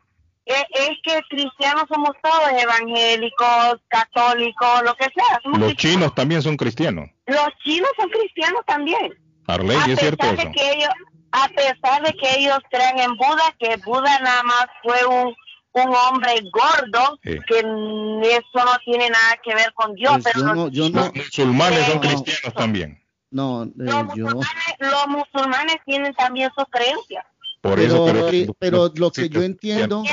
Es, 0.45 0.63
es 0.73 0.89
que 1.03 1.21
cristianos 1.29 1.83
somos 1.89 2.11
todos, 2.23 2.49
evangélicos, 2.63 3.75
católicos, 3.89 4.81
lo 4.83 4.93
que 4.95 5.05
sea. 5.05 5.39
somos 5.43 5.59
Los 5.59 5.67
cristianos. 5.69 5.77
chinos 5.77 6.15
también 6.15 6.41
son 6.41 6.57
cristianos. 6.57 7.09
Los 7.25 7.47
chinos 7.63 7.89
son 7.97 8.09
cristianos 8.09 8.61
también. 8.65 9.13
Arley, 9.47 9.77
a 9.77 9.85
¿es 9.85 9.99
cierto 9.99 10.17
pesar 10.17 10.39
eso? 10.39 10.47
de 10.47 10.51
que 10.53 10.71
ellos, 10.71 10.89
a 11.31 11.47
pesar 11.49 12.01
de 12.03 12.13
que 12.13 12.39
ellos 12.39 12.59
creen 12.69 12.99
en 12.99 13.15
Buda, 13.17 13.55
que 13.59 13.77
Buda 13.85 14.19
nada 14.19 14.43
más 14.43 14.65
fue 14.83 15.05
un, 15.05 15.35
un 15.73 15.95
hombre 15.95 16.33
gordo, 16.51 17.19
Sí. 17.23 17.37
que 17.47 17.59
eso 17.59 18.65
no 18.65 18.71
tiene 18.85 19.09
nada 19.09 19.37
que 19.43 19.53
ver 19.53 19.71
con 19.73 19.93
Dios. 19.95 20.13
Pues 20.23 20.25
pero 20.33 20.39
yo 20.47 20.53
no, 20.55 20.67
yo 20.69 20.85
chinos- 20.87 20.93
no, 20.93 21.11
Los 21.13 21.25
musulmanes 21.25 21.85
son 21.85 21.95
No. 21.95 22.01
cristianos 22.01 22.53
también. 22.55 23.03
No, 23.37 23.63
eh, 23.63 23.69
los, 23.75 24.15
yo, 24.15 24.23
musulmanes, 24.25 24.75
los 24.79 25.07
musulmanes 25.07 25.75
tienen 25.85 26.13
también 26.15 26.49
sus 26.55 26.65
creencias. 26.69 27.25
Por 27.61 27.79
eso, 27.79 28.05
pero, 28.05 28.19
pero, 28.19 28.31
que- 28.31 28.47
pero 28.59 28.91
lo 28.95 29.11
que 29.11 29.23
sí, 29.23 29.29
yo 29.29 29.41
entiendo, 29.43 30.03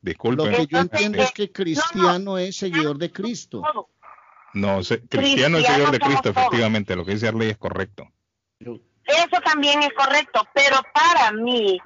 Disculpe. 0.00 0.44
lo 0.44 0.50
que 0.56 0.66
yo 0.66 0.78
entiendo 0.78 1.18
es 1.22 1.30
eh, 1.30 1.32
que 1.34 1.52
cristiano 1.52 2.38
es 2.38 2.56
seguidor 2.56 2.98
de 2.98 3.10
Cristo. 3.10 3.62
No, 4.52 4.82
se- 4.82 5.06
cristiano 5.06 5.58
es 5.58 5.66
Señor 5.66 5.90
de 5.92 5.98
Cristo, 6.00 6.22
todos. 6.32 6.36
efectivamente. 6.36 6.96
Lo 6.96 7.04
que 7.04 7.12
dice 7.12 7.28
Arley 7.28 7.50
es 7.50 7.58
correcto. 7.58 8.08
Eso 8.60 9.40
también 9.44 9.82
es 9.82 9.92
correcto, 9.94 10.42
pero 10.54 10.76
para 10.94 11.32
mí 11.32 11.78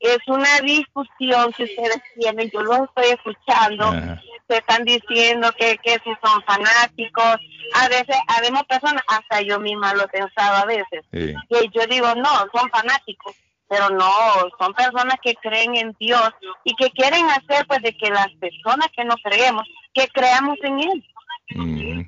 es 0.00 0.18
una 0.26 0.60
discusión 0.60 1.52
que 1.56 1.64
ustedes 1.64 2.02
tienen, 2.18 2.50
yo 2.50 2.60
los 2.62 2.80
estoy 2.88 3.10
escuchando, 3.12 3.84
Ajá. 3.86 4.20
Se 4.48 4.58
están 4.58 4.84
diciendo 4.84 5.50
que, 5.58 5.76
que 5.78 5.94
si 6.04 6.10
son 6.22 6.42
fanáticos, 6.44 7.36
a 7.74 7.88
veces, 7.88 8.16
habemos 8.28 8.62
personas, 8.64 9.02
hasta 9.08 9.42
yo 9.42 9.58
misma 9.58 9.94
lo 9.94 10.04
he 10.04 10.08
pensado 10.08 10.56
a 10.56 10.64
veces, 10.66 11.04
Sí. 11.12 11.34
que 11.48 11.68
yo 11.74 11.86
digo, 11.88 12.14
no, 12.14 12.30
son 12.54 12.70
fanáticos, 12.70 13.34
pero 13.68 13.90
no, 13.90 14.10
son 14.58 14.72
personas 14.74 15.16
que 15.22 15.34
creen 15.34 15.76
en 15.76 15.96
Dios 15.98 16.30
y 16.64 16.74
que 16.76 16.90
quieren 16.90 17.28
hacer 17.30 17.66
pues 17.66 17.82
de 17.82 17.96
que 17.96 18.10
las 18.10 18.28
personas 18.40 18.88
que 18.96 19.04
no 19.04 19.16
creemos, 19.22 19.64
que 19.92 20.06
creamos 20.08 20.56
en 20.62 20.78
Él. 20.80 21.04
Mm. 21.50 22.02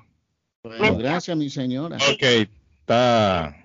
Bueno, 0.63 0.99
gracias, 0.99 1.37
mi 1.37 1.51
señora. 1.51 1.97
Ok, 1.97 2.23
está. 2.81 3.57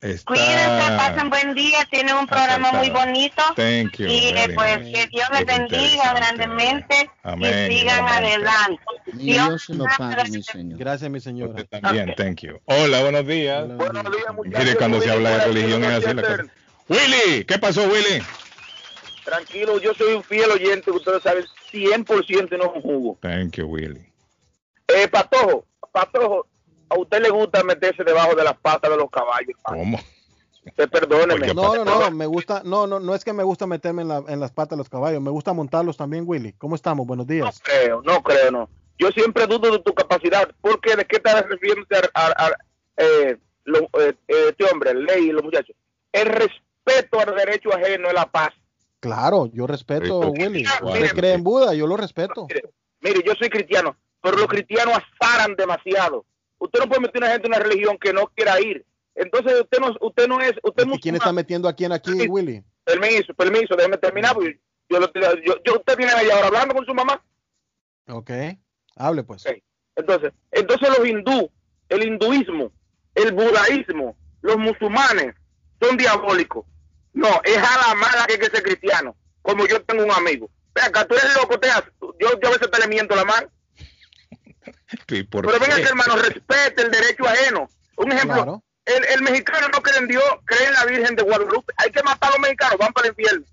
Está 0.00 0.34
Cuídense, 0.34 0.96
pasen 0.96 1.30
buen 1.30 1.54
día, 1.54 1.78
tienen 1.90 2.16
un 2.16 2.26
programa 2.26 2.72
muy 2.72 2.90
bonito. 2.90 3.42
Thank 3.56 3.98
you. 3.98 4.06
Y 4.06 4.28
eh, 4.28 4.52
pues 4.54 4.78
que 4.78 5.06
Dios 5.10 5.28
les 5.32 5.46
bendiga 5.46 6.14
grandemente 6.14 7.10
Amén, 7.22 7.70
y 7.70 7.78
sigan 7.78 8.06
adelante. 8.06 8.82
Dios 9.14 9.64
se 9.64 9.74
lo 9.74 9.84
pague, 9.96 10.30
mi 10.30 10.42
señor. 10.42 10.78
Gracias, 10.78 11.10
mi 11.10 11.20
señora. 11.20 11.50
Usted 11.52 11.66
también, 11.68 12.14
thank 12.16 12.40
you. 12.42 12.60
Hola, 12.66 13.02
buenos 13.02 13.26
días. 13.26 13.66
Buenos 13.68 14.04
días, 14.04 14.34
muchachos. 14.34 14.64
Mire, 14.64 14.76
cuando 14.76 15.00
se 15.00 15.10
habla 15.10 15.30
de 15.30 15.36
Willy, 15.48 15.60
religión 15.60 15.84
es 15.84 16.04
así 16.04 16.14
la 16.14 16.22
cosa. 16.22 16.44
Willy, 16.88 17.44
¿qué 17.44 17.58
pasó, 17.58 17.82
Willy? 17.88 18.22
Tranquilo, 19.24 19.80
yo 19.80 19.92
soy 19.94 20.14
un 20.14 20.22
fiel 20.22 20.50
oyente, 20.50 20.90
ustedes 20.90 21.22
saben, 21.22 21.44
100% 21.72 22.54
y 22.54 22.58
no 22.58 22.70
un 22.70 22.80
jugo. 22.80 23.18
Thank 23.20 23.56
you, 23.56 23.66
Willy. 23.66 24.06
Eh, 24.88 25.08
Patojo, 25.08 25.66
Patojo, 25.92 26.46
a 26.88 26.98
usted 26.98 27.20
le 27.22 27.30
gusta 27.30 27.62
meterse 27.64 28.04
debajo 28.04 28.34
de 28.34 28.44
las 28.44 28.56
patas 28.58 28.90
de 28.90 28.96
los 28.96 29.10
caballos. 29.10 29.56
¿Cómo? 29.62 29.98
Usted 30.64 30.88
perdóneme. 30.90 31.54
No, 31.54 31.74
no, 31.76 31.84
no, 31.84 32.10
me 32.10 32.26
gusta, 32.26 32.62
no, 32.64 32.86
no, 32.86 32.98
no 32.98 33.14
es 33.14 33.24
que 33.24 33.32
me 33.32 33.44
gusta 33.44 33.66
meterme 33.66 34.02
en, 34.02 34.08
la- 34.08 34.24
en 34.26 34.40
las 34.40 34.50
patas 34.52 34.70
de 34.70 34.78
los 34.78 34.88
caballos, 34.88 35.20
me 35.22 35.30
gusta 35.30 35.52
montarlos 35.52 35.96
también, 35.96 36.24
Willy. 36.26 36.52
¿Cómo 36.54 36.74
estamos? 36.74 37.06
Buenos 37.06 37.26
días. 37.26 37.60
creo, 37.62 38.02
no 38.02 38.22
creo, 38.22 38.50
no. 38.50 38.68
Yo 38.98 39.10
siempre 39.10 39.46
dudo 39.46 39.70
de 39.70 39.78
tu 39.80 39.94
capacidad. 39.94 40.50
¿Por 40.60 40.80
qué? 40.80 40.96
¿De 40.96 41.04
qué 41.04 41.16
estás 41.16 41.46
refiriéndose 41.48 41.94
a, 42.14 42.26
a- 42.26 42.46
a- 42.46 42.56
eh, 42.96 43.36
lo- 43.64 43.88
eh, 44.00 44.14
este 44.26 44.64
hombre, 44.72 44.90
el 44.90 45.04
ley 45.04 45.26
y 45.26 45.32
los 45.32 45.44
muchachos? 45.44 45.76
El 46.12 46.26
respeto 46.28 47.20
al 47.20 47.34
derecho 47.36 47.68
ajeno 47.74 48.08
es 48.08 48.14
la 48.14 48.26
paz. 48.30 48.50
Claro, 49.00 49.46
yo 49.52 49.66
respeto, 49.66 50.22
Sí, 50.34 50.42
Willy. 50.42 50.64
Usted 50.82 51.10
cree 51.14 51.34
en 51.34 51.44
Buda, 51.44 51.74
yo 51.74 51.86
lo 51.86 51.96
respeto. 51.96 52.46
Mire, 52.48 52.62
mire, 53.02 53.22
yo 53.24 53.34
soy 53.34 53.50
cristiano, 53.50 53.94
pero 54.20 54.36
los 54.38 54.46
cristianos 54.48 54.94
azaran 55.20 55.54
demasiado. 55.54 56.24
Usted 56.58 56.80
no 56.80 56.86
puede 56.88 57.00
meter 57.02 57.22
a 57.22 57.26
una 57.26 57.32
gente 57.34 57.46
en 57.48 57.54
una 57.54 57.62
religión 57.62 57.98
que 57.98 58.12
no 58.12 58.26
quiera 58.34 58.60
ir. 58.60 58.84
Entonces 59.14 59.60
usted 59.60 59.78
no, 59.80 59.94
usted 60.00 60.28
no 60.28 60.40
es, 60.40 60.52
usted 60.62 60.86
¿Y 60.92 60.98
quién 61.00 61.14
está 61.16 61.32
metiendo 61.32 61.68
aquí 61.68 61.84
en 61.84 61.92
aquí, 61.92 62.26
Willy? 62.28 62.62
Permiso, 62.84 63.34
permiso, 63.34 63.74
déjeme 63.76 63.96
terminar. 63.98 64.34
porque 64.34 64.60
Yo, 64.88 65.00
yo, 65.00 65.54
yo- 65.64 65.74
usted 65.76 65.96
tiene 65.96 66.14
media 66.14 66.36
hora 66.36 66.46
hablando 66.48 66.74
con 66.74 66.84
su 66.86 66.94
mamá. 66.94 67.22
Ok, 68.08 68.30
hable 68.94 69.24
pues. 69.24 69.44
Entonces, 69.96 70.32
entonces 70.52 70.88
los 70.90 71.06
hindú, 71.08 71.50
el 71.88 72.04
hinduismo, 72.04 72.70
el 73.14 73.32
budaísmo, 73.32 74.16
los 74.42 74.56
musulmanes 74.58 75.34
son 75.80 75.96
diabólicos. 75.96 76.64
No, 77.14 77.28
es 77.44 77.56
a 77.56 77.88
la 77.88 77.94
mala 77.94 78.26
que 78.26 78.34
hay 78.34 78.38
que 78.38 78.50
ser 78.50 78.62
cristiano. 78.62 79.16
Como 79.42 79.66
yo 79.66 79.82
tengo 79.82 80.04
un 80.04 80.10
amigo. 80.12 80.50
Ve 80.74 80.82
acá, 80.82 81.06
tú 81.06 81.14
eres 81.14 81.34
loco, 81.34 81.58
te 81.58 81.70
has- 81.70 81.84
yo, 82.20 82.38
yo 82.40 82.48
a 82.48 82.52
veces 82.52 82.70
te 82.70 82.78
le 82.80 82.88
miento 82.88 83.16
la 83.16 83.24
mano. 83.24 83.48
Sí, 85.08 85.22
¿por 85.24 85.46
Pero 85.46 85.58
venga, 85.60 85.76
hermano, 85.78 86.16
respete 86.16 86.82
el 86.82 86.90
derecho 86.90 87.26
ajeno. 87.26 87.68
Un 87.96 88.12
ejemplo, 88.12 88.34
Claro. 88.36 88.64
el, 88.84 89.04
el 89.04 89.22
mexicano 89.22 89.68
no 89.68 89.80
cree 89.82 89.98
en 89.98 90.08
Dios, 90.08 90.24
cree 90.44 90.66
en 90.66 90.74
la 90.74 90.84
Virgen 90.84 91.16
de 91.16 91.22
Guadalupe. 91.22 91.72
Hay 91.78 91.90
que 91.90 92.02
matar 92.02 92.28
a 92.30 92.32
los 92.32 92.40
mexicanos, 92.40 92.78
van 92.78 92.92
para 92.92 93.08
el 93.08 93.12
infierno. 93.16 93.44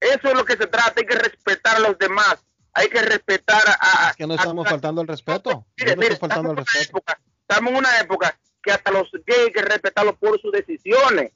Eso 0.00 0.28
es 0.28 0.34
lo 0.34 0.44
que 0.44 0.56
se 0.56 0.66
trata, 0.66 0.92
hay 0.96 1.06
que 1.06 1.16
respetar 1.16 1.76
a 1.76 1.80
los 1.80 1.98
demás. 1.98 2.36
Hay 2.72 2.88
que 2.88 3.02
respetar 3.02 3.62
a... 3.80 4.10
Es 4.10 4.16
que 4.16 4.26
no 4.26 4.34
a- 4.34 4.36
estamos 4.36 4.68
faltando 4.68 5.02
el 5.02 5.08
respeto. 5.08 5.66
Mire, 5.76 5.90
Yo 5.90 5.96
no 5.96 6.00
mire, 6.02 6.14
estoy 6.14 6.28
faltando 6.28 6.52
el 6.52 6.58
estamos 6.58 6.74
en 6.74 6.78
una 6.78 6.78
respeto. 6.78 6.98
época- 6.98 7.20
estamos 7.40 7.70
en 7.72 7.76
una 7.78 8.00
época 8.00 8.38
que 8.62 8.70
hasta 8.72 8.90
los 8.92 9.10
gays 9.26 9.46
hay 9.46 9.52
que 9.52 9.62
respetarlos 9.62 10.16
por 10.18 10.40
sus 10.40 10.52
decisiones. 10.52 11.32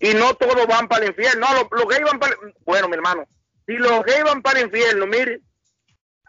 Y 0.00 0.14
no 0.14 0.34
todos 0.34 0.66
van 0.66 0.88
para 0.88 1.04
el 1.04 1.10
infierno. 1.10 1.46
No, 1.46 1.54
los, 1.54 1.66
los 1.70 1.86
gays 1.88 2.02
van 2.04 2.18
para 2.18 2.32
el... 2.32 2.54
Bueno, 2.64 2.88
mi 2.88 2.94
hermano, 2.94 3.24
si 3.66 3.74
los 3.74 4.02
gays 4.04 4.24
van 4.24 4.42
para 4.42 4.58
el 4.58 4.66
infierno, 4.66 5.06
mire, 5.06 5.40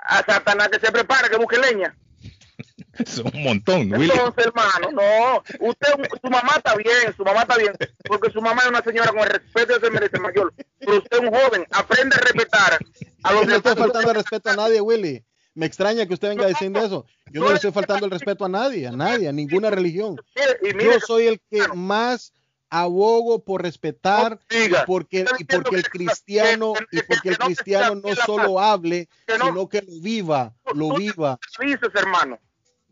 a 0.02 0.24
Satanás 0.26 0.70
que 0.70 0.80
se 0.80 0.92
prepara, 0.92 1.30
que 1.30 1.38
busque 1.38 1.58
leña. 1.58 1.96
Es 3.00 3.18
un 3.20 3.44
montón, 3.44 3.92
Willy. 3.94 4.12
Entonces, 4.12 4.48
hermano, 4.48 4.92
no. 4.92 5.44
Usted, 5.66 5.88
su 6.22 6.30
mamá 6.30 6.54
está 6.58 6.76
bien, 6.76 7.16
su 7.16 7.24
mamá 7.24 7.42
está 7.42 7.58
bien, 7.58 7.74
porque 8.04 8.32
su 8.32 8.42
mamá 8.42 8.64
es 8.64 8.68
una 8.68 8.82
señora 8.82 9.10
con 9.12 9.20
el 9.20 9.30
respeto 9.30 9.80
que 9.80 9.86
se 9.86 9.92
merece 9.92 10.20
mayor. 10.20 10.54
Pero 10.80 10.98
usted 10.98 11.18
es 11.18 11.24
un 11.24 11.34
joven, 11.34 11.66
aprende 11.72 12.16
a 12.16 12.20
respetar 12.20 12.80
a 13.24 13.34
los 13.34 13.42
Yo 13.44 13.48
no 13.48 13.56
estoy 13.56 13.76
faltando 13.76 14.10
el 14.10 14.16
respeto 14.16 14.50
a 14.50 14.56
nadie, 14.56 14.82
Willy. 14.82 15.24
Me 15.54 15.66
extraña 15.66 16.06
que 16.06 16.14
usted 16.14 16.30
venga 16.30 16.48
diciendo 16.48 16.80
eso. 16.80 17.06
Yo 17.32 17.42
no 17.42 17.50
le 17.50 17.56
estoy 17.56 17.72
faltando 17.72 18.06
el 18.06 18.12
respeto 18.12 18.46
a 18.46 18.50
nadie, 18.50 18.88
a 18.88 18.92
nadie, 18.92 19.28
a 19.28 19.32
ninguna 19.32 19.70
religión. 19.70 20.16
Yo 20.64 21.00
soy 21.06 21.28
el 21.28 21.42
que 21.50 21.68
más 21.74 22.34
abogo 22.70 23.44
por 23.44 23.62
respetar 23.64 24.40
No 24.52 24.60
diga. 24.60 24.86
porque 24.86 25.26
y 25.40 25.44
porque 25.46 25.76
el 25.78 25.90
cristiano 25.90 26.74
y 26.92 27.02
porque 27.02 27.30
el 27.30 27.38
cristiano 27.38 27.96
no 27.96 28.16
solo 28.16 28.60
hable, 28.60 29.08
sino 29.28 29.68
que 29.70 29.82
lo 29.82 30.02
viva, 30.02 30.54
lo 30.74 30.96
viva. 30.96 31.40
dices, 31.60 31.90
hermano. 31.94 32.40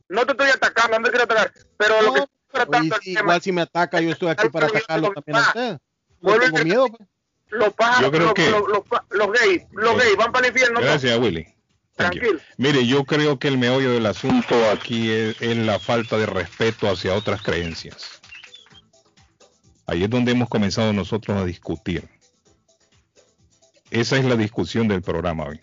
No 0.09 0.25
te 0.25 0.31
estoy 0.31 0.49
atacando, 0.49 0.99
no 0.99 1.05
te 1.05 1.09
quiero 1.11 1.25
atacar, 1.25 1.51
pero 1.77 2.01
lo 2.01 2.13
que 2.13 2.19
estoy 2.21 2.31
Oye, 2.53 2.65
tratando 2.65 2.95
sí, 3.01 3.09
el 3.11 3.15
tema, 3.17 3.21
igual 3.25 3.41
si 3.41 3.51
me 3.51 3.61
ataca, 3.61 3.99
yo 3.99 4.09
estoy 4.11 4.29
aquí 4.29 4.49
para 4.49 4.67
atacarlo 4.67 5.11
también 5.11 5.37
a 5.37 5.41
usted. 5.47 5.77
No 6.21 6.39
tengo 6.39 6.57
miedo. 6.63 6.87
pues. 6.87 7.09
los 7.49 7.73
pájaros, 7.73 8.01
Yo 8.01 8.11
creo 8.11 8.23
los, 8.25 8.33
que- 8.33 8.49
los, 8.49 8.67
los, 8.69 8.83
los 9.09 9.31
gays, 9.39 9.63
los 9.73 9.97
gays 9.97 10.15
van 10.17 10.31
para 10.31 10.47
el 10.47 10.53
infierno. 10.53 10.79
Gracias, 10.79 11.19
Willy. 11.19 11.45
Mire, 12.57 12.85
yo 12.85 13.05
creo 13.05 13.39
que 13.39 13.47
el 13.47 13.57
meollo 13.57 13.91
del 13.91 14.05
asunto 14.05 14.55
aquí 14.71 15.09
es, 15.11 15.41
es 15.41 15.57
la 15.57 15.79
falta 15.79 16.17
de 16.17 16.25
respeto 16.27 16.87
hacia 16.87 17.13
otras 17.15 17.41
creencias. 17.41 18.21
Ahí 19.88 20.03
es 20.03 20.09
donde 20.09 20.34
hemos 20.34 20.49
comenzado 20.49 20.91
nosotros 20.91 21.38
a 21.38 21.45
discutir. 21.45 22.03
Esa 23.89 24.18
es 24.18 24.26
la 24.26 24.35
discusión 24.35 24.89
del 24.89 25.01
programa 25.01 25.45
hoy. 25.45 25.61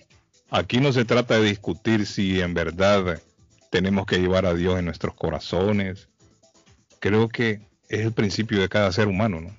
Aquí 0.50 0.80
no 0.80 0.92
se 0.94 1.04
trata 1.04 1.38
de 1.38 1.48
discutir 1.48 2.06
si 2.06 2.40
en 2.40 2.54
verdad 2.54 3.20
tenemos 3.70 4.06
que 4.06 4.18
llevar 4.18 4.46
a 4.46 4.54
Dios 4.54 4.78
en 4.78 4.86
nuestros 4.86 5.14
corazones. 5.14 6.08
Creo 7.00 7.28
que 7.28 7.60
es 7.90 8.00
el 8.00 8.12
principio 8.12 8.60
de 8.60 8.70
cada 8.70 8.90
ser 8.92 9.08
humano, 9.08 9.42
¿no? 9.42 9.54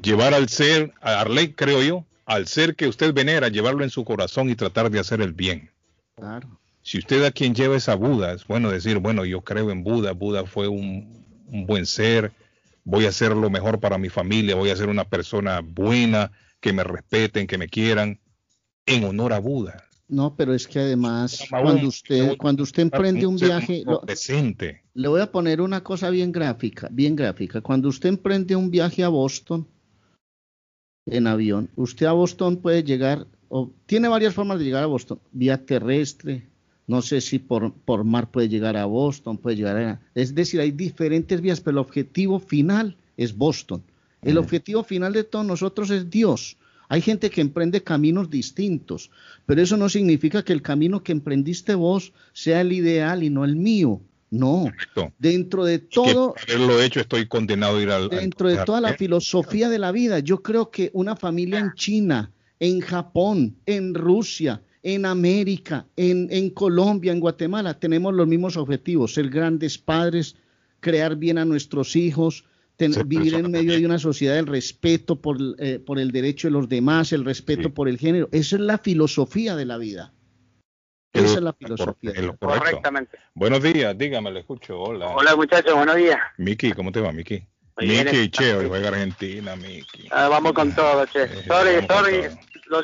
Llevar 0.00 0.32
al 0.32 0.48
ser, 0.48 0.94
a 1.00 1.20
Arley, 1.20 1.52
creo 1.52 1.82
yo, 1.82 2.06
al 2.24 2.46
ser 2.46 2.76
que 2.76 2.86
usted 2.86 3.12
venera, 3.12 3.48
llevarlo 3.48 3.82
en 3.82 3.90
su 3.90 4.04
corazón 4.04 4.48
y 4.48 4.54
tratar 4.54 4.90
de 4.90 5.00
hacer 5.00 5.20
el 5.20 5.32
bien. 5.32 5.70
Claro. 6.14 6.48
Si 6.82 6.98
usted 6.98 7.24
a 7.24 7.32
quien 7.32 7.54
lleva 7.54 7.76
es 7.76 7.88
a 7.88 7.94
Buda, 7.96 8.32
es 8.32 8.46
bueno 8.46 8.70
decir, 8.70 8.98
bueno, 8.98 9.24
yo 9.24 9.42
creo 9.42 9.70
en 9.70 9.82
Buda, 9.82 10.12
Buda 10.12 10.46
fue 10.46 10.68
un, 10.68 11.24
un 11.48 11.66
buen 11.66 11.84
ser, 11.84 12.32
voy 12.84 13.06
a 13.06 13.10
hacer 13.10 13.34
lo 13.36 13.50
mejor 13.50 13.80
para 13.80 13.98
mi 13.98 14.08
familia, 14.08 14.54
voy 14.54 14.70
a 14.70 14.76
ser 14.76 14.88
una 14.88 15.04
persona 15.08 15.60
buena, 15.60 16.32
que 16.60 16.72
me 16.72 16.84
respeten, 16.84 17.46
que 17.46 17.58
me 17.58 17.68
quieran, 17.68 18.20
en 18.86 19.04
honor 19.04 19.32
a 19.32 19.38
Buda. 19.40 19.84
No, 20.08 20.36
pero 20.36 20.52
es 20.54 20.66
que 20.66 20.78
además, 20.80 21.38
cuando 21.62 21.88
usted, 21.88 22.36
cuando 22.38 22.62
usted 22.64 22.82
emprende 22.82 23.26
un 23.26 23.36
viaje, 23.36 23.82
lo- 23.86 24.00
le 24.94 25.08
voy 25.08 25.20
a 25.22 25.32
poner 25.32 25.60
una 25.60 25.82
cosa 25.82 26.10
bien 26.10 26.32
gráfica, 26.32 26.88
bien 26.90 27.16
gráfica. 27.16 27.60
Cuando 27.62 27.88
usted 27.88 28.10
emprende 28.10 28.54
un 28.54 28.70
viaje 28.70 29.02
a 29.04 29.08
Boston 29.08 29.66
en 31.06 31.26
avión, 31.26 31.70
usted 31.76 32.06
a 32.06 32.12
Boston 32.12 32.58
puede 32.58 32.84
llegar 32.84 33.26
o 33.48 33.70
tiene 33.86 34.08
varias 34.08 34.34
formas 34.34 34.58
de 34.58 34.64
llegar 34.66 34.82
a 34.82 34.86
Boston, 34.86 35.20
vía 35.32 35.64
terrestre, 35.64 36.48
no 36.92 37.00
sé 37.00 37.22
si 37.22 37.38
por, 37.38 37.72
por 37.72 38.04
mar 38.04 38.30
puede 38.30 38.50
llegar 38.50 38.76
a 38.76 38.84
Boston, 38.84 39.38
puede 39.38 39.56
llegar 39.56 39.76
a... 39.78 40.00
Es 40.14 40.34
decir, 40.34 40.60
hay 40.60 40.72
diferentes 40.72 41.40
vías, 41.40 41.60
pero 41.60 41.76
el 41.76 41.78
objetivo 41.78 42.38
final 42.38 42.98
es 43.16 43.34
Boston. 43.34 43.82
El 44.20 44.36
objetivo 44.36 44.84
final 44.84 45.14
de 45.14 45.24
todos 45.24 45.46
nosotros 45.46 45.88
es 45.88 46.10
Dios. 46.10 46.58
Hay 46.90 47.00
gente 47.00 47.30
que 47.30 47.40
emprende 47.40 47.82
caminos 47.82 48.28
distintos, 48.28 49.10
pero 49.46 49.62
eso 49.62 49.78
no 49.78 49.88
significa 49.88 50.44
que 50.44 50.52
el 50.52 50.60
camino 50.60 51.02
que 51.02 51.12
emprendiste 51.12 51.74
vos 51.74 52.12
sea 52.34 52.60
el 52.60 52.72
ideal 52.72 53.22
y 53.22 53.30
no 53.30 53.46
el 53.46 53.56
mío. 53.56 54.02
No, 54.28 54.70
dentro 55.18 55.64
de 55.64 55.78
todo... 55.78 56.34
Que 56.34 56.52
haberlo 56.52 56.82
hecho 56.82 57.00
estoy 57.00 57.26
condenado 57.26 57.78
a 57.78 57.82
ir 57.82 57.90
al... 57.90 58.10
Dentro 58.10 58.50
de 58.50 58.64
toda 58.66 58.82
la 58.82 58.92
filosofía 58.94 59.70
de 59.70 59.78
la 59.78 59.92
vida, 59.92 60.18
yo 60.18 60.42
creo 60.42 60.70
que 60.70 60.90
una 60.92 61.16
familia 61.16 61.58
en 61.58 61.72
China, 61.72 62.30
en 62.60 62.80
Japón, 62.80 63.56
en 63.64 63.94
Rusia, 63.94 64.60
en 64.82 65.06
América, 65.06 65.86
en, 65.96 66.28
en 66.30 66.50
Colombia, 66.50 67.12
en 67.12 67.20
Guatemala, 67.20 67.78
tenemos 67.78 68.12
los 68.14 68.26
mismos 68.26 68.56
objetivos, 68.56 69.14
ser 69.14 69.28
grandes 69.30 69.78
padres, 69.78 70.36
crear 70.80 71.16
bien 71.16 71.38
a 71.38 71.44
nuestros 71.44 71.94
hijos, 71.94 72.44
ten- 72.76 72.92
vivir 73.06 73.34
en 73.34 73.50
medio 73.50 73.78
de 73.78 73.86
una 73.86 73.98
sociedad 73.98 74.34
del 74.34 74.46
respeto 74.48 75.20
por, 75.20 75.38
eh, 75.58 75.78
por 75.78 75.98
el 76.00 76.10
derecho 76.10 76.48
de 76.48 76.52
los 76.52 76.68
demás, 76.68 77.12
el 77.12 77.24
respeto 77.24 77.70
por 77.70 77.88
el 77.88 77.98
género. 77.98 78.28
Esa 78.32 78.56
es 78.56 78.62
la 78.62 78.78
filosofía 78.78 79.54
de 79.54 79.64
la 79.66 79.78
vida. 79.78 80.12
Esa 81.12 81.34
es 81.34 81.42
la 81.42 81.52
filosofía. 81.52 82.10
Es. 82.12 82.26
Correctamente. 82.40 83.18
Buenos 83.34 83.62
días, 83.62 83.96
dígame, 83.96 84.32
le 84.32 84.40
escucho. 84.40 84.80
Hola. 84.80 85.08
Hola 85.10 85.36
muchachos, 85.36 85.74
buenos 85.74 85.96
días. 85.96 86.18
Miki, 86.38 86.72
¿cómo 86.72 86.90
te 86.90 87.00
va, 87.00 87.12
Miki? 87.12 87.46
Miki, 87.76 88.30
che, 88.30 88.54
hoy 88.54 88.66
juega 88.66 88.88
Argentina, 88.88 89.54
Miki. 89.54 90.08
Ah, 90.10 90.28
vamos 90.28 90.52
con 90.54 90.72
todo, 90.74 91.04
che. 91.06 91.28
Sorry, 91.46 91.74
vamos 91.74 91.86
con 91.86 91.96
sorry. 91.98 92.22
todo. 92.22 92.38
Lo 92.70 92.82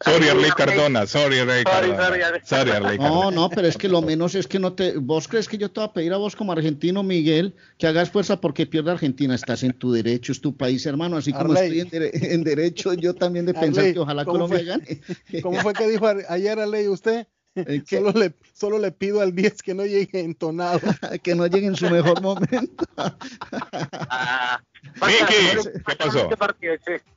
Sorry, 0.00 0.28
Arley 0.28 0.50
Cardona, 0.50 1.06
sorry, 1.06 1.38
Arley 1.38 1.62
Sorry, 1.62 1.88
Cardona. 1.88 2.04
sorry, 2.06 2.22
Arley. 2.22 2.40
Sorry, 2.44 2.70
Arley 2.72 2.98
Cardona. 2.98 3.08
No, 3.08 3.30
no, 3.30 3.48
pero 3.48 3.68
es 3.68 3.76
que 3.78 3.88
lo 3.88 4.02
menos 4.02 4.34
es 4.34 4.46
que 4.46 4.58
no 4.58 4.72
te. 4.74 4.98
¿Vos 4.98 5.28
crees 5.28 5.48
que 5.48 5.56
yo 5.56 5.70
te 5.70 5.80
voy 5.80 5.88
a 5.88 5.92
pedir 5.92 6.12
a 6.12 6.16
vos 6.18 6.36
como 6.36 6.52
argentino, 6.52 7.02
Miguel, 7.02 7.54
que 7.78 7.86
hagas 7.86 8.10
fuerza 8.10 8.40
porque 8.40 8.66
pierda 8.66 8.92
Argentina? 8.92 9.34
Estás 9.34 9.62
en 9.62 9.72
tu 9.72 9.92
derecho, 9.92 10.32
es 10.32 10.40
tu 10.40 10.56
país, 10.56 10.84
hermano. 10.86 11.16
Así 11.16 11.32
como 11.32 11.52
Arley. 11.54 11.78
estoy 11.80 11.80
en, 11.80 11.90
dere- 11.90 12.32
en 12.32 12.44
derecho, 12.44 12.92
yo 12.94 13.14
también 13.14 13.46
de 13.46 13.54
pensar 13.54 13.80
Arley, 13.82 13.94
que 13.94 14.00
ojalá 14.00 14.24
¿cómo 14.24 14.46
Colombia 14.46 14.58
fue? 14.58 14.66
gane. 14.66 15.42
¿Cómo 15.42 15.60
fue 15.60 15.72
que 15.72 15.88
dijo 15.88 16.06
ayer 16.28 16.58
a 16.58 16.66
ley 16.66 16.88
usted? 16.88 17.26
Solo 17.88 18.10
le, 18.10 18.34
solo 18.52 18.78
le 18.80 18.90
pido 18.90 19.20
al 19.20 19.32
10 19.32 19.62
que 19.62 19.74
no 19.74 19.86
llegue 19.86 20.20
entonado. 20.20 20.80
que 21.22 21.36
no 21.36 21.46
llegue 21.46 21.68
en 21.68 21.76
su 21.76 21.88
mejor 21.88 22.20
momento. 22.20 22.84
Miki, 25.00 25.82
¿qué 25.86 25.96
pasó? 25.96 26.28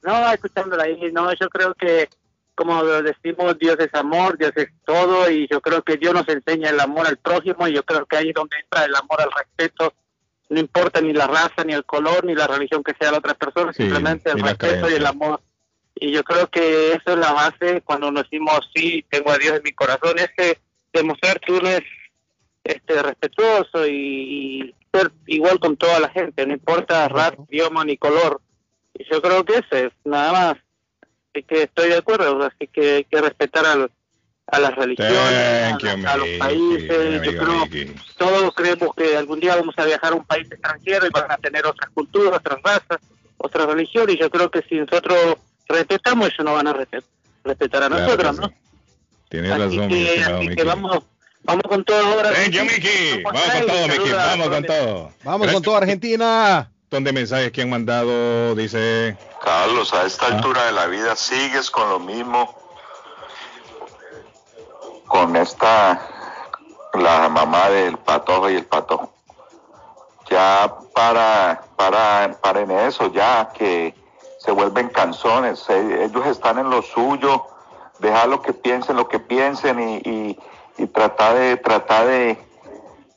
No, 0.04 0.32
escuchándola 0.32 0.84
ahí, 0.84 0.98
no, 1.12 1.32
yo 1.34 1.50
creo 1.50 1.74
que, 1.74 2.08
como 2.58 2.84
decimos, 2.84 3.56
Dios 3.60 3.78
es 3.80 3.94
amor, 3.94 4.36
Dios 4.36 4.52
es 4.56 4.70
todo, 4.84 5.30
y 5.30 5.48
yo 5.48 5.62
creo 5.62 5.84
que 5.84 5.96
Dios 5.96 6.12
nos 6.12 6.28
enseña 6.28 6.72
el 6.72 6.80
amor 6.80 7.06
al 7.06 7.18
prójimo, 7.18 7.68
y 7.68 7.74
yo 7.74 7.84
creo 7.84 8.08
que 8.08 8.18
ahí 8.18 8.30
es 8.30 8.34
donde 8.34 8.58
entra 8.58 8.84
el 8.84 8.96
amor 8.96 9.22
al 9.22 9.30
respeto, 9.32 9.94
no 10.50 10.60
importa 10.60 11.00
ni 11.00 11.14
la 11.14 11.28
raza, 11.28 11.64
ni 11.64 11.74
el 11.74 11.86
color, 11.86 12.26
ni 12.26 12.34
la 12.34 12.48
religión 12.48 12.84
que 12.84 12.96
sea 13.00 13.12
la 13.12 13.20
otra 13.20 13.36
persona, 13.36 13.72
Sí, 13.74 13.84
simplemente 13.84 14.32
el 14.32 14.42
respeto 14.42 14.90
y 14.90 14.96
el 14.96 15.06
amor. 15.06 15.40
Y 15.94 16.12
yo 16.12 16.24
creo 16.24 16.50
que 16.50 16.94
eso 16.94 17.12
es 17.12 17.18
la 17.18 17.32
base 17.32 17.82
cuando 17.82 18.12
nos 18.12 18.24
decimos, 18.24 18.60
sí, 18.76 19.06
tengo 19.08 19.30
a 19.30 19.38
Dios 19.38 19.58
en 19.58 19.64
mi 19.64 19.74
corazón, 19.74 20.18
es 20.18 20.32
que 20.36 20.60
demostrar 20.92 21.40
que 21.40 21.52
uno 21.52 21.70
es 21.70 21.84
este, 22.64 23.04
respetuoso 23.04 23.86
y, 23.86 23.92
y 23.94 24.76
ser 24.92 25.12
igual 25.28 25.60
con 25.60 25.78
toda 25.78 26.00
la 26.00 26.10
gente, 26.10 26.44
no 26.48 26.54
importa 26.54 27.08
raza, 27.08 27.36
idioma 27.50 27.86
ni 27.86 27.98
color. 27.98 28.42
Y 28.96 29.06
yo 29.12 29.22
creo 29.22 29.46
que 29.46 29.60
ese 29.60 29.86
es 29.88 29.94
nada 30.04 30.32
más. 30.32 30.67
Así 31.38 31.44
que 31.44 31.64
estoy 31.64 31.90
de 31.90 31.98
acuerdo, 31.98 32.44
así 32.44 32.68
que 32.68 32.96
hay 32.96 33.04
que 33.04 33.22
respetar 33.22 33.64
al- 33.64 33.92
a 34.48 34.60
las 34.60 34.76
religiones, 34.76 35.14
a, 35.14 35.70
Thank 35.70 35.82
you, 35.82 35.88
la- 36.02 36.12
a 36.14 36.18
los 36.18 36.28
países. 36.40 37.22
Yo 37.22 37.38
creo 37.38 37.68
todos 38.18 38.56
creemos 38.56 38.96
que 38.96 39.16
algún 39.16 39.40
día 39.40 39.56
vamos 39.56 39.76
a 39.78 39.86
viajar 39.86 40.14
a 40.14 40.16
un 40.16 40.26
país 40.26 40.48
extranjero 40.52 41.06
y 41.06 41.10
van 41.12 41.30
a 41.32 41.38
tener 41.38 41.64
otras 41.68 41.92
culturas, 41.92 42.40
otras 42.40 42.60
razas, 42.64 42.98
otras 43.38 43.68
religiones. 43.68 44.16
Y 44.16 44.20
yo 44.20 44.32
creo 44.32 44.50
que 44.50 44.64
si 44.68 44.76
nosotros 44.80 45.36
respetamos, 45.68 46.28
ellos 46.30 46.44
no 46.44 46.54
van 46.56 46.68
a 46.70 46.74
respe- 46.74 47.04
respetar 47.44 47.84
a 47.84 47.90
nosotros, 47.90 48.40
¿no? 48.40 48.52
Tienes 49.30 49.52
Así 49.52 49.62
razón, 49.78 49.90
que, 49.90 50.24
así 50.24 50.48
que 50.56 50.64
vamos, 50.64 51.04
vamos 51.44 51.64
con 51.70 51.84
todo 51.84 52.04
ahora. 52.04 52.34
Thank 52.34 52.50
you, 52.52 52.64
Miki. 52.64 53.22
Vamos 53.24 53.42
con 53.44 53.68
todo, 53.68 53.88
Miki. 53.90 54.10
Vamos 54.12 54.50
con 54.50 54.64
todo. 54.64 55.12
Vamos 55.24 55.52
con 55.52 55.62
todo, 55.62 55.76
Argentina. 55.78 56.72
Montón 56.90 57.04
de 57.04 57.12
mensajes 57.12 57.52
que 57.52 57.64
han 57.64 57.70
mandado, 57.70 58.56
dice. 58.56 59.18
Carlos, 59.44 59.94
a 59.94 60.06
esta 60.06 60.28
Ah. 60.28 60.36
altura 60.36 60.68
de 60.68 60.72
la 60.72 60.86
vida 60.86 61.18
sigues 61.18 61.70
con 61.70 61.90
lo 61.90 62.00
mismo, 62.00 62.56
con 65.06 65.36
esta, 65.36 66.00
la 66.94 67.28
mamá 67.28 67.70
del 67.72 67.98
patojo 67.98 68.50
y 68.50 68.56
el 68.56 68.66
patojo. 68.66 69.12
Ya 70.30 70.74
para, 70.96 71.62
para, 71.76 72.38
para 72.42 72.62
en 72.62 72.72
eso, 72.72 73.12
ya 73.12 73.50
que 73.54 73.94
se 74.40 74.52
vuelven 74.52 74.88
canzones, 74.88 75.66
eh, 75.68 76.06
ellos 76.06 76.26
están 76.28 76.58
en 76.58 76.70
lo 76.70 76.82
suyo, 76.84 77.48
dejar 78.00 78.30
lo 78.30 78.42
que 78.42 78.54
piensen, 78.54 78.96
lo 78.96 79.10
que 79.10 79.20
piensen 79.20 79.78
y, 79.82 79.96
y, 79.98 80.40
y 80.78 80.88
tratar 80.88 81.36
de, 81.36 81.58
tratar 81.58 82.06
de, 82.08 82.47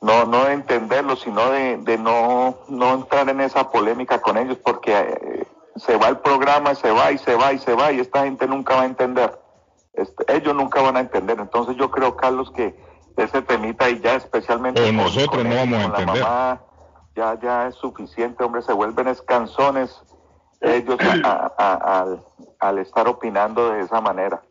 no, 0.01 0.25
no 0.25 0.45
de 0.45 0.53
entenderlo, 0.53 1.15
sino 1.15 1.49
de, 1.51 1.77
de 1.77 1.97
no, 1.97 2.57
no 2.69 2.93
entrar 2.95 3.29
en 3.29 3.39
esa 3.41 3.69
polémica 3.71 4.19
con 4.21 4.37
ellos, 4.37 4.57
porque 4.63 4.91
eh, 4.97 5.47
se 5.75 5.95
va 5.97 6.09
el 6.09 6.17
programa, 6.19 6.73
se 6.75 6.91
va 6.91 7.11
y 7.11 7.17
se 7.19 7.35
va 7.35 7.53
y 7.53 7.59
se 7.59 7.73
va, 7.73 7.91
y 7.91 7.99
esta 7.99 8.23
gente 8.23 8.47
nunca 8.47 8.75
va 8.75 8.81
a 8.81 8.85
entender. 8.85 9.39
Este, 9.93 10.25
ellos 10.35 10.55
nunca 10.55 10.81
van 10.81 10.97
a 10.97 11.01
entender. 11.01 11.39
Entonces 11.39 11.75
yo 11.77 11.91
creo, 11.91 12.15
Carlos, 12.17 12.51
que 12.51 12.75
ese 13.17 13.41
temita 13.41 13.89
y 13.89 13.99
ya 13.99 14.15
especialmente... 14.15 14.81
O 14.81 14.85
con- 14.85 14.95
nosotros 14.97 15.27
con 15.29 15.43
no 15.43 15.51
él, 15.51 15.57
vamos 15.57 15.79
a 15.79 15.83
con 15.83 15.91
la 15.91 15.99
entender. 15.99 16.23
mamá, 16.23 16.61
ya, 17.15 17.39
ya 17.41 17.67
es 17.67 17.75
suficiente, 17.75 18.43
hombre, 18.43 18.61
se 18.63 18.73
vuelven 18.73 19.07
escanzones 19.09 20.01
ellos 20.61 20.97
a- 21.01 21.27
a- 21.29 21.53
a- 21.57 22.01
al, 22.01 22.23
al 22.59 22.77
estar 22.79 23.07
opinando 23.07 23.69
de 23.71 23.81
esa 23.81 23.99
manera. 24.01 24.41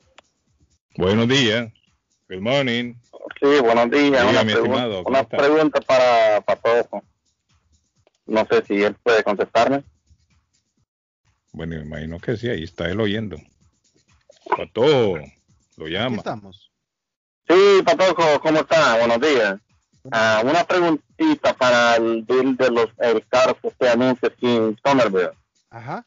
Buenos 0.96 1.26
días. 1.28 1.72
Good 2.28 2.40
morning. 2.40 2.94
Sí, 3.40 3.46
buenos 3.60 3.90
días. 3.90 4.02
Diga, 4.04 4.26
una 4.26 4.44
mi 4.44 4.52
pregunta, 4.52 4.76
estimado, 4.76 5.04
¿cómo 5.04 5.18
una 5.18 5.28
pregunta 5.28 5.80
para 5.80 6.40
Patojo. 6.42 7.02
No 8.26 8.46
sé 8.50 8.64
si 8.66 8.82
él 8.82 8.94
puede 9.02 9.24
contestarme. 9.24 9.82
Bueno, 11.52 11.76
me 11.76 11.82
imagino 11.82 12.18
que 12.20 12.36
sí, 12.36 12.48
ahí 12.48 12.64
está 12.64 12.88
él 12.90 13.00
oyendo. 13.00 13.36
Pato, 14.56 15.16
lo 15.76 15.84
Aquí 15.86 15.92
llama. 15.92 16.18
estamos. 16.18 16.70
Sí, 17.48 17.82
Patojo, 17.84 18.40
¿cómo 18.40 18.60
está? 18.60 18.98
Buenos 18.98 19.20
días. 19.20 19.58
Ah, 20.12 20.42
una 20.44 20.64
preguntita 20.64 21.54
para 21.54 21.96
el 21.96 22.24
deal 22.24 22.56
de 22.56 22.70
los 22.70 22.88
el 22.98 23.26
carro 23.26 23.54
que 23.60 23.68
usted 23.68 23.88
anuncia 23.88 24.28
aquí 24.28 24.46
en 24.54 24.78
Somerville. 24.84 25.32
Ajá. 25.70 26.04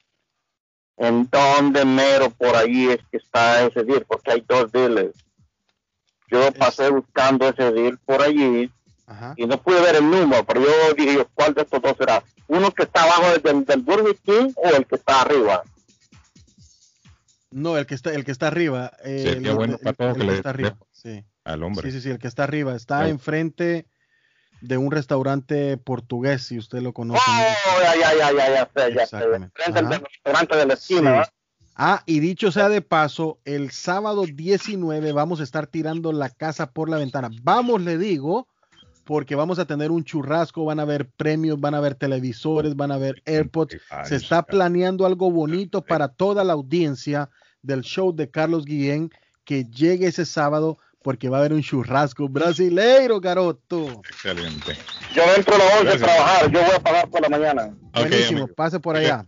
¿En 0.98 1.28
dónde 1.30 1.84
mero 1.86 2.30
por 2.30 2.56
ahí 2.56 2.90
es 2.90 3.00
que 3.12 3.18
está 3.18 3.66
ese 3.66 3.84
deal? 3.84 4.06
Porque 4.08 4.32
hay 4.32 4.42
dos 4.48 4.72
dealers. 4.72 5.16
Yo 6.30 6.52
pasé 6.54 6.90
buscando 6.90 7.48
ese 7.50 7.72
deal 7.72 7.98
por 8.06 8.22
allí 8.22 8.72
Ajá. 9.08 9.34
y 9.38 9.46
no 9.46 9.62
pude 9.62 9.82
ver 9.82 9.96
el 9.98 10.10
número, 10.10 10.44
pero 10.46 10.62
yo 10.62 10.94
dije, 10.96 11.26
¿cuál 11.34 11.54
de 11.54 11.62
estos 11.62 11.82
dos 11.82 11.96
será? 11.98 12.24
¿Uno 12.48 12.72
que 12.72 12.84
está 12.84 13.04
abajo 13.04 13.38
del, 13.40 13.66
del 13.66 13.82
Burger 13.82 14.16
King 14.18 14.52
o 14.56 14.70
el 14.70 14.86
que 14.86 14.96
está 14.96 15.22
arriba? 15.22 15.64
No, 17.52 17.78
el 17.78 17.86
que 17.86 17.96
está, 17.96 18.12
el 18.14 18.26
que 18.26 18.32
está 18.32 18.48
arriba. 18.48 18.92
eh, 19.04 19.24
Sería 19.24 19.52
el- 19.52 19.56
bueno 19.56 19.74
el- 19.76 19.80
para 19.80 19.94
todos 19.96 20.10
el 20.12 20.16
que 20.16 20.20
que 20.26 20.32
le 20.32 20.38
está 20.38 20.50
arriba. 20.50 20.78
Sí. 20.92 21.24
al 21.46 21.62
hombre. 21.64 21.84
Sí, 21.92 21.98
sí, 21.98 22.02
sí, 22.02 22.10
el 22.10 22.20
que 22.20 22.28
está 22.28 22.44
arriba. 22.46 22.76
Está 22.76 23.10
enfrente 23.10 23.86
de 24.62 24.78
un 24.78 24.92
restaurante 24.92 25.76
portugués, 25.78 26.44
si 26.48 26.58
usted 26.58 26.80
lo 26.80 26.94
conoce. 26.94 27.20
Oh, 27.28 27.82
ya, 27.82 27.96
ya, 27.96 28.14
ya, 28.18 28.32
ya, 28.32 28.50
ya 28.54 28.70
sé, 28.74 28.94
ya 28.96 29.06
sé. 29.06 29.18
Frente 29.54 29.80
al 29.80 29.90
restaurante 30.02 30.56
de 30.56 30.66
la 30.66 30.74
esquina, 30.74 31.26
Sí. 31.26 31.32
Ah, 31.76 32.04
y 32.06 32.20
dicho 32.20 32.52
sea 32.52 32.70
de 32.70 32.82
paso, 32.82 33.40
el 33.46 33.72
sábado 33.72 34.26
19 34.26 35.12
vamos 35.12 35.40
a 35.40 35.44
estar 35.44 35.68
tirando 35.68 36.12
la 36.12 36.30
casa 36.30 36.72
por 36.72 36.90
la 36.90 36.98
ventana. 36.98 37.30
Vamos, 37.42 37.82
le 37.82 37.98
digo, 37.98 38.48
porque 39.06 39.36
vamos 39.36 39.60
a 39.60 39.66
tener 39.66 39.92
un 39.92 40.04
churrasco, 40.04 40.66
van 40.66 40.80
a 40.80 40.84
haber 40.84 41.08
premios, 41.08 41.60
van 41.60 41.74
a 41.74 41.78
haber 41.78 41.96
televisores, 41.96 42.76
van 42.76 42.92
a 42.92 42.96
haber 42.96 43.22
AirPods. 43.26 43.78
Se 44.06 44.16
está 44.16 44.44
planeando 44.44 45.06
algo 45.06 45.32
bonito 45.32 45.82
para 45.82 46.08
toda 46.08 46.44
la 46.44 46.54
audiencia 46.54 47.30
del 47.62 47.82
show 47.82 48.14
de 48.14 48.30
Carlos 48.30 48.66
Guillén 48.66 49.10
que 49.44 49.66
llegue 49.66 50.08
ese 50.08 50.26
sábado 50.26 50.78
porque 51.02 51.28
va 51.28 51.38
a 51.38 51.40
haber 51.42 51.54
un 51.54 51.62
churrasco 51.62 52.30
brasileiro, 52.30 53.20
garoto. 53.20 54.02
Excelente. 54.10 54.78
Yo 55.14 55.22
entro 55.36 55.56
a 55.56 55.58
las 55.58 55.82
11 55.82 55.94
a 55.94 55.98
trabajar, 55.98 56.52
yo 56.52 56.62
voy 56.62 56.76
a 56.76 56.80
pagar 56.80 57.10
por 57.10 57.22
la 57.22 57.30
mañana. 57.30 57.76
Ok, 57.88 58.00
Buenísimo, 58.00 58.40
amigo. 58.44 58.56
pase 58.56 58.80
por 58.80 58.96
allá. 58.96 59.26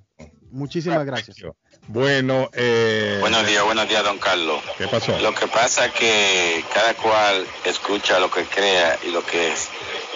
Muchísimas 0.52 1.06
gracias. 1.06 1.38
Bueno, 1.88 2.50
eh, 2.54 3.18
Buenos 3.20 3.46
días, 3.46 3.64
buenos 3.64 3.88
días, 3.88 4.04
don 4.04 4.18
Carlos. 4.18 4.60
¿qué 4.78 4.88
pasó? 4.88 5.18
Lo 5.20 5.34
que 5.36 5.48
pasa 5.48 5.86
es 5.86 5.92
que 5.94 6.66
cada 6.74 6.96
cual 6.96 7.48
escucha 7.64 8.20
lo 8.20 8.32
que 8.32 8.44
crea 8.46 8.98
y 9.04 9.10
lo 9.10 9.24
que 9.24 9.52
es. 9.54 9.70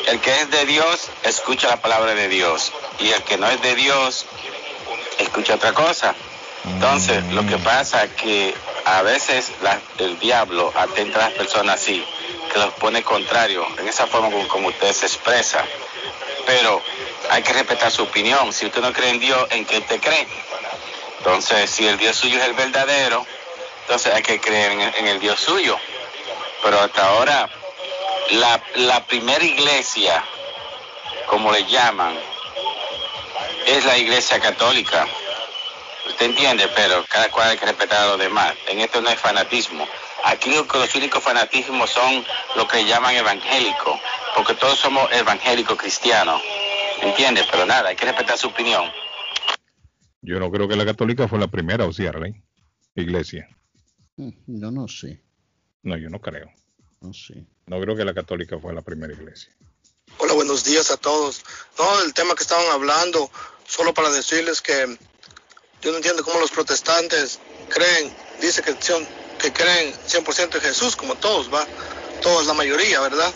El 0.07 0.19
que 0.19 0.31
es 0.31 0.49
de 0.49 0.65
Dios, 0.65 1.09
escucha 1.23 1.67
la 1.67 1.79
palabra 1.81 2.15
de 2.15 2.27
Dios. 2.27 2.71
Y 2.99 3.09
el 3.11 3.21
que 3.23 3.37
no 3.37 3.47
es 3.47 3.61
de 3.61 3.75
Dios, 3.75 4.25
escucha 5.19 5.55
otra 5.55 5.73
cosa. 5.73 6.15
Entonces, 6.65 7.23
lo 7.33 7.45
que 7.45 7.57
pasa 7.59 8.03
es 8.03 8.11
que 8.13 8.55
a 8.85 9.01
veces 9.03 9.51
la- 9.61 9.79
el 9.99 10.17
diablo 10.19 10.73
atenta 10.75 11.19
a 11.19 11.29
las 11.29 11.37
personas 11.37 11.81
así, 11.81 12.03
que 12.51 12.59
los 12.59 12.73
pone 12.75 13.03
contrario, 13.03 13.65
en 13.77 13.87
esa 13.87 14.07
forma 14.07 14.29
como, 14.31 14.47
como 14.47 14.67
usted 14.69 14.91
se 14.91 15.05
expresa. 15.05 15.63
Pero 16.47 16.81
hay 17.29 17.43
que 17.43 17.53
respetar 17.53 17.91
su 17.91 18.03
opinión. 18.03 18.51
Si 18.53 18.65
usted 18.65 18.81
no 18.81 18.91
cree 18.91 19.11
en 19.11 19.19
Dios, 19.19 19.47
¿en 19.51 19.65
qué 19.65 19.81
te 19.81 19.99
cree? 19.99 20.27
Entonces, 21.19 21.69
si 21.69 21.85
el 21.85 21.97
Dios 21.97 22.15
suyo 22.15 22.39
es 22.39 22.45
el 22.45 22.53
verdadero, 22.53 23.25
entonces 23.81 24.13
hay 24.13 24.23
que 24.23 24.39
creer 24.39 24.71
en 24.71 25.07
el, 25.07 25.19
Dios 25.19 25.39
suyo. 25.39 25.77
Pero 26.63 26.79
hasta 26.79 27.07
ahora, 27.07 27.49
la, 28.75 29.03
primera 29.05 29.43
iglesia, 29.43 30.23
como 31.27 31.51
le 31.51 31.65
llaman, 31.65 32.17
es 33.65 33.83
la 33.83 33.97
iglesia 33.97 34.39
católica. 34.39 35.05
Usted 36.07 36.27
entiende, 36.27 36.69
pero 36.69 37.03
cada 37.09 37.29
cual 37.29 37.49
hay 37.49 37.57
que 37.57 37.65
respetar 37.65 38.03
a 38.03 38.07
los 38.07 38.19
demás. 38.19 38.53
En 38.67 38.79
esto 38.79 39.01
no 39.01 39.09
hay 39.09 39.17
fanatismo. 39.17 39.87
Aquí 40.23 40.51
los 40.51 40.95
únicos 40.95 41.21
fanatismos 41.21 41.89
son 41.89 42.25
lo 42.55 42.67
que 42.67 42.85
llaman 42.85 43.15
evangélicos, 43.15 43.99
porque 44.35 44.53
todos 44.53 44.79
somos 44.79 45.11
evangélicos 45.11 45.77
cristianos. 45.77 46.41
¿Entiende? 47.01 47.45
Pero 47.51 47.65
nada, 47.65 47.89
hay 47.89 47.95
que 47.95 48.05
respetar 48.05 48.37
su 48.37 48.47
opinión. 48.47 48.89
Yo 50.21 50.39
no 50.39 50.51
creo 50.51 50.67
que 50.67 50.75
la 50.75 50.85
católica 50.85 51.27
fue 51.27 51.39
la 51.39 51.47
primera, 51.47 51.85
o 51.85 51.93
sí, 51.93 52.05
Arley. 52.05 52.33
Iglesia. 52.95 53.47
Mm, 54.17 54.31
Yo 54.47 54.71
no 54.71 54.87
sé, 54.87 55.23
No, 55.83 55.97
yo 55.97 56.09
no 56.09 56.19
creo. 56.19 56.51
no 57.01 57.13
sé. 57.13 57.45
No 57.67 57.79
creo 57.79 57.95
que 57.95 58.03
la 58.03 58.13
católica 58.13 58.59
fue 58.59 58.73
la 58.73 58.81
primera 58.81 59.13
iglesia. 59.13 59.51
Hola, 60.17 60.33
buenos 60.33 60.63
días 60.65 60.91
a 60.91 60.97
todos. 60.97 61.41
No, 61.77 62.01
el 62.03 62.13
tema 62.13 62.35
que 62.35 62.43
estaban 62.43 62.67
hablando, 62.71 63.29
solo 63.65 63.93
para 63.93 64.09
decirles 64.09 64.61
que 64.61 64.97
yo 65.81 65.91
no 65.91 65.97
entiendo 65.97 66.23
cómo 66.23 66.39
los 66.39 66.51
protestantes 66.51 67.39
creen, 67.69 68.11
dice 68.41 68.61
que, 68.61 68.73
son, 68.81 69.05
que 69.41 69.53
creen 69.53 69.93
100% 69.93 70.55
en 70.55 70.61
Jesús, 70.61 70.95
como 70.95 71.15
todos, 71.15 71.53
va, 71.53 71.65
todos, 72.21 72.47
la 72.47 72.53
mayoría, 72.53 72.99
¿verdad? 72.99 73.31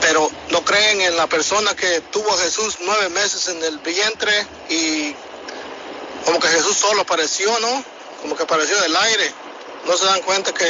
Pero 0.00 0.28
no 0.50 0.64
creen 0.64 1.02
en 1.02 1.16
la 1.16 1.26
persona 1.28 1.74
que 1.76 2.00
tuvo 2.10 2.32
a 2.32 2.38
Jesús 2.38 2.78
nueve 2.84 3.08
meses 3.10 3.48
en 3.48 3.62
el 3.62 3.78
vientre 3.78 4.32
y 4.70 5.14
como 6.28 6.40
que 6.40 6.48
Jesús 6.48 6.76
solo 6.76 7.00
apareció, 7.00 7.48
¿no? 7.60 7.82
Como 8.20 8.36
que 8.36 8.42
apareció 8.42 8.78
del 8.82 8.94
aire. 8.94 9.24
No 9.86 9.94
se 9.94 10.04
dan 10.04 10.20
cuenta 10.20 10.52
que 10.52 10.66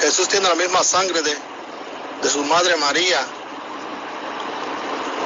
Jesús 0.00 0.26
tiene 0.26 0.48
la 0.48 0.54
misma 0.54 0.82
sangre 0.82 1.20
de, 1.20 1.32
de 2.22 2.28
su 2.28 2.42
madre 2.44 2.74
María. 2.78 3.18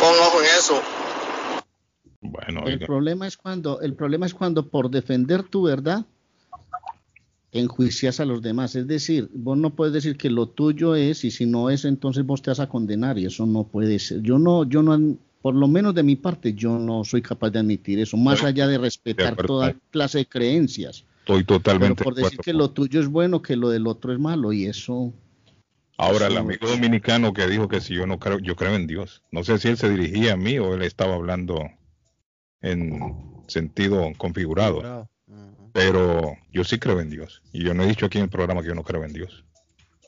Pon 0.01 0.19
ojo 0.27 0.41
en 0.41 0.47
eso. 0.59 0.83
Bueno, 2.21 2.67
El 2.67 2.81
problema 2.81 3.29
es 3.29 3.37
cuando, 3.37 3.81
el 3.81 3.95
problema 3.95 4.27
es 4.27 4.35
cuando 4.35 4.69
por 4.69 4.91
defender 4.91 5.45
tu 5.45 5.63
verdad 5.63 6.05
enjuicias 7.53 8.19
a 8.19 8.25
los 8.25 8.43
demás. 8.43 8.75
Es 8.75 8.89
decir, 8.89 9.31
vos 9.33 9.57
no 9.57 9.71
puedes 9.71 9.95
decir 9.95 10.17
que 10.17 10.31
lo 10.31 10.49
tuyo 10.49 10.97
es 10.97 11.23
y 11.23 11.31
si 11.31 11.47
no 11.47 11.71
es, 11.71 11.85
entonces 11.85 12.27
vos 12.27 12.43
te 12.43 12.51
vas 12.51 12.59
a 12.59 12.69
condenar 12.69 13.19
y 13.19 13.27
eso 13.27 13.47
no 13.47 13.63
puede 13.63 14.01
ser. 14.01 14.21
Yo 14.23 14.41
no, 14.41 14.65
yo 14.65 14.83
no, 14.83 15.17
por 15.45 15.55
lo 15.55 15.69
menos 15.69 15.95
de 15.95 16.03
mi 16.03 16.17
parte, 16.17 16.55
yo 16.55 16.79
no 16.79 17.05
soy 17.05 17.21
capaz 17.21 17.51
de 17.51 17.59
admitir 17.59 17.99
eso, 17.99 18.17
más 18.17 18.43
allá 18.43 18.67
de 18.67 18.79
respetar 18.79 19.37
toda 19.37 19.75
clase 19.91 20.17
de 20.17 20.27
creencias. 20.27 21.05
Estoy 21.19 21.45
Pero 21.45 21.59
totalmente 21.59 22.03
por 22.03 22.15
de 22.15 22.23
decir 22.23 22.39
que 22.39 22.55
lo 22.55 22.71
tuyo 22.71 22.99
es 22.99 23.09
bueno, 23.09 23.43
que 23.43 23.55
lo 23.55 23.69
del 23.69 23.87
otro 23.87 24.15
es 24.15 24.19
malo 24.19 24.55
y 24.55 24.65
eso. 24.65 25.13
Ahora, 25.99 26.29
el 26.29 26.39
amigo 26.39 26.67
dominicano 26.67 27.35
que 27.35 27.47
dijo 27.47 27.69
que 27.69 27.83
si 27.83 27.93
yo 27.93 28.07
no 28.07 28.19
creo, 28.19 28.39
yo 28.39 28.57
creo 28.57 28.75
en 28.75 28.87
Dios. 28.87 29.23
No 29.33 29.45
sé 29.45 29.59
si 29.59 29.69
él 29.69 29.77
se 29.77 29.91
dirigía 29.91 30.33
a 30.33 30.39
mí 30.39 30.59
o 30.59 30.73
él 30.73 30.81
estaba 30.81 31.15
hablando 31.15 31.61
en 32.63 33.45
sentido 33.47 34.15
configurado. 34.17 35.11
Pero 35.75 36.39
yo 36.55 36.65
sí 36.65 36.79
creo 36.79 37.01
en 37.01 37.11
Dios. 37.11 37.43
Y 37.53 37.63
yo 37.65 37.75
no 37.75 37.83
he 37.83 37.87
dicho 37.87 38.07
aquí 38.07 38.17
en 38.17 38.25
el 38.25 38.31
programa 38.31 38.63
que 38.63 38.69
yo 38.69 38.75
no 38.75 38.83
creo 38.83 39.05
en 39.05 39.13
Dios. 39.13 39.45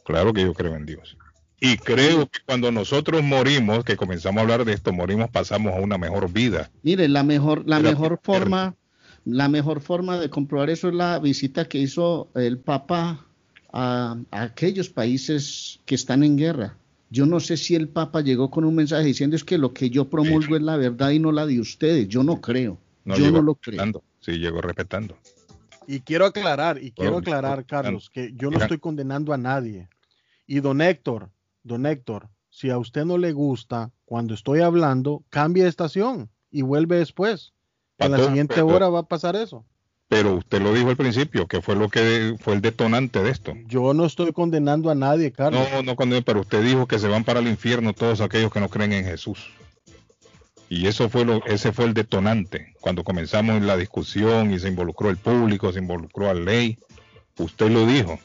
Claro 0.02 0.32
que 0.32 0.40
yo 0.40 0.54
creo 0.54 0.74
en 0.76 0.86
Dios. 0.86 1.18
Y 1.60 1.76
creo 1.78 2.26
que 2.28 2.40
cuando 2.44 2.70
nosotros 2.70 3.22
morimos, 3.22 3.84
que 3.84 3.96
comenzamos 3.96 4.38
a 4.38 4.42
hablar 4.42 4.64
de 4.64 4.74
esto, 4.74 4.92
morimos, 4.92 5.30
pasamos 5.30 5.72
a 5.74 5.80
una 5.80 5.96
mejor 5.96 6.30
vida. 6.30 6.70
Mire, 6.82 7.08
la 7.08 7.22
mejor, 7.22 7.62
la 7.66 7.78
Pero- 7.78 7.88
mejor 7.90 8.20
forma, 8.22 8.74
la 9.24 9.48
mejor 9.48 9.80
forma 9.80 10.18
de 10.18 10.28
comprobar 10.28 10.68
eso 10.70 10.88
es 10.88 10.94
la 10.94 11.18
visita 11.18 11.66
que 11.66 11.78
hizo 11.78 12.28
el 12.34 12.58
Papa 12.58 13.26
a, 13.72 14.16
a 14.30 14.42
aquellos 14.42 14.90
países 14.90 15.80
que 15.86 15.94
están 15.94 16.22
en 16.22 16.36
guerra. 16.36 16.76
Yo 17.08 17.24
no 17.24 17.40
sé 17.40 17.56
si 17.56 17.74
el 17.74 17.88
Papa 17.88 18.20
llegó 18.20 18.50
con 18.50 18.64
un 18.64 18.74
mensaje 18.74 19.04
diciendo 19.04 19.36
es 19.36 19.44
que 19.44 19.58
lo 19.58 19.72
que 19.72 19.88
yo 19.90 20.10
promulgo 20.10 20.56
es 20.56 20.62
la 20.62 20.76
verdad 20.76 21.10
y 21.10 21.18
no 21.20 21.32
la 21.32 21.46
de 21.46 21.60
ustedes. 21.60 22.08
Yo 22.08 22.22
no 22.22 22.40
creo. 22.40 22.78
No 23.04 23.16
yo 23.16 23.24
llegó 23.26 23.36
no 23.38 23.42
lo 23.44 23.54
creo. 23.54 23.72
respetando. 23.72 24.02
Sí, 24.20 24.32
llegó 24.32 24.60
respetando. 24.60 25.16
Y 25.86 26.00
quiero 26.00 26.26
aclarar, 26.26 26.82
y 26.82 26.90
quiero 26.90 27.18
aclarar, 27.18 27.64
Carlos, 27.64 28.10
que 28.12 28.32
yo 28.34 28.50
no 28.50 28.58
estoy 28.58 28.78
condenando 28.78 29.32
a 29.32 29.38
nadie. 29.38 29.88
Y 30.48 30.58
don 30.58 30.80
Héctor, 30.80 31.30
don 31.66 31.84
Héctor, 31.84 32.28
si 32.48 32.70
a 32.70 32.78
usted 32.78 33.04
no 33.04 33.18
le 33.18 33.32
gusta 33.32 33.90
cuando 34.04 34.34
estoy 34.34 34.60
hablando, 34.60 35.24
cambie 35.30 35.64
de 35.64 35.68
estación 35.68 36.30
y 36.50 36.62
vuelve 36.62 36.96
después. 36.98 37.52
En 37.98 38.12
la 38.12 38.24
siguiente 38.24 38.54
pero- 38.54 38.68
hora 38.68 38.88
va 38.88 39.00
a 39.00 39.08
pasar 39.08 39.36
eso. 39.36 39.64
Pero 40.08 40.36
usted 40.36 40.62
lo 40.62 40.72
dijo 40.72 40.90
al 40.90 40.96
principio, 40.96 41.48
que 41.48 41.60
fue 41.60 41.74
lo 41.74 41.88
que 41.88 42.36
fue 42.38 42.54
el 42.54 42.60
detonante 42.60 43.20
de 43.24 43.30
esto. 43.30 43.54
Yo 43.66 43.92
no 43.92 44.06
estoy 44.06 44.32
condenando 44.32 44.88
a 44.88 44.94
nadie, 44.94 45.32
Carlos. 45.32 45.66
No, 45.72 45.82
no 45.82 45.96
condeno, 45.96 46.22
pero 46.22 46.42
usted 46.42 46.62
dijo 46.62 46.86
que 46.86 47.00
se 47.00 47.08
van 47.08 47.24
para 47.24 47.40
el 47.40 47.48
infierno 47.48 47.92
todos 47.92 48.20
aquellos 48.20 48.52
que 48.52 48.60
no 48.60 48.68
creen 48.68 48.92
en 48.92 49.04
Jesús. 49.04 49.50
Y 50.68 50.86
eso 50.86 51.08
fue 51.08 51.24
lo, 51.24 51.44
ese 51.46 51.72
fue 51.72 51.86
el 51.86 51.94
detonante. 51.94 52.74
Cuando 52.80 53.02
comenzamos 53.02 53.60
la 53.62 53.76
discusión 53.76 54.52
y 54.52 54.60
se 54.60 54.68
involucró 54.68 55.10
el 55.10 55.16
público, 55.16 55.72
se 55.72 55.80
involucró 55.80 56.30
a 56.30 56.34
la 56.34 56.40
ley, 56.40 56.78
usted 57.38 57.68
lo 57.68 57.84
dijo. 57.84 58.20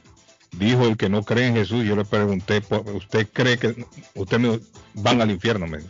Dijo 0.57 0.85
el 0.85 0.97
que 0.97 1.09
no 1.09 1.23
cree 1.23 1.47
en 1.47 1.55
Jesús, 1.55 1.85
yo 1.85 1.95
le 1.95 2.03
pregunté, 2.05 2.61
¿por- 2.61 2.87
¿usted 2.89 3.27
cree 3.31 3.57
que 3.57 3.85
usted 4.15 4.37
me, 4.39 4.59
van 4.95 5.21
al 5.21 5.31
infierno? 5.31 5.65
Me 5.65 5.77
dijo. 5.79 5.89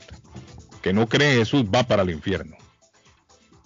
Que 0.81 0.93
no 0.93 1.07
cree 1.07 1.33
en 1.33 1.39
Jesús 1.39 1.65
va 1.65 1.83
para 1.83 2.03
el 2.03 2.11
infierno. 2.11 2.55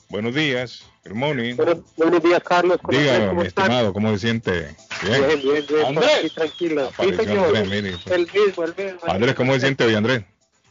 Buenos 0.09 0.33
días, 0.35 0.83
good 1.05 1.15
morning. 1.15 1.55
Buenos 1.97 2.23
días, 2.23 2.41
Carlos. 2.43 2.77
¿Cómo 2.81 2.97
Diga, 2.97 3.13
estás? 3.13 3.27
¿Cómo 3.29 3.41
mi 3.41 3.47
estimado, 3.47 3.93
¿cómo 3.93 4.11
se 4.13 4.19
siente? 4.19 4.75
Bien. 5.03 5.27
Bien, 5.27 5.41
bien, 5.41 5.65
bien. 5.67 5.85
Andrés. 5.85 6.09
Aquí 6.19 6.29
tranquilo. 6.29 6.91
Sí, 6.99 7.13
señor. 7.13 7.45
Andrés, 7.57 7.69
mire. 7.69 7.95
El 8.15 8.21
mismo, 8.33 8.63
el 8.63 8.75
mismo. 8.75 8.99
Andrés, 9.07 9.35
¿cómo 9.35 9.53
se 9.53 9.59
siente 9.61 9.83
hoy, 9.83 9.95
Andrés? 9.95 10.23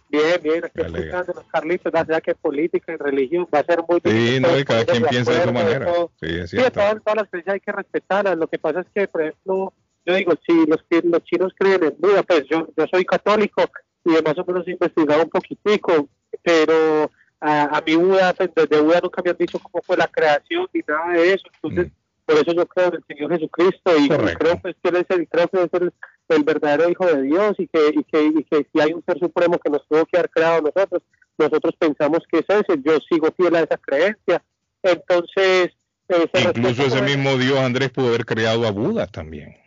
Bien, 0.08 0.40
bien. 0.42 0.64
Aquí 0.64 0.80
escuchando 0.80 1.32
los 1.34 1.44
Carlitos, 1.52 1.92
ya 1.92 2.04
sea 2.06 2.20
que 2.20 2.34
política 2.34 2.92
y 2.92 2.96
religión 2.96 3.46
va 3.52 3.58
a 3.58 3.64
ser 3.64 3.80
muy 3.88 4.00
Sí, 4.02 4.10
difícil 4.10 4.42
no, 4.42 4.58
y 4.58 4.64
cada 4.64 4.84
quien 4.86 5.02
piensa 5.04 5.32
de 5.32 5.42
su 5.44 5.52
manera. 5.52 5.86
todo. 5.92 6.12
Sí, 6.20 6.28
es 6.30 6.50
Sí, 6.50 6.56
cierto. 6.56 6.80
todas, 6.80 6.94
todas 7.02 7.16
las 7.16 7.28
creencias 7.30 7.54
hay 7.54 7.60
que 7.60 7.72
respetarlas. 7.72 8.38
Lo 8.38 8.46
que 8.46 8.58
pasa 8.58 8.80
es 8.80 8.86
que, 8.94 9.08
por 9.08 9.22
ejemplo, 9.22 9.72
yo 10.06 10.14
digo, 10.14 10.32
si 10.46 10.66
los, 10.66 10.84
los 11.04 11.24
chinos 11.24 11.52
creen 11.58 11.84
en 11.84 11.94
Buda, 11.98 12.22
pues 12.22 12.44
yo, 12.50 12.68
yo 12.76 12.84
soy 12.90 13.04
católico 13.04 13.62
y 14.04 14.12
de 14.12 14.22
más 14.22 14.38
o 14.38 14.44
menos 14.44 14.66
he 14.68 14.72
investigado 14.72 15.22
un 15.22 15.30
poquitico, 15.30 16.08
pero 16.42 17.10
a, 17.40 17.78
a 17.78 17.82
mi 17.86 17.94
Buda, 17.96 18.34
pues 18.34 18.50
desde 18.54 18.80
Buda 18.80 19.00
nunca 19.02 19.22
me 19.22 19.30
han 19.30 19.36
dicho 19.38 19.58
cómo 19.58 19.82
fue 19.82 19.96
la 19.96 20.08
creación 20.08 20.68
ni 20.72 20.80
nada 20.86 21.12
de 21.12 21.32
eso. 21.32 21.44
Entonces, 21.54 21.92
por 22.26 22.36
eso 22.36 22.52
yo 22.52 22.66
creo 22.66 22.88
en 22.88 22.94
el 22.94 23.04
Señor 23.06 23.32
Jesucristo 23.32 23.92
y, 23.98 24.08
creo 24.08 24.58
pues, 24.60 24.76
que 24.82 24.88
Él 24.88 24.96
es 24.96 25.06
el, 25.16 25.28
creo 25.28 25.48
que 25.48 25.62
es 25.62 25.70
el, 25.72 25.92
el 26.28 26.44
verdadero 26.44 26.88
Hijo 26.88 27.06
de 27.06 27.22
Dios 27.22 27.54
y 27.58 27.66
que, 27.68 27.88
y, 27.94 28.04
que, 28.04 28.24
y 28.24 28.44
que 28.44 28.66
si 28.72 28.80
hay 28.80 28.92
un 28.92 29.04
ser 29.04 29.18
supremo 29.18 29.58
que 29.58 29.70
nos 29.70 29.86
tuvo 29.88 30.04
que 30.06 30.18
haber 30.18 30.30
creado 30.30 30.58
a 30.58 30.72
nosotros, 30.72 31.02
nosotros 31.38 31.74
pensamos 31.78 32.20
que 32.30 32.38
es 32.38 32.46
ese. 32.48 32.80
Yo 32.82 32.98
sigo 33.10 33.28
fiel 33.36 33.56
a 33.56 33.60
esa 33.60 33.76
creencia. 33.76 34.42
Entonces, 34.82 35.70
eh, 36.08 36.30
se 36.32 36.40
Incluso 36.42 36.86
ese 36.86 37.02
mismo 37.02 37.36
Dios, 37.36 37.58
Andrés, 37.58 37.90
pudo 37.90 38.08
haber 38.08 38.24
creado 38.24 38.66
a 38.66 38.70
Buda 38.70 39.06
también. 39.06 39.63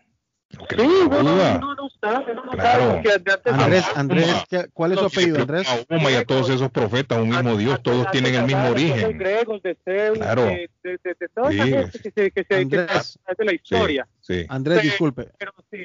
Sí, 0.69 0.75
a 0.81 1.07
no, 1.07 1.23
no, 1.23 1.59
no, 1.59 1.75
no 1.75 2.51
Claro. 2.51 3.01
Andrés, 3.45 3.85
Andrés, 3.95 4.27
ah, 4.33 4.45
¿qué- 4.49 4.67
¿cuál 4.73 4.91
es 4.93 4.99
su 4.99 5.05
apellido, 5.05 5.37
a 5.37 5.41
Andrés? 5.41 5.67
Mahoma 5.89 6.11
y 6.11 6.15
a 6.15 6.25
todos 6.25 6.49
esos 6.49 6.69
profetas, 6.71 7.19
un 7.19 7.29
mismo 7.29 7.55
Dios, 7.57 7.81
todos 7.83 8.09
tienen 8.11 8.35
el 8.35 8.45
mismo 8.45 8.69
origen. 8.69 9.17
griegos, 9.17 9.61
de 9.63 9.77
Zeus, 9.83 10.17
Claro. 10.17 10.43
de, 10.45 10.69
de, 10.83 10.99
de, 11.03 11.15
de 11.19 11.29
toda 11.33 11.51
esa 11.51 11.63
Sí. 11.65 11.71
gente 11.71 12.31
que 12.31 12.43
se, 12.43 12.55
Andrés. 12.55 13.19
es 13.27 13.37
de 13.37 13.45
la 13.45 13.53
historia. 13.53 14.07
Sí. 14.21 14.45
Andrés, 14.49 14.81
disculpe. 14.83 15.31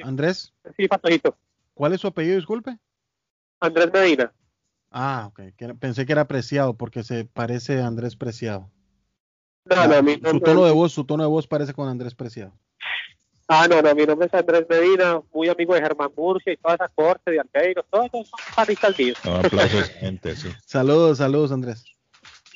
Andrés, 0.03 0.53
Sí, 0.77 0.87
Patojito. 0.87 1.35
¿cuál 1.73 1.93
es 1.93 2.01
su 2.01 2.07
apellido, 2.07 2.35
disculpe? 2.37 2.77
Andrés 3.59 3.89
Medina. 3.93 4.31
Ah, 4.91 5.25
ok. 5.29 5.41
pensé 5.79 6.05
que 6.05 6.11
era 6.11 6.27
Preciado 6.27 6.75
porque 6.75 7.03
se 7.03 7.25
parece 7.25 7.81
a 7.81 7.87
Andrés 7.87 8.15
Preciado. 8.15 8.69
No, 9.65 9.87
no, 9.87 10.29
Su 10.31 10.39
tono 10.41 10.65
de 10.65 10.71
voz, 10.71 10.91
su 10.91 11.05
tono 11.05 11.23
de 11.23 11.29
voz 11.29 11.47
parece 11.47 11.73
con 11.73 11.87
Andrés 11.87 12.13
Preciado. 12.15 12.53
Ah, 13.55 13.67
no, 13.69 13.83
no, 13.83 13.93
mi 13.93 14.03
nombre 14.05 14.25
es 14.27 14.33
Andrés 14.33 14.65
Medina, 14.67 15.21
muy 15.31 15.47
amigo 15.47 15.75
de 15.75 15.81
Germán 15.81 16.09
Murcia 16.17 16.53
y 16.53 16.57
toda 16.57 16.73
esa 16.73 16.87
corte 16.89 17.29
de 17.29 17.39
Albeiro, 17.39 17.83
todos 17.83 18.09
son 18.09 18.23
panistas 18.55 18.97
míos. 18.97 19.17
No, 19.23 19.35
aplausos 19.35 19.89
gente, 19.91 20.35
sí. 20.35 20.49
Saludos, 20.65 21.19
saludos, 21.19 21.51
Andrés. 21.51 21.85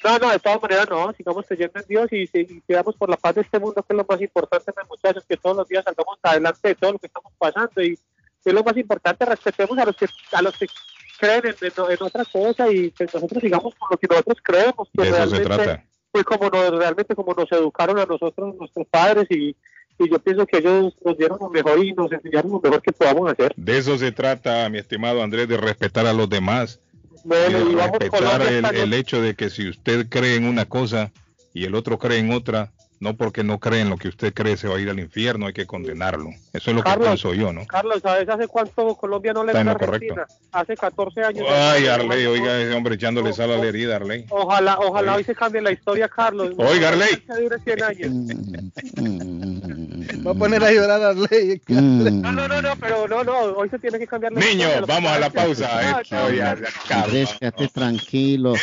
No, 0.04 0.18
no, 0.18 0.32
de 0.32 0.40
todas 0.40 0.60
maneras 0.60 0.90
no, 0.90 1.14
sigamos 1.14 1.46
creyendo 1.48 1.80
en 1.80 1.86
Dios 1.88 2.08
y, 2.12 2.26
si- 2.26 2.40
y 2.40 2.64
sigamos 2.66 2.96
por 2.96 3.10
la 3.12 3.18
paz 3.18 3.36
de 3.36 3.42
este 3.42 3.60
mundo, 3.60 3.84
que 3.84 3.94
es 3.94 3.98
lo 3.98 4.06
más 4.10 4.20
importante, 4.22 4.72
mis 4.76 4.90
muchachos, 4.90 5.24
que 5.30 5.38
todos 5.38 5.58
los 5.58 5.68
días 5.68 5.84
salgamos 5.84 6.18
adelante 6.24 6.68
de 6.70 6.76
todo 6.76 6.94
lo 6.94 6.98
que 7.00 7.08
estamos 7.08 7.32
pasando 7.38 7.82
y 7.84 7.94
es 8.46 8.54
lo 8.54 8.64
más 8.64 8.76
importante, 8.78 9.24
respetemos 9.26 9.78
a 9.78 9.86
los 9.86 9.96
que 9.98 10.08
a 10.32 10.42
los 10.42 10.58
que 10.58 10.66
creen 11.20 11.42
en, 11.46 11.56
en- 11.62 11.92
en 11.92 11.98
otra 12.02 12.26
cosa 12.26 12.72
y 12.72 12.90
que 12.92 13.04
nosotros 13.06 13.40
sigamos 13.44 13.76
con 13.76 13.90
lo 13.92 13.98
que 13.98 14.08
nosotros 14.08 14.38
creemos, 14.42 14.88
que 14.96 15.02
De 15.04 15.10
eso 15.10 15.18
se 15.18 15.26
realmente 15.26 15.44
trata. 15.64 15.84
fue 16.12 16.24
como 16.24 16.50
nos, 16.50 16.70
realmente 16.72 17.14
como 17.16 17.34
nos 17.36 17.52
educaron 17.52 18.00
a 18.00 18.06
nosotros 18.06 18.56
nuestros 18.56 18.88
padres 18.88 19.28
y, 19.30 19.56
y 20.00 20.10
yo 20.10 20.20
pienso 20.20 20.46
que 20.46 20.58
ellos 20.58 20.94
nos 21.04 21.18
dieron 21.18 21.38
lo 21.40 21.50
mejor 21.50 21.84
y 21.84 21.94
nos 21.94 22.12
enseñaron 22.12 22.52
lo 22.52 22.60
mejor 22.60 22.82
que 22.82 22.92
podamos 22.92 23.32
hacer. 23.32 23.54
De 23.56 23.78
eso 23.78 23.98
se 23.98 24.12
trata, 24.12 24.70
mi 24.70 24.78
estimado 24.78 25.24
Andrés, 25.24 25.48
de 25.48 25.58
respetar 25.58 26.06
a 26.06 26.14
los 26.14 26.30
demás. 26.30 26.80
Bueno, 27.24 27.60
y 27.60 27.70
de 27.70 27.76
vamos 27.76 28.00
respetar 28.00 28.42
el, 28.42 28.66
el 28.66 28.94
hecho 28.94 29.22
de 29.22 29.36
que 29.36 29.50
si 29.50 29.68
usted 29.68 30.08
cree 30.10 30.36
en 30.36 30.46
una 30.46 30.66
cosa 30.66 31.12
y 31.54 31.66
el 31.66 31.76
otro 31.76 31.98
cree 31.98 32.20
en 32.20 32.32
otra, 32.32 32.72
no 33.00 33.16
porque 33.16 33.44
no 33.44 33.60
cree 33.60 33.82
en 33.82 33.90
lo 33.90 33.98
que 33.98 34.08
usted 34.08 34.34
cree 34.34 34.58
se 34.58 34.68
va 34.68 34.78
a 34.78 34.80
ir 34.80 34.90
al 34.90 35.00
infierno, 35.00 35.48
hay 35.48 35.54
que 35.54 35.66
condenarlo. 35.66 36.30
Eso 36.54 36.72
es 36.72 36.76
lo 36.76 36.84
que 36.84 36.90
Carlos, 36.90 37.08
pienso 37.08 37.34
yo, 37.34 37.54
¿no? 37.54 37.66
Carlos, 37.68 38.00
¿sabes 38.02 38.28
hace 38.28 38.48
cuánto 38.48 38.96
Colombia 38.96 39.34
no 39.34 39.44
le 39.44 39.54
gana. 39.54 39.72
Argentina? 39.72 40.26
Hace 40.52 40.76
14 40.76 41.24
años. 41.24 41.46
Ay, 41.50 41.88
Arley, 41.88 42.26
oiga 42.26 42.60
ese 42.60 42.74
hombre 42.74 42.96
echándole 42.96 43.34
sal 43.34 43.52
a 43.52 43.58
la 43.58 43.66
herida, 43.66 43.98
Arley. 43.98 44.26
Ojalá, 44.30 44.80
ojalá 44.80 45.16
hoy 45.16 45.24
se 45.24 45.36
cambie 45.36 45.62
la 45.62 45.72
historia, 45.72 46.08
Carlos. 46.10 46.54
Oiga, 46.58 46.90
Arley. 46.90 47.18
Que 47.18 47.42
dure 47.42 47.60
100 47.60 47.84
años. 47.84 48.12
Va 50.28 50.32
a 50.32 50.36
poner 50.36 50.62
a 50.62 50.72
llorar 50.74 51.02
a 51.02 51.10
Arley. 51.12 51.62
No, 51.70 52.32
no, 52.34 52.48
no, 52.50 52.62
no, 52.62 52.76
pero 52.82 53.08
no, 53.08 53.24
no, 53.24 53.40
hoy 53.56 53.70
se 53.70 53.80
tiene 53.80 53.98
que 53.98 54.08
cambiar 54.08 54.34
la 54.34 54.42
Niño, 54.42 54.68
vamos 54.86 55.10
a 55.10 55.20
la 55.20 55.30
pausa. 55.30 56.04
No, 56.12 56.30
eh. 56.30 57.26
quédate 57.40 57.68
tranquilo. 57.70 58.54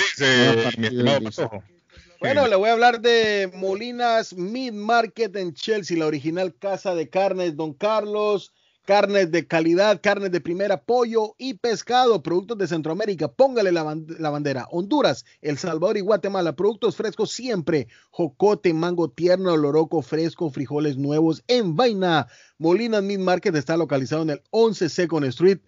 Bueno, 2.21 2.49
le 2.49 2.57
voy 2.57 2.69
a 2.69 2.73
hablar 2.75 3.01
de 3.01 3.51
Molinas 3.55 4.35
Meat 4.35 4.75
Market 4.75 5.37
en 5.37 5.55
Chelsea, 5.55 5.97
la 5.97 6.07
original 6.07 6.55
casa 6.55 6.95
de 6.95 7.09
carnes 7.09 7.57
Don 7.57 7.73
Carlos. 7.73 8.53
Carnes 8.85 9.31
de 9.31 9.47
calidad, 9.47 9.99
carnes 10.03 10.31
de 10.31 10.43
primera, 10.43 10.83
pollo 10.83 11.35
y 11.39 11.55
pescado, 11.55 12.23
productos 12.23 12.59
de 12.59 12.67
Centroamérica. 12.69 13.29
Póngale 13.29 13.73
la, 13.73 13.83
ban- 13.83 14.07
la 14.19 14.29
bandera. 14.29 14.67
Honduras, 14.71 15.25
El 15.41 15.57
Salvador 15.57 15.97
y 15.97 16.01
Guatemala, 16.01 16.55
productos 16.55 16.95
frescos 16.95 17.31
siempre. 17.33 17.89
Jocote, 18.11 18.75
mango 18.75 19.09
tierno, 19.09 19.57
loroco 19.57 20.03
fresco, 20.03 20.51
frijoles 20.51 20.99
nuevos 20.99 21.43
en 21.49 21.77
vaina. 21.77 22.27
Molinas 22.59 23.03
Meat 23.03 23.21
Market 23.21 23.55
está 23.57 23.79
localizado 23.79 24.21
en 24.23 24.31
el 24.31 24.43
11 24.51 24.91
Second 24.91 25.25
Street 25.27 25.61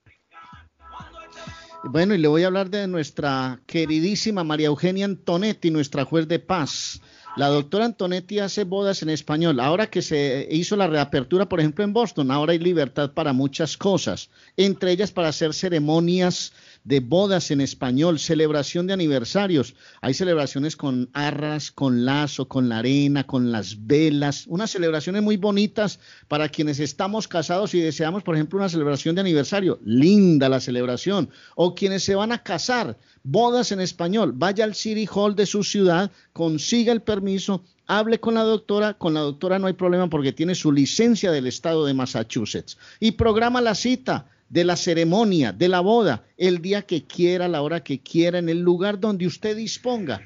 Bueno, 1.84 2.14
y 2.14 2.20
le 2.20 2.28
voy 2.28 2.44
a 2.44 2.48
hablar 2.48 2.70
de 2.70 2.88
nuestra 2.88 3.60
queridísima 3.66 4.44
María 4.44 4.68
Eugenia 4.68 5.06
Antonetti, 5.06 5.72
nuestra 5.72 6.06
juez 6.06 6.28
de 6.28 6.38
paz. 6.38 7.02
La 7.38 7.48
doctora 7.48 7.86
Antonetti 7.86 8.40
hace 8.40 8.66
bodas 8.66 9.04
en 9.04 9.10
español. 9.10 9.62
Ahora 9.62 9.90
que 9.90 10.02
se 10.02 10.48
hizo 10.52 10.76
la 10.76 10.88
reapertura, 10.88 11.48
por 11.48 11.62
ejemplo, 11.62 11.84
en 11.86 11.94
Boston, 11.94 12.30
ahora 12.30 12.52
hay 12.52 12.60
libertad 12.60 13.12
para 13.12 13.32
muchas 13.32 13.78
cosas, 13.78 14.30
entre 14.58 14.92
ellas 14.92 15.12
para 15.12 15.30
hacer 15.30 15.54
ceremonias 15.54 16.52
de 16.84 17.00
bodas 17.00 17.52
en 17.52 17.62
español, 17.62 18.20
celebración 18.20 18.88
de 18.88 18.94
aniversarios. 18.94 19.76
Hay 20.02 20.14
celebraciones 20.14 20.76
con 20.76 21.10
arras, 21.14 21.72
con 21.72 22.06
lazo, 22.06 22.48
con 22.48 22.70
la 22.70 22.80
arena, 22.80 23.26
con 23.26 23.52
las 23.52 23.86
velas, 23.86 24.46
unas 24.48 24.72
celebraciones 24.72 25.22
muy 25.22 25.38
bonitas 25.38 26.00
para 26.28 26.50
quienes 26.50 26.80
estamos 26.80 27.28
casados 27.28 27.74
y 27.74 27.80
deseamos, 27.80 28.24
por 28.24 28.36
ejemplo, 28.36 28.60
una 28.60 28.70
celebración 28.70 29.16
de 29.16 29.22
aniversario. 29.22 29.80
Linda 29.84 30.50
la 30.50 30.60
celebración. 30.60 31.30
O 31.56 31.76
quienes 31.76 32.04
se 32.04 32.16
van 32.16 32.32
a 32.32 32.44
casar, 32.44 32.98
bodas 33.24 33.72
en 33.72 33.80
español. 33.80 34.34
Vaya 34.36 34.64
al 34.64 34.76
City 34.76 35.08
Hall 35.14 35.36
de 35.36 35.46
su 35.46 35.64
ciudad, 35.64 36.12
consiga 36.34 36.92
el 36.92 37.02
permiso, 37.02 37.64
hable 37.86 38.20
con 38.20 38.34
la 38.36 38.44
doctora. 38.44 38.96
Con 38.96 39.14
la 39.14 39.22
doctora 39.22 39.60
no 39.60 39.68
hay 39.68 39.74
problema 39.74 40.10
porque 40.10 40.34
tiene 40.34 40.56
su 40.56 40.72
licencia 40.72 41.32
del 41.32 41.48
estado 41.48 41.86
de 41.86 41.94
Massachusetts. 41.94 42.78
Y 43.00 43.12
programa 43.12 43.62
la 43.62 43.76
cita 43.76 44.28
de 44.52 44.66
la 44.66 44.76
ceremonia, 44.76 45.54
de 45.54 45.70
la 45.70 45.80
boda, 45.80 46.26
el 46.38 46.62
día 46.62 46.82
que 46.82 47.06
quiera, 47.06 47.48
la 47.48 47.62
hora 47.62 47.86
que 47.86 48.02
quiera, 48.02 48.38
en 48.38 48.50
el 48.50 48.60
lugar 48.60 49.00
donde 49.00 49.26
usted 49.26 49.56
disponga. 49.56 50.22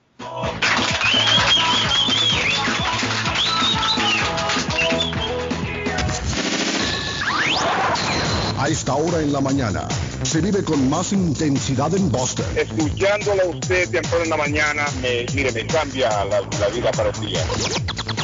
A 8.57 8.69
esta 8.69 8.95
hora 8.95 9.21
en 9.21 9.31
la 9.31 9.39
mañana 9.39 9.87
se 10.23 10.41
vive 10.41 10.63
con 10.63 10.89
más 10.89 11.11
intensidad 11.13 11.93
en 11.95 12.11
Boston. 12.11 12.45
Escuchándolo 12.55 13.43
a 13.43 13.45
usted 13.47 13.89
temprano 13.89 14.23
en 14.23 14.29
la 14.29 14.37
mañana, 14.37 14.85
me, 15.01 15.25
mire, 15.33 15.51
me 15.51 15.65
cambia 15.67 16.09
la, 16.25 16.41
la 16.59 16.67
vida 16.69 16.91
para 16.91 17.09
el 17.09 17.19
día. 17.21 17.43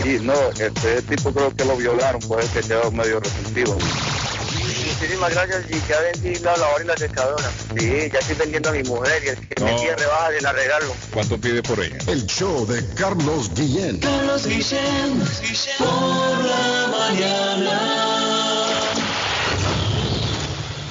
Sí, 0.04 0.18
no, 0.22 0.34
este 0.60 1.02
tipo 1.04 1.32
creo 1.34 1.56
que 1.56 1.66
lo 1.66 1.78
violaron, 1.78 2.20
puede 2.22 2.48
que 2.50 2.62
quedó 2.62 2.92
medio 2.92 3.20
resentido. 3.20 3.78
Muchísimas 4.94 5.34
gracias 5.34 5.66
y 5.70 5.80
que 5.82 5.94
ha 5.94 6.00
vendido 6.00 6.46
la 6.46 6.58
lavadora 6.58 6.84
y 6.84 6.88
la 6.88 6.98
secadora. 6.98 7.52
Sí, 7.78 8.10
ya 8.12 8.20
estoy 8.20 8.36
vendiendo 8.38 8.70
a 8.70 8.72
mi 8.72 8.84
mujer 8.84 9.22
y 9.26 9.28
el 9.30 9.48
que 9.48 9.64
me 9.64 9.72
No. 9.72 9.78
quiere 9.78 9.96
rebaja 9.98 10.30
y 10.40 10.42
la 10.42 10.52
regalo. 10.54 10.96
¿Cuánto 11.14 11.38
pide 11.40 11.62
por 11.62 11.80
ella? 11.84 11.98
El 12.08 12.26
show 12.28 12.66
de 12.68 12.86
Carlos 12.96 13.52
Guillén. 13.54 14.00
Carlos 14.00 14.46
Guillén, 14.48 15.24
por 15.80 16.46
la 16.46 16.88
mañana. 16.98 18.13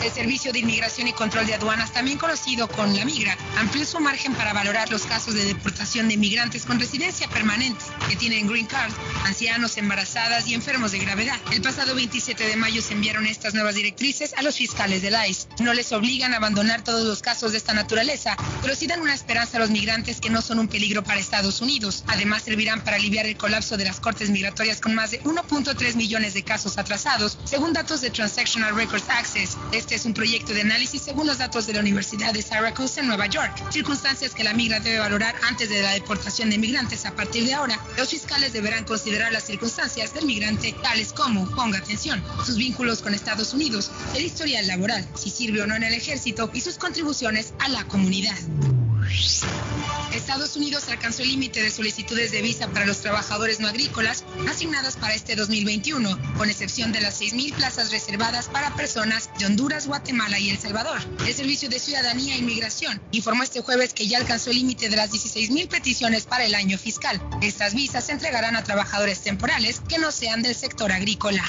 El 0.03 0.11
Servicio 0.11 0.51
de 0.51 0.59
Inmigración 0.59 1.07
y 1.07 1.13
Control 1.13 1.47
de 1.47 1.55
Aduanas, 1.55 1.91
también 1.91 2.17
conocido 2.17 2.67
con 2.67 2.95
la 2.95 3.05
Migra, 3.05 3.37
amplió 3.57 3.85
su 3.85 3.99
margen 3.99 4.33
para 4.35 4.53
valorar 4.53 4.91
los 4.91 5.03
casos 5.03 5.33
de 5.33 5.45
deportación 5.45 6.09
de 6.09 6.17
migrantes 6.17 6.65
con 6.65 6.79
residencia 6.79 7.27
permanente 7.29 7.83
que 8.09 8.15
tienen 8.15 8.47
green 8.47 8.65
card, 8.65 8.91
ancianos, 9.25 9.77
embarazadas 9.77 10.47
y 10.47 10.53
enfermos 10.53 10.91
de 10.91 10.99
gravedad. 10.99 11.37
El 11.51 11.61
pasado 11.61 11.95
27 11.95 12.45
de 12.45 12.55
mayo 12.55 12.81
se 12.81 12.93
enviaron 12.93 13.25
estas 13.25 13.53
nuevas 13.53 13.75
directrices 13.75 14.33
a 14.33 14.41
los 14.41 14.57
fiscales 14.57 15.01
del 15.01 15.15
ICE. 15.27 15.47
No 15.59 15.73
les 15.73 15.91
obligan 15.91 16.33
a 16.33 16.37
abandonar 16.37 16.83
todos 16.83 17.05
los 17.05 17.21
casos 17.21 17.51
de 17.51 17.57
esta 17.57 17.73
naturaleza 17.73 18.26
pero 18.61 18.75
sí 18.75 18.87
dan 18.87 19.01
una 19.01 19.13
esperanza 19.13 19.57
a 19.57 19.59
los 19.59 19.69
migrantes 19.69 20.19
que 20.19 20.29
no 20.29 20.41
son 20.41 20.59
un 20.59 20.67
peligro 20.67 21.03
para 21.03 21.19
Estados 21.19 21.61
Unidos. 21.61 22.03
Además, 22.07 22.43
servirán 22.43 22.83
para 22.83 22.97
aliviar 22.97 23.25
el 23.25 23.37
colapso 23.37 23.77
de 23.77 23.85
las 23.85 23.99
cortes 23.99 24.29
migratorias 24.29 24.81
con 24.81 24.95
más 24.95 25.11
de 25.11 25.21
1.3 25.23 25.95
millones 25.95 26.33
de 26.33 26.43
casos 26.43 26.77
atrasados, 26.77 27.37
según 27.45 27.73
datos 27.73 28.01
de 28.01 28.09
Transactional 28.09 28.75
Records 28.75 29.09
Access. 29.09 29.57
Este 29.71 29.95
es 29.95 30.05
un 30.05 30.13
proyecto 30.13 30.53
de 30.53 30.61
análisis 30.61 31.01
según 31.01 31.27
los 31.27 31.37
datos 31.37 31.67
de 31.67 31.73
la 31.73 31.79
Universidad 31.79 32.33
de 32.33 32.41
Syracuse 32.41 32.99
en 32.99 33.07
Nueva 33.07 33.27
York, 33.27 33.71
circunstancias 33.71 34.33
que 34.33 34.43
la 34.43 34.53
migra 34.53 34.79
debe 34.79 34.99
valorar 34.99 35.35
antes 35.47 35.69
de 35.69 35.81
la 35.81 35.93
deportación 35.93 36.49
de 36.49 36.57
migrantes. 36.57 37.05
A 37.05 37.15
partir 37.15 37.45
de 37.45 37.53
ahora, 37.53 37.79
los 37.97 38.09
fiscales 38.09 38.53
deberán 38.53 38.83
considerar 38.83 39.31
las 39.31 39.45
circunstancias 39.45 40.13
del 40.13 40.25
migrante, 40.25 40.75
tales 40.81 41.13
como, 41.13 41.49
ponga 41.51 41.77
atención, 41.77 42.23
sus 42.45 42.57
vínculos 42.57 43.01
con 43.01 43.13
Estados 43.13 43.53
Unidos, 43.53 43.91
el 44.15 44.25
historial 44.25 44.67
laboral, 44.67 45.07
si 45.15 45.29
sirve 45.29 45.61
o 45.61 45.67
no 45.67 45.75
en 45.75 45.83
el 45.83 45.93
ejército 45.93 46.49
y 46.53 46.61
sus 46.61 46.77
contribuciones 46.77 47.53
a 47.59 47.69
la 47.69 47.83
comunidad 47.85 48.16
humanidad. 48.17 48.96
Estados 50.13 50.55
Unidos 50.55 50.87
alcanzó 50.89 51.21
el 51.21 51.29
límite 51.29 51.61
de 51.61 51.71
solicitudes 51.71 52.31
de 52.31 52.41
visa 52.41 52.67
para 52.67 52.85
los 52.85 52.99
trabajadores 52.99 53.59
no 53.59 53.67
agrícolas 53.67 54.23
asignadas 54.49 54.95
para 54.95 55.13
este 55.13 55.35
2021, 55.35 56.35
con 56.37 56.49
excepción 56.49 56.91
de 56.91 57.01
las 57.01 57.21
6.000 57.21 57.53
plazas 57.53 57.91
reservadas 57.91 58.47
para 58.47 58.75
personas 58.75 59.29
de 59.39 59.45
Honduras, 59.45 59.87
Guatemala 59.87 60.39
y 60.39 60.49
El 60.49 60.57
Salvador. 60.57 60.99
El 61.25 61.33
Servicio 61.33 61.69
de 61.69 61.79
Ciudadanía 61.79 62.35
e 62.35 62.39
Inmigración 62.39 63.01
informó 63.11 63.43
este 63.43 63.61
jueves 63.61 63.93
que 63.93 64.07
ya 64.07 64.17
alcanzó 64.17 64.49
el 64.49 64.57
límite 64.57 64.89
de 64.89 64.95
las 64.95 65.11
16.000 65.11 65.67
peticiones 65.67 66.25
para 66.25 66.45
el 66.45 66.55
año 66.55 66.77
fiscal. 66.77 67.21
Estas 67.41 67.73
visas 67.73 68.05
se 68.05 68.13
entregarán 68.13 68.55
a 68.55 68.63
trabajadores 68.63 69.21
temporales 69.21 69.81
que 69.87 69.97
no 69.97 70.11
sean 70.11 70.41
del 70.41 70.55
sector 70.55 70.91
agrícola. 70.91 71.43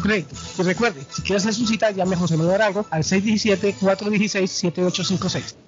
crédito. 0.00 0.34
Y 0.58 0.62
recuerde, 0.62 1.00
si 1.10 1.22
quiere 1.22 1.38
hacer 1.38 1.54
su 1.54 1.66
cita, 1.66 1.90
llame 1.90 2.14
a 2.16 2.18
José 2.18 2.36
Manuel 2.36 2.60
Arango 2.60 2.86
al 2.90 3.02
617-416-7856. 3.02 5.67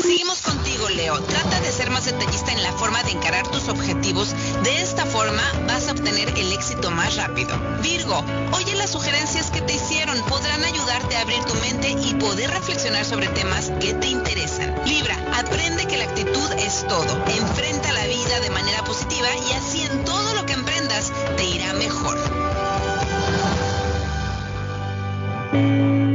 Seguimos 0.03 0.41
contigo, 0.41 0.89
Leo. 0.91 1.21
Trata 1.21 1.61
de 1.61 1.71
ser 1.71 1.91
más 1.91 2.07
detallista 2.07 2.51
en 2.53 2.63
la 2.63 2.73
forma 2.73 3.03
de 3.05 3.13
encarar 3.13 3.47
tus 3.49 3.69
objetivos. 3.69 4.35
De 4.65 4.81
esta 4.81 5.07
forma 5.07 5.43
vas 5.67 5.89
a 5.89 5.93
obtener 5.93 6.29
el 6.37 6.53
éxito 6.53 6.91
más 6.91 7.17
rápido. 7.17 7.57
Virgo, 7.83 8.25
oye 8.53 8.75
las 8.75 8.91
sugerencias 8.91 9.51
que 9.51 9.61
te 9.61 9.75
hicieron. 9.75 10.21
Podrán 10.23 10.65
ayudarte 10.65 11.17
a 11.17 11.23
abrir 11.23 11.45
tu 11.45 11.55
mente 11.57 11.91
y 11.91 12.15
poder 12.15 12.51
reflexionar 12.51 13.05
sobre 13.05 13.29
temas 13.29 13.71
que 13.81 13.95
te 13.95 14.09
interesan. 14.09 14.75
Libra, 14.87 15.17
aprende 15.35 15.87
que 15.87 15.99
la 15.99 16.05
actitud 16.05 16.53
es 16.59 16.87
todo. 16.89 17.25
Enfrenta 17.29 17.93
la 17.93 18.07
vida 18.07 18.41
de 18.41 18.51
manera 18.51 18.83
positiva 18.85 19.29
y 19.49 19.53
así 19.53 19.83
en 19.83 20.05
todo 20.05 20.35
lo 20.35 20.45
que 20.47 20.57
Música 25.53 25.96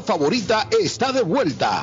favorita 0.00 0.68
está 0.70 1.12
de 1.12 1.22
vuelta. 1.22 1.82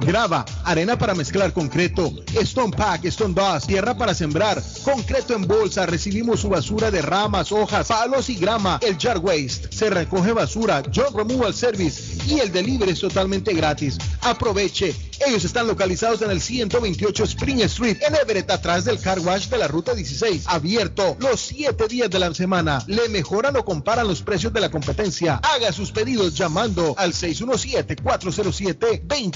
grava, 0.00 0.44
arena 0.64 0.98
para 0.98 1.14
mezclar 1.14 1.52
concreto, 1.52 2.12
Stone 2.40 2.76
Pack, 2.76 3.04
Stone 3.06 3.34
Dust, 3.34 3.66
tierra 3.66 3.96
para 3.96 4.14
sembrar, 4.14 4.62
concreto 4.84 5.34
en 5.34 5.46
bolsa, 5.46 5.86
recibimos 5.86 6.40
su 6.40 6.48
basura 6.48 6.90
de 6.90 7.02
ramas, 7.02 7.52
hojas, 7.52 7.88
palos 7.88 8.28
y 8.28 8.36
grama, 8.36 8.78
el 8.82 8.98
Jar 8.98 9.18
Waste, 9.18 9.68
se 9.70 9.90
recoge 9.90 10.32
basura, 10.32 10.82
Job 10.94 11.16
Removal 11.16 11.54
Service 11.54 12.18
y 12.26 12.40
el 12.40 12.50
delivery 12.50 12.92
es 12.92 13.00
totalmente 13.00 13.54
gratis. 13.54 13.98
Aproveche, 14.22 14.94
ellos 15.26 15.44
están 15.44 15.66
localizados 15.66 16.22
en 16.22 16.30
el 16.30 16.40
128 16.40 17.24
Spring 17.24 17.60
Street, 17.62 17.98
en 18.06 18.14
Everett, 18.16 18.50
atrás 18.50 18.84
del 18.84 19.00
car 19.00 19.20
wash 19.20 19.48
de 19.48 19.58
la 19.58 19.68
ruta 19.68 19.94
16, 19.94 20.44
abierto 20.46 21.16
los 21.20 21.40
7 21.40 21.88
días 21.88 22.10
de 22.10 22.18
la 22.18 22.34
semana. 22.34 22.82
Le 22.86 23.08
mejoran 23.08 23.56
o 23.56 23.64
comparan 23.64 24.08
los 24.08 24.22
precios 24.22 24.52
de 24.52 24.60
la 24.60 24.70
competencia. 24.70 25.36
Haga 25.36 25.72
sus 25.72 25.92
pedidos 25.92 26.34
llamando 26.34 26.94
al 26.98 27.12
617-407-2584. 27.12 29.35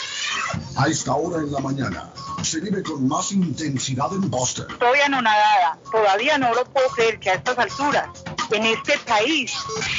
A 0.75 0.87
esta 0.87 1.13
hora 1.13 1.39
en 1.39 1.51
la 1.51 1.59
mañana 1.59 2.11
se 2.43 2.59
vive 2.59 2.81
con 2.81 3.07
más 3.07 3.31
intensidad 3.31 4.11
en 4.13 4.29
Boston. 4.29 4.67
Estoy 4.69 4.99
anonadada. 4.99 5.77
Todavía 5.91 6.37
no 6.37 6.53
lo 6.53 6.65
puedo 6.65 6.87
creer 6.89 7.19
que 7.19 7.29
a 7.29 7.33
estas 7.35 7.57
alturas, 7.57 8.07
en 8.51 8.65
este 8.65 8.97
país 8.99 9.53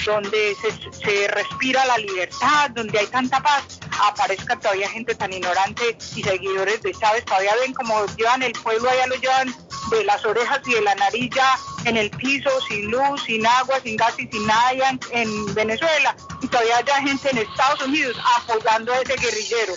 donde 0.05 0.57
se, 0.61 0.73
se 1.05 1.29
respira 1.29 1.85
la 1.87 1.99
libertad, 1.99 2.71
donde 2.71 2.99
hay 2.99 3.07
tanta 3.07 3.43
paz, 3.43 3.79
aparezca 4.01 4.59
todavía 4.59 4.89
gente 4.89 5.15
tan 5.15 5.33
ignorante 5.33 5.97
y 6.15 6.23
seguidores 6.23 6.83
de 6.83 6.93
Chávez. 6.93 7.25
Todavía 7.25 7.53
ven 7.61 7.75
como 7.75 8.05
llevan 8.17 8.43
el 8.43 8.53
pueblo, 8.53 8.89
allá 8.89 9.07
lo 9.07 9.17
llevan 9.17 9.55
de 9.91 10.05
las 10.05 10.25
orejas 10.25 10.61
y 10.67 10.75
de 10.75 10.81
la 10.83 10.95
nariz 10.95 11.31
ya 11.35 11.57
en 11.85 11.97
el 11.97 12.11
piso, 12.11 12.51
sin 12.69 12.91
luz, 12.91 13.23
sin 13.27 13.47
agua, 13.47 13.81
sin 13.83 13.97
gas 13.97 14.15
y 14.19 14.27
sin 14.29 14.47
nada 14.47 14.69
allá 14.69 14.91
en, 14.91 15.01
en 15.13 15.55
Venezuela. 15.55 16.17
Y 16.41 16.49
todavía 16.49 16.77
hay 16.77 17.09
gente 17.09 17.31
en 17.31 17.39
Estados 17.39 17.83
Unidos 17.83 18.17
apoyando 18.39 18.93
a 18.93 18.99
ese 19.01 19.15
guerrillero. 19.17 19.75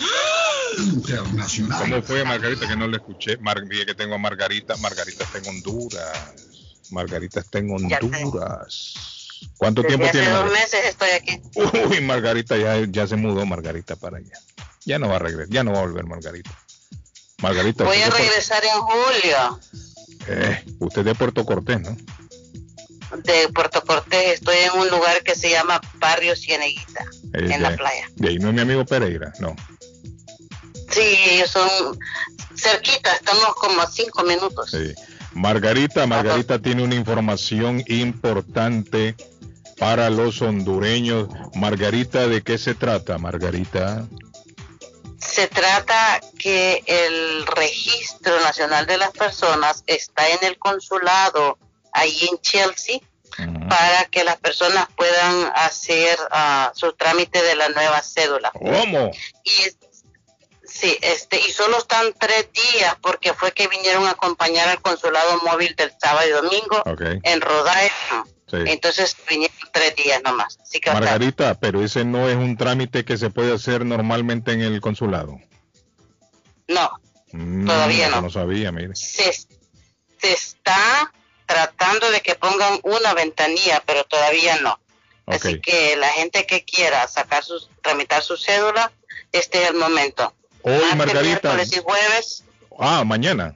Internacional. 0.77 1.79
¿Cómo 1.81 2.01
fue, 2.01 2.23
Margarita, 2.23 2.67
que 2.67 2.75
no 2.75 2.87
le 2.87 2.97
escuché? 2.97 3.37
Mar 3.37 3.61
dije 3.67 3.85
que 3.85 3.95
tengo 3.95 4.15
a 4.15 4.17
Margarita. 4.17 4.75
Margarita 4.77 5.23
está 5.23 5.37
en 5.39 5.47
Honduras. 5.47 6.33
Margarita 6.91 7.39
está 7.39 7.59
en. 7.59 7.71
Honduras. 7.71 9.14
¿Cuánto 9.57 9.81
Desde 9.81 9.89
tiempo 9.97 10.05
hace 10.07 10.19
tiene? 10.19 10.29
dos 10.33 10.45
Margarita? 10.45 10.61
meses 10.77 10.85
estoy 10.89 11.09
aquí. 11.11 11.41
Uy, 11.89 12.01
Margarita 12.01 12.57
ya, 12.57 12.85
ya 12.89 13.07
se 13.07 13.15
mudó 13.15 13.45
Margarita 13.45 13.95
para 13.95 14.17
allá. 14.17 14.37
Ya 14.85 14.99
no 14.99 15.07
va 15.09 15.15
a 15.15 15.19
regresar, 15.19 15.53
ya 15.53 15.63
no 15.63 15.71
va 15.71 15.79
a 15.79 15.81
volver 15.81 16.05
Margarita. 16.05 16.51
Margarita, 17.41 17.83
Voy 17.83 17.97
a 18.01 18.09
regresar 18.09 18.63
en 18.63 18.79
julio 18.81 19.59
eh, 20.27 20.63
usted 20.79 21.03
de 21.03 21.15
Puerto 21.15 21.45
Cortés, 21.45 21.81
¿no? 21.81 21.95
de 23.23 23.49
Puerto 23.53 23.81
Cortés. 23.83 24.35
Estoy 24.35 24.55
en 24.57 24.79
un 24.79 24.89
lugar 24.89 25.21
que 25.23 25.35
se 25.35 25.49
llama 25.49 25.79
Barrio 25.99 26.35
Cieneguita, 26.35 27.05
Eh, 27.33 27.49
en 27.53 27.61
la 27.61 27.75
playa. 27.75 28.09
De 28.15 28.29
ahí 28.29 28.37
no 28.39 28.49
es 28.49 28.53
mi 28.55 28.61
amigo 28.61 28.85
Pereira, 28.85 29.31
no. 29.39 29.55
Sí, 30.91 31.01
ellos 31.29 31.49
son 31.51 31.69
cerquita, 32.55 33.13
estamos 33.15 33.53
como 33.55 33.81
a 33.81 33.89
cinco 33.91 34.23
minutos. 34.23 34.71
Sí. 34.71 34.93
Margarita, 35.33 36.07
Margarita 36.07 36.59
tiene 36.59 36.83
una 36.83 36.95
información 36.95 37.83
importante 37.87 39.15
para 39.77 40.09
los 40.09 40.41
hondureños. 40.41 41.27
Margarita, 41.55 42.27
¿de 42.27 42.41
qué 42.41 42.57
se 42.57 42.75
trata, 42.75 43.17
Margarita? 43.17 44.05
Se 45.19 45.47
trata 45.47 46.21
que 46.37 46.83
el 46.85 47.45
registro 47.47 48.39
nacional 48.41 48.85
de 48.85 48.97
las 48.97 49.11
personas 49.11 49.83
está 49.87 50.29
en 50.29 50.39
el 50.43 50.57
consulado 50.59 51.57
ahí 51.91 52.27
en 52.31 52.37
Chelsea 52.39 52.99
para 53.69 54.05
que 54.05 54.23
las 54.23 54.37
personas 54.37 54.87
puedan 54.95 55.51
hacer 55.55 56.17
ah, 56.31 56.71
su 56.75 56.93
trámite 56.93 57.41
de 57.41 57.55
la 57.55 57.67
nueva 57.69 58.01
cédula. 58.01 58.51
¿Cómo? 58.53 59.11
Y 59.43 59.61
es- 59.63 59.77
sí, 60.79 60.97
este 61.01 61.39
y 61.39 61.51
solo 61.51 61.77
están 61.77 62.13
tres 62.19 62.47
días 62.73 62.95
porque 63.01 63.33
fue 63.33 63.51
que 63.51 63.67
vinieron 63.67 64.05
a 64.05 64.11
acompañar 64.11 64.67
al 64.69 64.81
consulado 64.81 65.39
móvil 65.43 65.75
del 65.75 65.91
sábado 65.99 66.27
y 66.27 66.31
domingo 66.31 66.83
en. 67.23 67.41
Sí. 68.47 68.57
Entonces 68.67 69.17
vinieron 69.27 69.55
tres 69.73 69.95
días 69.95 70.21
nomás. 70.23 70.57
Así 70.61 70.79
que 70.79 70.89
estar- 70.89 71.01
Margarita, 71.01 71.55
pero 71.59 71.83
ese 71.83 72.05
no 72.05 72.29
es 72.29 72.35
un 72.35 72.55
trámite 72.57 73.03
que 73.03 73.17
se 73.17 73.29
puede 73.31 73.53
hacer 73.53 73.85
normalmente 73.85 74.51
en 74.51 74.61
el 74.61 74.81
consulado. 74.81 75.39
no, 76.67 76.91
Mm, 77.31 77.65
Todavía 77.67 78.07
no. 78.09 78.21
No 78.21 78.29
sabía, 78.29 78.71
mire. 78.71 78.95
se, 78.95 79.31
se 79.33 79.47
está 80.21 81.11
tratando 81.45 82.09
de 82.11 82.21
que 82.21 82.35
pongan 82.35 82.79
una 82.83 83.13
ventanilla, 83.13 83.83
pero 83.85 84.05
todavía 84.05 84.55
no. 84.61 84.79
Así 85.25 85.59
que 85.59 85.95
la 85.97 86.07
gente 86.09 86.45
que 86.45 86.63
quiera 86.63 87.05
sacar 87.07 87.43
sus, 87.43 87.69
tramitar 87.81 88.21
su 88.23 88.37
cédula, 88.37 88.91
este 89.33 89.63
es 89.63 89.69
el 89.71 89.75
momento. 89.75 90.33
Hoy, 90.67 90.73
Martes, 90.73 90.95
Margarita. 90.97 91.21
miércoles 91.53 91.77
y 91.77 91.81
jueves. 91.81 92.43
Ah, 92.79 93.03
mañana. 93.05 93.53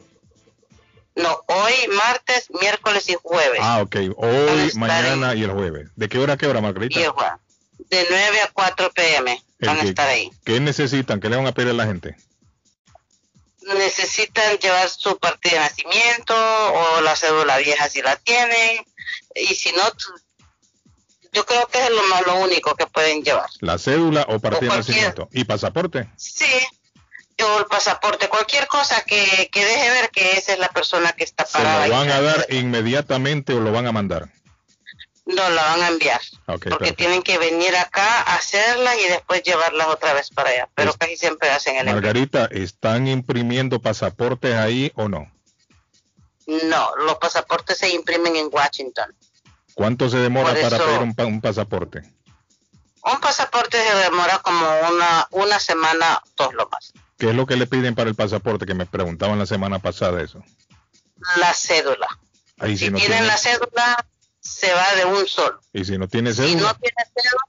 No, 1.15 1.41
hoy, 1.48 1.73
martes, 1.95 2.49
miércoles 2.61 3.10
y 3.10 3.15
jueves. 3.22 3.60
Ah, 3.61 3.81
ok. 3.81 3.95
Hoy, 4.15 4.72
mañana 4.76 5.34
y 5.36 5.44
el 5.44 5.52
jueves. 5.52 5.90
¿De 5.95 6.07
qué 6.07 6.19
hora 6.19 6.34
a 6.34 6.38
qué 6.38 6.48
hora, 6.48 6.61
Margarita? 6.61 6.99
Y 6.99 7.03
el 7.03 7.10
jueves. 7.10 7.34
De 7.90 8.06
9 8.10 8.41
a 8.41 8.52
4 8.53 8.91
pm 8.91 9.44
van 9.61 9.77
a 9.77 9.81
que- 9.81 9.88
estar 9.90 10.07
ahí. 10.07 10.30
¿Qué 10.45 10.60
necesitan? 10.60 11.19
¿Qué 11.19 11.30
le 11.30 11.36
van 11.38 11.48
a 11.48 11.52
pedir 11.52 11.69
a 11.69 11.73
la 11.73 11.86
gente? 11.88 12.15
Necesitan 13.61 14.57
llevar 14.57 14.90
su 14.90 15.18
partida 15.19 15.53
de 15.56 15.60
nacimiento 15.60 16.34
o 16.36 17.02
la 17.02 17.15
cédula 17.15 17.57
vieja 17.57 17.90
si 17.90 18.02
la 18.02 18.15
tienen. 18.18 18.86
Y 19.36 19.48
si 19.56 19.72
no, 19.73 19.84
yo 21.34 21.45
creo 21.45 21.68
que 21.68 21.84
es 21.84 21.90
lo, 21.90 22.02
más, 22.03 22.26
lo 22.26 22.36
único 22.36 22.76
que 22.76 22.88
pueden 22.88 23.23
llevar. 23.23 23.49
¿La 23.60 23.77
cédula 23.77 24.26
o 24.30 24.40
partida 24.40 24.61
de 24.61 24.68
cualquier- 24.68 24.77
nacimiento? 24.95 25.30
¿Y 25.34 25.44
pasaporte? 25.44 26.10
Sí, 26.18 26.45
o 27.44 27.60
el 27.60 27.66
pasaporte, 27.66 28.30
cualquier 28.30 28.68
cosa 28.68 29.02
que, 29.02 29.49
que 29.52 29.66
deje 29.66 29.90
ver 29.90 30.10
que 30.10 30.32
esa 30.38 30.53
es 30.53 30.60
la 30.60 30.70
persona 30.70 31.11
que 31.14 31.24
está 31.24 31.45
¿Se 31.45 31.53
parada 31.53 31.88
lo 31.88 31.95
ahí. 31.95 32.07
van 32.07 32.11
a 32.11 32.22
dar 32.22 32.45
inmediatamente 32.49 33.53
o 33.53 33.60
lo 33.60 33.72
van 33.72 33.88
a 33.88 33.91
mandar? 33.91 34.30
No, 35.26 35.48
la 35.49 35.64
van 35.64 35.84
a 35.84 35.88
enviar. 35.90 36.22
Porque 36.45 36.70
perfecto. 36.70 36.95
tienen 36.95 37.22
que 37.22 37.38
venir 37.38 37.76
acá 37.76 38.22
a 38.22 38.36
hacerla 38.36 38.95
y 38.95 39.07
después 39.10 39.44
llevarlas 39.44 39.88
otra 39.88 40.14
vez 40.14 40.32
para 40.32 40.49
allá. 40.49 40.70
Pero 40.74 40.94
casi 40.94 41.18
siempre 41.18 41.52
hacen 41.52 41.76
el 41.76 41.88
envío. 41.88 41.94
Margarita, 41.95 42.45
¿están 42.45 43.07
imprimiendo 43.07 43.80
pasaportes 43.80 44.56
ahí 44.56 44.91
o 44.95 45.07
no? 45.07 45.32
No, 46.48 46.90
los 47.06 47.16
pasaportes 47.18 47.78
se 47.78 47.90
imprimen 47.90 48.36
en 48.36 48.49
Washington. 48.52 49.16
¿Cuánto 49.76 50.10
se 50.10 50.18
demora 50.18 50.56
para 50.60 50.80
pedir 50.80 50.99
un, 50.99 51.14
un 51.18 51.41
pasaporte? 51.41 52.02
Un 53.03 53.20
pasaporte 53.22 53.78
se 53.82 53.95
demora 53.98 54.40
como 54.40 54.66
una, 54.90 55.28
una 55.30 55.60
semana, 55.60 56.22
dos 56.36 56.53
lo 56.56 56.68
más. 56.70 56.91
¿Qué 57.20 57.30
es 57.30 57.36
lo 57.36 57.46
que 57.46 57.58
le 57.58 57.68
piden 57.68 57.94
para 57.96 58.10
el 58.10 58.16
pasaporte? 58.16 58.66
Que 58.66 58.74
me 58.74 58.86
preguntaban 58.86 59.38
la 59.38 59.46
semana 59.46 59.78
pasada 59.80 60.22
eso. 60.24 60.44
La 61.38 61.54
cédula. 61.54 62.08
Ahí 62.58 62.78
si 62.78 62.86
Si 62.86 62.91
no 62.91 62.98
tienen 62.98 63.18
tiene, 63.18 63.28
la 63.28 63.38
cédula, 63.38 64.06
se 64.40 64.74
va 64.74 64.96
de 64.96 65.06
un 65.06 65.28
solo. 65.28 65.60
y 65.74 65.84
si 65.86 65.98
no 65.98 66.08
tiene 66.08 66.32
Si 66.34 66.38
cédula, 66.41 66.62
no 66.72 66.76
tiene 66.76 66.96
cédula, 67.14 67.41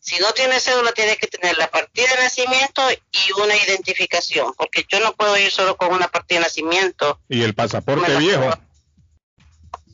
si 0.00 0.18
no 0.18 0.32
tiene 0.32 0.60
cédula, 0.60 0.92
tiene 0.92 1.16
que 1.16 1.26
tener 1.28 1.56
la 1.56 1.68
partida 1.70 2.08
de 2.16 2.22
nacimiento 2.24 2.82
y 2.90 3.40
una 3.42 3.56
identificación, 3.56 4.52
porque 4.56 4.84
yo 4.88 5.00
no 5.00 5.14
puedo 5.14 5.36
ir 5.36 5.50
solo 5.50 5.76
con 5.76 5.92
una 5.92 6.08
partida 6.08 6.40
de 6.40 6.44
nacimiento. 6.46 7.20
y 7.28 7.42
el 7.42 7.54
pasaporte 7.54 8.16
viejo, 8.18 8.50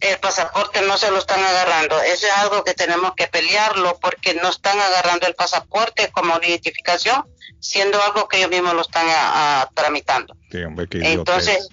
El 0.03 0.19
pasaporte 0.19 0.83
no 0.83 0.99
se 0.99 1.11
lo 1.11 1.19
están 1.19 1.43
agarrando. 1.45 2.01
Eso 2.03 2.27
es 2.27 2.33
algo 2.39 2.65
que 2.65 2.75
tenemos 2.75 3.15
que 3.15 3.29
pelearlo 3.29 3.99
porque 4.01 4.35
no 4.35 4.49
están 4.51 4.79
agarrando 4.81 5.27
el 5.29 5.35
pasaporte 5.35 6.11
como 6.11 6.35
una 6.35 6.47
identificación, 6.47 7.25
siendo 7.61 8.03
algo 8.03 8.27
que 8.27 8.39
ellos 8.39 8.51
mismos 8.51 8.75
lo 8.75 8.83
están 8.83 9.07
a- 9.09 9.63
a 9.63 9.71
tramitando. 9.75 10.35
Sí, 10.51 10.59
hombre, 10.65 10.89
qué. 10.89 10.99
Entonces, 11.13 11.69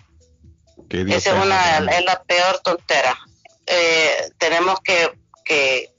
Qué 0.90 1.02
esa 1.10 1.36
es, 1.38 1.44
una, 1.44 1.78
es 1.98 2.06
la 2.06 2.24
peor 2.24 2.60
tontera. 2.64 3.16
Eh, 3.68 4.32
tenemos 4.40 4.80
que, 4.82 5.12
que, 5.46 5.92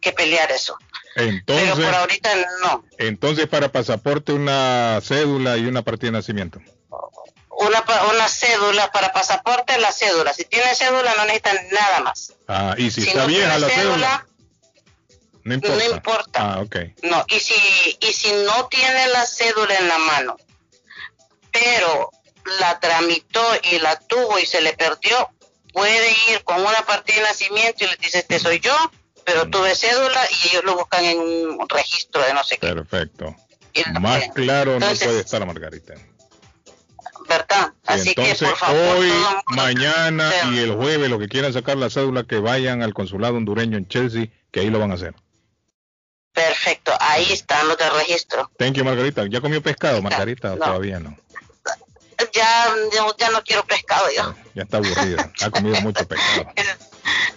que 0.00 0.12
pelear 0.12 0.50
eso. 0.52 0.76
Entonces, 1.16 1.70
Pero 1.74 1.86
por 1.86 1.94
ahorita 1.94 2.30
no. 2.62 2.84
entonces 2.98 3.46
para 3.46 3.70
pasaporte 3.70 4.32
una 4.32 4.98
cédula 5.02 5.56
y 5.58 5.66
una 5.66 5.82
partida 5.82 6.08
de 6.12 6.18
nacimiento. 6.18 6.60
Una, 7.54 7.84
una 8.10 8.28
cédula 8.28 8.90
para 8.92 9.12
pasaporte, 9.12 9.78
la 9.78 9.92
cédula. 9.92 10.32
Si 10.32 10.44
tiene 10.44 10.74
cédula 10.74 11.14
no 11.16 11.24
necesitan 11.26 11.58
nada 11.70 12.00
más. 12.00 12.32
Ah, 12.48 12.74
y 12.78 12.90
si, 12.90 13.02
Si 13.02 13.08
está 13.08 13.20
no 13.20 13.26
vieja 13.26 13.58
la 13.58 13.68
cédula, 13.68 13.82
cédula, 13.82 14.26
no 15.44 15.54
importa. 15.54 15.76
no 15.76 15.94
importa. 15.94 16.40
Ah, 16.40 16.60
ok. 16.60 16.76
No, 17.02 17.24
y 17.28 17.40
si, 17.40 17.54
y 18.00 18.12
si 18.12 18.32
no 18.44 18.68
tiene 18.68 19.06
la 19.08 19.26
cédula 19.26 19.74
en 19.76 19.88
la 19.88 19.98
mano, 19.98 20.36
pero 21.50 22.10
la 22.58 22.80
tramitó 22.80 23.42
y 23.70 23.78
la 23.78 23.98
tuvo 23.98 24.38
y 24.38 24.46
se 24.46 24.60
le 24.60 24.72
perdió, 24.72 25.30
puede 25.72 26.10
ir 26.30 26.42
con 26.44 26.60
una 26.60 26.86
partida 26.86 27.16
de 27.16 27.22
nacimiento 27.22 27.84
y 27.84 27.88
le 27.88 27.96
dice, 27.96 28.18
este 28.20 28.38
soy 28.38 28.60
yo, 28.60 28.74
pero 29.24 29.48
tuve 29.48 29.74
cédula 29.74 30.20
y 30.30 30.48
ellos 30.48 30.64
lo 30.64 30.76
buscan 30.76 31.04
en 31.04 31.18
un 31.20 31.68
registro 31.68 32.22
de 32.22 32.34
no 32.34 32.42
sé 32.44 32.56
qué, 32.58 32.68
Perfecto. 32.68 33.36
Más 34.00 34.28
claro 34.34 34.78
no 34.78 34.86
puede 34.86 35.20
estar 35.20 35.44
Margarita. 35.46 35.94
¿Verdad? 37.38 37.72
Sí, 37.72 37.80
Así 37.86 38.14
que 38.14 38.22
entonces, 38.22 38.48
por 38.48 38.58
favor, 38.58 38.96
hoy, 38.98 39.12
mañana 39.48 40.30
y 40.52 40.58
el 40.58 40.74
jueves, 40.74 41.08
los 41.10 41.18
que 41.18 41.28
quieran 41.28 41.52
sacar 41.52 41.76
la 41.76 41.90
cédula, 41.90 42.24
que 42.24 42.38
vayan 42.38 42.82
al 42.82 42.94
consulado 42.94 43.36
hondureño 43.36 43.78
en 43.78 43.88
Chelsea, 43.88 44.26
que 44.50 44.60
ahí 44.60 44.70
lo 44.70 44.78
van 44.78 44.90
a 44.90 44.94
hacer. 44.94 45.14
perfecto, 46.32 46.92
ahí 47.00 47.30
están 47.32 47.68
los 47.68 47.76
de 47.76 47.88
registro. 47.90 48.50
Thank 48.58 48.74
you, 48.74 48.84
Margarita. 48.84 49.26
¿Ya 49.28 49.40
comió 49.40 49.62
pescado, 49.62 50.00
Margarita? 50.02 50.50
No. 50.50 50.56
Todavía 50.56 50.98
no. 51.00 51.16
Ya, 52.32 52.68
ya, 53.18 53.30
no 53.30 53.42
quiero 53.42 53.64
pescado 53.64 54.04
yo. 54.16 54.34
Ya 54.54 54.62
está 54.62 54.76
aburrida. 54.76 55.30
Ha 55.42 55.50
comido 55.50 55.80
mucho 55.82 56.06
pescado. 56.06 56.52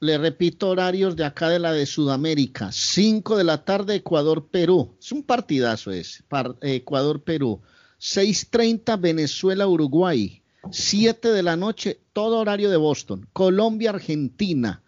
le 0.00 0.16
repito 0.18 0.68
horarios 0.70 1.16
de 1.16 1.24
acá 1.24 1.48
de 1.50 1.58
la 1.58 1.72
de 1.72 1.84
Sudamérica. 1.84 2.70
5 2.72 3.36
de 3.36 3.44
la 3.44 3.64
tarde, 3.64 3.96
Ecuador-Perú. 3.96 4.96
Es 4.98 5.12
un 5.12 5.22
partidazo 5.22 5.90
ese. 5.90 6.22
par- 6.28 6.56
eh, 6.62 6.76
Ecuador-Perú. 6.76 7.60
6.30, 8.00 8.96
Venezuela-Uruguay. 9.00 10.42
7 10.70 11.28
de 11.32 11.42
la 11.42 11.56
noche, 11.56 12.00
todo 12.12 12.38
horario 12.38 12.70
de 12.70 12.76
Boston. 12.78 13.28
Colombia-Argentina. 13.32 14.82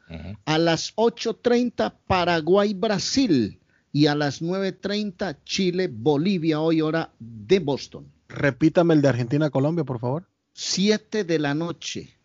A 0.44 0.58
las 0.58 0.92
8.30, 0.96 1.94
Paraguay-Brasil. 2.06 3.58
Y 3.92 4.06
a 4.06 4.14
las 4.14 4.40
9.30, 4.40 5.38
Chile-Bolivia, 5.44 6.60
hoy 6.60 6.80
hora 6.80 7.10
de 7.18 7.58
Boston. 7.58 8.06
Repítame 8.28 8.94
el 8.94 9.02
de 9.02 9.08
Argentina-Colombia, 9.08 9.84
por 9.84 9.98
favor. 9.98 10.24
7 10.52 11.24
de 11.24 11.38
la 11.38 11.54
noche. 11.54 12.16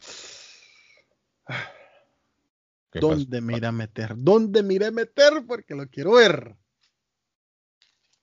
¿Dónde 2.99 3.41
me 3.41 3.57
iré 3.57 3.67
a 3.67 3.71
meter? 3.71 4.13
¿Dónde 4.15 4.63
me 4.63 4.75
iré 4.75 4.87
a 4.87 4.91
meter? 4.91 5.43
Porque 5.47 5.75
lo 5.75 5.87
quiero 5.87 6.13
ver. 6.13 6.55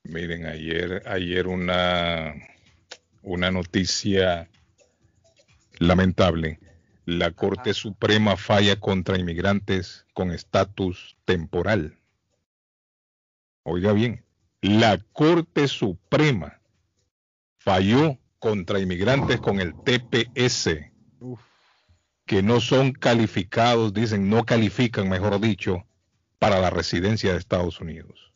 miren, 0.04 0.46
ayer, 0.46 1.02
ayer 1.06 1.46
una, 1.46 2.34
una 3.22 3.50
noticia 3.50 4.48
lamentable. 5.78 6.60
La 7.04 7.32
Corte 7.32 7.74
Suprema 7.74 8.36
falla 8.36 8.78
contra 8.78 9.18
inmigrantes 9.18 10.06
con 10.14 10.30
estatus 10.30 11.16
temporal. 11.24 11.98
Oiga 13.64 13.92
bien, 13.92 14.24
la 14.60 14.98
Corte 15.12 15.66
Suprema 15.66 16.60
falló 17.58 18.18
contra 18.38 18.80
inmigrantes 18.80 19.40
con 19.40 19.60
el 19.60 19.72
TPS, 19.74 20.92
que 22.26 22.42
no 22.42 22.60
son 22.60 22.92
calificados, 22.92 23.92
dicen, 23.92 24.28
no 24.28 24.44
califican, 24.44 25.08
mejor 25.08 25.40
dicho, 25.40 25.86
para 26.38 26.60
la 26.60 26.70
residencia 26.70 27.32
de 27.32 27.38
Estados 27.38 27.80
Unidos. 27.80 28.32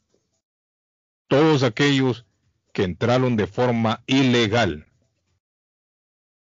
Todos 1.28 1.62
aquellos 1.62 2.24
que 2.72 2.84
entraron 2.84 3.36
de 3.36 3.46
forma 3.46 4.02
ilegal, 4.06 4.86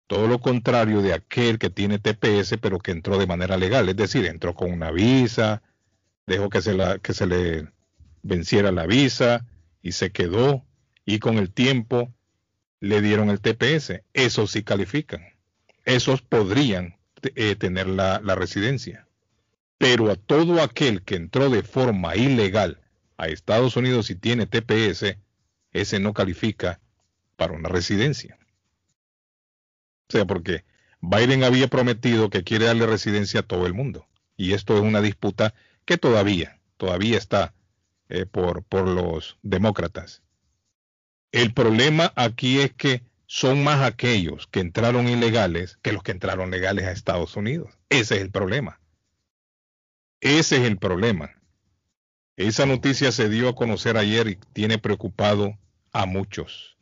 todo 0.07 0.27
lo 0.27 0.39
contrario 0.39 1.01
de 1.01 1.13
aquel 1.13 1.59
que 1.59 1.69
tiene 1.69 1.99
TPS, 1.99 2.57
pero 2.61 2.79
que 2.79 2.91
entró 2.91 3.17
de 3.17 3.27
manera 3.27 3.57
legal, 3.57 3.87
es 3.89 3.95
decir, 3.95 4.25
entró 4.25 4.55
con 4.55 4.71
una 4.71 4.91
visa, 4.91 5.61
dejó 6.25 6.49
que 6.49 6.61
se, 6.61 6.73
la, 6.73 6.99
que 6.99 7.13
se 7.13 7.27
le 7.27 7.67
venciera 8.23 8.71
la 8.71 8.85
visa 8.85 9.45
y 9.81 9.93
se 9.93 10.11
quedó, 10.11 10.65
y 11.05 11.19
con 11.19 11.37
el 11.37 11.51
tiempo 11.53 12.13
le 12.79 13.01
dieron 13.01 13.29
el 13.29 13.39
TPS. 13.39 14.01
Esos 14.13 14.51
sí 14.51 14.63
califican. 14.63 15.21
Esos 15.85 16.21
podrían 16.21 16.96
eh, 17.35 17.55
tener 17.55 17.87
la, 17.87 18.19
residencia. 18.35 19.07
Pero 19.77 20.11
a 20.11 20.15
todo 20.15 20.61
aquel 20.61 21.03
que 21.03 21.15
entró 21.15 21.49
de 21.49 21.63
forma 21.63 22.15
ilegal 22.15 22.81
a 23.17 23.27
Estados 23.27 23.75
Unidos 23.75 24.09
y 24.09 24.15
tiene 24.15 24.47
TPS, 24.47 25.17
ese 25.71 25.99
no 25.99 26.13
califica 26.13 26.79
para 27.35 27.53
una 27.53 27.69
residencia. 27.69 28.37
O 30.09 30.11
sea, 30.11 30.25
porque 30.25 30.65
Biden 31.01 31.43
había 31.43 31.67
prometido 31.67 32.29
que 32.29 32.43
quiere 32.43 32.65
darle 32.65 32.87
residencia 32.87 33.41
a 33.41 33.43
todo 33.43 33.67
el 33.67 33.73
mundo. 33.73 34.07
Y 34.35 34.53
esto 34.53 34.75
es 34.75 34.81
una 34.81 35.01
disputa 35.01 35.53
que 35.85 35.97
todavía, 35.97 36.59
todavía 36.77 37.17
está 37.17 37.53
eh, 38.09 38.25
por, 38.25 38.63
por 38.63 38.87
los 38.87 39.37
demócratas. 39.41 40.21
El 41.31 41.53
problema 41.53 42.13
aquí 42.15 42.59
es 42.61 42.73
que 42.73 43.03
son 43.27 43.61
más 43.63 43.83
aquellos 43.83 44.47
que 44.47 44.61
entraron 44.61 45.07
ilegales 45.07 45.77
que 45.81 45.91
los 45.91 46.01
que 46.01 46.13
entraron 46.13 46.49
legales 46.49 46.85
a 46.85 46.91
Estados 46.91 47.35
Unidos. 47.35 47.77
Ese 47.89 48.15
es 48.15 48.21
el 48.21 48.31
problema. 48.31 48.79
Ese 50.21 50.57
es 50.57 50.63
el 50.63 50.77
problema. 50.77 51.39
Esa 52.37 52.65
noticia 52.65 53.11
se 53.11 53.29
dio 53.29 53.49
a 53.49 53.55
conocer 53.55 53.97
ayer 53.97 54.27
y 54.27 54.35
tiene 54.53 54.77
preocupado 54.77 55.59
a 55.91 56.05
muchos, 56.05 56.77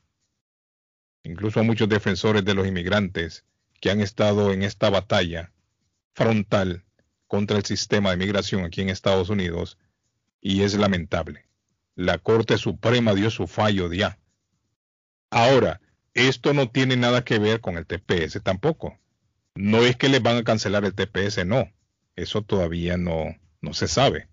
incluso 1.23 1.59
a 1.59 1.63
muchos 1.63 1.89
defensores 1.89 2.45
de 2.45 2.53
los 2.53 2.67
inmigrantes 2.67 3.45
que 3.81 3.89
han 3.89 3.99
estado 3.99 4.53
en 4.53 4.63
esta 4.63 4.89
batalla 4.89 5.51
frontal 6.13 6.85
contra 7.27 7.57
el 7.57 7.65
sistema 7.65 8.11
de 8.11 8.17
migración 8.17 8.63
aquí 8.63 8.81
en 8.81 8.89
Estados 8.89 9.29
Unidos 9.29 9.77
y 10.41 10.61
es 10.61 10.75
lamentable. 10.75 11.47
La 11.95 12.19
Corte 12.19 12.57
Suprema 12.57 13.15
dio 13.15 13.31
su 13.31 13.47
fallo 13.47 13.91
ya. 13.91 14.19
Ahora, 15.31 15.81
esto 16.15 16.53
no 16.53 16.69
tiene 16.69 16.95
nada 16.95 17.23
que 17.23 17.37
ver 17.37 17.61
con 17.61 17.77
el 17.77 17.85
TPS 17.85 18.41
tampoco. 18.41 18.97
No 19.53 19.83
es 19.83 19.95
que 19.97 20.09
les 20.09 20.23
van 20.23 20.37
a 20.37 20.43
cancelar 20.43 20.85
el 20.85 20.95
TPS, 20.95 21.45
no. 21.45 21.69
Eso 22.15 22.41
todavía 22.41 22.97
no, 22.97 23.35
no 23.61 23.73
se 23.73 23.87
sabe. 23.87 24.27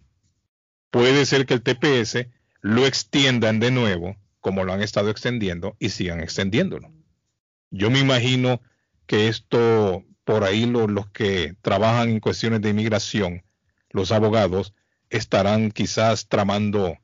Puede 0.91 1.27
ser 1.27 1.45
que 1.45 1.55
el 1.55 1.63
TPS 1.63 2.29
lo 2.61 2.87
extiendan 2.87 3.59
de 3.59 3.73
nuevo, 3.73 4.17
como 4.41 4.65
lo 4.65 4.73
han 4.73 4.83
estado 4.83 5.11
extendiendo, 5.11 5.77
y 5.81 5.89
sigan 5.91 6.21
extendiéndolo. 6.21 6.91
Yo 7.71 7.91
me 7.91 7.99
imagino 7.99 8.61
que 9.07 9.27
esto, 9.27 10.05
por 10.25 10.45
ahí 10.45 10.67
los 10.67 11.11
que 11.11 11.57
trabajan 11.63 12.11
en 12.11 12.21
cuestiones 12.21 12.61
de 12.61 12.71
inmigración, 12.71 13.43
los 13.91 14.13
abogados, 14.13 14.75
estarán 15.11 15.73
quizás 15.73 16.29
tramando 16.29 16.97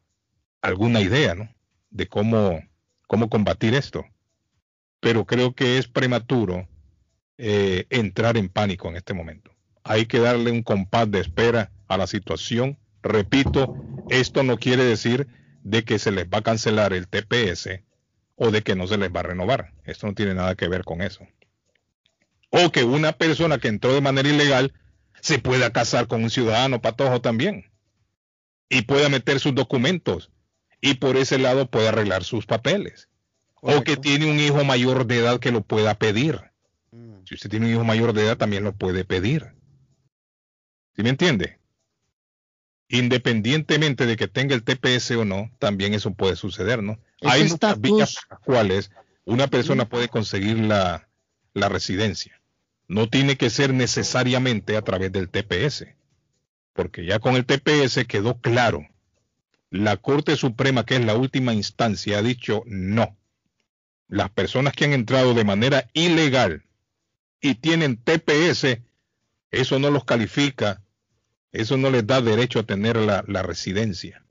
alguna 0.63 1.01
idea, 1.01 1.35
¿no? 1.35 1.53
De 1.91 2.07
cómo, 2.07 2.63
cómo 3.09 3.29
combatir 3.29 3.75
esto. 3.75 4.05
Pero 5.01 5.25
creo 5.25 5.55
que 5.55 5.79
es 5.79 5.89
prematuro 5.89 6.69
eh, 7.37 7.87
entrar 7.91 8.37
en 8.37 8.49
pánico 8.49 8.89
en 8.89 8.97
este 8.97 9.15
momento. 9.15 9.53
Hay 9.85 10.07
que 10.07 10.19
darle 10.19 10.51
un 10.51 10.63
compás 10.63 11.11
de 11.11 11.21
espera 11.21 11.71
a 11.87 11.97
la 11.97 12.07
situación. 12.07 12.79
Repito, 13.03 13.77
esto 14.11 14.43
no 14.43 14.59
quiere 14.59 14.85
decir 14.85 15.29
de 15.63 15.85
que 15.85 15.99
se 15.99 16.11
les 16.11 16.27
va 16.27 16.39
a 16.39 16.43
cancelar 16.43 16.93
el 16.93 17.09
TPS 17.09 17.81
o 18.35 18.51
de 18.51 18.63
que 18.63 18.75
no 18.75 18.87
se 18.87 18.99
les 18.99 19.11
va 19.11 19.21
a 19.21 19.25
renovar. 19.25 19.73
Esto 19.85 20.07
no 20.07 20.15
tiene 20.15 20.35
nada 20.35 20.55
que 20.55 20.69
ver 20.69 20.85
con 20.85 21.03
eso. 21.03 21.27
O 22.51 22.71
que 22.71 22.85
una 22.85 23.13
persona 23.13 23.59
que 23.59 23.69
entró 23.69 23.93
de 23.93 24.01
manera 24.01 24.29
ilegal 24.29 24.73
se 25.21 25.39
pueda 25.39 25.73
casar 25.73 26.07
con 26.07 26.23
un 26.23 26.31
ciudadano 26.31 26.81
patojo 26.81 27.21
también 27.21 27.71
y 28.69 28.83
pueda 28.83 29.09
meter 29.09 29.41
sus 29.41 29.55
documentos 29.55 30.31
y 30.81 30.95
por 30.95 31.17
ese 31.17 31.39
lado 31.39 31.71
puede 31.71 31.89
arreglar 31.89 32.25
sus 32.25 32.47
papeles. 32.47 33.09
O 33.61 33.83
que 33.83 33.97
tiene 33.97 34.31
un 34.31 34.39
hijo 34.39 34.65
mayor 34.65 35.07
de 35.07 35.19
edad 35.19 35.41
que 35.41 35.51
lo 35.51 35.63
pueda 35.63 35.95
pedir. 35.95 36.41
Mm. 36.93 37.25
Si 37.25 37.35
usted 37.35 37.51
tiene 37.51 37.67
un 37.67 37.73
hijo 37.73 37.85
mayor 37.85 38.13
de 38.13 38.25
edad, 38.25 38.37
también 38.37 38.65
lo 38.65 38.73
puede 38.75 39.05
pedir. 39.05 39.55
¿Sí 40.95 41.03
me 41.03 41.11
entiende? 41.11 41.59
Independientemente 42.89 44.07
de 44.07 44.17
que 44.17 44.29
tenga 44.29 44.55
el 44.55 44.65
TPS 44.65 45.13
o 45.13 45.25
no, 45.25 45.51
también 45.59 45.95
eso 45.95 46.15
puede 46.15 46.37
suceder, 46.37 46.83
¿no? 46.83 46.99
Hay 47.23 47.49
muchas 47.49 47.81
vías 47.81 48.17
por 48.17 48.39
las 48.39 48.45
cuales 48.45 48.91
una 49.25 49.49
persona 49.49 49.89
puede 49.89 50.09
conseguir 50.09 50.59
la, 50.59 51.09
la 51.53 51.69
residencia. 51.69 52.41
No 52.87 53.09
tiene 53.09 53.37
que 53.37 53.51
ser 53.51 53.75
necesariamente 53.75 54.77
a 54.77 54.83
través 54.83 55.13
del 55.13 55.29
TPS, 55.29 55.87
porque 56.73 57.05
ya 57.05 57.19
con 57.19 57.37
el 57.37 57.45
TPS 57.45 58.07
quedó 58.07 58.41
claro 58.41 58.89
la 59.71 59.99
Corte 59.99 60.37
Suprema, 60.37 60.87
que 60.87 60.97
es 60.97 61.05
la 61.05 61.15
última 61.15 61.53
instancia, 61.53 62.19
ha 62.19 62.23
dicho 62.23 62.63
no. 62.67 63.18
Las 64.09 64.31
personas 64.31 64.73
que 64.73 64.87
han 64.87 64.93
entrado 64.93 65.35
de 65.35 65.45
manera 65.45 65.89
ilegal 65.93 66.65
y 67.41 67.55
tienen 67.55 67.97
TPS, 67.97 68.81
eso 69.51 69.79
no 69.79 69.91
los 69.91 70.05
califica, 70.05 70.83
eso 71.53 71.77
no 71.77 71.91
les 71.91 72.07
da 72.07 72.21
derecho 72.21 72.61
a 72.61 72.65
tener 72.65 72.97
la, 72.97 73.43
residencia. 73.43 74.23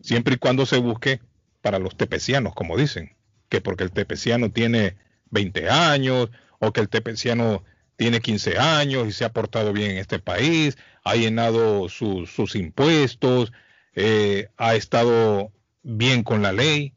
Siempre 0.00 0.34
y 0.34 0.38
cuando 0.38 0.66
se 0.66 0.78
busque 0.78 1.20
para 1.62 1.78
los 1.78 1.96
tepecianos, 1.96 2.54
como 2.54 2.76
dicen, 2.76 3.16
que 3.48 3.60
porque 3.60 3.84
el 3.84 3.92
tepeciano 3.92 4.50
tiene 4.50 4.96
20 5.30 5.68
años 5.68 6.30
o 6.58 6.72
que 6.72 6.80
el 6.80 6.88
tepeciano 6.88 7.64
tiene 7.96 8.20
15 8.20 8.58
años 8.58 9.08
y 9.08 9.12
se 9.12 9.24
ha 9.24 9.32
portado 9.32 9.72
bien 9.72 9.92
en 9.92 9.98
este 9.98 10.18
país, 10.18 10.76
ha 11.04 11.16
llenado 11.16 11.88
sus 11.88 12.54
impuestos, 12.54 13.52
eh, 13.94 14.48
ha 14.56 14.74
estado 14.74 15.52
bien 15.82 16.22
con 16.22 16.42
la 16.42 16.52
ley. 16.52 16.92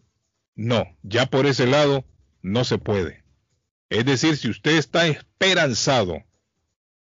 No, 0.60 0.94
ya 1.04 1.26
por 1.28 1.46
ese 1.46 1.68
lado 1.68 2.04
no 2.42 2.66
se 2.66 2.78
puede. 2.78 3.24
Es 3.90 4.04
decir, 4.04 4.36
si 4.36 4.50
usted 4.50 4.76
está 4.76 5.08
esperanzado 5.08 6.26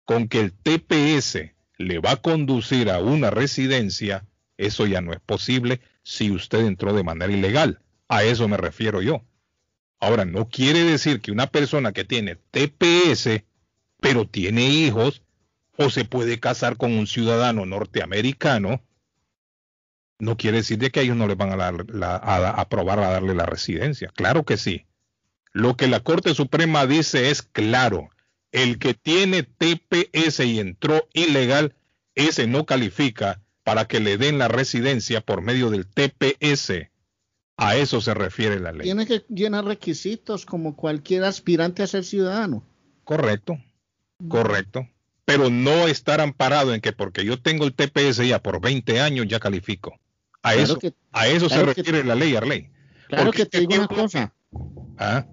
con 0.05 0.29
que 0.29 0.39
el 0.39 0.53
TPS 0.53 1.51
le 1.77 1.99
va 1.99 2.11
a 2.11 2.21
conducir 2.21 2.89
a 2.89 2.99
una 2.99 3.29
residencia, 3.29 4.25
eso 4.55 4.87
ya 4.87 5.01
no 5.01 5.11
es 5.11 5.19
posible 5.19 5.81
si 6.01 6.31
usted 6.31 6.65
entró 6.65 6.93
de 6.93 7.03
manera 7.03 7.33
ilegal. 7.33 7.81
A 8.07 8.23
eso 8.23 8.47
me 8.47 8.55
refiero 8.55 9.01
yo. 9.01 9.25
Ahora, 9.99 10.23
no 10.23 10.47
quiere 10.47 10.85
decir 10.85 11.19
que 11.19 11.33
una 11.33 11.47
persona 11.47 11.91
que 11.91 12.05
tiene 12.05 12.37
TPS, 12.37 13.43
pero 13.99 14.29
tiene 14.29 14.69
hijos, 14.69 15.23
o 15.75 15.89
se 15.89 16.05
puede 16.05 16.39
casar 16.39 16.77
con 16.77 16.93
un 16.93 17.05
ciudadano 17.05 17.65
norteamericano, 17.65 18.81
no 20.21 20.37
quiere 20.37 20.57
decir 20.57 20.77
de 20.77 20.91
que 20.91 21.01
ellos 21.01 21.17
no 21.17 21.27
les 21.27 21.35
van 21.35 21.51
a, 21.51 21.55
dar 21.57 21.89
la, 21.89 22.15
a, 22.15 22.51
aprobar 22.51 22.99
a 22.99 23.09
darle 23.09 23.33
la 23.33 23.47
residencia. 23.47 24.11
Claro 24.15 24.45
que 24.45 24.55
sí. 24.55 24.85
Lo 25.51 25.75
que 25.75 25.87
la 25.87 26.01
Corte 26.01 26.35
Suprema 26.35 26.85
dice 26.85 27.31
es 27.31 27.41
claro. 27.41 28.09
El 28.51 28.77
que 28.77 28.93
tiene 28.93 29.43
TPS 29.43 30.41
y 30.41 30.59
entró 30.59 31.07
ilegal, 31.13 31.73
ese 32.13 32.45
no 32.45 32.65
califica 32.65 33.41
para 33.63 33.85
que 33.85 33.99
le 33.99 34.17
den 34.17 34.37
la 34.37 34.47
residencia 34.47 35.21
por 35.21 35.41
medio 35.41 35.71
del 35.71 35.87
TPS. 35.87 36.89
A 37.57 37.75
eso 37.75 37.99
se 37.99 38.13
refiere 38.13 38.59
la 38.59 38.71
ley. 38.71 38.83
Tiene 38.83 39.07
que 39.07 39.25
llenar 39.27 39.65
requisitos 39.65 40.45
como 40.45 40.75
cualquier 40.75 41.23
aspirante 41.23 41.81
a 41.81 41.87
ser 41.87 42.03
ciudadano. 42.03 42.63
Correcto, 43.03 43.57
correcto. 44.27 44.87
Pero 45.25 45.49
no 45.49 45.87
estar 45.87 46.21
amparado 46.21 46.75
en 46.75 46.81
que 46.81 46.91
porque 46.91 47.25
yo 47.25 47.41
tengo 47.41 47.65
el 47.65 47.73
TPS 47.73 48.27
ya 48.27 48.41
por 48.41 48.61
20 48.61 48.99
años 48.99 49.27
ya 49.27 49.39
califico. 49.39 49.99
A 50.43 50.55
eso, 50.55 50.79
a 51.11 51.27
eso 51.27 51.49
se 51.49 51.63
refiere 51.63 52.03
la 52.03 52.15
ley, 52.15 52.35
Arley. 52.35 52.71
Claro 53.07 53.31
que 53.31 53.45
te 53.45 53.59
digo 53.59 53.75
una 53.75 53.87
cosa. 53.87 54.33
¿Ah? 54.97 55.25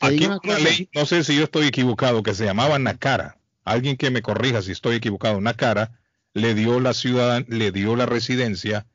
Aquí 0.00 0.26
una, 0.26 0.58
ley, 0.58 0.88
no 0.94 1.06
sé 1.06 1.24
si 1.24 1.36
yo 1.36 1.44
estoy 1.44 1.66
equivocado, 1.66 2.22
que 2.22 2.34
se 2.34 2.44
llamaba 2.44 2.78
Nacara. 2.78 3.38
Alguien 3.64 3.96
que 3.96 4.10
me 4.10 4.22
corrija 4.22 4.62
si 4.62 4.72
estoy 4.72 4.96
equivocado. 4.96 5.40
Nacara 5.40 5.98
le 6.34 6.54
dio 6.54 6.80
la 6.80 6.92
ciudad, 6.94 7.44
le 7.48 7.72
dio 7.72 7.96
la 7.96 8.06
residencia, 8.06 8.86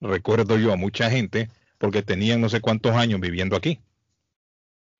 recuerdo 0.00 0.58
yo 0.58 0.72
a 0.72 0.76
mucha 0.76 1.10
gente, 1.10 1.48
porque 1.78 2.02
tenían 2.02 2.40
no 2.40 2.48
sé 2.48 2.60
cuántos 2.60 2.94
años 2.94 3.20
viviendo 3.20 3.56
aquí. 3.56 3.80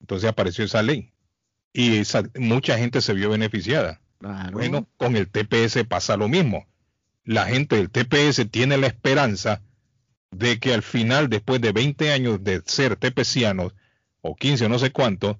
Entonces 0.00 0.28
apareció 0.28 0.64
esa 0.64 0.82
ley. 0.82 1.12
Y 1.72 2.02
mucha 2.38 2.78
gente 2.78 3.00
se 3.00 3.12
vio 3.14 3.30
beneficiada. 3.30 4.00
Bueno, 4.52 4.88
con 4.96 5.16
el 5.16 5.28
TPS 5.28 5.84
pasa 5.86 6.16
lo 6.16 6.28
mismo. 6.28 6.66
La 7.24 7.46
gente 7.46 7.76
del 7.76 7.90
TPS 7.90 8.48
tiene 8.50 8.76
la 8.76 8.86
esperanza 8.86 9.60
de 10.36 10.58
que 10.58 10.74
al 10.74 10.82
final, 10.82 11.28
después 11.28 11.60
de 11.60 11.72
20 11.72 12.12
años 12.12 12.42
de 12.42 12.62
ser 12.64 12.96
tepecianos, 12.96 13.72
o 14.20 14.34
15 14.34 14.66
o 14.66 14.68
no 14.68 14.78
sé 14.78 14.90
cuánto, 14.90 15.38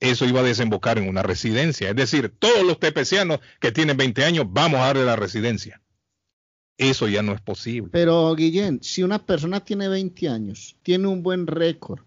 eso 0.00 0.24
iba 0.24 0.40
a 0.40 0.44
desembocar 0.44 0.98
en 0.98 1.08
una 1.08 1.22
residencia. 1.22 1.90
Es 1.90 1.96
decir, 1.96 2.32
todos 2.38 2.64
los 2.64 2.78
tepecianos 2.78 3.40
que 3.60 3.72
tienen 3.72 3.96
20 3.96 4.24
años, 4.24 4.46
vamos 4.48 4.80
a 4.80 4.86
darle 4.86 5.04
la 5.04 5.16
residencia. 5.16 5.82
Eso 6.78 7.08
ya 7.08 7.22
no 7.22 7.32
es 7.32 7.42
posible. 7.42 7.90
Pero, 7.92 8.34
Guillén, 8.34 8.82
si 8.82 9.02
una 9.02 9.24
persona 9.26 9.60
tiene 9.60 9.88
20 9.88 10.28
años, 10.30 10.76
tiene 10.82 11.08
un 11.08 11.22
buen 11.22 11.46
récord, 11.46 12.00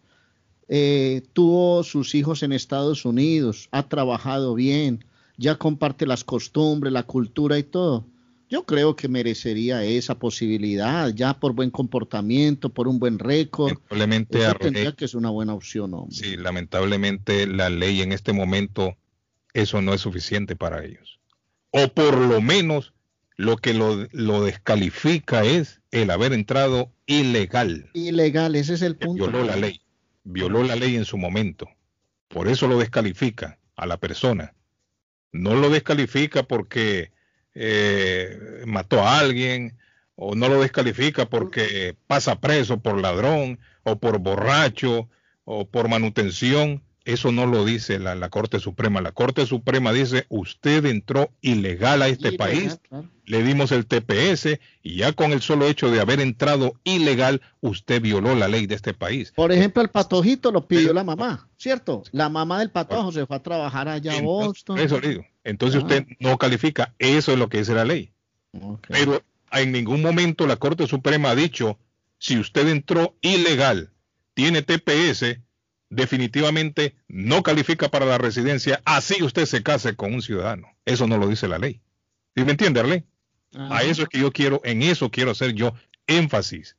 eh, 0.67 1.21
tuvo 1.33 1.83
sus 1.83 2.15
hijos 2.15 2.41
en 2.41 2.53
Estados 2.53 3.05
Unidos, 3.05 3.67
ha 3.71 3.87
trabajado 3.87 4.55
bien, 4.55 5.05
ya 5.37 5.57
comparte 5.57 6.07
las 6.07 6.23
costumbres, 6.23 6.91
la 6.91 7.03
cultura 7.03 7.59
y 7.59 7.63
todo, 7.63 8.07
yo 8.53 8.67
creo 8.67 8.95
que 8.95 9.07
merecería 9.07 9.83
esa 9.83 10.19
posibilidad, 10.19 11.09
ya 11.09 11.39
por 11.39 11.53
buen 11.53 11.71
comportamiento, 11.71 12.69
por 12.69 12.87
un 12.87 12.99
buen 12.99 13.17
récord. 13.17 13.79
Lamentablemente, 13.89 14.59
tendría 14.59 14.91
que 14.91 15.05
es 15.05 15.15
una 15.15 15.31
buena 15.31 15.55
opción. 15.55 15.91
Hombre. 15.95 16.15
Sí, 16.15 16.37
lamentablemente 16.37 17.47
la 17.47 17.71
ley 17.71 18.03
en 18.03 18.11
este 18.11 18.31
momento, 18.31 18.95
eso 19.55 19.81
no 19.81 19.91
es 19.95 20.01
suficiente 20.01 20.55
para 20.55 20.85
ellos. 20.85 21.19
O 21.71 21.87
por 21.87 22.15
lo 22.15 22.41
menos 22.41 22.93
lo 23.37 23.57
que 23.57 23.73
lo, 23.73 24.07
lo 24.11 24.43
descalifica 24.43 25.43
es 25.43 25.81
el 25.89 26.11
haber 26.11 26.31
entrado 26.31 26.91
ilegal. 27.07 27.89
Ilegal, 27.93 28.53
ese 28.53 28.75
es 28.75 28.83
el 28.83 28.97
punto. 28.97 29.31
Violó 29.31 29.45
la 29.45 29.55
ley, 29.55 29.81
violó 30.25 30.63
la 30.63 30.75
ley 30.75 30.95
en 30.95 31.05
su 31.05 31.17
momento. 31.17 31.67
Por 32.27 32.47
eso 32.47 32.67
lo 32.67 32.77
descalifica 32.77 33.57
a 33.75 33.87
la 33.87 33.97
persona. 33.97 34.53
No 35.31 35.55
lo 35.55 35.71
descalifica 35.71 36.43
porque 36.43 37.11
eh, 37.55 38.63
mató 38.65 39.01
a 39.01 39.19
alguien 39.19 39.77
o 40.15 40.35
no 40.35 40.47
lo 40.49 40.61
descalifica 40.61 41.27
porque 41.29 41.95
pasa 42.07 42.39
preso 42.39 42.79
por 42.79 42.99
ladrón 42.99 43.59
o 43.83 43.97
por 43.97 44.19
borracho 44.19 45.09
o 45.45 45.65
por 45.65 45.89
manutención. 45.89 46.83
Eso 47.05 47.33
no 47.33 47.45
lo 47.45 47.65
dice 47.65 47.99
la, 47.99 48.29
Corte 48.29 48.59
Suprema. 48.59 49.01
La 49.01 49.11
Corte 49.11 49.45
Suprema 49.45 49.91
dice, 49.91 50.25
usted 50.29 50.85
entró 50.85 51.31
ilegal 51.41 52.01
a 52.01 52.07
este 52.07 52.31
país, 52.31 52.79
le 53.25 53.43
dimos 53.43 53.73
el 53.73 53.85
TPS 53.85 54.59
y 54.81 54.95
ya 54.95 55.11
con 55.11 55.33
el 55.33 55.41
solo 55.41 55.67
hecho 55.67 55.91
de 55.91 55.99
haber 55.99 56.21
entrado 56.21 56.75
ilegal, 56.85 57.41
usted 57.59 58.01
violó 58.01 58.35
la 58.35 58.47
ley 58.47 58.67
de 58.67 58.75
este 58.75 58.93
país. 58.93 59.33
Por 59.35 59.51
ejemplo, 59.51 59.81
el 59.81 59.89
patojito 59.89 60.49
lo 60.53 60.65
pidió 60.65 60.93
la 60.93 61.03
mamá, 61.03 61.49
¿cierto? 61.57 62.03
La 62.13 62.29
mamá 62.29 62.59
del 62.59 62.69
patojo 62.69 63.11
se 63.11 63.25
fue 63.25 63.35
a 63.35 63.43
trabajar 63.43 63.89
allá 63.89 64.17
a 64.17 64.21
Boston. 64.21 64.79
Eso 64.79 65.01
digo. 65.01 65.25
Entonces 65.43 65.81
ah. 65.81 65.85
usted 65.85 66.05
no 66.19 66.37
califica. 66.37 66.93
Eso 66.99 67.33
es 67.33 67.39
lo 67.39 67.49
que 67.49 67.59
dice 67.59 67.73
la 67.73 67.85
ley. 67.85 68.13
Pero 68.87 69.23
en 69.51 69.71
ningún 69.71 70.01
momento 70.01 70.47
la 70.47 70.57
Corte 70.57 70.87
Suprema 70.87 71.31
ha 71.31 71.35
dicho, 71.35 71.79
si 72.17 72.37
usted 72.37 72.67
entró 72.67 73.15
ilegal, 73.21 73.91
tiene 74.33 74.61
TPS, 74.61 75.39
definitivamente 75.89 76.95
no 77.07 77.43
califica 77.43 77.89
para 77.89 78.05
la 78.05 78.17
residencia, 78.17 78.81
así 78.85 79.23
usted 79.23 79.45
se 79.45 79.63
case 79.63 79.95
con 79.95 80.13
un 80.13 80.21
ciudadano. 80.21 80.67
Eso 80.85 81.07
no 81.07 81.17
lo 81.17 81.27
dice 81.27 81.47
la 81.47 81.59
ley. 81.59 81.81
¿Sí 82.35 82.43
me 82.43 82.51
entiende, 82.51 82.79
Arley? 82.79 83.03
A 83.55 83.83
eso 83.83 84.03
es 84.03 84.09
que 84.09 84.19
yo 84.19 84.31
quiero, 84.31 84.61
en 84.63 84.81
eso 84.81 85.11
quiero 85.11 85.31
hacer 85.31 85.53
yo 85.53 85.75
énfasis. 86.07 86.75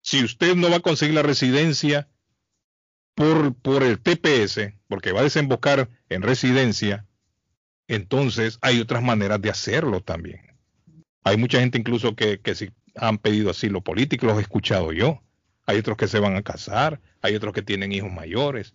Si 0.00 0.22
usted 0.22 0.54
no 0.54 0.70
va 0.70 0.76
a 0.76 0.80
conseguir 0.80 1.14
la 1.14 1.22
residencia 1.22 2.08
por, 3.16 3.54
por 3.54 3.82
el 3.82 3.98
TPS, 3.98 4.74
porque 4.86 5.10
va 5.10 5.20
a 5.20 5.24
desembocar 5.24 5.88
en 6.08 6.22
residencia, 6.22 7.07
entonces 7.88 8.58
hay 8.60 8.80
otras 8.80 9.02
maneras 9.02 9.40
de 9.40 9.50
hacerlo 9.50 10.02
también. 10.02 10.40
Hay 11.24 11.36
mucha 11.36 11.60
gente 11.60 11.78
incluso 11.78 12.14
que, 12.14 12.40
que 12.40 12.54
si 12.54 12.70
han 12.94 13.18
pedido 13.18 13.50
asilo 13.50 13.82
político, 13.82 14.26
los 14.26 14.38
he 14.38 14.42
escuchado 14.42 14.92
yo. 14.92 15.22
Hay 15.66 15.78
otros 15.78 15.96
que 15.96 16.08
se 16.08 16.20
van 16.20 16.36
a 16.36 16.42
casar, 16.42 17.00
hay 17.20 17.34
otros 17.34 17.52
que 17.52 17.62
tienen 17.62 17.92
hijos 17.92 18.10
mayores, 18.10 18.74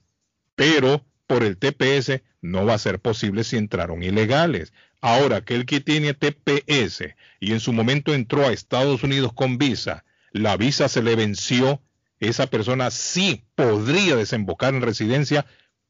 pero 0.56 1.06
por 1.28 1.44
el 1.44 1.58
TPS 1.58 2.22
no 2.42 2.66
va 2.66 2.76
a 2.76 2.80
ser 2.80 3.00
posible 3.00 3.44
si 3.44 3.58
entraron 3.58 4.04
ilegales. 4.04 4.74
Ahora, 5.02 5.38
aquel 5.38 5.66
que 5.66 5.80
tiene 5.80 6.14
TPS 6.14 7.16
y 7.40 7.52
en 7.54 7.60
su 7.60 7.74
momento 7.74 8.14
entró 8.14 8.46
a 8.46 8.54
Estados 8.54 9.04
Unidos 9.04 9.34
con 9.34 9.58
visa, 9.58 10.06
la 10.32 10.58
visa 10.58 10.88
se 10.90 11.02
le 11.02 11.16
venció, 11.16 11.82
esa 12.20 12.48
persona 12.48 12.92
sí 12.92 13.46
podría 13.56 14.16
desembocar 14.16 14.74
en 14.74 14.82
residencia, 14.82 15.46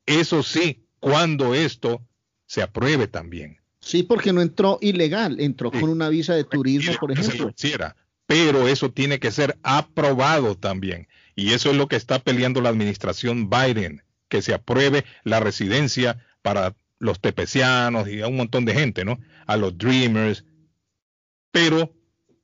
eso 0.05 0.43
sí, 0.43 0.85
cuando 0.99 1.53
esto 1.53 2.01
se 2.45 2.61
apruebe 2.61 3.07
también. 3.07 3.59
Sí, 3.79 4.03
porque 4.03 4.31
no 4.31 4.41
entró 4.41 4.77
ilegal, 4.81 5.39
entró 5.39 5.69
con 5.69 5.89
una 5.89 6.09
visa 6.09 6.33
de 6.33 6.45
turismo, 6.45 6.93
por 6.99 7.11
ejemplo. 7.11 7.53
pero 8.25 8.67
eso 8.67 8.91
tiene 8.91 9.19
que 9.19 9.31
ser 9.31 9.57
aprobado 9.61 10.55
también. 10.55 11.07
Y 11.35 11.53
eso 11.53 11.71
es 11.71 11.77
lo 11.77 11.87
que 11.87 11.97
está 11.97 12.19
peleando 12.19 12.61
la 12.61 12.69
administración 12.69 13.49
Biden, 13.49 14.03
que 14.29 14.41
se 14.41 14.53
apruebe 14.53 15.03
la 15.23 15.39
residencia 15.39 16.23
para 16.41 16.75
los 16.99 17.19
tepecianos 17.19 18.07
y 18.07 18.21
a 18.21 18.27
un 18.27 18.37
montón 18.37 18.63
de 18.63 18.73
gente, 18.73 19.03
¿no? 19.03 19.19
A 19.45 19.57
los 19.57 19.77
dreamers, 19.77 20.45
pero 21.51 21.93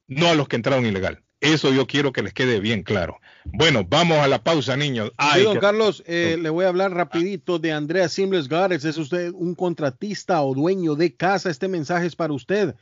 no 0.07 0.27
a 0.27 0.35
los 0.35 0.49
que 0.49 0.57
entraron 0.57 0.85
ilegal. 0.85 1.23
Eso 1.41 1.72
yo 1.72 1.88
quiero 1.88 2.11
que 2.11 2.22
les 2.22 2.34
quede 2.34 2.60
bien 2.60 2.84
claro. 2.84 3.20
Bueno, 3.45 3.86
vamos 3.88 4.18
a 4.18 4.28
la 4.28 4.44
pausa, 4.44 4.76
niños. 4.76 5.11
sí, 5.34 5.44
don 5.44 5.57
Carlos, 5.60 6.03
eh, 6.06 6.38
le 6.40 6.49
voy 6.49 6.66
a 6.66 6.68
hablar 6.68 6.91
rapidito 6.94 7.60
de 7.60 7.72
Andrea 7.72 8.10
Simles 8.10 8.49
Gárez. 8.49 8.84
¿Es 8.84 8.98
usted 8.98 9.32
un 9.34 9.56
contratista 9.56 10.41
o 10.41 10.53
dueño 10.53 10.95
de 10.95 11.16
casa? 11.16 11.49
Este 11.49 11.68
mensaje 11.68 12.07
es 12.07 12.16
para 12.16 12.34
usted. 12.34 12.76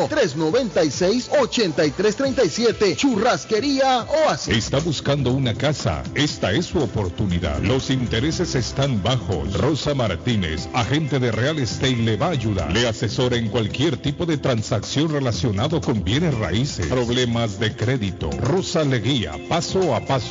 781-396-8337. 0.10 2.96
Churrasquería 2.96 4.08
Oasis. 4.26 4.58
Está 4.58 4.80
buscando 4.80 5.32
una 5.32 5.54
casa. 5.54 6.02
Esta 6.16 6.52
es 6.52 6.66
su 6.68 6.80
oportunidad. 6.80 7.62
Los 7.62 7.90
intereses 7.90 8.56
están 8.56 9.04
bajos. 9.04 9.54
Rosa 9.54 9.94
Martínez, 9.94 10.70
agente 10.74 11.20
de 11.20 11.32
Real 11.32 11.60
Estate, 11.60 11.98
le 11.98 12.16
va 12.18 12.28
a 12.28 12.32
ayudar. 12.32 12.72
Le 12.74 12.88
asesora 12.88 13.36
en 13.38 13.50
cualquier 13.50 13.98
tipo 13.98 14.26
de 14.26 14.38
transacción 14.38 15.10
relacionado 15.10 15.82
con 15.82 16.04
bienes 16.04 16.36
raíces, 16.38 16.88
problemas 16.88 17.60
de 17.60 17.76
crédito. 17.76 18.30
Rosa 18.42 18.84
le 18.84 19.00
guía 19.00 19.34
paso 19.48 19.96
a 19.96 20.06
paso 20.06 20.31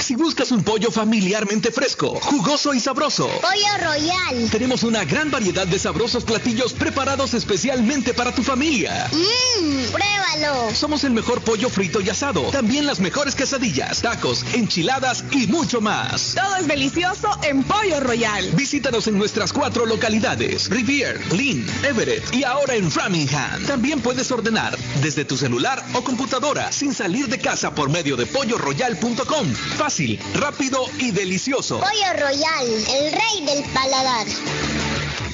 Si 0.00 0.14
buscas 0.14 0.50
un 0.50 0.62
pollo 0.62 0.90
familiarmente 0.90 1.70
fresco, 1.70 2.18
jugoso 2.22 2.72
y 2.74 2.80
sabroso. 2.80 3.28
Pollo 3.40 3.84
Royal. 3.84 4.50
Tenemos 4.50 4.82
una 4.82 5.04
gran 5.04 5.30
variedad 5.30 5.66
de 5.66 5.78
sabrosos 5.78 6.24
platillos 6.24 6.72
preparados 6.72 7.34
especialmente 7.34 8.14
para 8.14 8.34
tu 8.34 8.42
familia. 8.42 9.08
Mmm, 9.12 9.92
pruébalo. 9.92 10.74
Somos 10.74 11.04
el 11.04 11.12
mejor 11.12 11.42
pollo 11.42 11.68
frito 11.68 12.00
y 12.00 12.08
asado. 12.08 12.42
También 12.50 12.86
las 12.86 13.00
mejores 13.00 13.34
quesadillas, 13.34 14.00
tacos, 14.02 14.44
enchiladas 14.54 15.24
y 15.32 15.46
mucho 15.46 15.80
más. 15.80 16.34
Todo 16.34 16.56
es 16.56 16.68
delicioso 16.68 17.28
en 17.42 17.64
Pollo 17.64 18.00
Royal. 18.00 18.50
Visítanos 18.52 19.08
en 19.08 19.18
nuestras 19.18 19.52
cuatro 19.52 19.86
localidades: 19.86 20.70
Rivier, 20.70 21.20
Lynn, 21.32 21.66
Everett 21.82 22.34
y 22.34 22.44
ahora 22.44 22.74
en 22.76 22.90
Framingham. 22.90 23.64
También 23.66 24.00
puedes 24.00 24.30
ordenar 24.30 24.76
desde 25.02 25.24
tu 25.24 25.36
celular 25.36 25.84
o 25.94 26.02
computadora 26.02 26.70
sin 26.70 26.94
salir 26.94 27.28
de 27.28 27.38
casa 27.38 27.74
por 27.74 27.90
medio 27.90 28.05
de 28.14 28.26
polloroyal.com. 28.26 29.52
Fácil, 29.76 30.20
rápido 30.34 30.84
y 30.98 31.10
delicioso. 31.10 31.80
Pollo 31.80 32.12
Royal, 32.12 32.66
el 32.66 33.12
rey 33.12 33.44
del 33.44 33.64
paladar. 33.72 34.26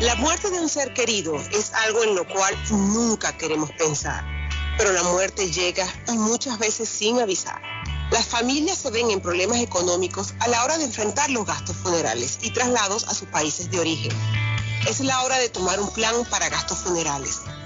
La 0.00 0.14
muerte 0.16 0.50
de 0.50 0.60
un 0.60 0.68
ser 0.68 0.92
querido 0.92 1.36
es 1.36 1.72
algo 1.72 2.04
en 2.04 2.14
lo 2.14 2.28
cual 2.28 2.54
nunca 2.70 3.34
queremos 3.38 3.70
pensar, 3.72 4.22
pero 4.76 4.92
la 4.92 5.02
muerte 5.04 5.50
llega 5.50 5.86
y 6.08 6.18
muchas 6.18 6.58
veces 6.58 6.88
sin 6.88 7.20
avisar. 7.20 7.60
Las 8.10 8.26
familias 8.26 8.78
se 8.78 8.90
ven 8.90 9.10
en 9.10 9.20
problemas 9.20 9.58
económicos 9.58 10.34
a 10.38 10.48
la 10.48 10.62
hora 10.64 10.78
de 10.78 10.84
enfrentar 10.84 11.28
los 11.30 11.44
gastos 11.44 11.76
funerales 11.76 12.38
y 12.42 12.50
traslados 12.50 13.04
a 13.08 13.14
sus 13.14 13.28
países 13.28 13.70
de 13.70 13.80
origen. 13.80 14.12
Es 14.88 15.00
la 15.00 15.22
hora 15.22 15.38
de 15.38 15.48
tomar 15.48 15.80
un 15.80 15.90
plan 15.92 16.14
para 16.30 16.48
gastos 16.48 16.78
funerales. 16.78 17.40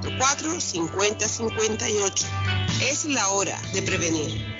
617-744-5058. 0.00 2.26
Es 2.82 3.04
la 3.04 3.28
hora 3.28 3.56
de 3.72 3.82
prevenir. 3.82 4.56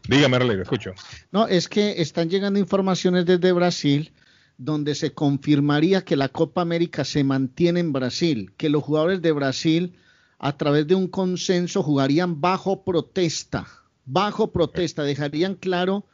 Dígame, 0.07 0.37
Arley, 0.37 0.59
escucho. 0.59 0.93
No, 1.31 1.47
es 1.47 1.69
que 1.69 2.01
están 2.01 2.29
llegando 2.29 2.59
informaciones 2.59 3.25
desde 3.27 3.51
Brasil 3.51 4.11
donde 4.57 4.95
se 4.95 5.13
confirmaría 5.13 6.03
que 6.03 6.15
la 6.15 6.29
Copa 6.29 6.61
América 6.61 7.03
se 7.05 7.23
mantiene 7.23 7.79
en 7.79 7.93
Brasil, 7.93 8.53
que 8.57 8.69
los 8.69 8.83
jugadores 8.83 9.21
de 9.21 9.31
Brasil 9.31 9.93
a 10.39 10.57
través 10.57 10.87
de 10.87 10.95
un 10.95 11.07
consenso 11.07 11.83
jugarían 11.83 12.41
bajo 12.41 12.83
protesta, 12.83 13.67
bajo 14.05 14.51
protesta, 14.51 15.03
dejarían 15.03 15.55
claro 15.55 16.05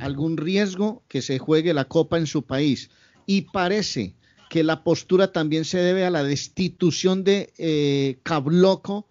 algún 0.00 0.36
riesgo 0.36 1.02
que 1.08 1.22
se 1.22 1.38
juegue 1.38 1.74
la 1.74 1.86
Copa 1.86 2.18
en 2.18 2.26
su 2.26 2.42
país. 2.42 2.90
Y 3.26 3.42
parece 3.42 4.14
que 4.48 4.64
la 4.64 4.82
postura 4.82 5.30
también 5.32 5.64
se 5.64 5.78
debe 5.78 6.04
a 6.04 6.10
la 6.10 6.24
destitución 6.24 7.22
de 7.22 7.52
eh, 7.58 8.18
Cabloco, 8.24 9.06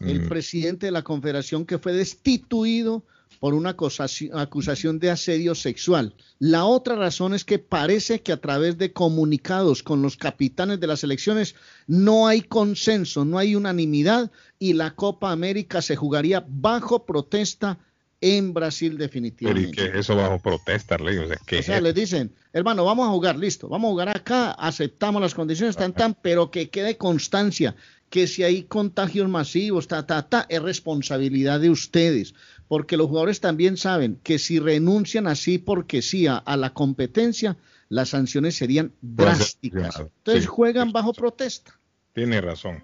el 0.00 0.28
presidente 0.28 0.86
de 0.86 0.92
la 0.92 1.02
Confederación 1.02 1.64
que 1.64 1.78
fue 1.78 1.94
destituido 1.94 3.04
por 3.44 3.52
una 3.52 3.76
acusación, 3.76 4.98
de 4.98 5.10
asedio 5.10 5.54
sexual. 5.54 6.14
La 6.38 6.64
otra 6.64 6.96
razón 6.96 7.34
es 7.34 7.44
que 7.44 7.58
parece 7.58 8.22
que 8.22 8.32
a 8.32 8.38
través 8.40 8.78
de 8.78 8.94
comunicados 8.94 9.82
con 9.82 10.00
los 10.00 10.16
capitanes 10.16 10.80
de 10.80 10.86
las 10.86 11.04
elecciones 11.04 11.54
no 11.86 12.26
hay 12.26 12.40
consenso, 12.40 13.26
no 13.26 13.36
hay 13.36 13.54
unanimidad 13.54 14.32
y 14.58 14.72
la 14.72 14.94
Copa 14.94 15.30
América 15.30 15.82
se 15.82 15.94
jugaría 15.94 16.42
bajo 16.48 17.04
protesta 17.04 17.78
en 18.22 18.54
Brasil 18.54 18.96
definitivamente. 18.96 19.72
Pero 19.76 19.88
¿y 19.88 19.90
qué 19.90 19.98
es 19.98 20.06
eso 20.06 20.16
bajo 20.16 20.38
protesta, 20.38 20.96
Ley? 20.96 21.18
O 21.18 21.28
sea, 21.28 21.36
¿qué 21.44 21.58
O 21.58 21.62
sea, 21.62 21.82
les 21.82 21.94
dicen, 21.94 22.32
hermano, 22.54 22.86
vamos 22.86 23.06
a 23.06 23.10
jugar, 23.10 23.36
listo, 23.36 23.68
vamos 23.68 23.88
a 23.88 23.90
jugar 23.90 24.08
acá, 24.08 24.52
aceptamos 24.52 25.20
las 25.20 25.34
condiciones, 25.34 25.76
tan, 25.76 25.92
tan, 25.92 26.14
pero 26.14 26.50
que 26.50 26.70
quede 26.70 26.96
constancia 26.96 27.76
que 28.14 28.28
si 28.28 28.44
hay 28.44 28.62
contagios 28.62 29.28
masivos, 29.28 29.88
ta, 29.88 30.06
ta, 30.06 30.22
ta, 30.22 30.46
es 30.48 30.62
responsabilidad 30.62 31.58
de 31.58 31.68
ustedes, 31.68 32.32
porque 32.68 32.96
los 32.96 33.08
jugadores 33.08 33.40
también 33.40 33.76
saben 33.76 34.18
que 34.22 34.38
si 34.38 34.58
renuncian 34.58 35.26
así 35.26 35.58
porque 35.58 36.02
sí 36.02 36.26
a, 36.26 36.36
a 36.36 36.56
la 36.56 36.70
competencia, 36.74 37.56
las 37.88 38.10
sanciones 38.10 38.56
serían 38.56 38.92
drásticas. 39.02 40.00
Entonces 40.00 40.44
Sí, 40.44 40.48
juegan 40.48 40.92
bajo 40.92 41.12
protesta. 41.12 41.78
Tiene 42.12 42.40
razón. 42.40 42.82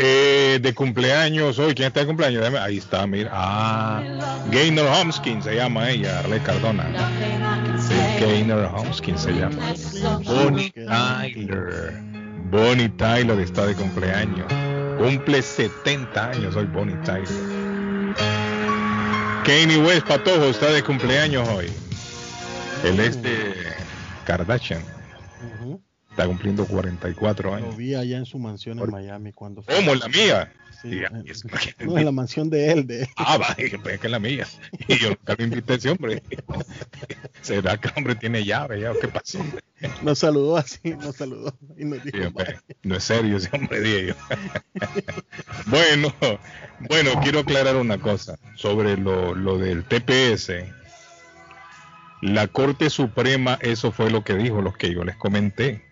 Eh, 0.00 0.60
de 0.62 0.74
cumpleaños 0.74 1.58
hoy, 1.58 1.74
¿quién 1.74 1.88
está 1.88 2.00
de 2.00 2.06
cumpleaños? 2.06 2.40
Déjame- 2.42 2.58
Ahí 2.60 2.76
está, 2.78 3.04
mira. 3.08 3.30
Ah, 3.34 4.44
Gaynor 4.52 4.86
Homskin 4.86 5.42
se 5.42 5.56
llama 5.56 5.90
ella, 5.90 6.20
Arley 6.20 6.38
Cardona. 6.38 6.84
Sí, 7.80 7.94
Gaynor 8.20 8.66
Homskin 8.72 9.18
se 9.18 9.32
llama. 9.32 9.74
Bonnie 10.24 10.70
Tyler. 10.70 12.00
Bonnie 12.50 12.88
Tyler 12.90 13.40
está 13.40 13.66
de 13.66 13.74
cumpleaños. 13.74 14.46
Cumple 14.98 15.42
70 15.42 16.30
años 16.30 16.54
hoy 16.54 16.66
Bonnie 16.66 16.96
Tyler. 17.04 17.26
Kanye 19.48 19.78
West 19.78 20.06
Patojo 20.06 20.44
está 20.50 20.70
de 20.70 20.82
cumpleaños 20.82 21.48
hoy. 21.48 21.72
El 22.84 23.00
este 23.00 23.54
Kardashian. 24.26 24.82
Está 26.18 26.26
cumpliendo 26.26 26.66
44 26.66 27.54
años. 27.54 27.68
Lo 27.70 27.76
vi 27.76 27.94
allá 27.94 28.18
en 28.18 28.26
su 28.26 28.40
mansión 28.40 28.80
en 28.80 28.90
Miami 28.90 29.32
cuando 29.32 29.62
fue. 29.62 29.72
¿Cómo? 29.76 29.94
¿La 29.94 30.08
mía? 30.08 30.52
Sí, 30.82 31.00
no, 31.84 31.96
en 31.96 32.04
la 32.04 32.10
mansión 32.10 32.50
de 32.50 32.72
él. 32.72 32.88
De... 32.88 33.08
Ah, 33.16 33.38
va, 33.38 33.54
pues 33.54 33.72
es 33.72 34.00
que 34.00 34.06
es 34.08 34.10
la 34.10 34.18
mía. 34.18 34.44
Y 34.88 34.98
yo 34.98 35.10
nunca 35.10 35.36
lo 35.38 35.44
invité 35.44 35.74
a 35.74 35.76
ese 35.76 35.90
hombre. 35.90 36.20
¿Será 37.40 37.76
que 37.76 37.86
el 37.86 37.94
hombre 37.98 38.16
tiene 38.16 38.44
llave 38.44 38.80
ya 38.80 38.94
qué 39.00 39.06
pasó? 39.06 39.38
Nos 40.02 40.18
saludó 40.18 40.56
así, 40.56 40.90
nos 40.90 41.14
saludó. 41.14 41.56
Y 41.76 41.84
nos 41.84 42.02
dijo, 42.02 42.18
sí, 42.18 42.24
hombre, 42.24 42.58
no 42.82 42.96
es 42.96 43.04
serio 43.04 43.36
ese 43.36 43.50
hombre, 43.52 43.80
dije 43.80 44.06
yo. 44.08 44.14
bueno, 45.66 46.12
bueno, 46.88 47.12
quiero 47.22 47.40
aclarar 47.40 47.76
una 47.76 47.98
cosa 47.98 48.40
sobre 48.56 48.96
lo, 48.96 49.36
lo 49.36 49.56
del 49.56 49.84
TPS. 49.84 50.50
La 52.22 52.48
Corte 52.48 52.90
Suprema, 52.90 53.56
eso 53.62 53.92
fue 53.92 54.10
lo 54.10 54.24
que 54.24 54.34
dijo, 54.34 54.62
lo 54.62 54.72
que 54.72 54.92
yo 54.92 55.04
les 55.04 55.14
comenté. 55.14 55.87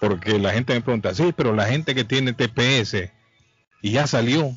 Porque 0.00 0.38
la 0.38 0.52
gente 0.52 0.74
me 0.74 0.80
pregunta, 0.80 1.14
sí, 1.14 1.32
pero 1.36 1.54
la 1.54 1.66
gente 1.66 1.94
que 1.94 2.04
tiene 2.04 2.32
TPS 2.32 3.10
y 3.82 3.92
ya 3.92 4.06
salió 4.06 4.52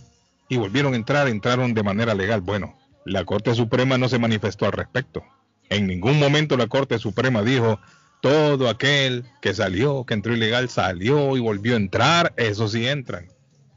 y 0.50 0.58
volvieron 0.58 0.94
a 0.94 0.98
entrar, 0.98 1.28
entraron 1.28 1.74
de 1.74 1.84
manera 1.84 2.14
legal. 2.14 2.42
Bueno, 2.42 2.78
la 3.06 3.26
Corte 3.26 3.56
Suprema 3.56 3.98
no 3.98 4.10
se 4.10 4.20
manifestó 4.20 4.66
al 4.66 4.74
respecto. 4.74 5.24
En 5.70 5.88
ningún 5.88 6.20
momento 6.20 6.58
la 6.58 6.68
Corte 6.68 7.00
Suprema 7.00 7.42
dijo, 7.42 7.80
todo 8.22 8.70
aquel 8.70 9.26
que 9.42 9.54
salió, 9.54 10.06
que 10.06 10.14
entró 10.14 10.34
ilegal, 10.34 10.70
salió 10.70 11.36
y 11.36 11.40
volvió 11.40 11.74
a 11.74 11.78
entrar, 11.78 12.34
eso 12.38 12.68
sí 12.68 12.88
entran. 12.88 13.28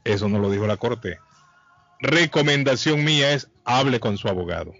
Eso 0.03 0.29
no 0.29 0.39
lo 0.39 0.51
dijo 0.51 0.67
la 0.67 0.77
Corte. 0.77 1.17
Recomendación 1.99 3.03
mía 3.03 3.33
es, 3.33 3.49
hable 3.63 3.99
con 3.99 4.17
su 4.17 4.27
abogado. 4.27 4.73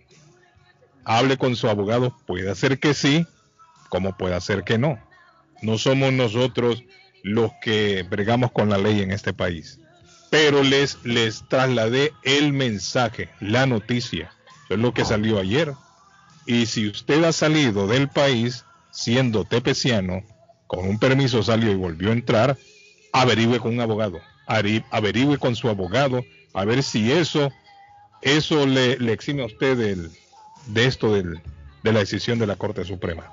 Hable 1.04 1.38
con 1.38 1.56
su 1.56 1.68
abogado, 1.68 2.16
puede 2.28 2.54
ser 2.56 2.80
que 2.80 2.94
sí, 2.94 3.26
como 3.90 4.16
puede 4.18 4.40
ser 4.42 4.64
que 4.64 4.78
no. 4.78 5.00
No 5.62 5.78
somos 5.78 6.14
nosotros 6.14 6.84
los 7.24 7.52
que 7.62 8.04
bregamos 8.04 8.52
con 8.52 8.70
la 8.70 8.78
ley 8.78 9.02
en 9.02 9.12
este 9.12 9.34
país 9.34 9.80
pero 10.36 10.64
les, 10.64 10.98
les 11.06 11.48
trasladé 11.48 12.12
el 12.24 12.52
mensaje, 12.52 13.30
la 13.40 13.66
noticia. 13.66 14.34
Eso 14.66 14.74
es 14.74 14.80
lo 14.80 14.94
que 14.94 15.06
salió 15.06 15.40
ayer. 15.40 15.74
Y 16.46 16.66
si 16.66 16.90
usted 16.90 17.24
ha 17.24 17.32
salido 17.32 17.88
del 17.88 18.10
país 18.10 18.66
siendo 18.92 19.46
tepeciano, 19.46 20.24
con 20.68 20.90
un 20.90 21.00
permiso 21.00 21.42
salió 21.42 21.72
y 21.72 21.76
volvió 21.76 22.10
a 22.10 22.14
entrar, 22.14 22.58
averigüe 23.14 23.62
con 23.62 23.76
un 23.76 23.80
abogado, 23.80 24.20
averigüe 24.46 25.38
con 25.38 25.56
su 25.56 25.70
abogado, 25.70 26.26
a 26.54 26.66
ver 26.66 26.84
si 26.84 27.14
eso, 27.14 27.50
eso 28.22 28.66
le, 28.66 28.94
exime 29.14 29.44
a 29.44 29.46
usted 29.46 29.78
de 30.68 30.86
esto 30.86 31.14
del, 31.14 31.40
de 31.82 31.94
la 31.94 32.00
decisión 32.00 32.40
de 32.40 32.48
la 32.48 32.58
Corte 32.58 32.84
Suprema. 32.84 33.32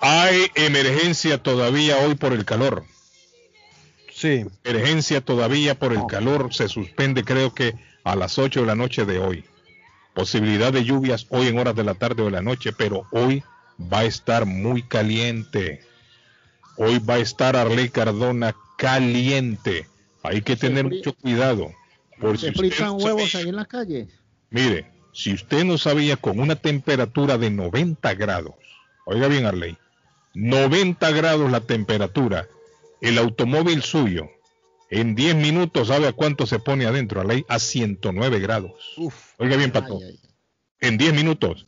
Hay 0.00 0.50
emergencia 0.54 1.42
todavía 1.42 1.98
hoy 1.98 2.14
por 2.14 2.32
el 2.32 2.44
calor. 2.44 2.84
Sí. 4.12 4.44
Emergencia 4.64 5.20
todavía 5.20 5.78
por 5.78 5.92
el 5.92 6.06
calor 6.06 6.52
se 6.52 6.68
suspende 6.68 7.24
creo 7.24 7.54
que 7.54 7.74
a 8.04 8.16
las 8.16 8.38
8 8.38 8.60
de 8.60 8.66
la 8.66 8.74
noche 8.74 9.04
de 9.04 9.18
hoy. 9.18 9.44
Posibilidad 10.14 10.72
de 10.72 10.84
lluvias 10.84 11.26
hoy 11.30 11.48
en 11.48 11.58
horas 11.58 11.76
de 11.76 11.84
la 11.84 11.94
tarde 11.94 12.22
o 12.22 12.24
de 12.26 12.32
la 12.32 12.42
noche, 12.42 12.72
pero 12.72 13.06
hoy 13.12 13.42
va 13.80 14.00
a 14.00 14.04
estar 14.04 14.46
muy 14.46 14.82
caliente. 14.82 15.82
Hoy 16.76 16.98
va 16.98 17.14
a 17.14 17.18
estar 17.18 17.56
Arley 17.56 17.88
Cardona 17.88 18.54
caliente. 18.76 19.86
Hay 20.22 20.42
que 20.42 20.56
tener 20.56 20.84
mucho 20.84 21.12
cuidado. 21.12 21.72
Por 22.20 22.38
¿Se 22.38 22.52
si 22.52 22.82
huevos 22.82 23.34
ahí 23.34 23.48
en 23.48 23.56
la 23.56 23.64
calle? 23.64 24.08
Mire, 24.50 24.90
si 25.12 25.34
usted 25.34 25.64
no 25.64 25.78
sabía 25.78 26.16
con 26.16 26.40
una 26.40 26.56
temperatura 26.56 27.38
de 27.38 27.50
90 27.50 28.14
grados, 28.14 28.54
oiga 29.04 29.28
bien 29.28 29.46
Arley, 29.46 29.76
90 30.38 31.10
grados 31.10 31.50
la 31.50 31.60
temperatura, 31.60 32.46
el 33.00 33.18
automóvil 33.18 33.82
suyo 33.82 34.30
en 34.88 35.16
10 35.16 35.34
minutos, 35.34 35.88
¿sabe 35.88 36.06
a 36.06 36.12
cuánto 36.12 36.46
se 36.46 36.60
pone 36.60 36.86
adentro? 36.86 37.20
A 37.20 37.24
ley 37.24 37.44
a 37.48 37.58
109 37.58 38.38
grados. 38.38 38.94
Oiga 39.38 39.56
bien, 39.56 39.72
Pato. 39.72 39.98
En 40.80 40.96
10 40.96 41.12
minutos. 41.12 41.66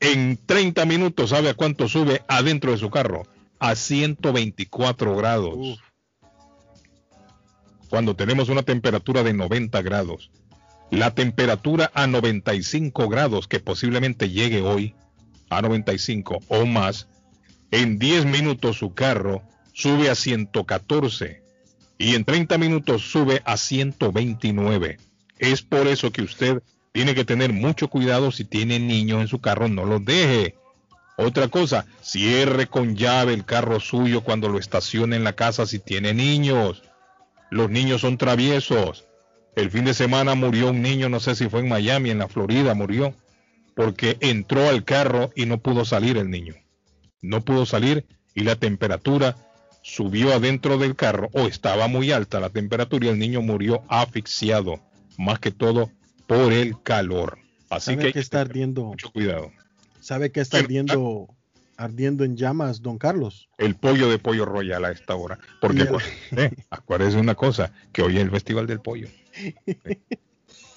En 0.00 0.36
30 0.44 0.84
minutos, 0.84 1.30
¿sabe 1.30 1.50
a 1.50 1.54
cuánto 1.54 1.88
sube 1.88 2.22
adentro 2.26 2.72
de 2.72 2.78
su 2.78 2.90
carro? 2.90 3.22
A 3.60 3.76
124 3.76 5.16
grados. 5.16 5.78
Cuando 7.88 8.16
tenemos 8.16 8.48
una 8.48 8.64
temperatura 8.64 9.22
de 9.22 9.32
90 9.32 9.80
grados. 9.80 10.32
La 10.90 11.14
temperatura 11.14 11.92
a 11.94 12.08
95 12.08 13.08
grados, 13.08 13.46
que 13.46 13.60
posiblemente 13.60 14.28
llegue 14.28 14.60
hoy 14.60 14.96
a 15.50 15.62
95 15.62 16.40
o 16.48 16.66
más, 16.66 17.06
en 17.72 17.98
10 17.98 18.26
minutos 18.26 18.76
su 18.76 18.92
carro 18.92 19.42
sube 19.72 20.10
a 20.10 20.14
114 20.14 21.42
y 21.96 22.14
en 22.14 22.24
30 22.24 22.58
minutos 22.58 23.10
sube 23.10 23.40
a 23.46 23.56
129. 23.56 24.98
Es 25.38 25.62
por 25.62 25.88
eso 25.88 26.12
que 26.12 26.22
usted 26.22 26.62
tiene 26.92 27.14
que 27.14 27.24
tener 27.24 27.52
mucho 27.52 27.88
cuidado 27.88 28.30
si 28.30 28.44
tiene 28.44 28.78
niños 28.78 29.22
en 29.22 29.28
su 29.28 29.40
carro, 29.40 29.68
no 29.68 29.86
los 29.86 30.04
deje. 30.04 30.54
Otra 31.16 31.48
cosa, 31.48 31.86
cierre 32.02 32.66
con 32.66 32.94
llave 32.94 33.32
el 33.32 33.46
carro 33.46 33.80
suyo 33.80 34.22
cuando 34.22 34.50
lo 34.50 34.58
estacione 34.58 35.16
en 35.16 35.24
la 35.24 35.32
casa 35.32 35.64
si 35.64 35.78
tiene 35.78 36.12
niños. 36.12 36.82
Los 37.50 37.70
niños 37.70 38.02
son 38.02 38.18
traviesos. 38.18 39.06
El 39.56 39.70
fin 39.70 39.86
de 39.86 39.94
semana 39.94 40.34
murió 40.34 40.70
un 40.70 40.82
niño, 40.82 41.08
no 41.08 41.20
sé 41.20 41.34
si 41.34 41.48
fue 41.48 41.60
en 41.60 41.70
Miami, 41.70 42.10
en 42.10 42.18
la 42.18 42.28
Florida, 42.28 42.74
murió, 42.74 43.14
porque 43.74 44.18
entró 44.20 44.68
al 44.68 44.84
carro 44.84 45.30
y 45.34 45.46
no 45.46 45.58
pudo 45.58 45.86
salir 45.86 46.18
el 46.18 46.28
niño. 46.28 46.61
No 47.22 47.44
pudo 47.44 47.64
salir 47.66 48.04
y 48.34 48.42
la 48.42 48.56
temperatura 48.56 49.36
subió 49.82 50.32
adentro 50.34 50.78
del 50.78 50.96
carro 50.96 51.28
o 51.32 51.46
estaba 51.46 51.88
muy 51.88 52.12
alta 52.12 52.40
la 52.40 52.50
temperatura 52.50 53.06
y 53.06 53.08
el 53.10 53.18
niño 53.18 53.42
murió 53.42 53.82
asfixiado, 53.88 54.80
más 55.18 55.38
que 55.38 55.50
todo 55.50 55.90
por 56.26 56.52
el 56.52 56.80
calor. 56.82 57.38
Así 57.70 57.96
que, 57.96 58.12
que 58.12 58.20
está 58.20 58.40
ardiendo. 58.40 58.84
Mucho 58.84 59.10
cuidado. 59.10 59.50
¿Sabe 60.00 60.32
que 60.32 60.40
está 60.40 60.58
ardiendo, 60.58 61.28
ardiendo 61.76 62.24
en 62.24 62.36
llamas, 62.36 62.82
don 62.82 62.98
Carlos? 62.98 63.48
El 63.56 63.76
pollo 63.76 64.08
de 64.10 64.18
pollo 64.18 64.44
royal 64.44 64.84
a 64.84 64.90
esta 64.90 65.14
hora. 65.14 65.38
Porque 65.60 65.88
eh, 66.36 66.50
acuérdese 66.70 67.18
una 67.18 67.34
cosa, 67.34 67.72
que 67.92 68.02
hoy 68.02 68.16
es 68.16 68.22
el 68.22 68.30
festival 68.30 68.66
del 68.66 68.80
pollo. 68.80 69.08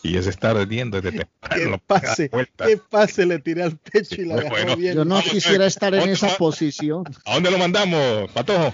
y 0.06 0.18
es 0.18 0.28
estar 0.28 0.56
ardiendo 0.56 1.02
desde 1.02 1.18
temprano. 1.18 1.78
¿Qué 1.78 1.84
pase, 1.88 2.30
¿Qué 2.30 2.78
pase 2.78 3.26
le 3.26 3.40
tiré 3.40 3.64
al 3.64 3.78
pecho 3.78 4.22
y 4.22 4.26
la 4.26 4.36
bueno, 4.50 4.76
bien. 4.76 4.96
Yo 4.96 5.06
no 5.06 5.22
quisiera 5.22 5.66
estar 5.66 5.94
en 5.96 6.10
esa 6.10 6.38
posición. 6.38 7.04
¿A 7.26 7.34
dónde 7.34 7.52
lo 7.52 7.58
mandamos, 7.58 8.30
Patojo? 8.32 8.74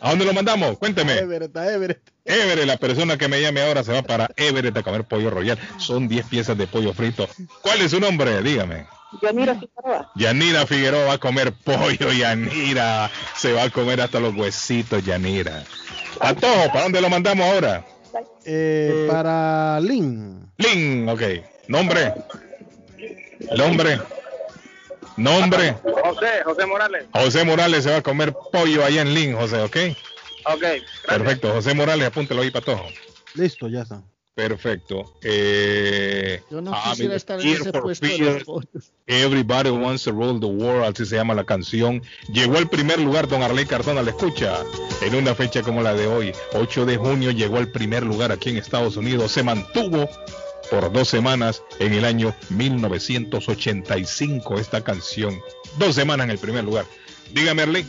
¿A 0.00 0.10
dónde 0.10 0.24
lo 0.24 0.32
mandamos? 0.32 0.78
Cuénteme. 0.78 1.14
Everett, 1.18 1.56
a 1.56 1.72
Everett. 1.72 2.00
Everett, 2.24 2.66
la 2.66 2.76
persona 2.76 3.16
que 3.16 3.28
me 3.28 3.40
llame 3.40 3.62
ahora 3.62 3.82
se 3.82 3.92
va 3.92 4.02
para 4.02 4.30
Everett 4.36 4.76
a 4.76 4.82
comer 4.82 5.04
pollo 5.04 5.30
royal. 5.30 5.58
Son 5.78 6.08
10 6.08 6.26
piezas 6.26 6.56
de 6.56 6.66
pollo 6.66 6.92
frito. 6.92 7.28
¿Cuál 7.62 7.80
es 7.80 7.90
su 7.90 8.00
nombre? 8.00 8.42
Dígame. 8.42 8.86
Yanira 9.22 9.54
Figueroa. 9.54 10.12
Yanira 10.16 10.66
Figueroa 10.66 11.04
va 11.06 11.12
a 11.14 11.18
comer 11.18 11.52
pollo, 11.52 12.12
Yanira. 12.12 13.10
Se 13.36 13.52
va 13.52 13.64
a 13.64 13.70
comer 13.70 14.00
hasta 14.00 14.20
los 14.20 14.34
huesitos, 14.34 15.04
Yanira. 15.04 15.64
todo 16.18 16.68
¿para 16.68 16.82
dónde 16.82 17.00
lo 17.00 17.08
mandamos 17.08 17.46
ahora? 17.46 17.84
Eh, 18.44 19.06
para 19.10 19.80
Lin. 19.80 20.50
Lin, 20.58 21.08
ok. 21.08 21.22
Nombre. 21.68 22.14
Nombre. 23.56 24.00
Nombre. 25.16 25.74
José, 25.82 26.42
José 26.44 26.66
Morales. 26.66 27.06
José 27.12 27.44
Morales 27.44 27.84
se 27.84 27.90
va 27.90 27.96
a 27.98 28.02
comer 28.02 28.34
pollo 28.52 28.84
allá 28.84 29.02
en 29.02 29.14
Lin, 29.14 29.36
José, 29.36 29.60
¿ok? 29.62 29.76
Ok. 30.46 30.64
Perfecto, 31.06 31.52
José 31.52 31.74
Morales, 31.74 32.08
apúntelo 32.08 32.42
ahí 32.42 32.50
para 32.50 32.64
todo. 32.64 32.82
Listo, 33.34 33.68
ya 33.68 33.82
está. 33.82 34.02
Perfecto. 34.34 35.14
Eh, 35.22 36.42
Yo 36.50 36.60
no 36.60 36.72
ah, 36.74 36.82
quisiera 36.90 37.14
estar 37.14 37.40
en 37.40 37.46
ese 37.46 37.72
puesto 37.72 38.04
de 38.04 38.42
Everybody 39.06 39.70
wants 39.70 40.02
to 40.04 40.10
rule 40.10 40.40
the 40.40 40.46
world, 40.46 40.84
así 40.84 41.06
se 41.06 41.14
llama 41.14 41.34
la 41.34 41.44
canción. 41.44 42.02
Llegó 42.32 42.56
al 42.56 42.68
primer 42.68 42.98
lugar 42.98 43.28
Don 43.28 43.42
Arley 43.42 43.64
Cardona, 43.64 44.02
la 44.02 44.10
escucha. 44.10 44.58
En 45.02 45.14
una 45.14 45.36
fecha 45.36 45.62
como 45.62 45.82
la 45.82 45.94
de 45.94 46.08
hoy, 46.08 46.32
8 46.54 46.84
de 46.84 46.96
junio, 46.96 47.30
llegó 47.30 47.58
al 47.58 47.68
primer 47.68 48.02
lugar 48.02 48.32
aquí 48.32 48.50
en 48.50 48.56
Estados 48.56 48.96
Unidos. 48.96 49.30
Se 49.30 49.44
mantuvo 49.44 50.08
por 50.68 50.92
dos 50.92 51.08
semanas 51.08 51.62
en 51.78 51.92
el 51.92 52.04
año 52.04 52.34
1985 52.50 54.58
esta 54.58 54.82
canción. 54.82 55.38
Dos 55.78 55.94
semanas 55.94 56.24
en 56.24 56.32
el 56.32 56.38
primer 56.38 56.64
lugar. 56.64 56.86
Dígame, 57.32 57.62
Arley. 57.62 57.86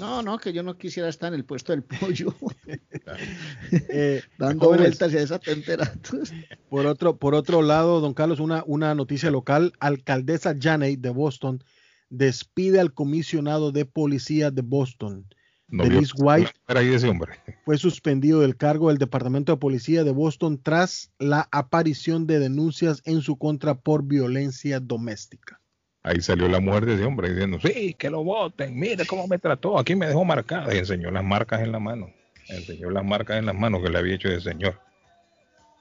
No, 0.00 0.22
no, 0.22 0.38
que 0.38 0.52
yo 0.52 0.62
no 0.62 0.76
quisiera 0.76 1.08
estar 1.08 1.32
en 1.32 1.38
el 1.38 1.44
puesto 1.44 1.72
del 1.72 1.82
pollo. 1.82 2.34
eh, 3.88 4.22
Dando 4.38 4.68
vueltas 4.68 5.14
a 5.14 5.20
esa 5.20 5.38
temperatura. 5.38 6.24
Por 6.68 6.86
otro, 6.86 7.16
por 7.16 7.34
otro 7.34 7.62
lado, 7.62 8.00
don 8.00 8.14
Carlos, 8.14 8.40
una, 8.40 8.64
una 8.66 8.94
noticia 8.94 9.30
local. 9.30 9.72
Alcaldesa 9.78 10.54
Janey 10.58 10.96
de 10.96 11.10
Boston 11.10 11.62
despide 12.08 12.80
al 12.80 12.92
comisionado 12.92 13.72
de 13.72 13.84
policía 13.84 14.50
de 14.50 14.62
Boston. 14.62 15.26
No 15.68 15.84
White 15.84 16.50
era 16.66 16.80
ahí 16.80 16.92
ese 16.92 17.08
hombre. 17.08 17.32
fue 17.64 17.78
suspendido 17.78 18.40
del 18.40 18.56
cargo 18.56 18.88
del 18.88 18.98
Departamento 18.98 19.52
de 19.52 19.58
Policía 19.58 20.02
de 20.02 20.10
Boston 20.10 20.60
tras 20.60 21.12
la 21.20 21.48
aparición 21.52 22.26
de 22.26 22.40
denuncias 22.40 23.02
en 23.04 23.20
su 23.20 23.38
contra 23.38 23.78
por 23.78 24.04
violencia 24.04 24.80
doméstica. 24.80 25.60
Ahí 26.02 26.20
salió 26.20 26.48
la 26.48 26.60
mujer 26.60 26.86
de 26.86 26.94
ese 26.94 27.04
hombre 27.04 27.30
diciendo, 27.30 27.58
sí, 27.60 27.94
que 27.94 28.08
lo 28.08 28.24
voten, 28.24 28.78
mire 28.78 29.04
cómo 29.06 29.26
me 29.26 29.38
trató, 29.38 29.78
aquí 29.78 29.94
me 29.94 30.06
dejó 30.06 30.24
marcada. 30.24 30.74
Y 30.74 30.78
enseñó 30.78 31.10
las 31.10 31.24
marcas 31.24 31.60
en 31.60 31.72
la 31.72 31.78
mano, 31.78 32.10
enseñó 32.48 32.90
las 32.90 33.04
marcas 33.04 33.38
en 33.38 33.46
las 33.46 33.54
manos 33.54 33.82
que 33.82 33.90
le 33.90 33.98
había 33.98 34.14
hecho 34.14 34.28
ese 34.28 34.50
señor. 34.50 34.80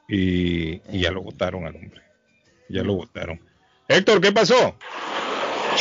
Y, 0.09 0.81
y 0.89 1.01
ya 1.01 1.11
lo 1.11 1.21
votaron 1.21 1.65
al 1.65 1.75
hombre, 1.75 2.01
ya 2.67 2.83
lo 2.83 2.95
votaron. 2.95 3.39
Héctor, 3.87 4.19
¿qué 4.19 4.31
pasó? 4.31 4.75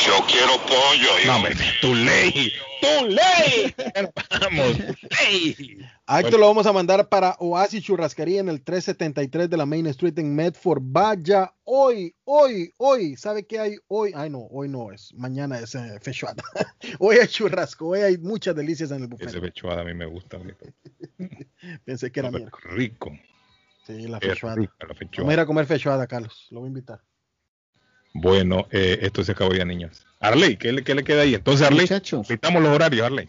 Yo 0.07 0.25
quiero 0.27 0.53
pollo. 0.67 1.11
No, 1.27 1.37
hombre, 1.37 1.55
tu 1.81 1.95
ley, 1.95 2.53
tu 2.81 3.07
ley. 3.07 3.75
Vamos, 4.41 4.77
tu 4.77 5.07
ley. 5.09 5.79
A 6.07 6.21
Héctor 6.21 6.41
lo 6.41 6.47
vamos 6.47 6.67
a 6.67 6.73
mandar 6.73 7.09
para 7.09 7.37
Oasis 7.41 7.83
Churrascaría 7.83 8.41
en 8.41 8.49
el 8.49 8.63
373 8.63 9.51
de 9.51 9.57
la 9.57 9.67
Main 9.67 9.87
Street 9.89 10.19
en 10.19 10.35
Medford. 10.35 10.81
Vaya 10.83 11.53
hoy, 11.65 12.15
hoy, 12.25 12.73
hoy. 12.77 13.17
¿Sabe 13.17 13.47
qué 13.47 13.59
hay 13.59 13.77
hoy? 13.89 14.13
Ay, 14.15 14.31
no, 14.31 14.47
hoy 14.51 14.69
no 14.69 14.93
es. 14.93 15.13
Mañana 15.15 15.59
es 15.59 15.75
eh, 15.75 15.99
fechuada. 16.01 16.43
hoy 16.99 17.17
hay 17.17 17.27
churrasco. 17.27 17.89
Hoy 17.89 18.01
hay 18.01 18.19
muchas 18.19 18.55
delicias 18.55 18.91
en 18.91 19.03
el 19.03 19.09
buffet. 19.09 19.29
Ese 19.29 19.41
fechuada 19.41 19.83
a 19.83 19.85
mí 19.85 19.95
me 19.95 20.07
gusta. 20.07 20.39
Pensé 21.85 22.13
que 22.13 22.21
era 22.21 22.31
miércoles. 22.31 22.77
Rico. 22.77 23.11
Sí, 23.87 24.07
la 24.07 24.21
fechuada. 24.21 24.57
rica 24.57 24.75
la 24.81 24.87
Vamos 24.89 24.97
a 24.97 24.99
fechuada. 24.99 25.33
ir 25.33 25.41
a 25.41 25.47
comer 25.47 25.67
fechuada, 25.67 26.07
Carlos. 26.07 26.47
Lo 26.51 26.61
voy 26.61 26.69
a 26.69 26.69
invitar. 26.69 27.01
Bueno, 28.21 28.67
eh, 28.71 28.99
esto 29.03 29.23
se 29.25 29.33
acabó 29.33 29.53
ya, 29.55 29.65
niños. 29.65 30.05
Arley, 30.21 30.57
¿qué 30.57 30.73
le, 30.73 30.83
qué 30.83 30.95
le 30.95 31.05
queda 31.05 31.23
ahí? 31.23 31.35
Entonces, 31.35 31.67
Arley, 31.67 31.89
quitamos 32.27 32.63
los 32.63 32.73
horarios, 32.75 33.07
Arley. 33.07 33.29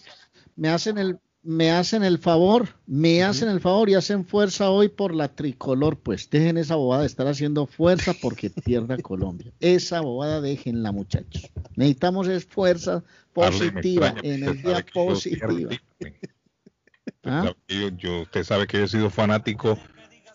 Me 0.55 0.69
hacen 0.69 0.97
el, 0.97 1.17
me 1.43 1.71
hacen 1.71 2.03
el 2.03 2.17
favor, 2.17 2.67
me 2.87 3.23
hacen 3.23 3.47
el 3.49 3.61
favor 3.61 3.89
y 3.89 3.93
hacen 3.95 4.25
fuerza 4.25 4.69
hoy 4.71 4.89
por 4.89 5.13
la 5.13 5.27
tricolor, 5.27 5.97
pues 5.97 6.29
dejen 6.29 6.57
esa 6.57 6.75
bobada 6.75 7.01
de 7.01 7.07
estar 7.07 7.27
haciendo 7.27 7.65
fuerza 7.67 8.13
porque 8.21 8.49
pierda 8.65 8.97
Colombia. 8.97 9.51
Esa 9.59 10.01
bobada 10.01 10.41
déjenla, 10.41 10.91
muchachos. 10.91 11.49
Necesitamos 11.75 12.27
es 12.27 12.45
fuerza 12.45 13.03
positiva, 13.33 14.15
energía 14.23 14.85
positiva. 14.93 15.69
¿Ah? 17.23 17.53
Yo, 17.67 17.89
yo- 17.89 18.21
usted 18.21 18.43
sabe 18.43 18.65
que 18.67 18.77
yo 18.77 18.83
he 18.85 18.87
sido 18.87 19.09
fanático 19.09 19.77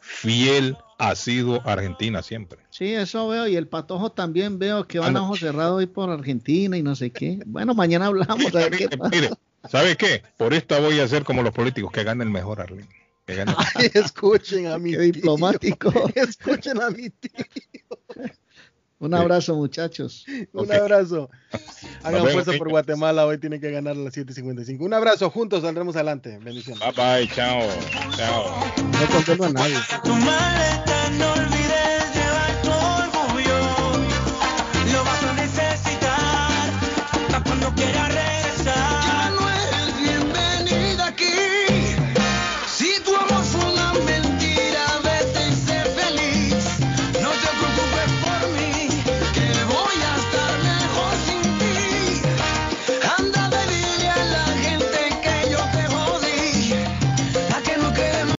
fiel, 0.00 0.76
ha 1.08 1.16
sido 1.16 1.60
Argentina 1.66 2.22
siempre. 2.22 2.58
Sí, 2.70 2.92
eso 2.94 3.28
veo. 3.28 3.46
Y 3.46 3.56
el 3.56 3.66
patojo 3.68 4.12
también 4.12 4.58
veo 4.58 4.86
que 4.86 4.98
van 4.98 5.16
a 5.16 5.22
ojo 5.22 5.36
cerrado 5.36 5.76
hoy 5.76 5.86
por 5.86 6.10
Argentina 6.10 6.76
y 6.76 6.82
no 6.82 6.94
sé 6.96 7.10
qué. 7.10 7.40
Bueno, 7.46 7.74
mañana 7.74 8.06
hablamos 8.06 8.46
qué 8.76 8.88
pasa. 8.98 9.10
Mire, 9.10 9.30
¿sabe 9.68 9.96
qué? 9.96 10.22
Por 10.36 10.54
esta 10.54 10.80
voy 10.80 11.00
a 11.00 11.04
hacer 11.04 11.24
como 11.24 11.42
los 11.42 11.52
políticos, 11.52 11.92
que 11.92 12.04
gane 12.04 12.24
el 12.24 12.30
mejor. 12.30 12.64
Que 13.26 13.34
gane. 13.36 13.54
Ay, 13.74 13.90
escuchen 13.94 14.66
a 14.66 14.78
mi 14.78 14.90
Qué 14.90 14.96
tío. 14.98 15.12
diplomático. 15.12 15.92
Escuchen 16.14 16.80
a 16.82 16.90
mi 16.90 17.10
tío. 17.10 17.44
Un 18.98 19.14
abrazo, 19.14 19.54
muchachos. 19.54 20.24
Un 20.52 20.72
abrazo. 20.72 21.30
Hagan 22.02 22.26
fuerza 22.28 22.52
por. 22.58 22.68
Guatemala. 22.68 23.26
Hoy 23.26 23.38
tienen 23.38 23.60
que 23.60 23.70
ganar 23.70 23.96
a 23.96 23.98
las 23.98 24.16
7.55. 24.16 24.80
Un 24.80 24.94
abrazo. 24.94 25.30
Juntos 25.30 25.62
saldremos 25.62 25.96
adelante. 25.96 26.38
Bendiciones. 26.42 26.80
Bye 26.80 26.92
bye, 26.92 27.34
chao. 27.34 27.60
Chao. 28.16 28.72
No 28.76 29.06
condeno 29.08 29.44
a 29.44 29.50
nadie. 29.50 29.76
Tu 30.02 30.10
maleta 30.10 31.53